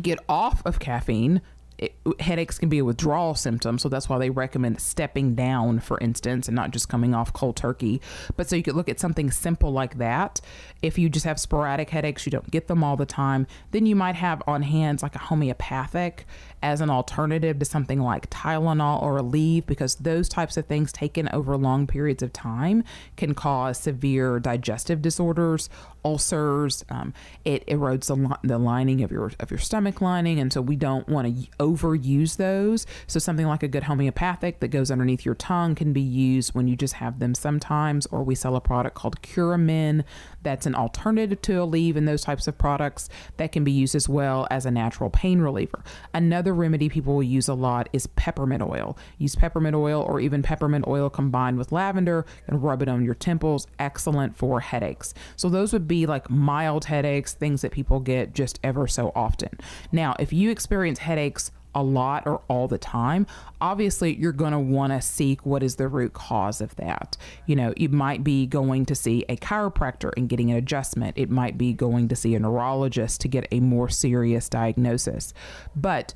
get 0.00 0.18
off 0.28 0.64
of 0.66 0.78
caffeine 0.78 1.40
it, 1.78 1.94
headaches 2.20 2.58
can 2.58 2.68
be 2.68 2.78
a 2.78 2.84
withdrawal 2.84 3.34
symptom, 3.34 3.78
so 3.78 3.88
that's 3.88 4.08
why 4.08 4.18
they 4.18 4.30
recommend 4.30 4.80
stepping 4.80 5.34
down, 5.34 5.80
for 5.80 5.98
instance, 6.00 6.48
and 6.48 6.54
not 6.54 6.70
just 6.70 6.88
coming 6.88 7.14
off 7.14 7.32
cold 7.32 7.56
turkey. 7.56 8.00
But 8.36 8.48
so 8.48 8.56
you 8.56 8.62
could 8.62 8.76
look 8.76 8.88
at 8.88 9.00
something 9.00 9.30
simple 9.30 9.72
like 9.72 9.98
that. 9.98 10.40
If 10.82 10.98
you 10.98 11.08
just 11.08 11.26
have 11.26 11.40
sporadic 11.40 11.90
headaches, 11.90 12.26
you 12.26 12.30
don't 12.30 12.50
get 12.50 12.68
them 12.68 12.84
all 12.84 12.96
the 12.96 13.06
time, 13.06 13.46
then 13.72 13.86
you 13.86 13.96
might 13.96 14.14
have 14.14 14.42
on 14.46 14.62
hands 14.62 15.02
like 15.02 15.14
a 15.14 15.18
homeopathic 15.18 16.26
as 16.62 16.80
an 16.80 16.90
alternative 16.90 17.58
to 17.58 17.64
something 17.64 18.00
like 18.00 18.30
Tylenol 18.30 19.02
or 19.02 19.18
Aleve, 19.18 19.66
because 19.66 19.96
those 19.96 20.28
types 20.28 20.56
of 20.56 20.66
things 20.66 20.92
taken 20.92 21.28
over 21.32 21.56
long 21.56 21.86
periods 21.86 22.22
of 22.22 22.32
time 22.32 22.84
can 23.16 23.34
cause 23.34 23.78
severe 23.78 24.38
digestive 24.38 25.02
disorders, 25.02 25.68
ulcers. 26.04 26.84
Um, 26.90 27.12
it 27.44 27.66
erodes 27.66 28.06
the, 28.06 28.38
the 28.46 28.58
lining 28.58 29.02
of 29.02 29.10
your 29.10 29.32
of 29.40 29.50
your 29.50 29.58
stomach 29.58 30.00
lining, 30.00 30.38
and 30.38 30.52
so 30.52 30.60
we 30.60 30.76
don't 30.76 31.08
want 31.08 31.26
to 31.26 31.50
overuse 31.58 32.36
those. 32.36 32.86
So 33.06 33.18
something 33.18 33.46
like 33.46 33.62
a 33.62 33.68
good 33.68 33.84
homeopathic 33.84 34.60
that 34.60 34.68
goes 34.68 34.90
underneath 34.90 35.24
your 35.24 35.34
tongue 35.34 35.74
can 35.74 35.92
be 35.92 36.00
used 36.00 36.54
when 36.54 36.68
you 36.68 36.76
just 36.76 36.94
have 36.94 37.18
them 37.18 37.34
sometimes. 37.34 38.06
Or 38.06 38.22
we 38.22 38.34
sell 38.34 38.56
a 38.56 38.60
product 38.60 38.94
called 38.94 39.22
Curamin 39.22 40.04
that's 40.42 40.66
an 40.66 40.74
alternative 40.74 41.40
to 41.42 41.52
Aleve 41.52 41.96
and 41.96 42.06
those 42.06 42.22
types 42.22 42.46
of 42.46 42.58
products 42.58 43.08
that 43.38 43.50
can 43.52 43.64
be 43.64 43.72
used 43.72 43.94
as 43.94 44.08
well 44.08 44.46
as 44.50 44.66
a 44.66 44.70
natural 44.70 45.10
pain 45.10 45.40
reliever. 45.40 45.82
Another 46.12 46.54
remedy 46.54 46.88
people 46.88 47.14
will 47.14 47.22
use 47.22 47.48
a 47.48 47.54
lot 47.54 47.88
is 47.92 48.06
peppermint 48.08 48.62
oil. 48.62 48.96
Use 49.18 49.34
peppermint 49.34 49.74
oil 49.74 50.02
or 50.02 50.20
even 50.20 50.42
peppermint 50.42 50.86
oil 50.86 51.08
combined 51.08 51.56
with 51.56 51.72
lavender 51.72 52.26
and 52.46 52.62
rub 52.62 52.82
it 52.82 52.88
on 52.88 53.04
your 53.04 53.14
temples. 53.14 53.66
Excellent 53.78 54.36
for 54.36 54.60
headaches. 54.60 55.14
So 55.36 55.48
those 55.48 55.72
would 55.72 55.88
be 55.88 55.93
like 55.94 56.28
mild 56.28 56.84
headaches, 56.84 57.32
things 57.32 57.62
that 57.62 57.72
people 57.72 58.00
get 58.00 58.34
just 58.34 58.60
ever 58.62 58.86
so 58.86 59.12
often. 59.14 59.50
Now, 59.92 60.14
if 60.18 60.32
you 60.32 60.50
experience 60.50 60.98
headaches 60.98 61.50
a 61.74 61.82
lot 61.82 62.26
or 62.26 62.40
all 62.48 62.68
the 62.68 62.78
time, 62.78 63.26
obviously 63.60 64.14
you're 64.14 64.32
going 64.32 64.52
to 64.52 64.58
want 64.58 64.92
to 64.92 65.00
seek 65.00 65.44
what 65.44 65.62
is 65.62 65.76
the 65.76 65.88
root 65.88 66.12
cause 66.12 66.60
of 66.60 66.74
that. 66.76 67.16
You 67.46 67.56
know, 67.56 67.74
you 67.76 67.88
might 67.88 68.22
be 68.22 68.46
going 68.46 68.86
to 68.86 68.94
see 68.94 69.24
a 69.28 69.36
chiropractor 69.36 70.12
and 70.16 70.28
getting 70.28 70.50
an 70.50 70.56
adjustment, 70.56 71.18
it 71.18 71.30
might 71.30 71.58
be 71.58 71.72
going 71.72 72.08
to 72.08 72.16
see 72.16 72.34
a 72.34 72.38
neurologist 72.38 73.20
to 73.22 73.28
get 73.28 73.48
a 73.50 73.60
more 73.60 73.88
serious 73.88 74.48
diagnosis. 74.48 75.34
But 75.74 76.14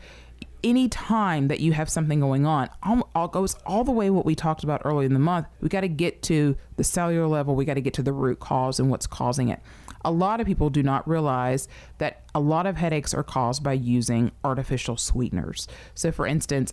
any 0.64 0.88
time 0.88 1.48
that 1.48 1.60
you 1.60 1.72
have 1.72 1.88
something 1.88 2.20
going 2.20 2.46
on, 2.46 2.68
all 3.14 3.28
goes 3.28 3.54
all 3.66 3.84
the 3.84 3.92
way 3.92 4.10
what 4.10 4.26
we 4.26 4.34
talked 4.34 4.64
about 4.64 4.82
earlier 4.84 5.06
in 5.06 5.12
the 5.12 5.18
month. 5.20 5.46
We 5.60 5.68
got 5.68 5.82
to 5.82 5.88
get 5.88 6.22
to 6.24 6.56
the 6.76 6.84
cellular 6.84 7.26
level. 7.26 7.54
We 7.54 7.64
got 7.64 7.74
to 7.74 7.80
get 7.80 7.94
to 7.94 8.02
the 8.02 8.12
root 8.12 8.40
cause 8.40 8.80
and 8.80 8.90
what's 8.90 9.06
causing 9.06 9.48
it. 9.48 9.60
A 10.04 10.10
lot 10.10 10.40
of 10.40 10.46
people 10.46 10.70
do 10.70 10.82
not 10.82 11.08
realize 11.08 11.68
that 11.98 12.22
a 12.34 12.40
lot 12.40 12.66
of 12.66 12.76
headaches 12.76 13.12
are 13.14 13.24
caused 13.24 13.62
by 13.62 13.72
using 13.72 14.32
artificial 14.44 14.96
sweeteners. 14.96 15.66
So, 15.94 16.12
for 16.12 16.26
instance, 16.26 16.72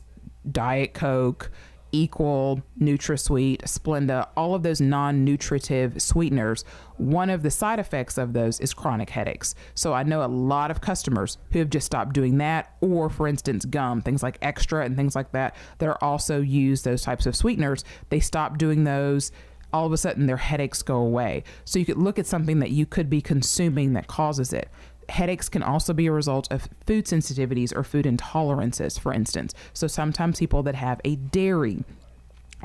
Diet 0.50 0.94
Coke, 0.94 1.52
Equal, 1.96 2.62
NutraSweet, 2.78 3.62
Splenda, 3.62 4.28
all 4.36 4.54
of 4.54 4.64
those 4.64 4.82
non-nutritive 4.82 6.02
sweeteners, 6.02 6.66
one 6.98 7.30
of 7.30 7.42
the 7.42 7.50
side 7.50 7.80
effects 7.80 8.18
of 8.18 8.34
those 8.34 8.60
is 8.60 8.74
chronic 8.74 9.10
headaches. 9.10 9.56
So 9.76 9.94
I 9.94 10.04
know 10.04 10.22
a 10.22 10.28
lot 10.28 10.72
of 10.72 10.82
customers 10.82 11.38
who 11.52 11.60
have 11.60 11.70
just 11.70 11.86
stopped 11.86 12.12
doing 12.12 12.38
that 12.40 12.76
or 12.82 13.10
for 13.10 13.30
instance 13.30 13.64
gum, 13.64 14.02
things 14.02 14.22
like 14.22 14.38
extra 14.42 14.84
and 14.84 14.98
things 14.98 15.16
like 15.16 15.32
that 15.32 15.56
that 15.78 15.88
are 15.88 16.04
also 16.04 16.42
use 16.42 16.84
those 16.84 17.02
types 17.02 17.26
of 17.26 17.36
sweeteners. 17.36 17.86
They 18.10 18.20
stop 18.20 18.58
doing 18.58 18.84
those 18.84 19.32
all 19.74 19.86
of 19.86 19.92
a 19.92 19.98
sudden 19.98 20.26
their 20.26 20.38
headaches 20.38 20.82
go 20.82 20.98
away. 20.98 21.44
So 21.66 21.80
you 21.80 21.86
could 21.86 21.98
look 21.98 22.18
at 22.18 22.26
something 22.26 22.60
that 22.60 22.72
you 22.72 22.86
could 22.86 23.10
be 23.10 23.22
consuming 23.22 23.92
that 23.94 24.08
causes 24.08 24.54
it. 24.54 24.70
Headaches 25.10 25.50
can 25.50 25.64
also 25.64 25.94
be 25.94 26.08
a 26.08 26.12
result 26.12 26.52
of 26.52 26.68
food 26.86 27.06
sensitivities 27.06 27.76
or 27.76 27.84
food 27.84 28.06
intolerances, 28.06 29.00
for 29.00 29.14
instance. 29.14 29.54
So 29.74 29.88
sometimes 29.88 30.40
people 30.40 30.64
that 30.64 30.76
have 30.76 31.00
a 31.06 31.16
dairy 31.16 31.84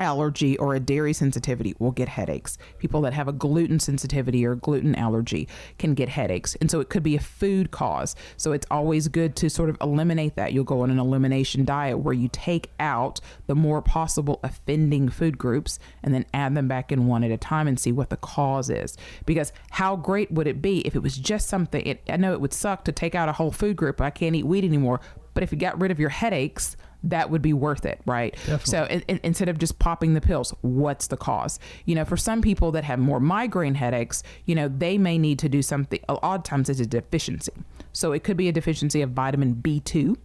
allergy 0.01 0.57
or 0.57 0.75
a 0.75 0.79
dairy 0.79 1.13
sensitivity 1.13 1.75
will 1.79 1.91
get 1.91 2.09
headaches. 2.09 2.57
People 2.79 3.01
that 3.01 3.13
have 3.13 3.27
a 3.27 3.33
gluten 3.33 3.79
sensitivity 3.79 4.45
or 4.45 4.55
gluten 4.55 4.95
allergy 4.95 5.47
can 5.77 5.93
get 5.93 6.09
headaches. 6.09 6.55
And 6.59 6.69
so 6.69 6.79
it 6.79 6.89
could 6.89 7.03
be 7.03 7.15
a 7.15 7.21
food 7.21 7.71
cause. 7.71 8.15
So 8.35 8.51
it's 8.51 8.67
always 8.69 9.07
good 9.07 9.35
to 9.37 9.49
sort 9.49 9.69
of 9.69 9.77
eliminate 9.81 10.35
that. 10.35 10.53
You'll 10.53 10.63
go 10.63 10.81
on 10.81 10.89
an 10.89 10.99
elimination 10.99 11.63
diet 11.63 11.99
where 11.99 12.13
you 12.13 12.29
take 12.31 12.71
out 12.79 13.21
the 13.47 13.55
more 13.55 13.81
possible 13.81 14.39
offending 14.43 15.09
food 15.09 15.37
groups 15.37 15.79
and 16.03 16.13
then 16.13 16.25
add 16.33 16.55
them 16.55 16.67
back 16.67 16.91
in 16.91 17.07
one 17.07 17.23
at 17.23 17.31
a 17.31 17.37
time 17.37 17.67
and 17.67 17.79
see 17.79 17.91
what 17.91 18.09
the 18.09 18.17
cause 18.17 18.69
is. 18.69 18.97
Because 19.25 19.53
how 19.69 19.95
great 19.95 20.31
would 20.31 20.47
it 20.47 20.61
be 20.61 20.79
if 20.79 20.95
it 20.95 21.03
was 21.03 21.17
just 21.17 21.47
something? 21.47 21.85
It, 21.85 22.01
I 22.09 22.17
know 22.17 22.33
it 22.33 22.41
would 22.41 22.53
suck 22.53 22.83
to 22.85 22.91
take 22.91 23.15
out 23.15 23.29
a 23.29 23.33
whole 23.33 23.51
food 23.51 23.75
group. 23.75 24.01
I 24.01 24.09
can't 24.09 24.35
eat 24.35 24.45
wheat 24.45 24.63
anymore. 24.63 24.99
But 25.33 25.43
if 25.43 25.51
you 25.51 25.57
got 25.57 25.79
rid 25.79 25.91
of 25.91 25.99
your 25.99 26.09
headaches, 26.09 26.75
that 27.03 27.29
would 27.29 27.41
be 27.41 27.53
worth 27.53 27.85
it, 27.85 27.99
right? 28.05 28.33
Definitely. 28.45 28.65
So 28.65 28.83
in, 28.85 29.01
in- 29.07 29.19
instead 29.23 29.49
of 29.49 29.57
just 29.57 29.79
popping 29.79 30.13
the 30.13 30.21
pills, 30.21 30.53
what's 30.61 31.07
the 31.07 31.17
cause? 31.17 31.59
You 31.85 31.95
know, 31.95 32.05
for 32.05 32.17
some 32.17 32.41
people 32.41 32.71
that 32.71 32.83
have 32.83 32.99
more 32.99 33.19
migraine 33.19 33.75
headaches, 33.75 34.23
you 34.45 34.55
know, 34.55 34.67
they 34.67 34.97
may 34.97 35.17
need 35.17 35.39
to 35.39 35.49
do 35.49 35.61
something. 35.61 35.99
A 36.07 36.13
lot 36.13 36.35
of 36.35 36.43
times 36.43 36.69
it's 36.69 36.79
a 36.79 36.85
deficiency. 36.85 37.53
So 37.93 38.11
it 38.11 38.23
could 38.23 38.37
be 38.37 38.47
a 38.47 38.51
deficiency 38.51 39.01
of 39.01 39.11
vitamin 39.11 39.55
B2. 39.55 40.15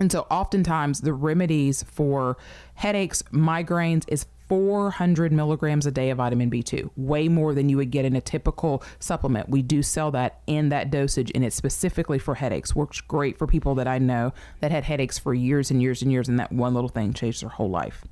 And 0.00 0.10
so 0.10 0.26
oftentimes 0.30 1.02
the 1.02 1.12
remedies 1.12 1.82
for 1.84 2.36
headaches, 2.74 3.22
migraines 3.30 4.04
is 4.08 4.26
400 4.52 5.32
milligrams 5.32 5.86
a 5.86 5.90
day 5.90 6.10
of 6.10 6.18
vitamin 6.18 6.50
B2, 6.50 6.90
way 6.94 7.26
more 7.26 7.54
than 7.54 7.70
you 7.70 7.78
would 7.78 7.90
get 7.90 8.04
in 8.04 8.14
a 8.14 8.20
typical 8.20 8.82
supplement. 8.98 9.48
We 9.48 9.62
do 9.62 9.82
sell 9.82 10.10
that 10.10 10.42
in 10.46 10.68
that 10.68 10.90
dosage, 10.90 11.32
and 11.34 11.42
it's 11.42 11.56
specifically 11.56 12.18
for 12.18 12.34
headaches. 12.34 12.76
Works 12.76 13.00
great 13.00 13.38
for 13.38 13.46
people 13.46 13.74
that 13.76 13.88
I 13.88 13.96
know 13.96 14.34
that 14.60 14.70
had 14.70 14.84
headaches 14.84 15.18
for 15.18 15.32
years 15.32 15.70
and 15.70 15.80
years 15.80 16.02
and 16.02 16.12
years, 16.12 16.28
and 16.28 16.38
that 16.38 16.52
one 16.52 16.74
little 16.74 16.90
thing 16.90 17.14
changed 17.14 17.42
their 17.42 17.48
whole 17.48 17.70
life. 17.70 18.04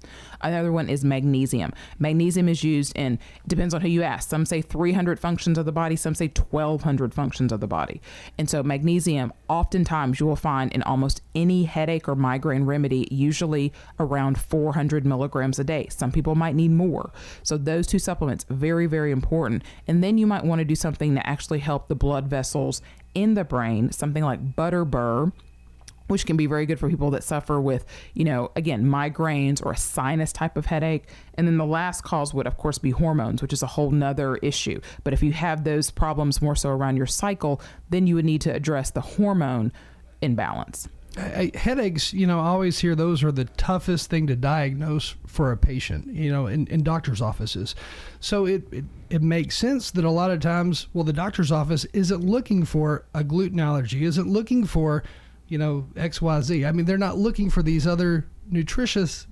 Another 0.42 0.72
one 0.72 0.88
is 0.88 1.04
magnesium. 1.04 1.72
Magnesium 1.98 2.48
is 2.48 2.64
used 2.64 2.96
in, 2.96 3.18
depends 3.46 3.74
on 3.74 3.80
who 3.80 3.88
you 3.88 4.02
ask. 4.02 4.28
Some 4.28 4.46
say 4.46 4.62
300 4.62 5.18
functions 5.18 5.58
of 5.58 5.66
the 5.66 5.72
body, 5.72 5.96
some 5.96 6.14
say 6.14 6.28
1200 6.28 7.12
functions 7.14 7.52
of 7.52 7.60
the 7.60 7.66
body. 7.66 8.00
And 8.38 8.48
so, 8.48 8.62
magnesium, 8.62 9.32
oftentimes 9.48 10.20
you 10.20 10.26
will 10.26 10.36
find 10.36 10.72
in 10.72 10.82
almost 10.82 11.22
any 11.34 11.64
headache 11.64 12.08
or 12.08 12.14
migraine 12.14 12.64
remedy, 12.64 13.06
usually 13.10 13.72
around 13.98 14.38
400 14.38 15.04
milligrams 15.04 15.58
a 15.58 15.64
day. 15.64 15.88
Some 15.90 16.12
people 16.12 16.34
might 16.34 16.54
need 16.54 16.70
more. 16.70 17.12
So, 17.42 17.56
those 17.56 17.86
two 17.86 17.98
supplements, 17.98 18.44
very, 18.48 18.86
very 18.86 19.12
important. 19.12 19.62
And 19.86 20.02
then 20.02 20.18
you 20.18 20.26
might 20.26 20.44
want 20.44 20.60
to 20.60 20.64
do 20.64 20.74
something 20.74 21.14
to 21.14 21.26
actually 21.26 21.60
help 21.60 21.88
the 21.88 21.94
blood 21.94 22.28
vessels 22.28 22.82
in 23.14 23.34
the 23.34 23.44
brain, 23.44 23.90
something 23.90 24.22
like 24.22 24.54
butterbur 24.54 25.32
which 26.11 26.27
can 26.27 26.37
be 26.37 26.47
very 26.47 26.66
good 26.66 26.78
for 26.78 26.89
people 26.89 27.11
that 27.11 27.24
suffer 27.24 27.61
with, 27.61 27.87
you 28.15 28.24
know, 28.24 28.51
again, 28.57 28.85
migraines 28.85 29.65
or 29.65 29.73
a 29.73 29.77
sinus 29.77 30.32
type 30.32 30.57
of 30.57 30.66
headache. 30.66 31.05
And 31.35 31.47
then 31.47 31.57
the 31.57 31.65
last 31.65 32.03
cause 32.03 32.35
would, 32.35 32.47
of 32.47 32.57
course, 32.57 32.78
be 32.78 32.91
hormones, 32.91 33.41
which 33.41 33.53
is 33.53 33.62
a 33.62 33.66
whole 33.66 33.91
nother 33.91 34.37
issue. 34.37 34.81
But 35.05 35.12
if 35.12 35.23
you 35.23 35.32
have 35.32 35.65
those 35.65 35.91
problems 35.91 36.43
more 36.43 36.57
so 36.57 36.70
around 36.70 36.97
your 36.97 37.07
cycle, 37.07 37.61
then 37.89 38.07
you 38.07 38.16
would 38.16 38.24
need 38.24 38.41
to 38.43 38.53
address 38.53 38.91
the 38.91 39.01
hormone 39.01 39.73
imbalance. 40.20 40.89
I- 41.16 41.51
headaches, 41.55 42.12
you 42.12 42.27
know, 42.27 42.41
I 42.41 42.47
always 42.47 42.78
hear 42.78 42.95
those 42.95 43.24
are 43.24 43.32
the 43.32 43.45
toughest 43.45 44.11
thing 44.11 44.27
to 44.28 44.37
diagnose 44.37 45.16
for 45.27 45.51
a 45.51 45.57
patient, 45.57 46.07
you 46.07 46.31
know, 46.31 46.47
in, 46.47 46.66
in 46.69 46.82
doctor's 46.82 47.20
offices. 47.20 47.74
So 48.20 48.47
it, 48.47 48.62
it, 48.73 48.85
it 49.11 49.23
makes 49.23 49.57
sense 49.57 49.91
that 49.93 50.05
a 50.05 50.11
lot 50.11 50.31
of 50.31 50.41
times, 50.41 50.87
well, 50.93 51.05
the 51.05 51.12
doctor's 51.12 51.51
office 51.51 51.85
isn't 51.87 52.24
looking 52.24 52.65
for 52.65 53.07
a 53.12 53.24
gluten 53.24 53.59
allergy, 53.59 54.05
isn't 54.05 54.28
looking 54.28 54.65
for, 54.65 55.03
you 55.51 55.59
know, 55.59 55.86
XYZ. 55.97 56.66
I 56.66 56.72
mean, 56.72 56.86
they're 56.86 56.97
not 56.97 57.18
looking 57.18 57.51
for 57.51 57.62
these 57.62 57.86
other 57.86 58.27
nutritious 58.48 59.27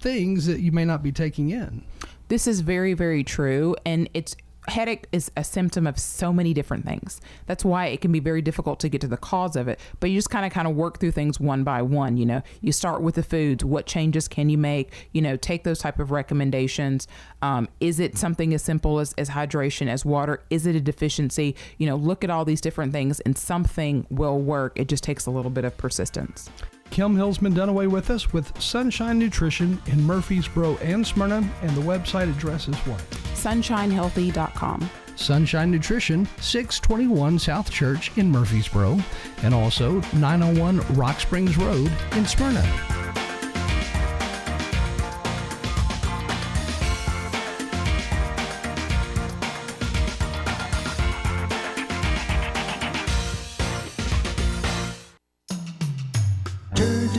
things 0.00 0.46
that 0.46 0.60
you 0.60 0.72
may 0.72 0.84
not 0.84 1.02
be 1.02 1.12
taking 1.12 1.50
in. 1.50 1.84
This 2.28 2.46
is 2.46 2.60
very, 2.60 2.94
very 2.94 3.24
true. 3.24 3.76
And 3.84 4.08
it's 4.14 4.36
headache 4.68 5.06
is 5.12 5.30
a 5.36 5.44
symptom 5.44 5.86
of 5.86 5.98
so 5.98 6.32
many 6.32 6.52
different 6.54 6.84
things. 6.84 7.20
That's 7.46 7.64
why 7.64 7.86
it 7.86 8.00
can 8.00 8.12
be 8.12 8.20
very 8.20 8.42
difficult 8.42 8.80
to 8.80 8.88
get 8.88 9.00
to 9.02 9.08
the 9.08 9.16
cause 9.16 9.56
of 9.56 9.68
it. 9.68 9.80
But 10.00 10.10
you 10.10 10.16
just 10.16 10.30
kind 10.30 10.44
of 10.46 10.52
kind 10.52 10.66
of 10.66 10.74
work 10.74 11.00
through 11.00 11.12
things 11.12 11.40
one 11.40 11.64
by 11.64 11.82
one. 11.82 12.16
You 12.16 12.26
know, 12.26 12.42
you 12.60 12.72
start 12.72 13.02
with 13.02 13.14
the 13.14 13.22
foods. 13.22 13.64
What 13.64 13.86
changes 13.86 14.28
can 14.28 14.48
you 14.48 14.58
make? 14.58 14.92
You 15.12 15.22
know, 15.22 15.36
take 15.36 15.64
those 15.64 15.78
type 15.78 15.98
of 15.98 16.10
recommendations. 16.10 17.08
Um, 17.42 17.68
is 17.80 18.00
it 18.00 18.16
something 18.16 18.54
as 18.54 18.62
simple 18.62 18.98
as, 18.98 19.14
as 19.18 19.30
hydration, 19.30 19.88
as 19.88 20.04
water? 20.04 20.42
Is 20.50 20.66
it 20.66 20.76
a 20.76 20.80
deficiency? 20.80 21.54
You 21.78 21.86
know, 21.86 21.96
look 21.96 22.24
at 22.24 22.30
all 22.30 22.44
these 22.44 22.60
different 22.60 22.92
things, 22.92 23.20
and 23.20 23.36
something 23.36 24.06
will 24.10 24.38
work. 24.38 24.78
It 24.78 24.88
just 24.88 25.04
takes 25.04 25.26
a 25.26 25.30
little 25.30 25.50
bit 25.50 25.64
of 25.64 25.76
persistence. 25.76 26.50
Kim 26.90 27.16
Hillsman 27.16 27.54
Dunaway 27.54 27.88
with 27.88 28.10
us 28.10 28.32
with 28.32 28.60
Sunshine 28.60 29.18
Nutrition 29.18 29.80
in 29.86 30.02
Murfreesboro 30.02 30.76
and 30.78 31.06
Smyrna, 31.06 31.48
and 31.62 31.70
the 31.70 31.82
website 31.82 32.30
address 32.30 32.68
is 32.68 32.76
what? 32.78 33.00
SunshineHealthy.com. 33.34 34.90
Sunshine 35.16 35.70
Nutrition, 35.70 36.26
621 36.40 37.38
South 37.38 37.70
Church 37.70 38.16
in 38.16 38.30
Murfreesboro, 38.30 38.98
and 39.42 39.54
also 39.54 40.00
901 40.14 40.80
Rock 40.94 41.20
Springs 41.20 41.56
Road 41.56 41.90
in 42.12 42.26
Smyrna. 42.26 42.62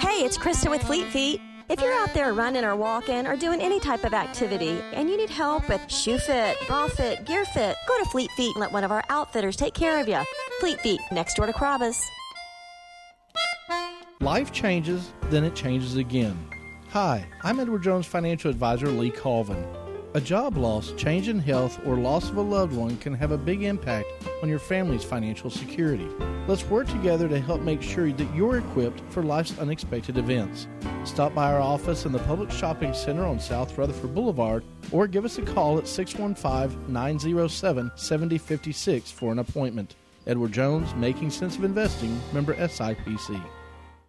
Hey, 0.00 0.24
it's 0.24 0.38
Krista 0.38 0.70
with 0.70 0.82
Fleet 0.84 1.06
Feet. 1.06 1.40
If 1.68 1.80
you're 1.80 1.92
out 1.92 2.14
there 2.14 2.32
running 2.32 2.64
or 2.64 2.76
walking 2.76 3.26
or 3.26 3.36
doing 3.36 3.60
any 3.60 3.80
type 3.80 4.04
of 4.04 4.14
activity 4.14 4.80
and 4.92 5.10
you 5.10 5.16
need 5.16 5.28
help 5.28 5.68
with 5.68 5.90
shoe 5.90 6.18
fit, 6.18 6.56
bra 6.68 6.86
fit, 6.86 7.26
gear 7.26 7.44
fit, 7.44 7.76
go 7.88 7.98
to 7.98 8.04
Fleet 8.04 8.30
Feet 8.32 8.54
and 8.54 8.60
let 8.60 8.70
one 8.70 8.84
of 8.84 8.92
our 8.92 9.02
outfitters 9.10 9.56
take 9.56 9.74
care 9.74 10.00
of 10.00 10.06
you. 10.06 10.20
Fleet 10.60 10.80
Feet, 10.82 11.00
next 11.10 11.34
door 11.34 11.46
to 11.46 11.52
Carrabba's. 11.52 12.00
Life 14.20 14.52
changes, 14.52 15.12
then 15.30 15.42
it 15.42 15.56
changes 15.56 15.96
again. 15.96 16.38
Hi, 16.90 17.26
I'm 17.42 17.58
Edward 17.58 17.82
Jones 17.82 18.06
financial 18.06 18.50
advisor 18.50 18.86
Lee 18.86 19.10
Colvin. 19.10 19.66
A 20.14 20.20
job 20.22 20.56
loss, 20.56 20.92
change 20.92 21.28
in 21.28 21.38
health, 21.38 21.78
or 21.86 21.98
loss 21.98 22.30
of 22.30 22.38
a 22.38 22.42
loved 22.42 22.74
one 22.74 22.96
can 22.96 23.12
have 23.12 23.30
a 23.30 23.36
big 23.36 23.62
impact 23.62 24.08
on 24.42 24.48
your 24.48 24.58
family's 24.58 25.04
financial 25.04 25.50
security. 25.50 26.08
Let's 26.46 26.64
work 26.64 26.88
together 26.88 27.28
to 27.28 27.38
help 27.38 27.60
make 27.60 27.82
sure 27.82 28.10
that 28.10 28.34
you're 28.34 28.56
equipped 28.56 29.02
for 29.10 29.22
life's 29.22 29.58
unexpected 29.58 30.16
events. 30.16 30.66
Stop 31.04 31.34
by 31.34 31.52
our 31.52 31.60
office 31.60 32.06
in 32.06 32.12
the 32.12 32.20
Public 32.20 32.50
Shopping 32.50 32.94
Center 32.94 33.26
on 33.26 33.38
South 33.38 33.76
Rutherford 33.76 34.14
Boulevard 34.14 34.64
or 34.92 35.06
give 35.06 35.26
us 35.26 35.36
a 35.36 35.42
call 35.42 35.76
at 35.76 35.86
615 35.86 36.90
907 36.90 37.92
7056 37.94 39.10
for 39.10 39.30
an 39.30 39.40
appointment. 39.40 39.94
Edward 40.26 40.52
Jones, 40.52 40.94
Making 40.94 41.28
Sense 41.28 41.56
of 41.56 41.64
Investing, 41.64 42.18
member 42.32 42.54
SIPC. 42.54 43.42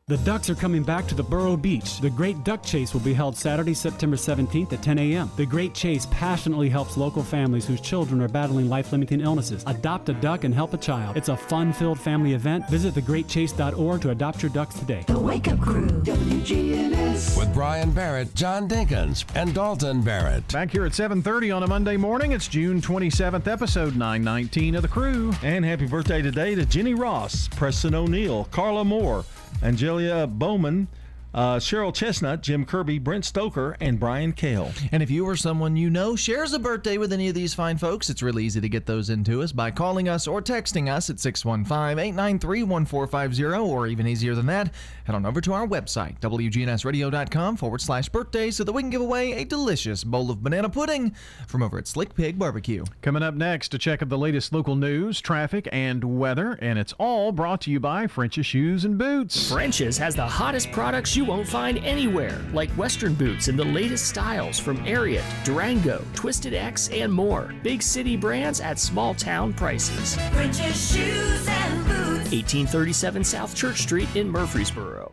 The 0.09 0.17
Ducks 0.17 0.49
are 0.49 0.55
coming 0.55 0.81
back 0.81 1.05
to 1.09 1.13
the 1.13 1.21
Borough 1.21 1.55
Beach. 1.55 1.99
The 1.99 2.09
Great 2.09 2.43
Duck 2.43 2.63
Chase 2.63 2.95
will 2.95 3.01
be 3.01 3.13
held 3.13 3.37
Saturday, 3.37 3.75
September 3.75 4.17
17th 4.17 4.73
at 4.73 4.81
10 4.81 4.97
a.m. 4.97 5.29
The 5.35 5.45
Great 5.45 5.75
Chase 5.75 6.07
passionately 6.09 6.67
helps 6.67 6.97
local 6.97 7.21
families 7.21 7.67
whose 7.67 7.79
children 7.79 8.19
are 8.23 8.27
battling 8.27 8.69
life 8.69 8.91
limiting 8.91 9.21
illnesses. 9.21 9.63
Adopt 9.67 10.09
a 10.09 10.13
duck 10.13 10.45
and 10.45 10.51
help 10.51 10.73
a 10.73 10.77
child. 10.77 11.15
It's 11.15 11.29
a 11.29 11.37
fun 11.37 11.71
filled 11.71 11.99
family 11.99 12.33
event. 12.33 12.67
Visit 12.71 12.95
thegreatchase.org 12.95 14.01
to 14.01 14.09
adopt 14.09 14.41
your 14.41 14.49
ducks 14.49 14.79
today. 14.79 15.03
The 15.05 15.19
Wake 15.19 15.47
Up 15.47 15.59
Crew, 15.59 15.85
WGNS. 15.85 17.37
With 17.37 17.53
Brian 17.53 17.91
Barrett, 17.91 18.33
John 18.33 18.67
Dinkins, 18.67 19.25
and 19.35 19.53
Dalton 19.53 20.01
Barrett. 20.01 20.47
Back 20.47 20.71
here 20.71 20.85
at 20.85 20.93
7:30 20.93 21.55
on 21.55 21.61
a 21.61 21.67
Monday 21.67 21.97
morning. 21.97 22.31
It's 22.31 22.47
June 22.47 22.81
27th, 22.81 23.47
episode 23.47 23.95
919 23.95 24.73
of 24.73 24.81
the 24.81 24.87
Crew. 24.87 25.33
And 25.43 25.63
happy 25.63 25.85
birthday 25.85 26.23
today 26.23 26.55
to 26.55 26.65
Jenny 26.65 26.95
Ross, 26.95 27.47
Preston 27.49 27.93
O'Neill, 27.93 28.45
Carla 28.45 28.83
Moore, 28.83 29.23
Angelia 29.61 30.29
Bowman, 30.29 30.87
uh, 31.33 31.57
Cheryl 31.57 31.93
Chestnut, 31.93 32.41
Jim 32.41 32.65
Kirby, 32.65 32.97
Brent 32.99 33.23
Stoker, 33.23 33.77
and 33.79 33.99
Brian 33.99 34.33
Kale. 34.33 34.71
And 34.91 35.03
if 35.03 35.11
you 35.11 35.27
or 35.27 35.35
someone 35.35 35.75
you 35.75 35.89
know 35.89 36.15
shares 36.15 36.53
a 36.53 36.59
birthday 36.59 36.97
with 36.97 37.13
any 37.13 37.27
of 37.27 37.35
these 37.35 37.53
fine 37.53 37.77
folks, 37.77 38.09
it's 38.09 38.23
really 38.23 38.45
easy 38.45 38.61
to 38.61 38.69
get 38.69 38.85
those 38.85 39.09
into 39.09 39.41
us 39.41 39.51
by 39.51 39.71
calling 39.71 40.09
us 40.09 40.27
or 40.27 40.41
texting 40.41 40.91
us 40.91 41.09
at 41.09 41.19
615 41.19 41.99
893 41.99 42.63
1450, 42.63 43.43
or 43.59 43.87
even 43.87 44.07
easier 44.07 44.33
than 44.33 44.47
that, 44.47 44.73
head 45.09 45.15
on 45.15 45.25
over 45.25 45.41
to 45.41 45.53
our 45.53 45.67
website, 45.67 46.19
WGNSradio.com 46.19 47.57
forward 47.57 47.81
slash 47.81 48.09
birthday, 48.09 48.51
so 48.51 48.63
that 48.63 48.71
we 48.71 48.83
can 48.83 48.91
give 48.91 49.01
away 49.01 49.33
a 49.33 49.43
delicious 49.43 50.03
bowl 50.03 50.29
of 50.29 50.43
banana 50.43 50.69
pudding 50.69 51.15
from 51.47 51.63
over 51.63 51.79
at 51.79 51.87
Slick 51.87 52.13
Pig 52.13 52.37
Barbecue. 52.37 52.85
Coming 53.01 53.23
up 53.23 53.33
next, 53.33 53.73
a 53.73 53.79
check 53.79 54.01
of 54.01 54.09
the 54.09 54.17
latest 54.17 54.53
local 54.53 54.75
news, 54.75 55.19
traffic, 55.19 55.67
and 55.71 56.19
weather, 56.19 56.59
and 56.61 56.77
it's 56.77 56.93
all 56.99 57.31
brought 57.31 57.61
to 57.61 57.71
you 57.71 57.79
by 57.79 58.05
French's 58.05 58.45
Shoes 58.45 58.85
and 58.85 58.97
Boots. 58.97 59.51
French's 59.51 59.97
has 59.97 60.15
the 60.15 60.25
hottest 60.25 60.71
products 60.71 61.15
you 61.15 61.25
won't 61.25 61.47
find 61.47 61.79
anywhere, 61.79 62.39
like 62.53 62.69
Western 62.71 63.15
boots 63.15 63.47
in 63.47 63.57
the 63.57 63.65
latest 63.65 64.07
styles 64.07 64.59
from 64.59 64.77
Ariat, 64.85 65.25
Durango, 65.43 66.03
Twisted 66.13 66.53
X, 66.53 66.87
and 66.89 67.11
more. 67.11 67.53
Big 67.63 67.81
city 67.81 68.15
brands 68.15 68.61
at 68.61 68.77
small 68.77 69.15
town 69.15 69.53
prices. 69.53 70.15
French's 70.31 70.93
Shoes 70.93 71.47
and 71.47 71.87
Boots. 71.87 72.18
1837 72.31 73.23
South 73.23 73.55
Church 73.55 73.79
Street 73.79 74.07
in 74.15 74.29
Murfreesboro. 74.29 75.11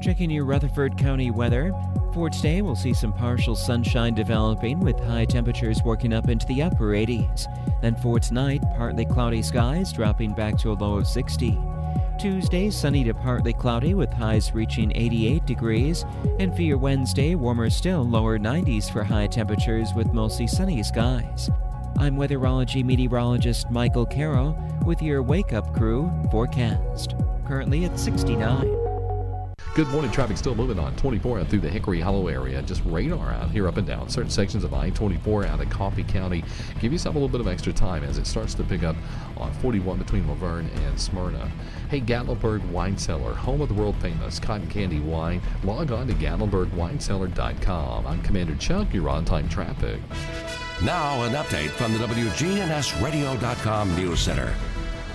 Checking 0.00 0.30
your 0.30 0.46
Rutherford 0.46 0.96
County 0.96 1.30
weather. 1.30 1.74
For 2.14 2.30
today, 2.30 2.62
we'll 2.62 2.74
see 2.74 2.94
some 2.94 3.12
partial 3.12 3.54
sunshine 3.54 4.14
developing 4.14 4.80
with 4.80 4.98
high 4.98 5.26
temperatures 5.26 5.82
working 5.84 6.14
up 6.14 6.30
into 6.30 6.46
the 6.46 6.62
upper 6.62 6.92
80s. 6.92 7.46
Then 7.82 7.96
for 7.96 8.18
tonight, 8.18 8.62
partly 8.76 9.04
cloudy 9.04 9.42
skies 9.42 9.92
dropping 9.92 10.32
back 10.32 10.56
to 10.58 10.72
a 10.72 10.74
low 10.74 10.96
of 10.96 11.06
60. 11.06 11.58
Tuesday, 12.18 12.70
sunny 12.70 13.04
to 13.04 13.12
partly 13.12 13.52
cloudy 13.52 13.92
with 13.92 14.10
highs 14.10 14.54
reaching 14.54 14.90
88 14.96 15.44
degrees. 15.44 16.06
And 16.38 16.54
for 16.56 16.62
your 16.62 16.78
Wednesday, 16.78 17.34
warmer 17.34 17.68
still, 17.68 18.08
lower 18.08 18.38
90s 18.38 18.90
for 18.90 19.04
high 19.04 19.26
temperatures 19.26 19.92
with 19.94 20.14
mostly 20.14 20.46
sunny 20.46 20.82
skies. 20.82 21.50
I'm 21.98 22.16
weatherology 22.16 22.84
meteorologist 22.84 23.70
Michael 23.70 24.06
Carroll 24.06 24.58
with 24.84 25.00
your 25.00 25.22
Wake 25.22 25.52
Up 25.52 25.74
Crew 25.74 26.10
forecast. 26.30 27.14
Currently 27.46 27.84
at 27.84 27.98
69. 27.98 28.84
Good 29.74 29.88
morning. 29.88 30.10
Traffic 30.12 30.36
still 30.36 30.54
moving 30.54 30.78
on 30.78 30.94
24 30.96 31.40
out 31.40 31.48
through 31.48 31.58
the 31.60 31.68
Hickory 31.68 32.00
Hollow 32.00 32.28
area. 32.28 32.62
Just 32.62 32.82
radar 32.84 33.32
out 33.32 33.50
here 33.50 33.66
up 33.66 33.76
and 33.76 33.84
down 33.84 34.08
certain 34.08 34.30
sections 34.30 34.62
of 34.62 34.72
I-24 34.72 35.46
out 35.46 35.60
of 35.60 35.68
Coffee 35.68 36.04
County. 36.04 36.44
Give 36.80 36.92
yourself 36.92 37.16
a 37.16 37.18
little 37.18 37.28
bit 37.28 37.40
of 37.40 37.48
extra 37.48 37.72
time 37.72 38.04
as 38.04 38.16
it 38.16 38.26
starts 38.26 38.54
to 38.54 38.62
pick 38.62 38.84
up 38.84 38.94
on 39.36 39.52
41 39.54 39.98
between 39.98 40.28
La 40.28 40.34
Vergne 40.34 40.70
and 40.86 41.00
Smyrna. 41.00 41.50
Hey, 41.90 42.00
Gatlinburg 42.00 42.64
Wine 42.70 42.96
Cellar, 42.96 43.34
home 43.34 43.62
of 43.62 43.68
the 43.68 43.74
world 43.74 43.96
famous 43.96 44.38
cotton 44.38 44.68
candy 44.68 45.00
wine. 45.00 45.42
Log 45.64 45.90
on 45.90 46.06
to 46.06 46.14
GatlinburgWineCellar.com. 46.14 48.06
I'm 48.06 48.22
Commander 48.22 48.54
Chuck. 48.56 48.86
You're 48.92 49.08
on 49.08 49.24
time 49.24 49.48
traffic. 49.48 50.00
Now, 50.82 51.22
an 51.22 51.32
update 51.32 51.70
from 51.70 51.92
the 51.92 52.00
WGNSradio.com 52.00 53.96
News 53.96 54.20
Center. 54.20 54.52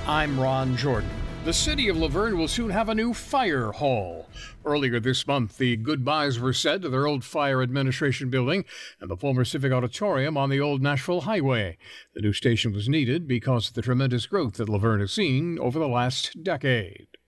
I'm 0.08 0.40
Ron 0.40 0.78
Jordan. 0.78 1.10
The 1.44 1.52
city 1.54 1.90
of 1.90 1.98
La 1.98 2.08
Vergne 2.08 2.38
will 2.38 2.48
soon 2.48 2.70
have 2.70 2.88
a 2.88 2.96
new 2.96 3.14
fire 3.14 3.74
hall. 3.74 4.30
Earlier 4.66 5.02
this 5.02 5.28
month, 5.28 5.58
the 5.58 5.76
goodbyes 5.76 6.40
were 6.40 6.54
said 6.54 6.82
to 6.82 6.90
their 6.90 7.06
old 7.06 7.26
fire 7.26 7.62
administration 7.62 8.30
building 8.30 8.64
and 9.02 9.12
the 9.12 9.18
former 9.18 9.44
Civic 9.44 9.74
Auditorium 9.74 10.38
on 10.38 10.50
the 10.50 10.62
old 10.62 10.82
Nashville 10.82 11.22
Highway. 11.22 11.78
The 12.14 12.22
new 12.22 12.34
station 12.34 12.74
was 12.74 12.90
needed 12.90 13.28
because 13.28 13.68
of 13.68 13.74
the 13.74 13.82
tremendous 13.82 14.26
growth 14.28 14.54
that 14.54 14.70
La 14.70 14.78
Vergne 14.78 15.02
has 15.02 15.12
seen 15.12 15.60
over 15.60 15.78
the 15.78 15.90
last 15.90 16.42
decade. 16.42 17.19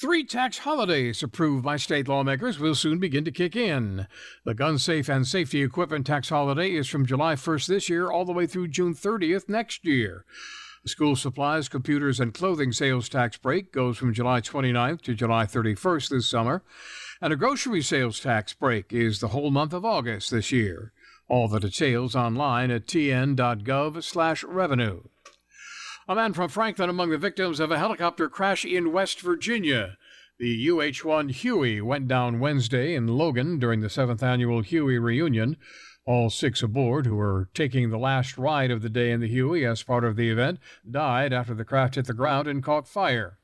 Three 0.00 0.24
tax 0.24 0.56
holidays 0.56 1.22
approved 1.22 1.62
by 1.62 1.76
state 1.76 2.08
lawmakers 2.08 2.58
will 2.58 2.74
soon 2.74 2.98
begin 2.98 3.22
to 3.26 3.30
kick 3.30 3.54
in. 3.54 4.06
The 4.46 4.54
gun 4.54 4.78
safe 4.78 5.10
and 5.10 5.26
safety 5.26 5.62
equipment 5.62 6.06
tax 6.06 6.30
holiday 6.30 6.74
is 6.74 6.88
from 6.88 7.04
July 7.04 7.34
1st 7.34 7.66
this 7.66 7.90
year 7.90 8.10
all 8.10 8.24
the 8.24 8.32
way 8.32 8.46
through 8.46 8.68
June 8.68 8.94
30th 8.94 9.50
next 9.50 9.84
year. 9.84 10.24
The 10.82 10.88
school 10.88 11.16
supplies, 11.16 11.68
computers, 11.68 12.18
and 12.18 12.32
clothing 12.32 12.72
sales 12.72 13.10
tax 13.10 13.36
break 13.36 13.74
goes 13.74 13.98
from 13.98 14.14
July 14.14 14.40
29th 14.40 15.02
to 15.02 15.14
July 15.14 15.44
31st 15.44 16.08
this 16.08 16.30
summer. 16.30 16.62
And 17.20 17.34
a 17.34 17.36
grocery 17.36 17.82
sales 17.82 18.20
tax 18.20 18.54
break 18.54 18.94
is 18.94 19.20
the 19.20 19.28
whole 19.28 19.50
month 19.50 19.74
of 19.74 19.84
August 19.84 20.30
this 20.30 20.50
year. 20.50 20.94
All 21.28 21.46
the 21.46 21.60
details 21.60 22.16
online 22.16 22.70
at 22.70 22.86
tn.gov/revenue. 22.86 25.02
A 26.10 26.14
man 26.16 26.32
from 26.32 26.48
Franklin 26.48 26.90
among 26.90 27.10
the 27.10 27.18
victims 27.18 27.60
of 27.60 27.70
a 27.70 27.78
helicopter 27.78 28.28
crash 28.28 28.64
in 28.64 28.90
West 28.90 29.20
Virginia. 29.20 29.96
The 30.40 30.68
UH 30.68 31.06
1 31.06 31.28
Huey 31.28 31.80
went 31.80 32.08
down 32.08 32.40
Wednesday 32.40 32.96
in 32.96 33.06
Logan 33.06 33.60
during 33.60 33.80
the 33.80 33.86
7th 33.86 34.20
annual 34.20 34.62
Huey 34.62 34.98
reunion. 34.98 35.56
All 36.04 36.28
six 36.28 36.64
aboard, 36.64 37.06
who 37.06 37.14
were 37.14 37.48
taking 37.54 37.90
the 37.90 37.96
last 37.96 38.36
ride 38.36 38.72
of 38.72 38.82
the 38.82 38.88
day 38.88 39.12
in 39.12 39.20
the 39.20 39.28
Huey 39.28 39.64
as 39.64 39.84
part 39.84 40.02
of 40.02 40.16
the 40.16 40.30
event, 40.30 40.58
died 40.90 41.32
after 41.32 41.54
the 41.54 41.64
craft 41.64 41.94
hit 41.94 42.06
the 42.06 42.12
ground 42.12 42.48
and 42.48 42.60
caught 42.60 42.88
fire. 42.88 43.38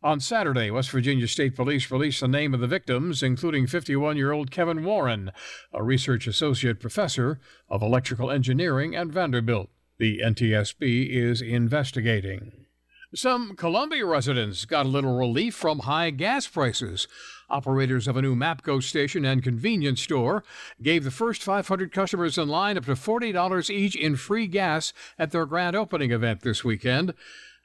On 0.00 0.20
Saturday, 0.20 0.70
West 0.70 0.90
Virginia 0.90 1.26
State 1.26 1.56
Police 1.56 1.90
released 1.90 2.20
the 2.20 2.28
name 2.28 2.54
of 2.54 2.60
the 2.60 2.68
victims, 2.68 3.24
including 3.24 3.66
51 3.66 4.16
year 4.16 4.30
old 4.30 4.52
Kevin 4.52 4.84
Warren, 4.84 5.32
a 5.72 5.82
research 5.82 6.28
associate 6.28 6.78
professor 6.78 7.40
of 7.68 7.82
electrical 7.82 8.30
engineering 8.30 8.94
at 8.94 9.08
Vanderbilt. 9.08 9.70
The 9.98 10.20
NTSB 10.24 11.10
is 11.10 11.42
investigating. 11.42 12.66
Some 13.14 13.56
Columbia 13.56 14.06
residents 14.06 14.64
got 14.64 14.86
a 14.86 14.88
little 14.88 15.16
relief 15.16 15.56
from 15.56 15.80
high 15.80 16.10
gas 16.10 16.46
prices. 16.46 17.08
Operators 17.50 18.06
of 18.06 18.16
a 18.16 18.22
new 18.22 18.36
MAPCO 18.36 18.80
station 18.80 19.24
and 19.24 19.42
convenience 19.42 20.00
store 20.00 20.44
gave 20.80 21.02
the 21.02 21.10
first 21.10 21.42
500 21.42 21.90
customers 21.90 22.38
in 22.38 22.48
line 22.48 22.76
up 22.76 22.84
to 22.84 22.92
$40 22.92 23.70
each 23.70 23.96
in 23.96 24.14
free 24.14 24.46
gas 24.46 24.92
at 25.18 25.32
their 25.32 25.46
grand 25.46 25.74
opening 25.74 26.12
event 26.12 26.42
this 26.42 26.62
weekend. 26.62 27.12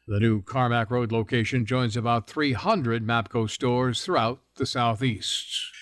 The 0.07 0.19
new 0.19 0.41
Carmack 0.41 0.89
Road 0.89 1.11
location 1.11 1.65
joins 1.65 1.95
about 1.95 2.27
300 2.27 3.05
MAPCO 3.05 3.47
stores 3.47 4.03
throughout 4.03 4.39
the 4.55 4.65
Southeast. 4.65 5.72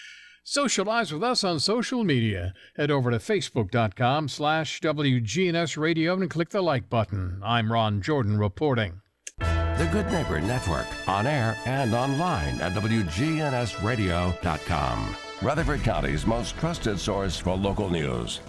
Socialize 0.51 1.13
with 1.13 1.23
us 1.23 1.45
on 1.45 1.61
social 1.61 2.03
media. 2.03 2.53
Head 2.75 2.91
over 2.91 3.09
to 3.09 3.19
facebook.com 3.19 4.27
slash 4.27 4.81
WGNS 4.81 5.77
Radio 5.77 6.15
and 6.15 6.29
click 6.29 6.49
the 6.49 6.61
like 6.61 6.89
button. 6.89 7.39
I'm 7.41 7.71
Ron 7.71 8.01
Jordan 8.01 8.37
reporting. 8.37 8.99
The 9.39 9.87
Good 9.93 10.11
Neighbor 10.11 10.41
Network, 10.41 10.87
on 11.07 11.25
air 11.25 11.55
and 11.65 11.95
online 11.95 12.59
at 12.59 12.73
WGNSradio.com. 12.73 15.15
Rutherford 15.41 15.83
County's 15.83 16.27
most 16.27 16.57
trusted 16.57 16.99
source 16.99 17.37
for 17.37 17.55
local 17.55 17.89
news. 17.89 18.41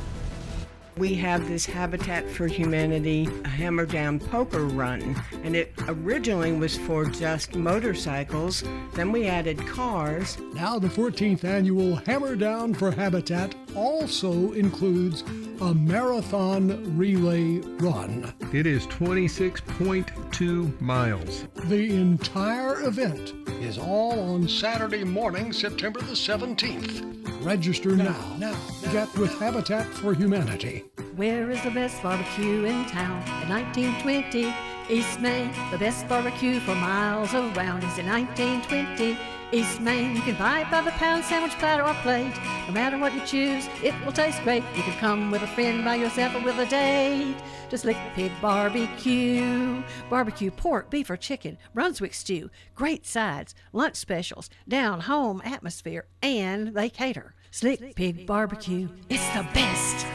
We 0.97 1.15
have 1.15 1.49
this 1.49 1.65
Habitat 1.65 2.29
for 2.29 2.47
Humanity 2.47 3.25
Hammer 3.45 3.87
Down 3.87 4.21
Poker 4.21 4.67
Run, 4.67 5.17
and 5.43 5.57
it 5.57 5.73
originally 5.89 6.53
was 6.53 6.77
for 6.77 7.07
just 7.07 7.55
motorcycles. 7.55 8.63
Then 8.95 9.11
we 9.11 9.27
added 9.27 9.59
cars. 9.67 10.37
Now, 10.53 10.79
the 10.79 10.89
14th 10.89 11.45
annual 11.45 11.97
Hammer 11.97 12.37
Down 12.37 12.75
for 12.75 12.91
Habitat 12.91 13.55
also 13.75 14.53
includes 14.53 15.23
a 15.63 15.73
marathon 15.73 16.97
relay 16.97 17.59
run. 17.79 18.33
It 18.53 18.67
is 18.67 18.87
26.2 18.89 20.81
miles. 20.81 21.47
The 21.65 21.95
entire 21.95 22.83
event 22.83 23.33
is 23.63 23.79
all 23.79 24.21
on 24.35 24.47
Saturday 24.47 25.05
morning, 25.05 25.53
September 25.53 26.01
the 26.01 26.13
17th. 26.13 27.45
Register 27.45 27.97
now. 27.97 28.37
Now, 28.39 28.57
get 28.93 29.13
with 29.17 29.37
Habitat 29.39 29.87
for 29.87 30.15
Humanity. 30.15 30.82
Where 31.17 31.51
is 31.51 31.63
the 31.63 31.71
best 31.71 32.03
barbecue 32.03 32.65
in 32.65 32.85
town? 32.87 33.23
In 33.43 33.49
1920, 33.49 34.55
East 34.89 35.21
Main, 35.21 35.53
the 35.71 35.79
best 35.79 36.09
barbecue 36.09 36.61
for 36.61 36.75
miles 36.75 37.35
around 37.35 37.85
is 37.85 37.99
in 37.99 38.07
1920. 38.07 39.19
East 39.53 39.81
Main, 39.81 40.17
you 40.17 40.23
can 40.23 40.35
buy 40.37 40.67
by 40.71 40.81
the 40.81 40.91
pound, 40.93 41.25
sandwich, 41.25 41.53
platter, 41.59 41.85
or 41.85 41.95
plate. 42.03 42.33
No 42.67 42.73
matter 42.73 42.99
what 42.99 43.15
you 43.15 43.21
choose, 43.27 43.69
it 43.83 43.95
will 44.05 44.13
taste 44.13 44.43
great. 44.43 44.65
You 44.75 44.83
can 44.83 44.99
come 44.99 45.31
with 45.31 45.43
a 45.43 45.47
friend, 45.47 45.85
by 45.85 45.97
yourself, 45.97 46.35
or 46.35 46.41
with 46.41 46.59
a 46.59 46.67
date. 46.67 47.37
Just 47.69 47.85
Lick 47.85 47.97
Pig 48.15 48.33
Barbecue. 48.41 49.83
Barbecue 50.09 50.51
pork, 50.51 50.91
beef, 50.91 51.11
or 51.11 51.17
chicken, 51.17 51.59
Brunswick 51.75 52.15
stew, 52.15 52.51
great 52.75 53.07
sides, 53.07 53.55
lunch 53.73 53.97
specials, 53.97 54.49
down 54.67 55.01
home 55.01 55.43
atmosphere, 55.45 56.07
and 56.23 56.69
they 56.69 56.89
cater. 56.89 57.35
Slick 57.51 57.95
Pig 57.95 58.27
Barbecue, 58.27 58.89
it's 59.11 59.29
the 59.31 59.47
best. 59.53 60.07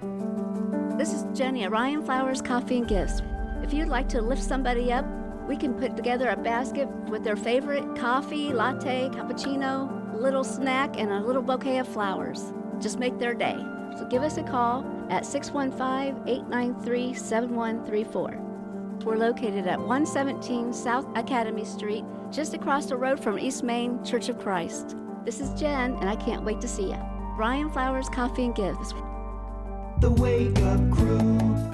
This 0.00 1.12
is 1.12 1.24
Jenny 1.36 1.64
at 1.64 1.72
Rion 1.72 2.04
Flowers 2.04 2.40
Coffee 2.40 2.78
and 2.78 2.86
Gifts. 2.86 3.20
If 3.62 3.72
you'd 3.72 3.88
like 3.88 4.08
to 4.10 4.22
lift 4.22 4.42
somebody 4.42 4.92
up, 4.92 5.04
we 5.48 5.56
can 5.56 5.74
put 5.74 5.96
together 5.96 6.28
a 6.28 6.36
basket 6.36 6.88
with 7.08 7.24
their 7.24 7.34
favorite 7.34 7.96
coffee, 7.96 8.52
latte, 8.52 9.08
cappuccino, 9.08 10.14
little 10.14 10.44
snack, 10.44 10.98
and 10.98 11.10
a 11.10 11.20
little 11.20 11.42
bouquet 11.42 11.78
of 11.78 11.88
flowers. 11.88 12.52
Just 12.78 13.00
make 13.00 13.18
their 13.18 13.34
day. 13.34 13.56
So 13.98 14.06
give 14.06 14.22
us 14.22 14.36
a 14.36 14.42
call 14.44 14.84
at 15.10 15.26
615 15.26 16.28
893 16.28 17.14
7134. 17.14 18.38
We're 19.04 19.16
located 19.16 19.66
at 19.66 19.80
117 19.80 20.72
South 20.72 21.06
Academy 21.16 21.64
Street, 21.64 22.04
just 22.30 22.54
across 22.54 22.86
the 22.86 22.96
road 22.96 23.18
from 23.18 23.38
East 23.38 23.64
Main 23.64 24.04
Church 24.04 24.28
of 24.28 24.38
Christ. 24.38 24.96
This 25.24 25.40
is 25.40 25.58
Jen, 25.58 25.94
and 25.94 26.08
I 26.08 26.14
can't 26.16 26.44
wait 26.44 26.60
to 26.60 26.68
see 26.68 26.90
you. 26.90 26.98
Rion 27.36 27.70
Flowers 27.70 28.08
Coffee 28.08 28.44
and 28.44 28.54
Gifts. 28.54 28.92
The 30.00 30.10
Wake 30.12 30.56
Up 30.60 30.78
Crew, 30.92 31.18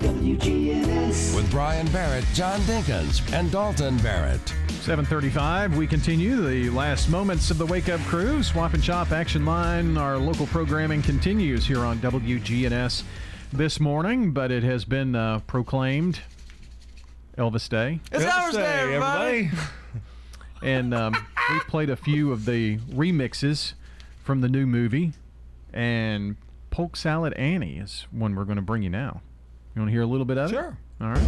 WGNS. 0.01 1.37
With 1.37 1.51
Brian 1.51 1.87
Barrett, 1.89 2.25
John 2.33 2.59
Dinkins, 2.61 3.21
and 3.35 3.53
Dalton 3.53 3.99
Barrett. 3.99 4.41
735, 4.81 5.77
we 5.77 5.87
continue 5.87 6.37
the 6.37 6.71
last 6.71 7.11
moments 7.11 7.51
of 7.51 7.59
the 7.59 7.67
Wake 7.67 7.91
Up 7.91 8.01
Crew. 8.03 8.43
Swap 8.43 8.73
and 8.73 8.83
Shop 8.83 9.13
Action 9.13 9.45
Line, 9.45 9.99
our 9.99 10.17
local 10.17 10.47
programming 10.47 11.03
continues 11.03 11.67
here 11.67 11.81
on 11.81 11.99
WGNS 11.99 13.03
this 13.53 13.79
morning, 13.79 14.33
but 14.33 14.51
it 14.51 14.63
has 14.63 14.87
been 14.87 15.15
uh, 15.15 15.41
proclaimed 15.41 16.21
Elvis 17.37 17.69
Day. 17.69 18.01
It's 18.11 18.25
Elvis 18.25 18.53
Day, 18.55 18.81
everybody. 18.81 19.51
and 20.63 20.95
um, 20.95 21.15
we 21.51 21.61
played 21.69 21.91
a 21.91 21.97
few 21.97 22.33
of 22.33 22.47
the 22.47 22.79
remixes 22.79 23.75
from 24.23 24.41
the 24.41 24.49
new 24.49 24.65
movie, 24.65 25.13
and 25.75 26.37
Polk 26.75 26.97
Salad 26.97 27.33
Annie 27.35 27.77
is 27.79 28.09
one 28.11 28.35
we're 28.35 28.43
going 28.45 28.57
to 28.57 28.63
bring 28.63 28.83
you 28.83 28.91
now. 28.91 29.23
You 29.77 29.83
want 29.83 29.91
to 29.91 29.93
hear 29.93 30.03
a 30.03 30.07
little 30.07 30.25
bit 30.25 30.39
of 30.39 30.51
it? 30.51 30.55
Sure. 30.55 30.77
All 31.01 31.07
right. 31.07 31.19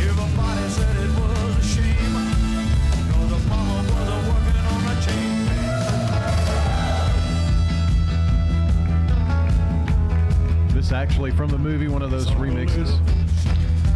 Everybody 0.00 0.68
said 0.70 0.96
it 0.96 1.10
was 1.20 1.56
a 1.56 1.62
shame. 1.62 2.14
'cause 3.12 3.30
the 3.30 3.38
mama 3.48 3.78
was 3.94 4.08
a 4.08 4.18
working 4.26 4.58
on 4.74 4.82
a 4.90 4.94
chain 5.06 5.46
This 10.74 10.90
actually 10.90 11.30
from 11.30 11.50
the 11.50 11.58
movie, 11.58 11.86
one 11.86 12.02
of 12.02 12.10
those 12.10 12.26
remixes. 12.32 12.90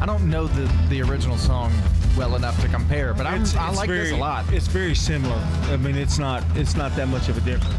I 0.01 0.07
don't 0.07 0.31
know 0.31 0.47
the 0.47 0.71
the 0.89 1.03
original 1.03 1.37
song 1.37 1.73
well 2.17 2.37
enough 2.37 2.61
to 2.63 2.69
compare, 2.69 3.15
but 3.15 3.27
I'm, 3.27 3.43
It's- 3.43 3.57
I 3.57 3.69
it's 3.69 3.77
like 3.79 3.89
this 3.89 4.13
a 4.13 4.17
lot. 4.17 4.51
It's 4.53 4.67
very 4.67 4.95
similar. 4.95 5.37
I 5.69 5.77
mean, 5.77 5.97
it's 5.97 6.19
not 6.19 6.43
it's 6.55 6.77
not 6.77 6.95
that 6.97 7.09
much 7.09 7.29
of 7.29 7.37
a 7.37 7.41
difference. 7.41 7.75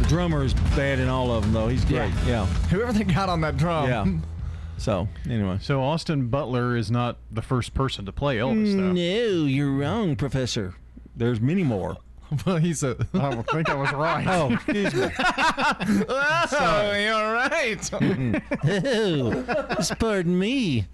The 0.00 0.06
drummer 0.08 0.44
is 0.44 0.52
bad 0.74 0.98
in 0.98 1.08
all 1.08 1.32
of 1.32 1.42
them, 1.44 1.52
though. 1.52 1.68
He's 1.68 1.84
great. 1.84 2.12
Yeah. 2.26 2.44
Whoever 2.70 2.92
they 2.92 3.04
got 3.04 3.28
on 3.28 3.40
that 3.40 3.56
drum. 3.56 3.88
Yeah. 3.88 4.06
So 4.78 5.08
anyway, 5.28 5.58
So 5.62 5.82
Austin 5.82 6.28
Butler 6.28 6.76
is 6.76 6.90
not 6.90 7.16
the 7.30 7.40
first 7.40 7.72
person 7.72 8.04
to 8.04 8.12
play 8.12 8.36
Elvis, 8.36 8.76
though. 8.76 8.92
No, 8.92 9.46
you're 9.46 9.72
wrong, 9.72 10.16
Professor. 10.16 10.74
There's 11.16 11.40
many 11.40 11.62
more. 11.62 11.96
well, 12.46 12.56
he's 12.56 12.82
a. 12.82 12.96
I 13.14 13.42
think 13.42 13.68
I 13.70 13.74
was 13.74 13.92
right. 13.92 14.26
Oh, 14.26 14.52
excuse 14.52 14.94
me. 14.94 15.08
oh, 16.08 16.92
you're 16.98 17.32
right. 17.32 17.90
oh, 18.64 19.96
pardon 19.98 20.38
me. 20.38 20.86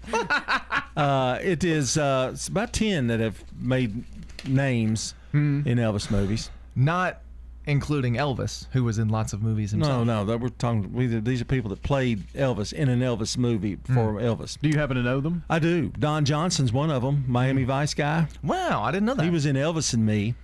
Uh, 0.95 1.39
it 1.41 1.63
is 1.63 1.97
uh, 1.97 2.31
it's 2.33 2.47
about 2.47 2.73
ten 2.73 3.07
that 3.07 3.19
have 3.19 3.43
made 3.59 4.03
names 4.47 5.15
in 5.33 5.63
Elvis 5.63 6.11
movies. 6.11 6.49
Not 6.75 7.21
including 7.65 8.15
Elvis, 8.15 8.67
who 8.71 8.83
was 8.83 8.99
in 8.99 9.09
lots 9.09 9.33
of 9.33 9.41
movies 9.41 9.71
himself. 9.71 10.05
No, 10.05 10.23
no, 10.23 10.25
that 10.25 10.39
we're 10.39 10.49
talking. 10.49 10.91
We, 10.93 11.07
these 11.07 11.41
are 11.41 11.45
people 11.45 11.69
that 11.69 11.81
played 11.81 12.27
Elvis 12.33 12.73
in 12.73 12.89
an 12.89 12.99
Elvis 12.99 13.37
movie 13.37 13.77
for 13.93 14.13
Elvis. 14.15 14.57
Do 14.61 14.69
you 14.69 14.77
happen 14.77 14.97
to 14.97 15.03
know 15.03 15.21
them? 15.21 15.43
I 15.49 15.59
do. 15.59 15.89
Don 15.99 16.25
Johnson's 16.25 16.73
one 16.73 16.91
of 16.91 17.01
them. 17.01 17.23
Miami 17.27 17.63
Vice 17.63 17.93
guy. 17.93 18.27
Wow, 18.43 18.83
I 18.83 18.91
didn't 18.91 19.05
know 19.05 19.13
that. 19.15 19.23
He 19.23 19.29
was 19.29 19.45
in 19.45 19.55
Elvis 19.55 19.93
and 19.93 20.05
Me, 20.05 20.35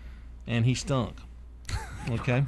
and 0.50 0.66
he 0.66 0.74
stunk. 0.74 1.16
Okay. 2.12 2.44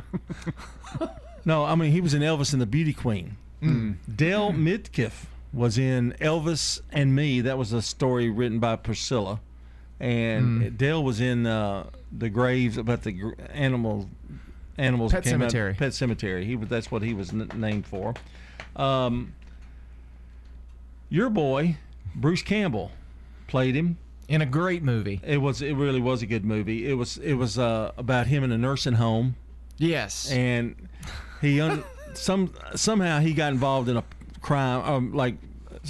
no, 1.45 1.63
I 1.65 1.75
mean 1.75 1.91
he 1.91 2.01
was 2.01 2.13
in 2.13 2.21
Elvis 2.21 2.51
and 2.53 2.61
the 2.61 2.65
Beauty 2.65 2.93
Queen. 2.93 3.37
Dale 3.61 4.51
Midkiff 4.51 5.25
was 5.53 5.77
in 5.77 6.13
Elvis 6.19 6.81
and 6.91 7.13
Me. 7.15 7.41
That 7.41 7.57
was 7.59 7.71
a 7.73 7.81
story 7.81 8.27
written 8.29 8.57
by 8.59 8.75
Priscilla, 8.77 9.39
and 9.99 10.75
Dale 10.77 11.03
was 11.03 11.21
in 11.21 11.45
uh, 11.45 11.89
the 12.11 12.29
graves 12.29 12.77
about 12.77 13.03
the 13.03 13.11
gr- 13.11 13.33
animal 13.53 14.09
animals. 14.79 15.11
Pet 15.11 15.23
that 15.25 15.29
came 15.29 15.41
out- 15.43 15.51
Sematary. 15.51 15.77
Pet 15.77 15.91
Sematary. 15.91 16.45
He 16.45 16.55
was. 16.55 16.69
That's 16.69 16.89
what 16.89 17.03
he 17.03 17.13
was 17.13 17.29
n- 17.31 17.51
named 17.55 17.85
for. 17.85 18.15
Um, 18.75 19.33
your 21.09 21.29
boy, 21.29 21.77
Bruce 22.15 22.41
Campbell, 22.41 22.91
played 23.47 23.75
him 23.75 23.97
in 24.31 24.41
a 24.41 24.45
great 24.45 24.81
movie. 24.83 25.19
It 25.23 25.37
was. 25.37 25.61
It 25.61 25.73
really 25.73 25.99
was 25.99 26.21
a 26.21 26.25
good 26.25 26.45
movie. 26.45 26.89
It 26.89 26.93
was. 26.93 27.17
It 27.17 27.33
was 27.33 27.59
uh, 27.59 27.91
about 27.97 28.27
him 28.27 28.43
in 28.43 28.51
a 28.51 28.57
nursing 28.57 28.93
home. 28.93 29.35
Yes. 29.77 30.31
And 30.31 30.87
he 31.41 31.59
un- 31.61 31.83
some 32.13 32.53
somehow 32.75 33.19
he 33.19 33.33
got 33.33 33.51
involved 33.53 33.89
in 33.89 33.97
a 33.97 34.03
crime, 34.41 34.81
um, 34.83 35.13
like 35.13 35.35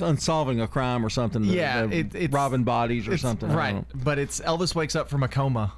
unsolving 0.02 0.62
a 0.62 0.68
crime 0.68 1.06
or 1.06 1.10
something. 1.10 1.44
Yeah, 1.44 1.82
uh, 1.84 1.88
it- 1.88 2.16
it's- 2.16 2.32
robbing 2.32 2.64
bodies 2.64 3.08
or 3.08 3.18
something. 3.18 3.52
Right, 3.52 3.84
but 3.94 4.18
it's 4.20 4.40
Elvis 4.42 4.74
wakes 4.76 4.96
up 4.96 5.10
from 5.10 5.24
a 5.24 5.28
coma 5.28 5.74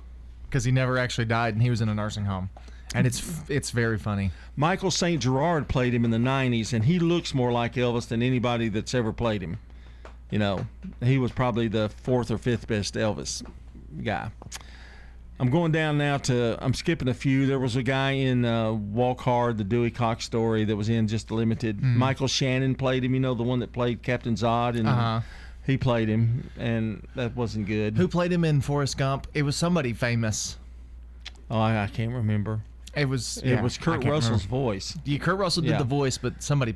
because 0.46 0.64
he 0.64 0.72
never 0.72 0.98
actually 0.98 1.26
died 1.26 1.54
and 1.56 1.62
he 1.64 1.70
was 1.70 1.82
in 1.82 1.90
a 1.90 1.96
nursing 1.96 2.26
home, 2.26 2.50
and 2.94 3.08
it's 3.08 3.24
it's 3.50 3.72
very 3.72 3.98
funny. 3.98 4.32
Michael 4.56 4.92
St. 4.92 5.20
Gerard 5.22 5.68
played 5.68 5.94
him 5.94 6.06
in 6.06 6.12
the 6.12 6.18
'90s, 6.18 6.74
and 6.74 6.86
he 6.86 7.00
looks 7.00 7.34
more 7.34 7.52
like 7.52 7.74
Elvis 7.74 8.08
than 8.08 8.22
anybody 8.22 8.70
that's 8.70 8.94
ever 8.94 9.12
played 9.12 9.42
him. 9.42 9.58
You 10.34 10.40
know, 10.40 10.66
he 11.04 11.20
was 11.20 11.32
probably 11.32 11.68
the 11.68 11.90
fourth 11.90 12.32
or 12.32 12.40
fifth 12.40 12.68
best 12.68 12.96
Elvis 12.96 13.46
guy. 14.04 14.32
I'm 15.40 15.52
going 15.52 15.72
down 15.72 16.00
now 16.00 16.18
to. 16.18 16.58
I'm 16.60 16.74
skipping 16.74 17.08
a 17.08 17.14
few. 17.14 17.46
There 17.46 17.60
was 17.60 17.76
a 17.76 17.84
guy 17.84 18.12
in 18.14 18.44
uh, 18.44 18.72
Walk 18.72 19.22
Hard, 19.22 19.60
the 19.60 19.64
Dewey 19.64 19.92
Cox 19.92 20.26
story 20.26 20.66
that 20.66 20.76
was 20.76 20.90
in 20.90 21.08
just 21.08 21.30
limited. 21.30 21.78
Mhm. 21.82 21.98
Michael 21.98 22.28
Shannon 22.28 22.74
played 22.74 23.04
him. 23.04 23.14
You 23.14 23.20
know, 23.20 23.36
the 23.36 23.44
one 23.44 23.60
that 23.60 23.74
played 23.74 24.02
Captain 24.02 24.34
Zod, 24.34 24.76
and 24.76 24.88
Uh-huh. 24.88 25.22
he 25.68 25.78
played 25.78 26.10
him, 26.10 26.50
and 26.58 27.08
that 27.14 27.36
wasn't 27.36 27.68
good. 27.68 27.96
Who 27.98 28.08
played 28.08 28.32
him 28.32 28.44
in 28.44 28.60
Forrest 28.62 28.98
Gump? 28.98 29.28
It 29.36 29.44
was 29.44 29.56
somebody 29.56 29.94
famous. 29.94 30.58
Oh, 31.52 31.60
I, 31.60 31.84
I 31.84 31.88
can't 31.88 32.12
remember. 32.12 32.62
It 32.96 33.10
was 33.10 33.38
It 33.44 33.62
was 33.62 33.78
Kurt 33.78 34.04
Russell's 34.04 34.46
remember. 34.46 34.48
voice. 34.48 34.98
Yeah, 35.04 35.18
Kurt 35.18 35.38
Russell 35.40 35.64
did 35.64 35.72
Yeah. 35.72 35.78
the 35.80 35.84
voice, 35.84 36.18
but 36.20 36.44
somebody 36.44 36.76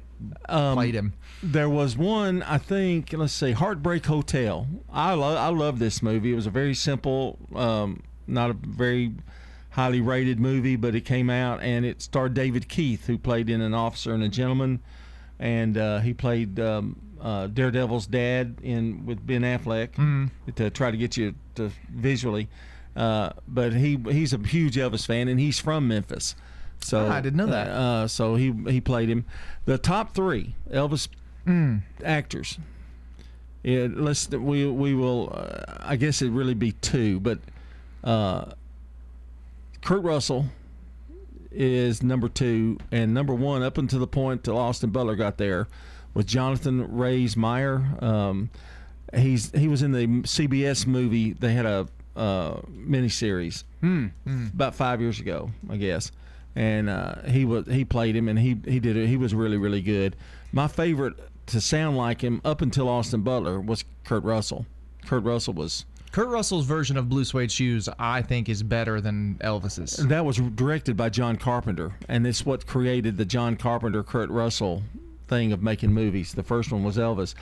Um, 0.49 0.73
played 0.75 0.95
him. 0.95 1.13
There 1.43 1.69
was 1.69 1.95
one, 1.95 2.41
I 2.43 2.57
think. 2.57 3.13
Let's 3.13 3.33
see, 3.33 3.51
Heartbreak 3.51 4.05
Hotel. 4.07 4.67
I 4.91 5.13
love, 5.13 5.37
I 5.37 5.49
love 5.55 5.77
this 5.79 6.01
movie. 6.01 6.31
It 6.31 6.35
was 6.35 6.47
a 6.47 6.51
very 6.51 6.73
simple, 6.73 7.37
um, 7.55 8.01
not 8.25 8.49
a 8.49 8.53
very 8.53 9.13
highly 9.71 10.01
rated 10.01 10.39
movie, 10.39 10.75
but 10.75 10.95
it 10.95 11.01
came 11.05 11.29
out 11.29 11.61
and 11.61 11.85
it 11.85 12.01
starred 12.01 12.33
David 12.33 12.67
Keith, 12.67 13.05
who 13.05 13.19
played 13.19 13.47
in 13.47 13.61
An 13.61 13.75
Officer 13.75 14.11
and 14.11 14.23
a 14.23 14.29
Gentleman, 14.29 14.79
and 15.39 15.77
uh, 15.77 15.99
he 15.99 16.15
played 16.15 16.59
um, 16.59 16.95
uh, 17.21 17.45
Daredevil's 17.45 18.07
dad 18.07 18.55
in 18.63 19.05
with 19.05 19.23
Ben 19.25 19.43
Affleck 19.43 19.89
Mhm. 19.93 20.31
to 20.55 20.71
try 20.71 20.89
to 20.89 20.97
get 20.97 21.15
you 21.15 21.35
to 21.55 21.69
visually. 21.93 22.49
Uh, 22.97 23.29
but 23.47 23.73
he 23.73 23.97
he's 24.09 24.33
a 24.33 24.37
huge 24.39 24.75
Elvis 24.75 25.05
fan, 25.05 25.27
and 25.27 25.39
he's 25.39 25.59
from 25.59 25.87
Memphis. 25.87 26.35
So 26.79 27.05
Ah, 27.07 27.13
I 27.15 27.21
didn't 27.21 27.37
know 27.37 27.45
that. 27.47 27.67
Uh, 27.69 28.07
so 28.07 28.35
he 28.35 28.51
he 28.67 28.81
played 28.81 29.07
him. 29.09 29.23
The 29.65 29.77
top 29.77 30.13
three 30.13 30.55
Elvis 30.71 31.07
Mm. 31.45 31.83
actors. 32.03 32.57
Yeah, 33.63 33.87
let's 33.89 34.27
we 34.29 34.65
we 34.65 34.93
will. 34.93 35.31
Uh, 35.33 35.77
I 35.79 35.95
guess 35.95 36.21
it 36.21 36.29
really 36.31 36.53
be 36.55 36.71
two, 36.73 37.19
but 37.19 37.39
uh, 38.03 38.45
Kurt 39.81 40.03
Russell 40.03 40.47
is 41.51 42.03
number 42.03 42.27
two, 42.29 42.77
and 42.91 43.13
number 43.13 43.33
one 43.33 43.63
up 43.63 43.77
until 43.77 43.99
the 43.99 44.07
point 44.07 44.43
till 44.43 44.57
Austin 44.57 44.89
Butler 44.89 45.15
got 45.15 45.37
there 45.37 45.67
was 46.13 46.25
Jonathan 46.25 46.91
Rhys 46.95 47.35
Meyer. 47.37 47.95
Um, 48.01 48.49
he's 49.15 49.51
he 49.51 49.67
was 49.67 49.81
in 49.81 49.91
the 49.91 50.05
CBS 50.23 50.85
movie. 50.87 51.33
They 51.33 51.53
had 51.53 51.65
a 51.65 51.87
uh, 52.17 52.61
miniseries 52.71 53.63
Hmm. 53.81 54.07
about 54.53 54.75
five 54.75 54.99
years 55.01 55.19
ago, 55.19 55.51
I 55.69 55.77
guess. 55.77 56.11
and 56.55 56.89
uh, 56.89 57.21
he 57.27 57.45
was 57.45 57.65
he 57.67 57.85
played 57.85 58.15
him, 58.15 58.27
and 58.27 58.37
he 58.39 58.57
he 58.65 58.79
did 58.79 58.97
it. 58.97 59.07
He 59.07 59.17
was 59.17 59.33
really 59.35 59.57
really 59.57 59.81
good. 59.81 60.15
My 60.51 60.67
favorite 60.67 61.13
to 61.47 61.61
sound 61.61 61.95
like 61.97 62.21
him 62.21 62.41
up 62.43 62.61
until 62.61 62.89
Austin 62.89 63.21
Butler 63.21 63.59
was 63.61 63.85
Kurt 64.03 64.23
Russell. 64.23 64.65
Kurt 65.05 65.23
Russell 65.23 65.53
was 65.53 65.85
Kurt 66.11 66.29
Russell's 66.29 66.65
version 66.65 66.97
of 66.97 67.07
Blue 67.09 67.23
Suede 67.23 67.51
Shoes, 67.51 67.87
I 67.99 68.21
think, 68.21 68.49
is 68.49 68.63
better 68.63 68.99
than 68.99 69.35
Elvis's. 69.41 69.97
that 70.07 70.25
was 70.25 70.37
directed 70.37 70.97
by 70.97 71.09
John 71.09 71.35
Carpenter, 71.37 71.95
and 72.09 72.25
it's 72.25 72.45
what 72.45 72.65
created 72.65 73.17
the 73.17 73.25
John 73.25 73.55
Carpenter 73.55 74.03
Kurt 74.03 74.29
Russell 74.29 74.83
thing 75.27 75.51
of 75.51 75.61
making 75.61 75.93
movies. 75.93 76.33
The 76.33 76.43
first 76.43 76.71
one 76.71 76.83
was 76.83 76.97
Elvis. 76.97 77.33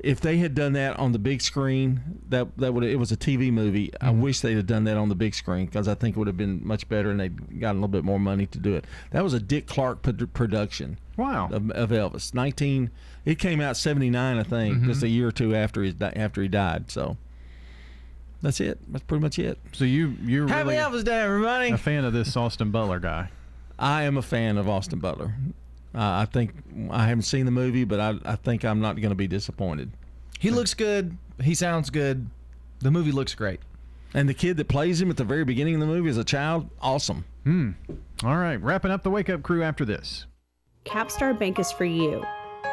If 0.00 0.20
they 0.20 0.38
had 0.38 0.54
done 0.54 0.72
that 0.74 0.98
on 0.98 1.12
the 1.12 1.18
big 1.18 1.40
screen, 1.40 2.20
that 2.28 2.56
that 2.58 2.74
would 2.74 2.84
it 2.84 2.96
was 2.96 3.12
a 3.12 3.16
TV 3.16 3.52
movie. 3.52 3.92
I 4.00 4.10
wish 4.10 4.40
they'd 4.40 4.56
have 4.56 4.66
done 4.66 4.84
that 4.84 4.96
on 4.96 5.08
the 5.08 5.14
big 5.14 5.34
screen 5.34 5.66
because 5.66 5.86
I 5.88 5.94
think 5.94 6.16
it 6.16 6.18
would 6.18 6.26
have 6.26 6.36
been 6.36 6.60
much 6.66 6.88
better, 6.88 7.10
and 7.10 7.20
they'd 7.20 7.60
gotten 7.60 7.76
a 7.78 7.80
little 7.80 7.88
bit 7.88 8.04
more 8.04 8.18
money 8.18 8.46
to 8.46 8.58
do 8.58 8.74
it. 8.74 8.84
That 9.12 9.22
was 9.22 9.32
a 9.34 9.40
Dick 9.40 9.66
Clark 9.66 10.02
production. 10.32 10.98
Wow. 11.16 11.48
Of, 11.50 11.70
of 11.70 11.90
Elvis, 11.90 12.34
nineteen. 12.34 12.90
It 13.24 13.38
came 13.38 13.60
out 13.60 13.76
seventy 13.76 14.10
nine, 14.10 14.36
I 14.36 14.42
think, 14.42 14.78
Mhm. 14.78 14.86
just 14.86 15.02
a 15.02 15.08
year 15.08 15.28
or 15.28 15.32
two 15.32 15.54
after 15.54 15.82
he 15.82 15.94
after 16.00 16.42
he 16.42 16.48
died. 16.48 16.90
So 16.90 17.16
that's 18.42 18.60
it. 18.60 18.78
That's 18.92 19.04
pretty 19.04 19.22
much 19.22 19.38
it. 19.38 19.58
So 19.72 19.84
you 19.84 20.16
you're 20.22 20.48
Happy 20.48 20.70
really 20.70 20.76
Elvis 20.82 21.04
Day, 21.04 21.20
everybody. 21.22 21.70
a 21.70 21.78
fan 21.78 22.04
of 22.04 22.12
this 22.12 22.36
Austin 22.36 22.70
Butler 22.70 22.98
guy. 22.98 23.30
I 23.78 24.02
am 24.02 24.16
a 24.16 24.22
fan 24.22 24.58
of 24.58 24.68
Austin 24.68 24.98
Butler. 24.98 25.34
Uh, 25.94 26.00
I 26.00 26.24
think 26.26 26.52
I 26.90 27.06
haven't 27.06 27.22
seen 27.22 27.44
the 27.44 27.52
movie, 27.52 27.84
but 27.84 28.00
I, 28.00 28.14
I 28.24 28.36
think 28.36 28.64
I'm 28.64 28.80
not 28.80 28.96
going 28.96 29.10
to 29.10 29.14
be 29.14 29.28
disappointed. 29.28 29.92
He 30.38 30.50
looks 30.50 30.74
good. 30.74 31.16
He 31.42 31.54
sounds 31.54 31.90
good. 31.90 32.28
The 32.80 32.90
movie 32.90 33.12
looks 33.12 33.34
great. 33.34 33.60
And 34.12 34.28
the 34.28 34.34
kid 34.34 34.56
that 34.58 34.68
plays 34.68 35.00
him 35.00 35.10
at 35.10 35.16
the 35.16 35.24
very 35.24 35.44
beginning 35.44 35.74
of 35.74 35.80
the 35.80 35.86
movie 35.86 36.08
as 36.10 36.18
a 36.18 36.24
child, 36.24 36.68
awesome. 36.80 37.24
Hmm. 37.44 37.70
All 38.22 38.36
right, 38.36 38.60
wrapping 38.60 38.90
up 38.90 39.02
the 39.02 39.10
wake 39.10 39.28
up 39.28 39.42
crew 39.42 39.62
after 39.62 39.84
this. 39.84 40.26
Capstar 40.84 41.36
Bank 41.38 41.58
is 41.58 41.72
for 41.72 41.84
you. 41.84 42.24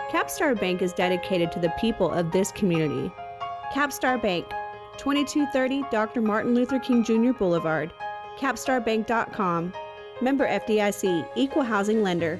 Capstar 0.10 0.60
Bank 0.60 0.82
is 0.82 0.94
dedicated 0.94 1.52
to 1.54 1.60
the 1.60 1.74
people 1.80 2.12
of 2.12 2.32
this 2.32 2.52
community. 2.52 3.12
Capstar 3.74 4.22
Bank, 4.22 4.46
2230 4.98 5.84
Dr. 5.90 6.22
Martin 6.22 6.54
Luther 6.54 6.80
King 6.80 7.04
Jr. 7.04 7.32
Boulevard, 7.32 7.94
capstarbank.com. 8.38 9.74
Member 10.22 10.48
FDIC, 10.48 11.28
Equal 11.36 11.64
Housing 11.64 12.04
Lender. 12.04 12.40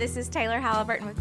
Hi, 0.00 0.06
this 0.06 0.16
is 0.16 0.30
Taylor 0.30 0.60
Halliburton 0.60 1.08
with 1.08 1.18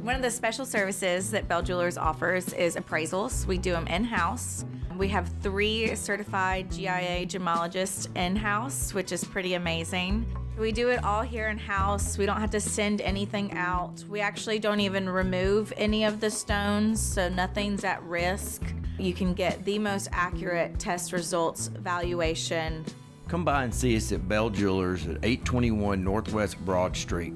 one 0.00 0.16
of 0.16 0.22
the 0.22 0.30
special 0.30 0.64
services 0.64 1.30
that 1.32 1.48
Bell 1.48 1.60
Jewelers 1.60 1.98
offers 1.98 2.50
is 2.54 2.76
appraisals. 2.76 3.44
We 3.44 3.58
do 3.58 3.72
them 3.72 3.86
in-house. 3.86 4.64
We 4.96 5.08
have 5.08 5.30
three 5.42 5.94
certified 5.94 6.72
GIA 6.72 7.26
gemologists 7.26 8.08
in-house, 8.16 8.94
which 8.94 9.12
is 9.12 9.22
pretty 9.22 9.52
amazing. 9.52 10.24
We 10.56 10.72
do 10.72 10.88
it 10.88 11.04
all 11.04 11.20
here 11.20 11.48
in-house. 11.48 12.16
We 12.16 12.24
don't 12.24 12.40
have 12.40 12.50
to 12.52 12.60
send 12.60 13.02
anything 13.02 13.52
out. 13.52 14.02
We 14.08 14.20
actually 14.20 14.58
don't 14.58 14.80
even 14.80 15.10
remove 15.10 15.70
any 15.76 16.04
of 16.04 16.18
the 16.18 16.30
stones, 16.30 17.02
so 17.02 17.28
nothing's 17.28 17.84
at 17.84 18.02
risk. 18.02 18.62
You 18.98 19.12
can 19.12 19.34
get 19.34 19.62
the 19.66 19.78
most 19.78 20.08
accurate 20.10 20.78
test 20.78 21.12
results 21.12 21.66
valuation 21.66 22.86
Come 23.28 23.44
by 23.46 23.64
and 23.64 23.74
see 23.74 23.96
us 23.96 24.12
at 24.12 24.28
Bell 24.28 24.50
Jewelers 24.50 25.04
at 25.06 25.16
821 25.22 26.04
Northwest 26.04 26.62
Broad 26.66 26.94
Street. 26.94 27.32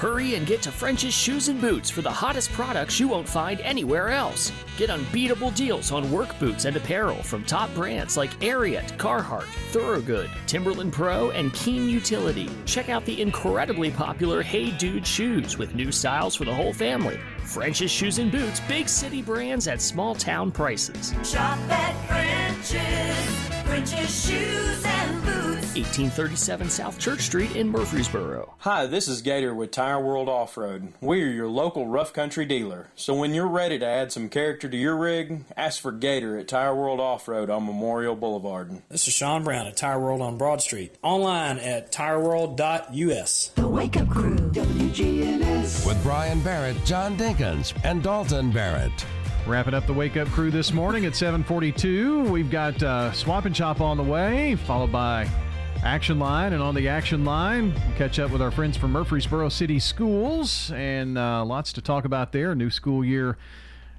Hurry 0.00 0.34
and 0.36 0.46
get 0.46 0.62
to 0.62 0.72
French's 0.72 1.12
Shoes 1.12 1.48
and 1.48 1.60
Boots 1.60 1.90
for 1.90 2.00
the 2.00 2.10
hottest 2.10 2.50
products 2.52 2.98
you 2.98 3.06
won't 3.06 3.28
find 3.28 3.60
anywhere 3.60 4.08
else. 4.08 4.50
Get 4.78 4.88
unbeatable 4.88 5.50
deals 5.50 5.92
on 5.92 6.10
work 6.10 6.38
boots 6.38 6.64
and 6.64 6.74
apparel 6.74 7.22
from 7.22 7.44
top 7.44 7.68
brands 7.74 8.16
like 8.16 8.30
Ariat, 8.40 8.96
Carhartt, 8.96 9.44
Thorogood, 9.72 10.30
Timberland 10.46 10.94
Pro, 10.94 11.32
and 11.32 11.52
Keen 11.52 11.86
Utility. 11.86 12.48
Check 12.64 12.88
out 12.88 13.04
the 13.04 13.20
incredibly 13.20 13.90
popular 13.90 14.40
Hey 14.40 14.70
Dude 14.70 15.06
shoes 15.06 15.58
with 15.58 15.74
new 15.74 15.92
styles 15.92 16.34
for 16.34 16.46
the 16.46 16.54
whole 16.54 16.72
family. 16.72 17.20
French's 17.44 17.90
Shoes 17.90 18.18
and 18.18 18.32
Boots, 18.32 18.60
big 18.60 18.88
city 18.88 19.20
brands 19.20 19.68
at 19.68 19.82
small 19.82 20.14
town 20.14 20.50
prices. 20.50 21.12
Shop 21.30 21.58
at 21.68 21.92
French's, 22.08 23.66
French's 23.66 24.26
Shoes 24.26 24.82
and 24.82 25.24
Boots. 25.26 25.59
1837 25.76 26.68
South 26.68 26.98
Church 26.98 27.20
Street 27.20 27.54
in 27.54 27.68
Murfreesboro. 27.68 28.54
Hi, 28.58 28.86
this 28.86 29.06
is 29.06 29.22
Gator 29.22 29.54
with 29.54 29.70
Tire 29.70 30.00
World 30.00 30.28
Off 30.28 30.56
Road. 30.56 30.92
We 31.00 31.22
are 31.22 31.30
your 31.30 31.48
local 31.48 31.86
rough 31.86 32.12
country 32.12 32.44
dealer. 32.44 32.88
So 32.96 33.14
when 33.14 33.34
you're 33.34 33.46
ready 33.46 33.78
to 33.78 33.86
add 33.86 34.10
some 34.10 34.28
character 34.28 34.68
to 34.68 34.76
your 34.76 34.96
rig, 34.96 35.44
ask 35.56 35.80
for 35.80 35.92
Gator 35.92 36.36
at 36.36 36.48
Tire 36.48 36.74
World 36.74 36.98
Off 36.98 37.28
Road 37.28 37.50
on 37.50 37.66
Memorial 37.66 38.16
Boulevard. 38.16 38.82
This 38.88 39.06
is 39.06 39.14
Sean 39.14 39.44
Brown 39.44 39.66
at 39.66 39.76
Tire 39.76 40.00
World 40.00 40.22
on 40.22 40.36
Broad 40.38 40.60
Street. 40.60 40.96
Online 41.02 41.58
at 41.58 41.92
tireworld.us. 41.92 43.52
The 43.54 43.68
Wake 43.68 43.96
Up 43.96 44.08
Crew, 44.08 44.36
WGNS. 44.36 45.86
With 45.86 46.02
Brian 46.02 46.40
Barrett, 46.42 46.84
John 46.84 47.16
Dinkins, 47.16 47.72
and 47.84 48.02
Dalton 48.02 48.50
Barrett. 48.50 49.06
Wrapping 49.46 49.74
up 49.74 49.86
the 49.86 49.94
wake 49.94 50.16
up 50.16 50.28
crew 50.28 50.50
this 50.50 50.72
morning 50.72 51.06
at 51.06 51.16
742. 51.16 52.24
We've 52.24 52.50
got 52.50 52.82
uh, 52.82 53.10
Swap 53.12 53.46
and 53.46 53.54
Chop 53.54 53.80
on 53.80 53.96
the 53.96 54.02
way, 54.02 54.56
followed 54.56 54.92
by 54.92 55.28
Action 55.82 56.18
Line. 56.18 56.52
And 56.52 56.62
on 56.62 56.74
the 56.74 56.88
Action 56.88 57.24
Line, 57.24 57.72
we'll 57.72 57.96
catch 57.96 58.18
up 58.18 58.30
with 58.30 58.42
our 58.42 58.50
friends 58.50 58.76
from 58.76 58.92
Murfreesboro 58.92 59.48
City 59.48 59.78
Schools 59.78 60.70
and 60.72 61.16
uh, 61.16 61.44
lots 61.44 61.72
to 61.74 61.80
talk 61.80 62.04
about 62.04 62.32
there. 62.32 62.54
New 62.54 62.70
school 62.70 63.04
year 63.04 63.38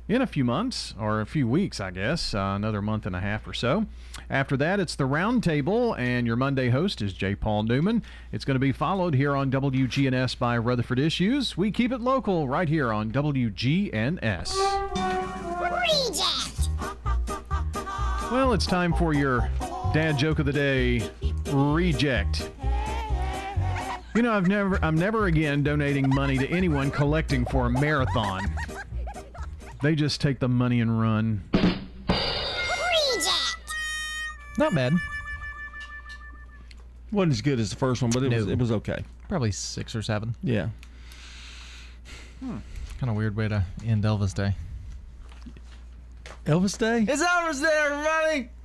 in 0.08 0.22
a 0.22 0.28
few 0.28 0.44
months, 0.44 0.94
or 1.00 1.22
a 1.22 1.26
few 1.26 1.48
weeks, 1.48 1.80
I 1.80 1.92
guess, 1.92 2.34
uh, 2.34 2.54
another 2.56 2.82
month 2.82 3.06
and 3.06 3.16
a 3.16 3.22
half 3.22 3.48
or 3.48 3.54
so. 3.54 3.86
After 4.30 4.58
that, 4.58 4.80
it's 4.80 4.96
the 4.96 5.06
roundtable, 5.06 5.98
and 5.98 6.28
your 6.28 6.36
Monday 6.36 6.70
host 6.70 7.02
is 7.02 7.14
J. 7.14 7.34
Paul 7.34 7.64
Newman. 7.64 8.04
It's 8.32 8.44
going 8.44 8.56
to 8.56 8.60
be 8.60 8.74
followed 8.74 9.16
here 9.16 9.36
on 9.36 9.50
WGNS 9.50 10.38
by 10.38 10.58
Rutherford 10.58 11.00
Issues. 11.00 11.56
We 11.56 11.72
keep 11.72 11.94
it 11.94 12.02
local 12.02 12.50
right 12.50 12.68
here 12.68 12.92
on 12.92 13.12
WGNS. 13.12 14.58
Well, 18.32 18.54
it's 18.54 18.66
time 18.66 18.94
for 18.94 19.14
your 19.14 19.50
dad 19.94 20.18
joke 20.18 20.40
of 20.40 20.46
the 20.46 20.54
day 20.54 21.02
reject. 21.52 22.50
You 24.16 24.22
know, 24.22 24.32
I've 24.32 24.48
never 24.48 24.80
I'm 24.84 24.96
never 24.96 25.26
again 25.26 25.64
donating 25.64 26.08
money 26.10 26.38
to 26.38 26.48
anyone 26.50 26.92
collecting 26.92 27.46
for 27.46 27.66
a 27.66 27.70
marathon. 27.70 28.42
They 29.82 29.96
just 29.96 30.22
take 30.22 30.40
the 30.40 30.48
money 30.48 30.80
and 30.80 31.00
run. 31.02 31.44
Reject! 31.54 31.76
Not 34.58 34.74
bad. 34.74 34.94
wasn't 37.12 37.34
as 37.34 37.42
good 37.42 37.60
as 37.60 37.70
the 37.70 37.76
first 37.76 38.02
one, 38.02 38.12
but 38.12 38.24
it 38.24 38.32
was 38.32 38.46
No. 38.46 38.52
it 38.54 38.60
was 38.60 38.72
okay. 38.72 39.04
Probably 39.28 39.52
six 39.52 39.94
or 39.96 40.02
seven. 40.02 40.36
Yeah. 40.42 40.70
Kind 42.42 43.10
of 43.10 43.16
weird 43.16 43.36
way 43.36 43.48
to 43.50 43.66
end 43.86 44.04
Elvis 44.04 44.34
Day. 44.34 44.56
Elvis 46.46 46.78
Day? 46.78 47.06
It's 47.08 47.24
Elvis 47.24 47.62
Day, 47.62 47.82
everybody! 47.86 48.50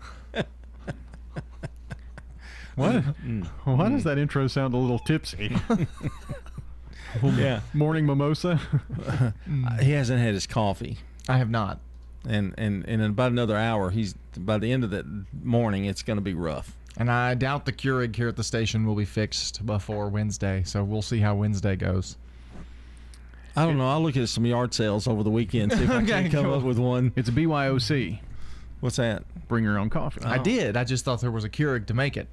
What? 2.76 2.96
Mm. 3.24 3.46
Why 3.64 3.88
does 3.88 4.04
that 4.04 4.18
intro 4.18 4.46
sound 4.48 4.74
a 4.74 4.76
little 4.76 4.98
tipsy? 4.98 5.56
Yeah. 7.22 7.60
Morning 7.72 8.04
mimosa. 8.04 8.60
Uh, 9.48 9.78
he 9.78 9.92
hasn't 9.92 10.20
had 10.20 10.34
his 10.34 10.46
coffee. 10.46 10.98
I 11.28 11.38
have 11.38 11.48
not. 11.48 11.80
And 12.28 12.52
and, 12.58 12.84
and 12.86 13.00
in 13.00 13.10
about 13.10 13.32
another 13.32 13.56
hour, 13.56 13.90
he's 13.90 14.12
by 14.36 14.58
the 14.58 14.70
end 14.72 14.84
of 14.84 14.90
that 14.90 15.06
morning, 15.42 15.86
it's 15.86 16.02
going 16.02 16.18
to 16.18 16.22
be 16.22 16.34
rough. 16.34 16.76
And 16.98 17.10
I 17.10 17.34
doubt 17.34 17.64
the 17.64 17.72
Keurig 17.72 18.14
here 18.14 18.28
at 18.28 18.36
the 18.36 18.44
station 18.44 18.84
will 18.84 18.94
be 18.96 19.04
fixed 19.04 19.64
before 19.64 20.08
Wednesday, 20.08 20.62
so 20.66 20.84
we'll 20.84 21.00
see 21.00 21.20
how 21.20 21.36
Wednesday 21.36 21.76
goes. 21.76 22.16
I 23.56 23.64
don't 23.64 23.78
know. 23.78 23.88
I'll 23.88 24.02
look 24.02 24.16
at 24.16 24.28
some 24.28 24.44
yard 24.44 24.74
sales 24.74 25.06
over 25.06 25.22
the 25.22 25.30
weekend 25.30 25.72
see 25.72 25.84
if 25.84 25.90
I 25.90 25.96
Okay, 26.02 26.22
can 26.22 26.30
come 26.30 26.44
cool. 26.44 26.54
up 26.54 26.62
with 26.62 26.78
one. 26.78 27.12
It's 27.16 27.30
BYOC. 27.30 28.20
What's 28.80 28.96
that? 28.96 29.24
Bring 29.48 29.64
your 29.64 29.78
own 29.78 29.88
coffee. 29.90 30.20
I 30.22 30.38
did. 30.38 30.76
I 30.76 30.84
just 30.84 31.04
thought 31.04 31.20
there 31.20 31.30
was 31.30 31.44
a 31.44 31.48
Keurig 31.48 31.86
to 31.86 31.94
make 31.94 32.16
it. 32.16 32.28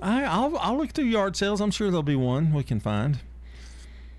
I, 0.00 0.24
I'll 0.24 0.56
I'll 0.58 0.76
look 0.76 0.90
through 0.90 1.06
yard 1.06 1.36
sales. 1.36 1.60
I'm 1.60 1.70
sure 1.70 1.88
there'll 1.88 2.02
be 2.02 2.16
one 2.16 2.52
we 2.52 2.62
can 2.64 2.80
find. 2.80 3.20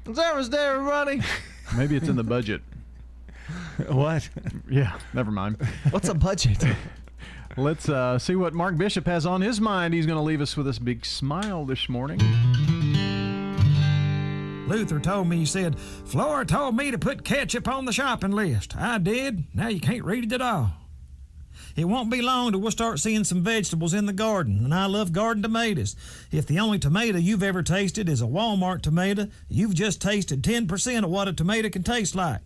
It's 0.07 0.17
Elvis 0.17 0.49
Day, 0.49 0.65
everybody! 0.65 1.21
Maybe 1.77 1.95
it's 1.95 2.07
in 2.07 2.15
the 2.15 2.23
budget. 2.23 2.61
what? 3.89 4.27
Yeah, 4.69 4.97
never 5.13 5.31
mind. 5.31 5.57
What's 5.91 6.09
a 6.09 6.13
budget? 6.13 6.63
Let's 7.57 7.89
uh, 7.89 8.17
see 8.19 8.35
what 8.35 8.53
Mark 8.53 8.77
Bishop 8.77 9.05
has 9.05 9.25
on 9.25 9.41
his 9.41 9.59
mind. 9.61 9.93
He's 9.93 10.05
going 10.05 10.17
to 10.17 10.23
leave 10.23 10.41
us 10.41 10.55
with 10.57 10.65
this 10.65 10.79
big 10.79 11.05
smile 11.05 11.65
this 11.65 11.87
morning. 11.89 12.19
Luther 14.67 14.99
told 14.99 15.27
me, 15.27 15.37
he 15.37 15.45
said, 15.45 15.77
Flora 15.77 16.45
told 16.45 16.75
me 16.75 16.89
to 16.89 16.97
put 16.97 17.23
ketchup 17.23 17.67
on 17.67 17.85
the 17.85 17.93
shopping 17.93 18.31
list. 18.31 18.75
I 18.75 18.97
did. 18.97 19.45
Now 19.53 19.67
you 19.67 19.79
can't 19.79 20.03
read 20.03 20.25
it 20.25 20.33
at 20.33 20.41
all. 20.41 20.71
It 21.75 21.85
won't 21.85 22.09
be 22.09 22.21
long 22.21 22.51
till 22.51 22.61
we'll 22.61 22.71
start 22.71 22.99
seeing 22.99 23.25
some 23.25 23.43
vegetables 23.43 23.93
in 23.93 24.05
the 24.05 24.13
garden, 24.13 24.63
and 24.63 24.73
I 24.73 24.85
love 24.85 25.11
garden 25.11 25.43
tomatoes. 25.43 25.95
If 26.31 26.47
the 26.47 26.59
only 26.59 26.79
tomato 26.79 27.17
you've 27.17 27.43
ever 27.43 27.63
tasted 27.63 28.07
is 28.07 28.21
a 28.21 28.25
Walmart 28.25 28.81
tomato, 28.81 29.27
you've 29.49 29.75
just 29.75 30.01
tasted 30.01 30.41
10% 30.41 31.03
of 31.03 31.09
what 31.09 31.27
a 31.27 31.33
tomato 31.33 31.69
can 31.69 31.83
taste 31.83 32.15
like. 32.15 32.41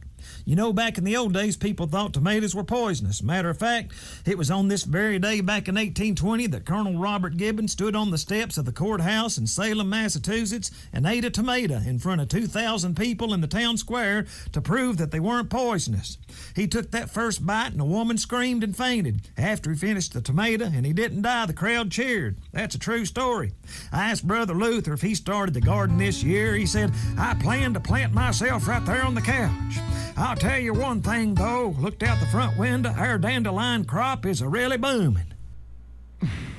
You 0.49 0.55
know, 0.55 0.73
back 0.73 0.97
in 0.97 1.03
the 1.03 1.15
old 1.15 1.35
days, 1.35 1.55
people 1.57 1.85
thought 1.85 2.11
tomatoes 2.11 2.55
were 2.55 2.63
poisonous. 2.63 3.21
Matter 3.21 3.51
of 3.51 3.59
fact, 3.59 3.93
it 4.25 4.35
was 4.35 4.49
on 4.49 4.67
this 4.67 4.83
very 4.83 5.19
day 5.19 5.41
back 5.41 5.67
in 5.67 5.75
1820 5.75 6.47
that 6.47 6.65
Colonel 6.65 6.97
Robert 6.97 7.37
Gibbon 7.37 7.67
stood 7.67 7.95
on 7.95 8.09
the 8.09 8.17
steps 8.17 8.57
of 8.57 8.65
the 8.65 8.71
courthouse 8.71 9.37
in 9.37 9.45
Salem, 9.45 9.91
Massachusetts, 9.91 10.71
and 10.91 11.05
ate 11.05 11.23
a 11.23 11.29
tomato 11.29 11.75
in 11.75 11.99
front 11.99 12.21
of 12.21 12.29
2,000 12.29 12.97
people 12.97 13.31
in 13.31 13.41
the 13.41 13.47
town 13.47 13.77
square 13.77 14.25
to 14.51 14.59
prove 14.59 14.97
that 14.97 15.11
they 15.11 15.19
weren't 15.19 15.51
poisonous. 15.51 16.17
He 16.55 16.67
took 16.67 16.89
that 16.89 17.11
first 17.11 17.45
bite, 17.45 17.73
and 17.73 17.81
a 17.81 17.85
woman 17.85 18.17
screamed 18.17 18.63
and 18.63 18.75
fainted. 18.75 19.29
After 19.37 19.69
he 19.69 19.77
finished 19.77 20.13
the 20.13 20.21
tomato 20.21 20.65
and 20.65 20.83
he 20.83 20.93
didn't 20.93 21.21
die, 21.21 21.45
the 21.45 21.53
crowd 21.53 21.91
cheered. 21.91 22.39
That's 22.53 22.73
a 22.73 22.79
true 22.79 23.05
story. 23.05 23.51
I 23.91 24.09
asked 24.09 24.27
Brother 24.27 24.55
Luther 24.55 24.93
if 24.93 25.03
he 25.03 25.13
started 25.13 25.53
the 25.53 25.61
garden 25.61 25.99
this 25.99 26.23
year. 26.23 26.55
He 26.55 26.65
said, 26.65 26.91
I 27.19 27.35
plan 27.35 27.75
to 27.75 27.79
plant 27.79 28.15
myself 28.15 28.67
right 28.67 28.83
there 28.83 29.05
on 29.05 29.13
the 29.13 29.21
couch. 29.21 29.77
I'll 30.17 30.35
tell 30.39 30.59
you 30.59 30.73
one 30.73 31.01
thing, 31.01 31.35
though. 31.35 31.75
Looked 31.79 32.03
out 32.03 32.19
the 32.19 32.25
front 32.27 32.57
window, 32.57 32.91
our 32.91 33.17
dandelion 33.17 33.83
crop 33.85 34.25
is 34.25 34.41
a 34.41 34.47
really 34.47 34.77
booming. 34.77 35.33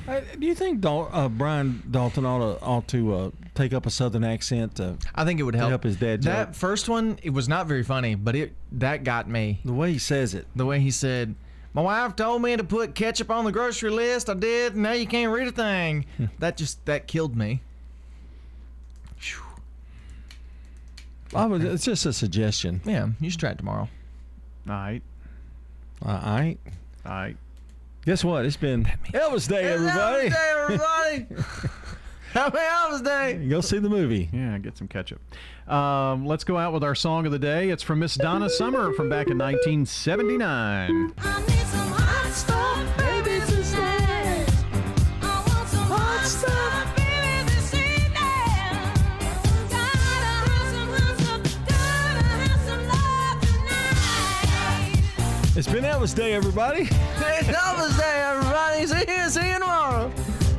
Uh, 0.09 0.21
do 0.39 0.47
you 0.47 0.55
think 0.55 0.81
Dal- 0.81 1.09
uh, 1.13 1.29
Brian 1.29 1.83
Dalton 1.91 2.27
ought 2.27 2.39
to, 2.39 2.61
ought 2.65 2.89
to 2.89 3.15
uh, 3.15 3.31
take 3.55 3.73
up 3.73 3.87
a 3.87 3.91
Southern 3.91 4.25
accent? 4.25 4.77
To, 4.77 4.97
I 5.15 5.25
think 5.25 5.39
it 5.41 5.45
would 5.45 5.53
to 5.53 5.59
help. 5.59 5.85
his 5.85 5.97
dad. 5.97 6.23
That 6.23 6.49
joke? 6.49 6.55
first 6.57 6.89
one, 6.89 7.19
it 7.23 7.31
was 7.31 7.49
not 7.49 7.67
very 7.67 7.83
funny, 7.85 8.15
but 8.17 8.35
it 8.35 8.53
that 8.73 9.05
got 9.05 9.29
me. 9.29 9.61
The 9.65 9.73
way 9.73 9.93
he 9.93 9.99
says 9.99 10.35
it. 10.35 10.47
The 10.57 10.67
way 10.67 10.81
he 10.81 10.91
said, 10.91 11.35
"My 11.75 11.83
wife 11.83 12.17
told 12.17 12.43
me 12.43 12.57
to 12.57 12.65
put 12.65 12.95
ketchup 12.95 13.31
on 13.31 13.45
the 13.45 13.53
grocery 13.53 13.91
list. 13.91 14.29
I 14.29 14.35
did. 14.35 14.75
Now 14.77 14.93
you 14.93 15.07
can't 15.07 15.33
read 15.33 15.49
a 15.49 15.53
thing." 15.53 16.07
that 16.39 16.57
just 16.57 16.85
that 16.87 17.07
killed 17.07 17.37
me. 17.37 17.63
I 21.35 21.47
was, 21.47 21.63
it's 21.63 21.85
just 21.85 22.07
a 22.07 22.13
suggestion. 22.13 22.81
Yeah, 22.85 23.09
you 23.21 23.31
should 23.31 23.41
try 23.41 23.51
it 23.51 23.59
tomorrow. 23.59 23.89
All 24.69 24.75
right. 24.75 25.03
Uh, 26.05 26.09
all 26.09 26.35
right. 26.35 26.59
All 27.07 27.13
right. 27.13 27.37
Guess 28.07 28.25
what? 28.25 28.45
It's 28.47 28.57
been 28.57 28.85
Elvis 29.13 29.49
Day, 29.49 29.65
everybody. 29.65 30.31
Elvis 30.31 30.33
Day, 30.33 30.51
everybody. 30.53 31.27
Happy 32.33 32.59
Elvis 32.59 33.05
Day. 33.05 33.47
Go 33.49 33.61
see 33.61 33.79
the 33.79 33.89
movie. 33.89 34.29
Yeah, 34.33 34.57
get 34.59 34.79
some 34.79 34.89
ketchup. 34.89 35.21
Um, 35.69 36.27
let's 36.27 36.45
go 36.45 36.57
out 36.57 36.73
with 36.73 36.83
our 36.83 36.95
song 36.95 37.27
of 37.27 37.33
the 37.33 37.39
day. 37.39 37.71
It's 37.71 37.83
from 37.83 37.99
Miss 37.99 38.15
Donna 38.15 38.49
Summer 38.49 38.93
from 38.95 39.09
back 39.09 39.29
in 39.29 39.39
1979. 39.39 41.13
It's 55.57 55.67
been 55.67 55.83
Elvis 55.83 56.15
Day, 56.15 56.33
everybody. 56.33 56.83
It's 56.83 57.49
Elvis 57.49 57.99
Day, 57.99 58.23
everybody. 58.25 58.87
See 58.87 59.13
you, 59.13 59.29
see 59.29 59.53
you 59.53 59.59
tomorrow. 59.59 60.13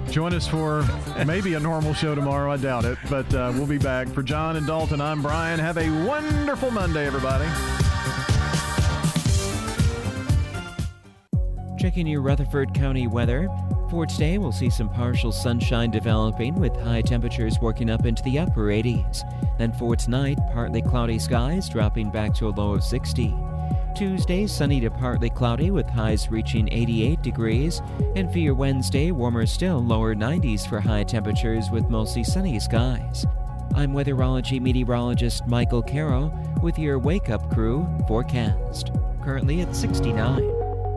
Join 0.09 0.33
us 0.33 0.45
for 0.45 0.85
maybe 1.25 1.53
a 1.53 1.59
normal 1.61 1.93
show 1.93 2.13
tomorrow. 2.13 2.51
I 2.51 2.57
doubt 2.57 2.83
it, 2.83 2.97
but 3.09 3.33
uh, 3.33 3.53
we'll 3.55 3.65
be 3.65 3.77
back. 3.77 4.09
For 4.09 4.21
John 4.21 4.57
and 4.57 4.67
Dalton, 4.67 4.99
I'm 4.99 5.21
Brian. 5.21 5.59
Have 5.59 5.77
a 5.77 5.89
wonderful 6.05 6.71
Monday, 6.71 7.07
everybody. 7.07 7.45
Checking 11.79 12.05
your 12.05 12.21
Rutherford 12.21 12.73
County 12.73 13.07
weather. 13.07 13.47
For 13.89 14.05
today, 14.05 14.39
we'll 14.39 14.51
see 14.51 14.69
some 14.69 14.89
partial 14.89 15.31
sunshine 15.31 15.91
developing 15.91 16.55
with 16.55 16.75
high 16.75 17.01
temperatures 17.01 17.57
working 17.61 17.89
up 17.89 18.05
into 18.05 18.21
the 18.23 18.39
upper 18.39 18.67
80s. 18.67 19.23
Then 19.57 19.71
for 19.71 19.95
tonight, 19.95 20.37
partly 20.51 20.81
cloudy 20.81 21.17
skies 21.17 21.69
dropping 21.69 22.11
back 22.11 22.33
to 22.35 22.47
a 22.47 22.51
low 22.51 22.73
of 22.73 22.83
60. 22.83 23.33
Tuesday, 23.95 24.47
sunny 24.47 24.79
to 24.81 24.89
partly 24.89 25.29
cloudy 25.29 25.71
with 25.71 25.87
highs 25.87 26.29
reaching 26.29 26.67
88 26.71 27.21
degrees. 27.21 27.81
And 28.15 28.31
for 28.31 28.39
your 28.39 28.55
Wednesday, 28.55 29.11
warmer 29.11 29.45
still, 29.45 29.83
lower 29.83 30.15
90s 30.15 30.67
for 30.67 30.79
high 30.79 31.03
temperatures 31.03 31.69
with 31.71 31.89
mostly 31.89 32.23
sunny 32.23 32.59
skies. 32.59 33.25
I'm 33.75 33.93
weatherology 33.93 34.59
meteorologist 34.59 35.47
Michael 35.47 35.81
Caro 35.81 36.31
with 36.61 36.77
your 36.77 36.99
Wake 36.99 37.29
Up 37.29 37.53
Crew 37.53 37.87
forecast. 38.07 38.91
Currently 39.23 39.61
at 39.61 39.75
69. 39.75 40.60